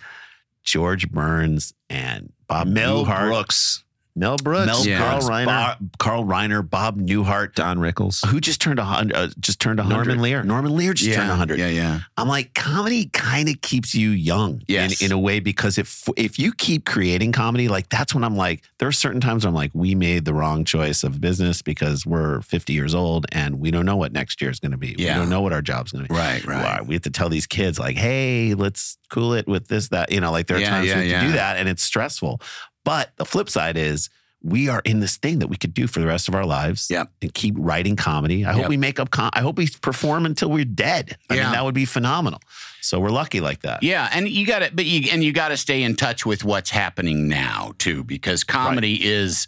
George 0.63 1.09
Burns 1.11 1.73
and 1.89 2.31
Bob 2.47 2.67
Mel 2.67 3.05
Newhart. 3.05 3.27
Brooks, 3.27 3.82
Mel 4.15 4.37
Brooks, 4.37 4.67
Mel 4.67 4.85
Yeah. 4.85 4.99
Carl 4.99 5.21
Reiner, 5.21 5.45
Bob- 5.45 5.77
Carl 5.97 6.23
Reiner, 6.23 6.69
Bob 6.69 6.99
Newhart, 6.99 7.55
Don 7.55 7.79
Rickles. 7.79 8.23
who 8.27 8.39
just 8.39 8.61
turned 8.61 8.77
a 8.77 8.83
hundred, 8.83 9.15
uh, 9.15 9.27
just 9.39 9.59
turned 9.59 9.79
a 9.79 9.83
hundred. 9.83 10.05
Norman 10.05 10.21
Lear. 10.21 10.43
Norman 10.43 10.75
Lear 10.75 10.93
just 10.93 11.13
turned 11.13 11.31
a 11.31 11.35
hundred. 11.35 11.57
Yeah, 11.57 11.69
yeah. 11.69 11.99
I'm 12.15 12.27
like, 12.27 12.53
comedy 12.53 13.07
kind 13.11 13.49
of 13.49 13.59
keeps 13.61 13.95
you 13.95 14.11
young 14.11 14.61
Yes. 14.67 15.01
in, 15.01 15.07
in 15.07 15.11
a 15.13 15.17
way 15.19 15.39
because 15.39 15.77
if 15.79 16.07
if 16.15 16.37
you 16.37 16.53
keep 16.53 16.85
creating 16.85 17.31
comedy, 17.31 17.67
like 17.67 17.89
that's 17.89 18.13
when 18.13 18.23
I'm 18.23 18.37
like, 18.37 18.61
there 18.77 18.87
are 18.87 18.91
certain 18.91 19.19
times 19.19 19.45
I'm 19.45 19.55
like, 19.55 19.71
we 19.73 19.95
made 19.95 20.25
the 20.25 20.33
wrong 20.35 20.63
choice 20.63 21.03
of 21.03 21.19
business 21.19 21.61
because 21.63 22.05
we're 22.05 22.41
50 22.41 22.71
years 22.73 22.93
old 22.93 23.25
and 23.31 23.59
we 23.59 23.71
don't 23.71 23.85
know 23.85 23.95
what 23.97 24.11
next 24.13 24.41
year 24.41 24.51
is 24.51 24.59
going 24.59 24.73
to 24.73 24.77
be. 24.77 24.95
Yeah. 24.97 25.15
We 25.15 25.21
don't 25.21 25.29
know 25.29 25.41
what 25.41 25.53
our 25.53 25.61
job's 25.63 25.91
going 25.91 26.05
to 26.05 26.09
be. 26.13 26.15
Right, 26.15 26.45
right. 26.45 26.85
We 26.85 26.93
have 26.93 27.01
to 27.03 27.09
tell 27.09 27.29
these 27.29 27.47
kids 27.47 27.79
like, 27.79 27.97
hey, 27.97 28.53
let's 28.53 28.97
cool 29.09 29.33
it 29.33 29.47
with 29.47 29.67
this, 29.69 29.89
that. 29.89 30.11
You 30.11 30.21
know, 30.21 30.31
like 30.31 30.45
there 30.47 30.57
are 30.57 30.59
Yeah, 30.59 30.69
times 30.69 30.87
yeah, 30.87 30.99
we 31.01 31.09
have 31.09 31.21
to 31.21 31.27
do 31.27 31.33
that 31.33 31.57
and 31.57 31.67
it's 31.67 31.81
stressful. 31.83 32.41
But 32.83 33.11
the 33.17 33.25
flip 33.25 33.49
side 33.49 33.77
is 33.77 34.09
we 34.45 34.67
are 34.67 34.81
in 34.83 34.99
this 34.99 35.15
thing 35.15 35.39
that 35.39 35.47
we 35.47 35.55
could 35.55 35.73
do 35.73 35.87
for 35.87 36.01
the 36.01 36.05
rest 36.07 36.27
of 36.27 36.35
our 36.35 36.45
lives 36.45 36.87
Yep. 36.89 37.09
and 37.21 37.33
keep 37.33 37.55
writing 37.57 37.95
comedy. 37.95 38.43
I 38.45 38.51
hope 38.51 38.67
we 38.67 38.75
make 38.75 38.99
up, 38.99 39.09
com- 39.09 39.29
I 39.33 39.39
hope 39.39 39.55
we 39.57 39.69
perform 39.81 40.25
until 40.25 40.49
we're 40.51 40.65
dead. 40.65 41.15
I 41.29 41.35
Yeah. 41.35 41.43
mean, 41.43 41.51
that 41.53 41.63
would 41.63 41.73
be 41.75 41.85
phenomenal. 41.85 42.41
So 42.81 42.99
we're 42.99 43.09
lucky 43.09 43.39
like 43.39 43.61
that. 43.61 43.83
Yeah, 43.83 44.09
and 44.11 44.27
you 44.27 44.45
got 44.45 44.59
to, 44.59 44.69
but 44.73 44.83
you 44.85 45.09
and 45.13 45.23
you 45.23 45.31
got 45.31 45.47
to 45.49 45.57
stay 45.57 45.81
in 45.81 45.95
touch 45.95 46.25
with 46.25 46.43
what's 46.43 46.71
happening 46.71 47.29
now 47.29 47.73
too, 47.77 48.03
because 48.03 48.43
comedy 48.43 49.05
is 49.05 49.47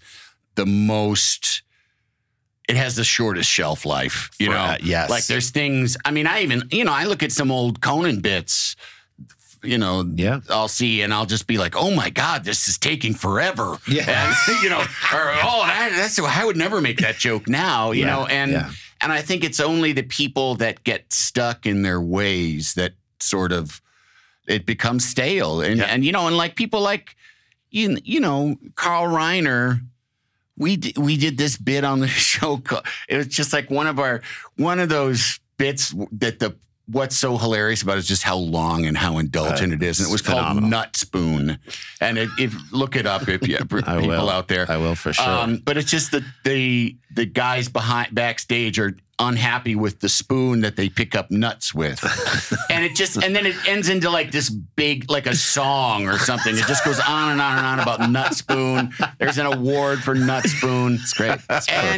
the 0.56 0.66
most. 0.66 1.62
It 2.70 2.78
has 2.78 2.96
the 2.96 3.04
shortest 3.04 3.50
shelf 3.50 3.86
life, 3.86 4.30
you 4.40 4.48
For- 4.48 4.54
know. 4.54 4.60
uh, 4.60 4.78
yes. 4.82 5.10
like 5.10 5.26
there's 5.28 5.50
things. 5.52 5.98
I 6.06 6.12
mean, 6.12 6.26
I 6.26 6.42
even 6.42 6.64
you 6.72 6.86
know 6.86 6.94
I 6.94 7.04
look 7.04 7.22
at 7.22 7.34
some 7.34 7.52
old 7.52 7.82
Conan 7.82 8.22
bits. 8.22 8.78
You 9.66 9.78
know, 9.78 10.10
Yeah. 10.16 10.40
I'll 10.50 10.68
see, 10.68 11.02
and 11.02 11.14
I'll 11.14 11.26
just 11.26 11.48
be 11.48 11.58
like, 11.58 11.76
"Oh 11.76 11.92
my 11.94 12.10
god, 12.10 12.44
this 12.44 12.68
is 12.68 12.78
taking 12.78 13.14
forever." 13.14 13.78
Yeah. 13.88 14.34
and, 14.48 14.58
you 14.64 14.70
know, 14.70 14.80
or 14.80 14.86
oh, 15.44 15.64
that, 15.68 15.92
that's 15.96 16.20
I 16.20 16.46
would 16.46 16.58
never 16.58 16.82
make 16.82 17.00
that 17.00 17.18
joke 17.18 17.48
now. 17.48 17.92
You 17.92 18.06
know, 18.06 18.26
and 18.28 18.52
yeah. 18.52 18.72
and 19.02 19.12
I 19.12 19.22
think 19.22 19.44
it's 19.44 19.60
only 19.60 19.92
the 19.94 20.04
people 20.04 20.56
that 20.56 20.84
get 20.84 21.12
stuck 21.12 21.66
in 21.66 21.82
their 21.82 22.00
ways 22.02 22.74
that 22.76 22.94
sort 23.20 23.52
of 23.52 23.82
it 24.48 24.66
becomes 24.66 25.06
stale. 25.06 25.62
And 25.62 25.78
Yeah. 25.80 25.86
and 25.86 26.06
you 26.06 26.12
know, 26.12 26.28
and 26.28 26.38
like 26.38 26.56
people 26.56 26.82
like 26.82 27.16
you 27.72 27.98
you 28.04 28.20
know, 28.20 28.56
Carl 28.76 29.08
Reiner, 29.08 29.82
we 30.58 30.78
d- 30.78 30.94
we 30.98 31.18
did 31.18 31.38
this 31.38 31.58
bit 31.58 31.84
on 31.84 32.00
the 32.00 32.08
show. 32.32 32.62
It 33.10 33.18
was 33.18 33.28
just 33.28 33.52
like 33.54 33.70
one 33.70 33.88
of 33.88 34.00
our 34.00 34.22
one 34.58 34.80
of 34.80 34.90
those 34.90 35.40
bits 35.58 35.94
that 36.12 36.40
the 36.40 36.56
what's 36.88 37.18
so 37.18 37.38
hilarious 37.38 37.82
about 37.82 37.98
it 37.98 38.00
is 38.00 38.08
just 38.08 38.24
how 38.24 38.38
long 38.38 38.86
and 38.86 38.98
how 38.98 39.18
indulgent 39.18 39.74
it 39.74 39.82
is. 39.82 40.00
And 40.00 40.10
it 40.10 40.12
was 40.12 40.22
phenomenal. 40.22 40.62
called 40.62 40.72
Nut 40.72 40.96
Spoon. 40.96 41.60
And 42.00 42.18
it, 42.18 42.30
if 42.38 42.56
look 42.72 42.96
it 42.96 43.06
up 43.06 43.28
if 43.28 43.48
you 43.48 43.58
people 43.66 44.08
will. 44.08 44.30
out 44.30 44.48
there. 44.48 44.66
I 44.70 44.78
will 44.78 44.96
for 44.96 45.14
sure. 45.14 45.28
Um, 45.28 45.62
but 45.64 45.78
it's 45.78 45.90
just 45.90 46.12
the 46.12 46.24
the 46.44 46.96
the 47.14 47.26
guys 47.26 47.70
behind 47.70 48.14
backstage 48.14 48.80
are 48.80 48.96
unhappy 49.18 49.76
with 49.76 50.02
the 50.02 50.10
spoon 50.10 50.62
that 50.62 50.76
they 50.76 50.90
pick 50.90 51.16
up 51.16 51.32
nuts 51.32 51.74
with, 51.74 52.04
and 52.70 52.84
it 52.84 52.96
just 52.96 53.16
and 53.24 53.36
then 53.36 53.46
it 53.46 53.56
ends 53.68 53.88
into 53.90 54.10
like 54.10 54.32
this 54.32 54.50
big 54.50 55.10
like 55.10 55.26
a 55.26 55.36
song 55.36 56.08
or 56.08 56.18
something. 56.18 56.54
It 56.56 56.66
just 56.68 56.84
goes 56.84 57.00
on 57.00 57.32
and 57.32 57.42
on 57.42 57.58
and 57.58 57.66
on 57.66 57.80
about 57.80 58.10
nut 58.10 58.34
spoon. 58.34 58.92
There's 59.18 59.38
an 59.38 59.46
award 59.46 60.00
for 60.04 60.16
nut 60.16 60.46
spoon. 60.48 60.96
It's 60.96 61.14
great. 61.14 61.32
And 61.32 61.40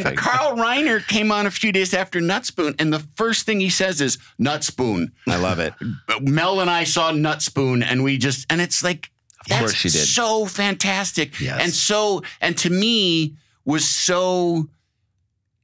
perfect. 0.04 0.18
Carl 0.18 0.56
Reiner 0.56 1.04
came 1.06 1.32
on 1.32 1.46
a 1.46 1.50
few 1.50 1.72
days 1.72 1.92
after 1.94 2.20
Nut 2.20 2.46
Spoon, 2.46 2.74
and 2.78 2.92
the 2.92 3.00
first 3.16 3.46
thing 3.46 3.60
he 3.60 3.70
says 3.70 4.00
is 4.00 4.18
Nut 4.38 4.62
Spoon. 4.64 5.12
I 5.26 5.36
love 5.36 5.58
it. 5.58 5.74
Mel 6.20 6.60
and 6.60 6.70
I 6.70 6.84
saw 6.84 7.10
Nut 7.10 7.42
Spoon, 7.42 7.82
and 7.82 8.04
we 8.04 8.18
just 8.18 8.46
and 8.50 8.60
it's 8.60 8.82
like 8.84 9.10
that's 9.48 9.60
course 9.60 9.84
you 9.84 9.90
did. 9.90 10.06
so 10.06 10.46
fantastic, 10.46 11.40
Yes. 11.40 11.60
and 11.62 11.72
so 11.72 12.22
and 12.40 12.56
to 12.58 12.70
me 12.70 13.34
was 13.64 13.88
so 13.88 14.68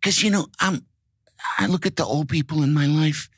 because 0.01 0.23
you 0.23 0.31
know 0.31 0.47
I'm 0.61 0.85
I 1.59 1.67
look 1.67 1.87
at 1.87 1.97
the 1.97 2.05
old 2.05 2.29
people 2.29 2.63
in 2.63 2.73
my 2.75 2.87
life. 2.87 3.29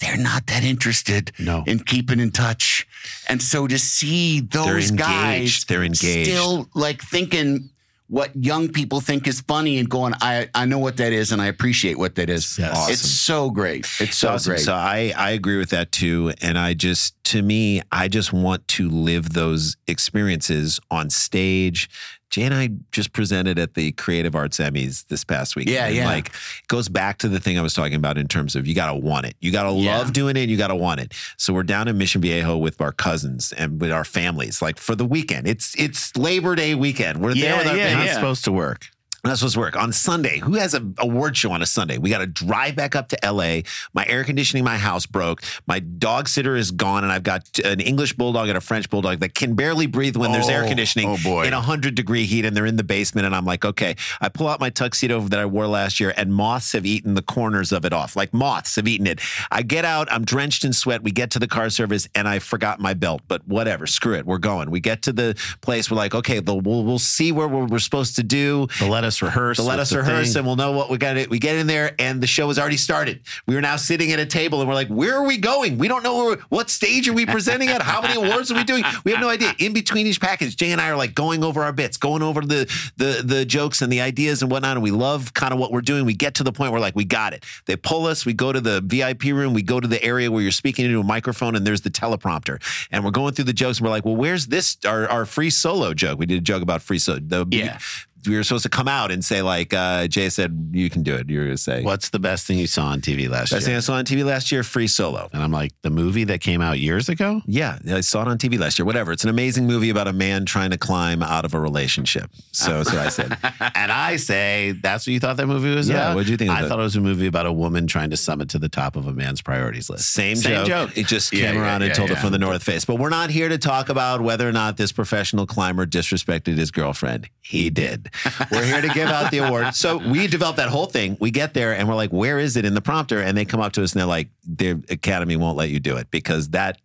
They're 0.00 0.16
not 0.16 0.46
that 0.48 0.64
interested 0.64 1.32
No. 1.38 1.62
in 1.66 1.78
keeping 1.78 2.18
in 2.20 2.30
touch. 2.32 2.86
And 3.28 3.40
so 3.40 3.66
to 3.68 3.78
see 3.78 4.40
those 4.40 4.90
engaged. 4.90 4.98
guys 4.98 5.64
They're 5.66 5.84
engaged. 5.84 6.30
still 6.30 6.68
like 6.74 7.00
thinking 7.02 7.70
what 8.08 8.34
young 8.36 8.68
people 8.68 9.00
think 9.00 9.26
is 9.26 9.40
funny 9.40 9.78
and 9.78 9.88
going, 9.88 10.12
I, 10.20 10.48
I 10.54 10.66
know 10.66 10.78
what 10.78 10.98
that 10.98 11.12
is 11.12 11.32
and 11.32 11.40
I 11.40 11.46
appreciate 11.46 11.96
what 11.96 12.16
that 12.16 12.28
is. 12.28 12.58
Yes. 12.58 12.90
It's 12.90 13.00
so 13.08 13.50
great. 13.50 13.88
It's 13.98 14.18
so 14.18 14.30
awesome. 14.30 14.50
great. 14.52 14.60
So 14.60 14.74
I, 14.74 15.12
I 15.16 15.30
agree 15.30 15.56
with 15.56 15.70
that 15.70 15.90
too. 15.90 16.32
And 16.42 16.58
I 16.58 16.74
just, 16.74 17.14
to 17.26 17.42
me, 17.42 17.80
I 17.90 18.08
just 18.08 18.32
want 18.32 18.66
to 18.68 18.90
live 18.90 19.30
those 19.32 19.76
experiences 19.86 20.80
on 20.90 21.08
stage. 21.08 21.88
Jay 22.34 22.42
and 22.42 22.52
I 22.52 22.70
just 22.90 23.12
presented 23.12 23.60
at 23.60 23.74
the 23.74 23.92
Creative 23.92 24.34
Arts 24.34 24.58
Emmys 24.58 25.06
this 25.06 25.22
past 25.22 25.54
week. 25.54 25.68
Yeah, 25.68 25.86
and 25.86 25.94
yeah. 25.94 26.06
Like, 26.06 26.28
it 26.28 26.66
goes 26.68 26.88
back 26.88 27.18
to 27.18 27.28
the 27.28 27.38
thing 27.38 27.56
I 27.58 27.62
was 27.62 27.74
talking 27.74 27.94
about 27.94 28.18
in 28.18 28.26
terms 28.26 28.56
of 28.56 28.66
you 28.66 28.74
got 28.74 28.86
to 28.92 28.94
want 28.98 29.26
it. 29.26 29.36
You 29.40 29.52
got 29.52 29.70
to 29.70 29.76
Yeah. 29.78 29.98
love 29.98 30.12
doing 30.12 30.36
it. 30.36 30.40
And 30.42 30.50
you 30.50 30.56
got 30.56 30.68
to 30.68 30.74
want 30.74 31.00
it. 31.00 31.14
So 31.36 31.52
we're 31.54 31.62
down 31.62 31.86
in 31.86 31.96
Mission 31.96 32.20
Viejo 32.22 32.56
with 32.56 32.80
our 32.80 32.90
cousins 32.90 33.52
and 33.52 33.80
with 33.80 33.92
our 33.92 34.04
families, 34.04 34.60
like 34.60 34.78
for 34.78 34.96
the 34.96 35.04
weekend. 35.04 35.46
It's 35.46 35.74
it's 35.76 36.16
Labor 36.16 36.56
Day 36.56 36.74
weekend. 36.74 37.20
We're 37.22 37.32
Yeah, 37.32 37.50
there 37.50 37.58
with 37.58 37.66
our 37.68 37.76
yeah, 37.76 37.88
families. 37.90 38.08
Not 38.08 38.14
supposed 38.16 38.44
to 38.46 38.52
work. 38.52 38.88
That's 39.24 39.40
supposed 39.40 39.54
to 39.54 39.60
work 39.60 39.74
on 39.74 39.90
Sunday. 39.90 40.38
Who 40.40 40.54
has 40.56 40.74
a 40.74 40.86
award 40.98 41.34
show 41.34 41.50
on 41.52 41.62
a 41.62 41.66
Sunday? 41.66 41.96
We 41.96 42.10
got 42.10 42.18
to 42.18 42.26
drive 42.26 42.76
back 42.76 42.94
up 42.94 43.08
to 43.08 43.18
LA. 43.24 43.60
My 43.94 44.04
air 44.06 44.22
conditioning, 44.22 44.64
my 44.64 44.76
house 44.76 45.06
broke. 45.06 45.42
My 45.66 45.78
dog 45.80 46.28
sitter 46.28 46.56
is 46.56 46.70
gone, 46.70 47.04
and 47.04 47.12
I've 47.12 47.22
got 47.22 47.58
an 47.60 47.80
English 47.80 48.12
bulldog 48.12 48.48
and 48.48 48.58
a 48.58 48.60
French 48.60 48.90
bulldog 48.90 49.20
that 49.20 49.34
can 49.34 49.54
barely 49.54 49.86
breathe 49.86 50.16
when 50.16 50.30
there's 50.30 50.48
air 50.50 50.64
Oh, 50.64 50.68
conditioning 50.68 51.08
oh 51.08 51.16
boy. 51.24 51.46
in 51.46 51.54
100 51.54 51.94
degree 51.94 52.26
heat, 52.26 52.44
and 52.44 52.54
they're 52.54 52.66
in 52.66 52.76
the 52.76 52.84
basement. 52.84 53.24
And 53.24 53.34
I'm 53.34 53.46
like, 53.46 53.64
okay. 53.64 53.96
I 54.20 54.28
pull 54.28 54.46
out 54.46 54.60
my 54.60 54.68
tuxedo 54.68 55.20
that 55.22 55.40
I 55.40 55.46
wore 55.46 55.66
last 55.66 56.00
year, 56.00 56.12
and 56.18 56.30
moths 56.34 56.72
have 56.72 56.84
eaten 56.84 57.14
the 57.14 57.22
corners 57.22 57.72
of 57.72 57.86
it 57.86 57.94
off. 57.94 58.16
Like 58.16 58.34
moths 58.34 58.76
have 58.76 58.86
eaten 58.86 59.06
it. 59.06 59.20
I 59.50 59.62
get 59.62 59.86
out, 59.86 60.06
I'm 60.12 60.26
drenched 60.26 60.66
in 60.66 60.74
sweat. 60.74 61.02
We 61.02 61.12
get 61.12 61.30
to 61.30 61.38
the 61.38 61.48
car 61.48 61.70
service, 61.70 62.06
and 62.14 62.28
I 62.28 62.40
forgot 62.40 62.78
my 62.78 62.92
belt, 62.92 63.22
but 63.26 63.46
whatever. 63.48 63.86
Screw 63.86 64.14
it. 64.16 64.26
We're 64.26 64.36
going. 64.36 64.70
We 64.70 64.80
get 64.80 65.00
to 65.02 65.14
the 65.14 65.34
place. 65.62 65.90
We're 65.90 65.96
like, 65.96 66.14
okay, 66.14 66.40
the, 66.40 66.54
we'll, 66.54 66.84
we'll 66.84 66.98
see 66.98 67.32
where 67.32 67.48
we're, 67.48 67.64
we're 67.64 67.78
supposed 67.78 68.16
to 68.16 68.22
do. 68.22 68.66
To 68.80 68.86
let 68.86 69.02
us 69.14 69.22
rehearse. 69.22 69.56
To 69.58 69.62
let 69.62 69.78
us 69.78 69.92
rehearse 69.92 70.32
thing. 70.32 70.38
and 70.40 70.46
we'll 70.46 70.56
know 70.56 70.72
what 70.72 70.90
we 70.90 70.98
got. 70.98 71.28
We 71.28 71.38
get 71.38 71.56
in 71.56 71.66
there 71.66 71.94
and 71.98 72.20
the 72.20 72.26
show 72.26 72.48
has 72.48 72.58
already 72.58 72.76
started. 72.76 73.20
We 73.46 73.56
are 73.56 73.60
now 73.60 73.76
sitting 73.76 74.12
at 74.12 74.18
a 74.18 74.26
table 74.26 74.60
and 74.60 74.68
we're 74.68 74.74
like, 74.74 74.88
where 74.88 75.14
are 75.16 75.24
we 75.26 75.38
going? 75.38 75.78
We 75.78 75.88
don't 75.88 76.02
know 76.02 76.24
where, 76.24 76.36
what 76.48 76.70
stage 76.70 77.08
are 77.08 77.12
we 77.12 77.26
presenting 77.26 77.68
at? 77.68 77.82
How 77.82 78.00
many 78.02 78.14
awards 78.14 78.50
are 78.50 78.54
we 78.54 78.64
doing? 78.64 78.84
We 79.04 79.12
have 79.12 79.20
no 79.20 79.28
idea. 79.28 79.54
In 79.58 79.72
between 79.72 80.06
each 80.06 80.20
package, 80.20 80.56
Jay 80.56 80.72
and 80.72 80.80
I 80.80 80.90
are 80.90 80.96
like 80.96 81.14
going 81.14 81.44
over 81.44 81.62
our 81.62 81.72
bits, 81.72 81.96
going 81.96 82.22
over 82.22 82.40
the 82.40 82.64
the 82.96 83.22
the 83.24 83.44
jokes 83.44 83.82
and 83.82 83.92
the 83.92 84.00
ideas 84.00 84.42
and 84.42 84.50
whatnot. 84.50 84.76
And 84.76 84.82
we 84.82 84.90
love 84.90 85.32
kind 85.34 85.52
of 85.52 85.58
what 85.58 85.70
we're 85.72 85.80
doing. 85.80 86.04
We 86.04 86.14
get 86.14 86.34
to 86.36 86.42
the 86.42 86.52
point 86.52 86.72
where 86.72 86.80
like 86.80 86.96
we 86.96 87.04
got 87.04 87.32
it. 87.32 87.44
They 87.66 87.76
pull 87.76 88.06
us. 88.06 88.26
We 88.26 88.32
go 88.32 88.52
to 88.52 88.60
the 88.60 88.80
VIP 88.84 89.24
room. 89.24 89.54
We 89.54 89.62
go 89.62 89.80
to 89.80 89.88
the 89.88 90.02
area 90.02 90.30
where 90.30 90.42
you're 90.42 90.50
speaking 90.52 90.84
into 90.84 91.00
a 91.00 91.04
microphone 91.04 91.54
and 91.54 91.66
there's 91.66 91.82
the 91.82 91.90
teleprompter. 91.90 92.60
And 92.90 93.04
we're 93.04 93.10
going 93.10 93.34
through 93.34 93.44
the 93.46 93.52
jokes 93.52 93.78
and 93.78 93.84
we're 93.86 93.90
like, 93.92 94.04
well, 94.04 94.16
where's 94.16 94.46
this 94.46 94.76
our, 94.86 95.08
our 95.08 95.26
free 95.26 95.50
solo 95.50 95.94
joke? 95.94 96.18
We 96.18 96.26
did 96.26 96.38
a 96.38 96.40
joke 96.40 96.62
about 96.62 96.82
free 96.82 96.98
solo. 96.98 97.20
The 97.20 97.46
Yeah. 97.50 97.78
We 98.26 98.36
were 98.36 98.42
supposed 98.42 98.62
to 98.64 98.68
come 98.68 98.88
out 98.88 99.10
and 99.10 99.24
say 99.24 99.42
like 99.42 99.72
uh, 99.74 100.06
Jay 100.08 100.28
said 100.28 100.70
you 100.72 100.88
can 100.90 101.02
do 101.02 101.14
it. 101.14 101.28
You 101.28 101.38
were 101.40 101.44
gonna 101.46 101.56
say 101.56 101.82
What's 101.82 102.08
the 102.10 102.18
best 102.18 102.46
thing 102.46 102.58
you 102.58 102.66
saw 102.66 102.86
on 102.86 103.00
TV 103.00 103.28
last 103.28 103.50
Best 103.50 103.64
thing 103.64 103.72
year? 103.72 103.78
I 103.78 103.80
saw 103.80 103.94
on 103.94 104.04
TV 104.04 104.24
last 104.24 104.50
year, 104.52 104.62
Free 104.62 104.86
Solo. 104.86 105.28
And 105.32 105.42
I'm 105.42 105.52
like, 105.52 105.72
the 105.82 105.90
movie 105.90 106.24
that 106.24 106.40
came 106.40 106.60
out 106.60 106.78
years 106.78 107.08
ago? 107.08 107.42
Yeah, 107.46 107.78
I 107.88 108.00
saw 108.00 108.22
it 108.22 108.28
on 108.28 108.38
TV 108.38 108.58
last 108.58 108.78
year. 108.78 108.86
Whatever. 108.86 109.12
It's 109.12 109.24
an 109.24 109.30
amazing 109.30 109.66
movie 109.66 109.90
about 109.90 110.08
a 110.08 110.12
man 110.12 110.44
trying 110.46 110.70
to 110.70 110.78
climb 110.78 111.22
out 111.22 111.44
of 111.44 111.54
a 111.54 111.60
relationship. 111.60 112.30
So 112.52 112.82
so 112.82 112.98
I 112.98 113.08
said. 113.08 113.36
and 113.74 113.92
I 113.92 114.16
say, 114.16 114.74
that's 114.82 115.06
what 115.06 115.12
you 115.12 115.20
thought 115.20 115.36
that 115.36 115.46
movie 115.46 115.74
was 115.74 115.88
Yeah, 115.88 115.96
about? 115.96 116.14
what'd 116.16 116.28
you 116.30 116.36
think 116.36 116.50
of 116.50 116.56
I 116.56 116.64
it? 116.64 116.68
thought 116.68 116.78
it 116.78 116.82
was 116.82 116.96
a 116.96 117.00
movie 117.00 117.26
about 117.26 117.46
a 117.46 117.52
woman 117.52 117.86
trying 117.86 118.10
to 118.10 118.16
summit 118.16 118.48
to 118.50 118.58
the 118.58 118.68
top 118.68 118.96
of 118.96 119.06
a 119.06 119.12
man's 119.12 119.42
priorities 119.42 119.90
list. 119.90 120.10
Same, 120.12 120.36
Same 120.36 120.66
joke. 120.66 120.88
joke. 120.88 120.98
It 120.98 121.06
just 121.06 121.32
Yeah, 121.32 121.46
came 121.46 121.56
yeah, 121.56 121.62
around 121.62 121.82
and 121.82 121.88
yeah, 121.90 121.94
told 121.94 122.10
it 122.10 122.16
from 122.18 122.32
the 122.32 122.38
North 122.38 122.62
Face. 122.62 122.84
But 122.84 122.98
we're 122.98 123.08
not 123.10 123.30
here 123.30 123.48
to 123.48 123.58
talk 123.58 123.88
about 123.88 124.20
whether 124.20 124.48
or 124.48 124.52
not 124.52 124.76
this 124.76 124.92
professional 124.92 125.46
climber 125.46 125.86
disrespected 125.86 126.56
his 126.56 126.70
girlfriend. 126.70 127.28
He 127.40 127.70
did. 127.70 128.10
We're 128.50 128.64
here 128.64 128.80
to 128.80 128.88
give 128.88 129.08
out 129.08 129.30
the 129.30 129.38
award. 129.38 129.74
So 129.74 129.96
we 129.96 130.26
developed 130.26 130.56
that 130.58 130.68
whole 130.68 130.86
thing. 130.86 131.16
We 131.20 131.30
get 131.30 131.54
there 131.54 131.74
and 131.74 131.88
we're 131.88 131.94
like, 131.94 132.10
where 132.10 132.38
is 132.38 132.56
it 132.56 132.64
in 132.64 132.74
the 132.74 132.80
prompter? 132.80 133.20
And 133.20 133.36
they 133.36 133.44
come 133.44 133.60
up 133.60 133.72
to 133.72 133.82
us 133.82 133.92
and 133.92 134.00
they're 134.00 134.06
like, 134.06 134.28
the 134.46 134.82
Academy 134.90 135.36
won't 135.36 135.56
let 135.56 135.70
you 135.70 135.80
do 135.80 135.96
it 135.96 136.10
because 136.10 136.50
that 136.50 136.80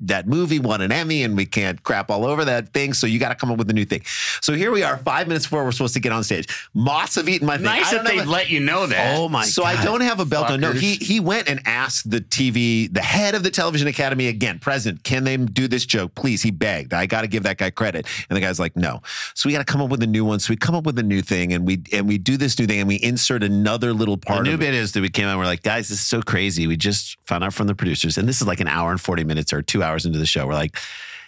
that 0.00 0.26
movie 0.26 0.58
won 0.58 0.80
an 0.80 0.92
Emmy 0.92 1.22
and 1.22 1.36
we 1.36 1.46
can't 1.46 1.82
crap 1.82 2.10
all 2.10 2.24
over 2.24 2.44
that 2.44 2.72
thing. 2.72 2.92
So 2.94 3.06
you 3.06 3.18
got 3.18 3.30
to 3.30 3.34
come 3.34 3.50
up 3.50 3.58
with 3.58 3.70
a 3.70 3.72
new 3.72 3.84
thing. 3.84 4.02
So 4.40 4.52
here 4.52 4.70
we 4.70 4.82
are, 4.82 4.96
five 4.98 5.28
minutes 5.28 5.46
before 5.46 5.64
we're 5.64 5.72
supposed 5.72 5.94
to 5.94 6.00
get 6.00 6.12
on 6.12 6.24
stage. 6.24 6.46
Moss 6.74 7.14
have 7.16 7.28
eaten 7.28 7.46
my 7.46 7.56
thing. 7.56 7.64
Nice 7.64 7.88
I 7.88 7.94
don't 7.94 8.04
that 8.04 8.10
they've 8.10 8.26
a- 8.26 8.30
let 8.30 8.50
you 8.50 8.60
know 8.60 8.86
that. 8.86 9.16
Oh 9.18 9.28
my 9.28 9.44
so 9.44 9.62
God. 9.62 9.76
I 9.76 9.84
don't 9.84 10.00
have 10.00 10.20
a 10.20 10.24
belt 10.24 10.50
on. 10.50 10.60
No, 10.60 10.72
he 10.72 10.94
he 10.94 11.20
went 11.20 11.48
and 11.48 11.60
asked 11.66 12.10
the 12.10 12.20
TV, 12.20 12.92
the 12.92 13.02
head 13.02 13.34
of 13.34 13.42
the 13.42 13.50
Television 13.50 13.88
Academy 13.88 14.28
again, 14.28 14.58
President, 14.58 15.04
can 15.04 15.24
they 15.24 15.36
do 15.36 15.68
this 15.68 15.84
joke? 15.84 16.14
Please, 16.14 16.42
he 16.42 16.50
begged. 16.50 16.94
I 16.94 17.06
got 17.06 17.22
to 17.22 17.26
give 17.28 17.42
that 17.44 17.58
guy 17.58 17.70
credit, 17.70 18.06
and 18.28 18.36
the 18.36 18.40
guy's 18.40 18.58
like, 18.58 18.76
no. 18.76 19.02
So 19.34 19.48
we 19.48 19.52
got 19.52 19.66
to 19.66 19.70
come 19.70 19.80
up 19.80 19.90
with 19.90 20.02
a 20.02 20.06
new 20.06 20.24
one. 20.24 20.40
So 20.40 20.50
we 20.50 20.56
come 20.56 20.74
up 20.74 20.84
with 20.84 20.98
a 20.98 21.02
new 21.02 21.22
thing, 21.22 21.52
and 21.52 21.66
we 21.66 21.82
and 21.92 22.08
we 22.08 22.18
do 22.18 22.36
this 22.36 22.58
new 22.58 22.66
thing, 22.66 22.80
and 22.80 22.88
we 22.88 22.96
insert 22.96 23.42
another 23.42 23.92
little 23.92 24.16
part. 24.16 24.38
The 24.38 24.44
new 24.44 24.54
of 24.54 24.60
bit 24.60 24.74
is 24.74 24.92
that 24.92 25.00
we 25.00 25.08
came 25.08 25.26
out 25.26 25.32
and 25.32 25.38
we're 25.40 25.46
like, 25.46 25.62
guys, 25.62 25.88
this 25.88 25.98
is 25.98 26.06
so 26.06 26.22
crazy. 26.22 26.66
We 26.66 26.76
just 26.76 27.16
found 27.26 27.44
out 27.44 27.54
from 27.54 27.66
the 27.66 27.74
producers, 27.74 28.18
and 28.18 28.28
this 28.28 28.40
is 28.40 28.46
like 28.46 28.60
an 28.60 28.68
hour 28.68 28.90
and 28.90 29.00
40 29.00 29.24
minutes 29.24 29.52
or 29.52 29.62
two 29.62 29.73
hours 29.82 30.06
into 30.06 30.18
the 30.18 30.26
show. 30.26 30.46
We're 30.46 30.54
like, 30.54 30.76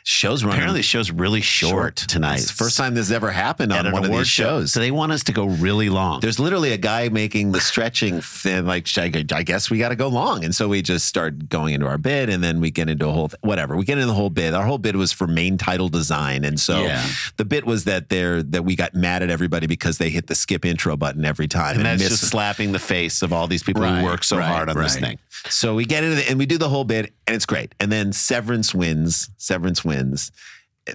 Show's 0.08 0.44
running. 0.44 0.58
apparently 0.58 0.78
the 0.78 0.84
show's 0.84 1.10
really 1.10 1.40
short, 1.40 1.96
tonight. 1.96 2.36
It's 2.36 2.46
the 2.46 2.52
first 2.52 2.76
time 2.76 2.94
this 2.94 3.10
ever 3.10 3.32
happened 3.32 3.72
on 3.72 3.90
one 3.90 4.04
of 4.04 4.10
these 4.12 4.28
show. 4.28 4.60
shows. 4.60 4.72
So 4.72 4.78
they 4.78 4.92
want 4.92 5.10
us 5.10 5.24
to 5.24 5.32
go 5.32 5.46
really 5.46 5.88
long. 5.88 6.20
There's 6.20 6.38
literally 6.38 6.70
a 6.70 6.78
guy 6.78 7.08
making 7.08 7.50
the 7.50 7.60
stretching 7.60 8.20
thing. 8.20 8.66
Like, 8.66 8.86
I 8.96 9.42
guess 9.42 9.68
we 9.68 9.78
got 9.78 9.88
to 9.88 9.96
go 9.96 10.06
long. 10.06 10.44
And 10.44 10.54
so 10.54 10.68
we 10.68 10.80
just 10.80 11.06
start 11.06 11.48
going 11.48 11.74
into 11.74 11.88
our 11.88 11.98
bid 11.98 12.28
and 12.30 12.40
then 12.44 12.60
we 12.60 12.70
get 12.70 12.88
into 12.88 13.08
a 13.08 13.10
whole, 13.10 13.30
whatever. 13.40 13.76
We 13.76 13.84
get 13.84 13.98
into 13.98 14.06
the 14.06 14.14
whole 14.14 14.30
bid. 14.30 14.54
Our 14.54 14.64
whole 14.64 14.78
bid 14.78 14.94
was 14.94 15.10
for 15.12 15.26
main 15.26 15.58
title 15.58 15.88
design. 15.88 16.44
And 16.44 16.60
so 16.60 16.84
Yeah. 16.84 17.04
the 17.36 17.44
bit 17.44 17.66
was 17.66 17.82
that 17.82 18.08
they're, 18.08 18.44
that 18.44 18.64
we 18.64 18.76
got 18.76 18.94
mad 18.94 19.24
at 19.24 19.30
everybody 19.30 19.66
because 19.66 19.98
they 19.98 20.10
hit 20.10 20.28
the 20.28 20.36
skip 20.36 20.64
intro 20.64 20.96
button 20.96 21.24
every 21.24 21.48
time. 21.48 21.78
and 21.78 21.84
that's 21.84 22.00
missed- 22.00 22.20
just 22.20 22.30
slapping 22.30 22.70
the 22.70 22.78
face 22.78 23.22
of 23.22 23.32
all 23.32 23.48
these 23.48 23.64
people 23.64 23.82
Right, 23.82 23.98
who 23.98 24.04
work 24.04 24.22
so 24.22 24.36
right, 24.38 24.46
hard 24.46 24.68
on 24.68 24.76
this 24.80 24.94
thing. 24.94 25.18
So 25.48 25.74
we 25.74 25.84
get 25.84 26.04
into 26.04 26.18
it 26.20 26.30
and 26.30 26.38
we 26.38 26.46
do 26.46 26.58
the 26.58 26.68
whole 26.68 26.84
bit 26.84 27.12
and 27.26 27.34
it's 27.34 27.44
great. 27.44 27.74
And 27.80 27.90
then 27.90 28.12
Severance 28.12 28.72
wins. 28.72 29.30
Severance 29.36 29.84
wins 29.84 29.95
twins 29.96 30.30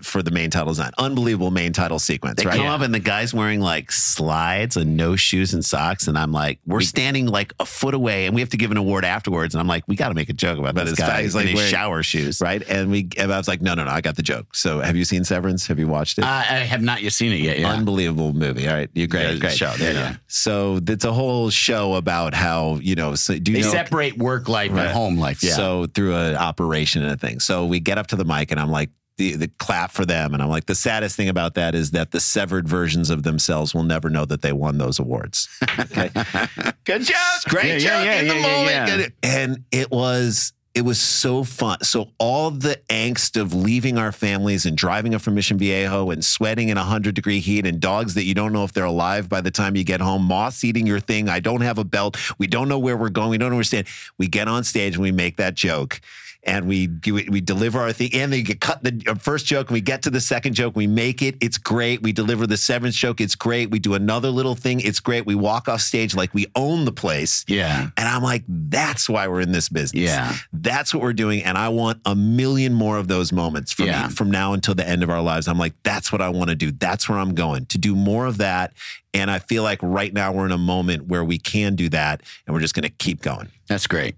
for 0.04 0.22
the 0.24 0.32
main 0.32 0.50
title 0.50 0.70
design. 0.70 0.92
Unbelievable 0.98 1.52
main 1.52 1.74
title 1.74 2.00
sequence, 2.00 2.42
They 2.42 2.46
right? 2.48 2.56
come 2.58 2.68
up 2.68 2.82
and 2.82 2.94
the 2.94 3.00
guy's 3.00 3.34
wearing 3.34 3.60
like 3.60 3.92
slides 3.92 4.78
and 4.78 4.96
no 4.96 5.16
shoes 5.16 5.54
and 5.54 5.64
socks, 5.64 6.08
and 6.08 6.18
I'm 6.18 6.32
like, 6.32 6.60
we're 6.66 6.82
standing 6.82 7.28
like 7.28 7.54
a 7.60 7.66
foot 7.66 7.94
away, 7.94 8.26
and 8.26 8.36
we 8.36 8.42
have 8.42 8.50
to 8.52 8.58
give 8.58 8.72
an 8.72 8.78
award 8.78 9.04
afterwards. 9.06 9.54
And 9.54 9.60
I'm 9.60 9.68
like, 9.68 9.84
we 9.88 9.96
got 9.96 10.10
to 10.10 10.14
make 10.14 10.30
a 10.30 10.34
joke 10.34 10.60
about 10.60 10.76
But 10.76 10.86
this 10.86 10.92
his 10.98 11.00
guy 11.00 11.24
he's 11.24 11.34
in 11.36 11.40
like 11.42 11.48
his 11.50 11.56
wearing- 11.56 11.72
shower 11.72 12.04
shoes. 12.04 12.40
right? 12.42 12.62
And 12.70 12.92
we, 12.92 13.10
and 13.18 13.32
I 13.34 13.38
was 13.38 13.48
like, 13.48 13.62
no, 13.62 13.74
no, 13.74 13.84
no, 13.84 13.92
I 13.92 14.02
got 14.02 14.16
the 14.16 14.24
joke. 14.24 14.56
So 14.56 14.80
have 14.80 14.96
you 14.96 15.06
seen 15.06 15.24
Severance? 15.24 15.68
Have 15.68 15.80
you 15.80 15.88
watched 15.88 16.18
it? 16.20 16.24
I, 16.26 16.40
I 16.40 16.44
have 16.60 16.82
not 16.82 17.02
yet 17.02 17.14
seen 17.14 17.32
it 17.34 17.42
yet. 17.42 17.60
Yeah. 17.60 17.72
Unbelievable 17.72 18.34
movie. 18.34 18.68
All 18.68 18.76
right, 18.76 18.90
you 18.94 19.08
great, 19.08 19.34
Yeah, 19.34 19.40
great 19.40 19.58
show, 19.58 19.72
there 19.78 19.94
you 19.94 20.00
go. 20.14 20.20
So 20.28 20.80
it's 20.88 21.06
a 21.06 21.12
whole 21.14 21.50
show 21.50 21.96
about 21.96 22.34
how 22.34 22.76
you 22.82 22.96
know. 22.96 23.16
So 23.16 23.38
do 23.38 23.52
you 23.52 23.58
they 23.60 23.64
know? 23.64 23.72
separate 23.72 24.18
work 24.18 24.48
life 24.48 24.72
Right. 24.72 24.86
and 24.86 24.92
home 24.92 25.18
life. 25.18 25.44
Yeah. 25.44 25.54
So 25.54 25.86
through 25.88 26.16
an 26.16 26.36
operation 26.36 27.04
and 27.04 27.12
a 27.12 27.18
thing. 27.18 27.40
So 27.40 27.66
we 27.66 27.80
get 27.80 27.98
up 27.98 28.08
to 28.08 28.16
the 28.16 28.26
mic 28.26 28.52
and 28.52 28.60
I'm 28.60 28.72
like. 28.72 28.90
The, 29.22 29.36
the 29.36 29.48
clap 29.60 29.92
for 29.92 30.04
them. 30.04 30.34
And 30.34 30.42
I'm 30.42 30.50
like, 30.50 30.66
the 30.66 30.74
saddest 30.74 31.16
thing 31.16 31.30
about 31.30 31.54
that 31.54 31.76
is 31.76 31.92
that 31.92 32.10
the 32.10 32.20
severed 32.20 32.68
versions 32.68 33.12
of 33.12 33.22
themselves 33.22 33.76
will 33.76 33.84
never 33.84 34.10
know 34.10 34.26
that 34.26 34.42
they 34.42 34.52
won 34.52 34.80
those 34.80 34.98
awards. 34.98 35.48
Okay. 35.78 36.10
good 36.86 37.04
job. 37.04 37.42
Great 37.46 37.84
Yeah, 37.84 38.02
joke 38.02 38.06
yeah, 38.06 38.14
yeah, 38.16 38.22
in 38.22 38.28
the 38.28 38.34
moment. 38.42 39.14
And 39.22 39.64
it 39.72 39.92
was 39.92 40.54
it 40.74 40.82
was 40.82 41.00
so 41.00 41.44
fun. 41.44 41.84
So 41.84 42.14
all 42.18 42.50
the 42.50 42.80
angst 42.90 43.40
of 43.40 43.54
leaving 43.54 44.00
our 44.00 44.12
families 44.12 44.66
and 44.66 44.76
driving 44.76 45.14
up 45.14 45.22
from 45.22 45.36
Mission 45.36 45.60
Viejo 45.60 46.10
and 46.10 46.26
sweating 46.26 46.70
in 46.70 46.78
100 46.78 47.14
degree 47.14 47.42
heat 47.42 47.68
and 47.68 47.80
dogs 47.80 48.14
that 48.16 48.24
you 48.24 48.34
don't 48.34 48.54
know 48.54 48.64
if 48.64 48.74
they're 48.74 48.86
alive 48.86 49.30
by 49.30 49.42
the 49.42 49.52
time 49.52 49.76
you 49.76 49.84
get 49.84 50.02
home, 50.02 50.24
moss 50.24 50.64
eating 50.64 50.88
your 50.88 51.00
thing. 51.00 51.30
I 51.30 51.42
don't 51.42 51.62
have 51.62 51.78
a 51.78 51.84
belt. 51.84 52.18
We 52.40 52.48
don't 52.48 52.70
know 52.70 52.80
where 52.80 52.98
we're 52.98 53.10
going. 53.10 53.30
We 53.30 53.38
don't 53.38 53.52
understand. 53.52 53.86
We 54.18 54.28
get 54.28 54.48
on 54.48 54.64
stage 54.64 54.96
and 54.96 55.04
we 55.04 55.12
make 55.12 55.38
that 55.38 55.54
joke. 55.54 56.02
And 56.44 56.68
we 56.68 56.88
we, 57.06 57.40
deliver 57.40 57.80
our 57.80 57.94
thing, 57.94 58.10
and 58.14 58.34
they 58.34 58.42
get 58.42 58.60
cut 58.60 58.84
the 58.84 59.00
uh, 59.08 59.14
first 59.14 59.46
joke, 59.46 59.68
and 59.70 59.76
we 59.76 59.82
get 59.82 60.02
to 60.04 60.10
the 60.10 60.20
second 60.20 60.56
joke. 60.56 60.76
We 60.76 60.88
make 60.88 61.22
it, 61.22 61.36
it's 61.40 61.60
great. 61.60 62.02
We 62.02 62.12
deliver 62.14 62.48
the 62.48 62.58
seventh 62.58 62.96
joke, 62.96 63.22
it's 63.22 63.36
great. 63.36 63.70
We 63.70 63.78
do 63.78 63.94
another 63.94 64.30
little 64.30 64.56
thing, 64.56 64.80
it's 64.80 65.00
great. 65.00 65.28
We 65.28 65.36
walk 65.36 65.68
off 65.68 65.82
stage 65.82 66.16
like 66.16 66.34
we 66.34 66.48
own 66.56 66.86
the 66.86 66.92
place. 66.92 67.46
Yeah. 67.48 67.90
And 67.96 68.08
I'm 68.08 68.24
like, 68.24 68.44
that's 68.48 69.08
why 69.08 69.28
we're 69.28 69.42
in 69.42 69.52
this 69.52 69.70
business. 69.70 70.02
Yeah. 70.02 70.36
That's 70.52 70.96
what 70.96 71.04
we're 71.04 71.14
doing. 71.14 71.44
And 71.44 71.60
I 71.60 71.70
want 71.70 72.02
a 72.06 72.16
million 72.16 72.74
more 72.74 72.98
of 72.98 73.08
those 73.08 73.32
moments 73.32 73.72
from, 73.72 73.86
Yeah. 73.86 74.08
from 74.08 74.32
now 74.32 74.54
until 74.54 74.74
the 74.74 74.88
end 74.88 75.04
of 75.04 75.12
our 75.12 75.22
lives. 75.22 75.48
I'm 75.48 75.60
like, 75.60 75.74
that's 75.84 76.12
what 76.12 76.22
I 76.22 76.30
want 76.30 76.50
to 76.50 76.56
do. 76.56 76.72
That's 76.72 77.08
where 77.08 77.20
I'm 77.20 77.36
going 77.36 77.68
to 77.68 77.78
do 77.78 77.96
more 77.96 78.26
of 78.26 78.38
that. 78.40 78.74
And 79.14 79.30
I 79.30 79.38
feel 79.40 79.62
like 79.62 79.80
right 79.84 80.12
now 80.12 80.32
we're 80.32 80.46
in 80.48 80.52
a 80.52 80.58
moment 80.58 81.08
where 81.08 81.24
we 81.24 81.38
can 81.38 81.76
do 81.76 81.88
that 81.90 82.24
and 82.48 82.54
we're 82.56 82.62
just 82.62 82.74
going 82.74 82.84
to 82.84 82.90
keep 82.90 83.22
going. 83.22 83.50
That's 83.68 83.86
great. 83.86 84.16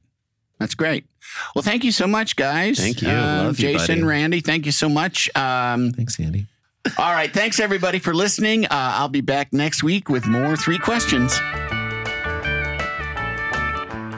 That's 0.60 0.76
great. 0.76 1.06
Well, 1.56 1.64
thank 1.64 1.84
you 1.84 1.92
so 1.92 2.08
much, 2.08 2.36
guys. 2.36 2.78
Thank 2.78 3.02
you. 3.02 3.10
Um, 3.10 3.48
Love 3.48 3.60
you, 3.60 3.74
Jason, 3.74 3.96
buddy. 3.96 4.04
Randy, 4.04 4.40
thank 4.42 4.66
you 4.66 4.72
so 4.72 4.90
much. 4.90 5.30
Um, 5.36 5.92
Thanks, 5.92 6.20
Andy. 6.20 6.48
all 6.98 7.14
right. 7.14 7.32
Thanks, 7.32 7.60
everybody, 7.60 8.00
for 8.00 8.14
listening. 8.14 8.66
Uh, 8.66 8.70
I'll 8.72 9.10
be 9.10 9.22
back 9.22 9.54
next 9.54 9.84
week 9.84 10.10
with 10.10 10.26
more 10.28 10.56
Three 10.58 10.80
Questions. 10.80 11.38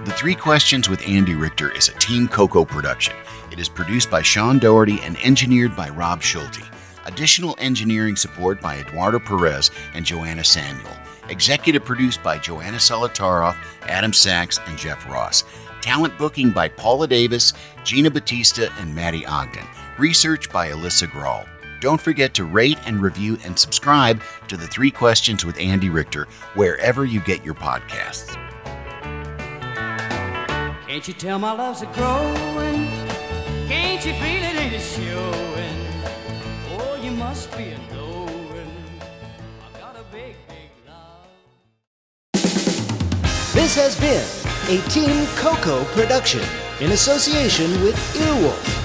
The 0.05 0.13
Three 0.15 0.35
Questions 0.35 0.89
with 0.89 1.01
Andy 1.07 1.35
Richter 1.35 1.71
is 1.71 1.89
a 1.89 1.93
Team 1.93 2.27
Coco 2.27 2.63
production. 2.65 3.13
It 3.51 3.59
is 3.59 3.69
produced 3.69 4.09
by 4.11 4.21
Sean 4.21 4.59
Doherty 4.59 4.99
and 5.01 5.17
engineered 5.23 5.75
by 5.75 5.89
Rob 5.89 6.21
Schulte. 6.21 6.61
Additional 7.05 7.55
engineering 7.59 8.15
support 8.15 8.59
by 8.61 8.77
Eduardo 8.77 9.19
Perez 9.19 9.71
and 9.93 10.05
Joanna 10.05 10.43
Samuel. 10.43 10.89
Executive 11.29 11.83
produced 11.85 12.21
by 12.23 12.37
Joanna 12.37 12.77
Solotaroff, 12.77 13.55
Adam 13.83 14.13
Sachs, 14.13 14.59
and 14.67 14.77
Jeff 14.77 15.07
Ross. 15.07 15.43
Talent 15.85 16.17
booking 16.17 16.49
by 16.49 16.67
Paula 16.67 17.07
Davis, 17.07 17.53
Gina 17.83 18.09
Batista, 18.09 18.69
and 18.79 18.95
Maddie 18.95 19.23
Ogden. 19.27 19.67
Research 19.99 20.51
by 20.51 20.71
Alyssa 20.71 21.07
Grahl. 21.07 21.47
Don't 21.79 22.01
forget 22.01 22.33
to 22.33 22.43
rate 22.43 22.79
and 22.87 22.99
review 22.99 23.37
and 23.45 23.59
subscribe 23.59 24.23
to 24.47 24.57
the 24.57 24.65
Three 24.65 24.89
Questions 24.89 25.45
with 25.45 25.59
Andy 25.59 25.89
Richter 25.89 26.27
wherever 26.55 27.05
you 27.05 27.19
get 27.19 27.45
your 27.45 27.53
podcasts. 27.53 28.33
Can't 30.87 31.07
you 31.07 31.13
tell 31.13 31.37
my 31.37 31.51
love's 31.51 31.83
a 31.83 31.85
growing? 31.85 32.87
Can't 33.67 34.03
you 34.03 34.13
feel 34.13 34.41
it 34.41 34.55
ain't 34.55 34.73
it 34.73 34.81
showing? 34.81 35.77
Oh, 36.79 36.99
you 36.99 37.11
must 37.11 37.55
be 37.55 37.65
a 37.65 37.77
knowing. 37.93 38.71
I've 39.63 39.79
got 39.79 39.95
a 39.95 40.03
big, 40.11 40.35
big 40.47 40.71
love. 40.87 41.27
This 43.53 43.75
has 43.75 43.99
been 43.99 44.44
a 44.67 44.81
Team 44.89 45.27
Coco 45.35 45.83
production 45.93 46.41
in 46.79 46.91
association 46.93 47.69
with 47.83 47.95
Earwolf. 48.15 48.84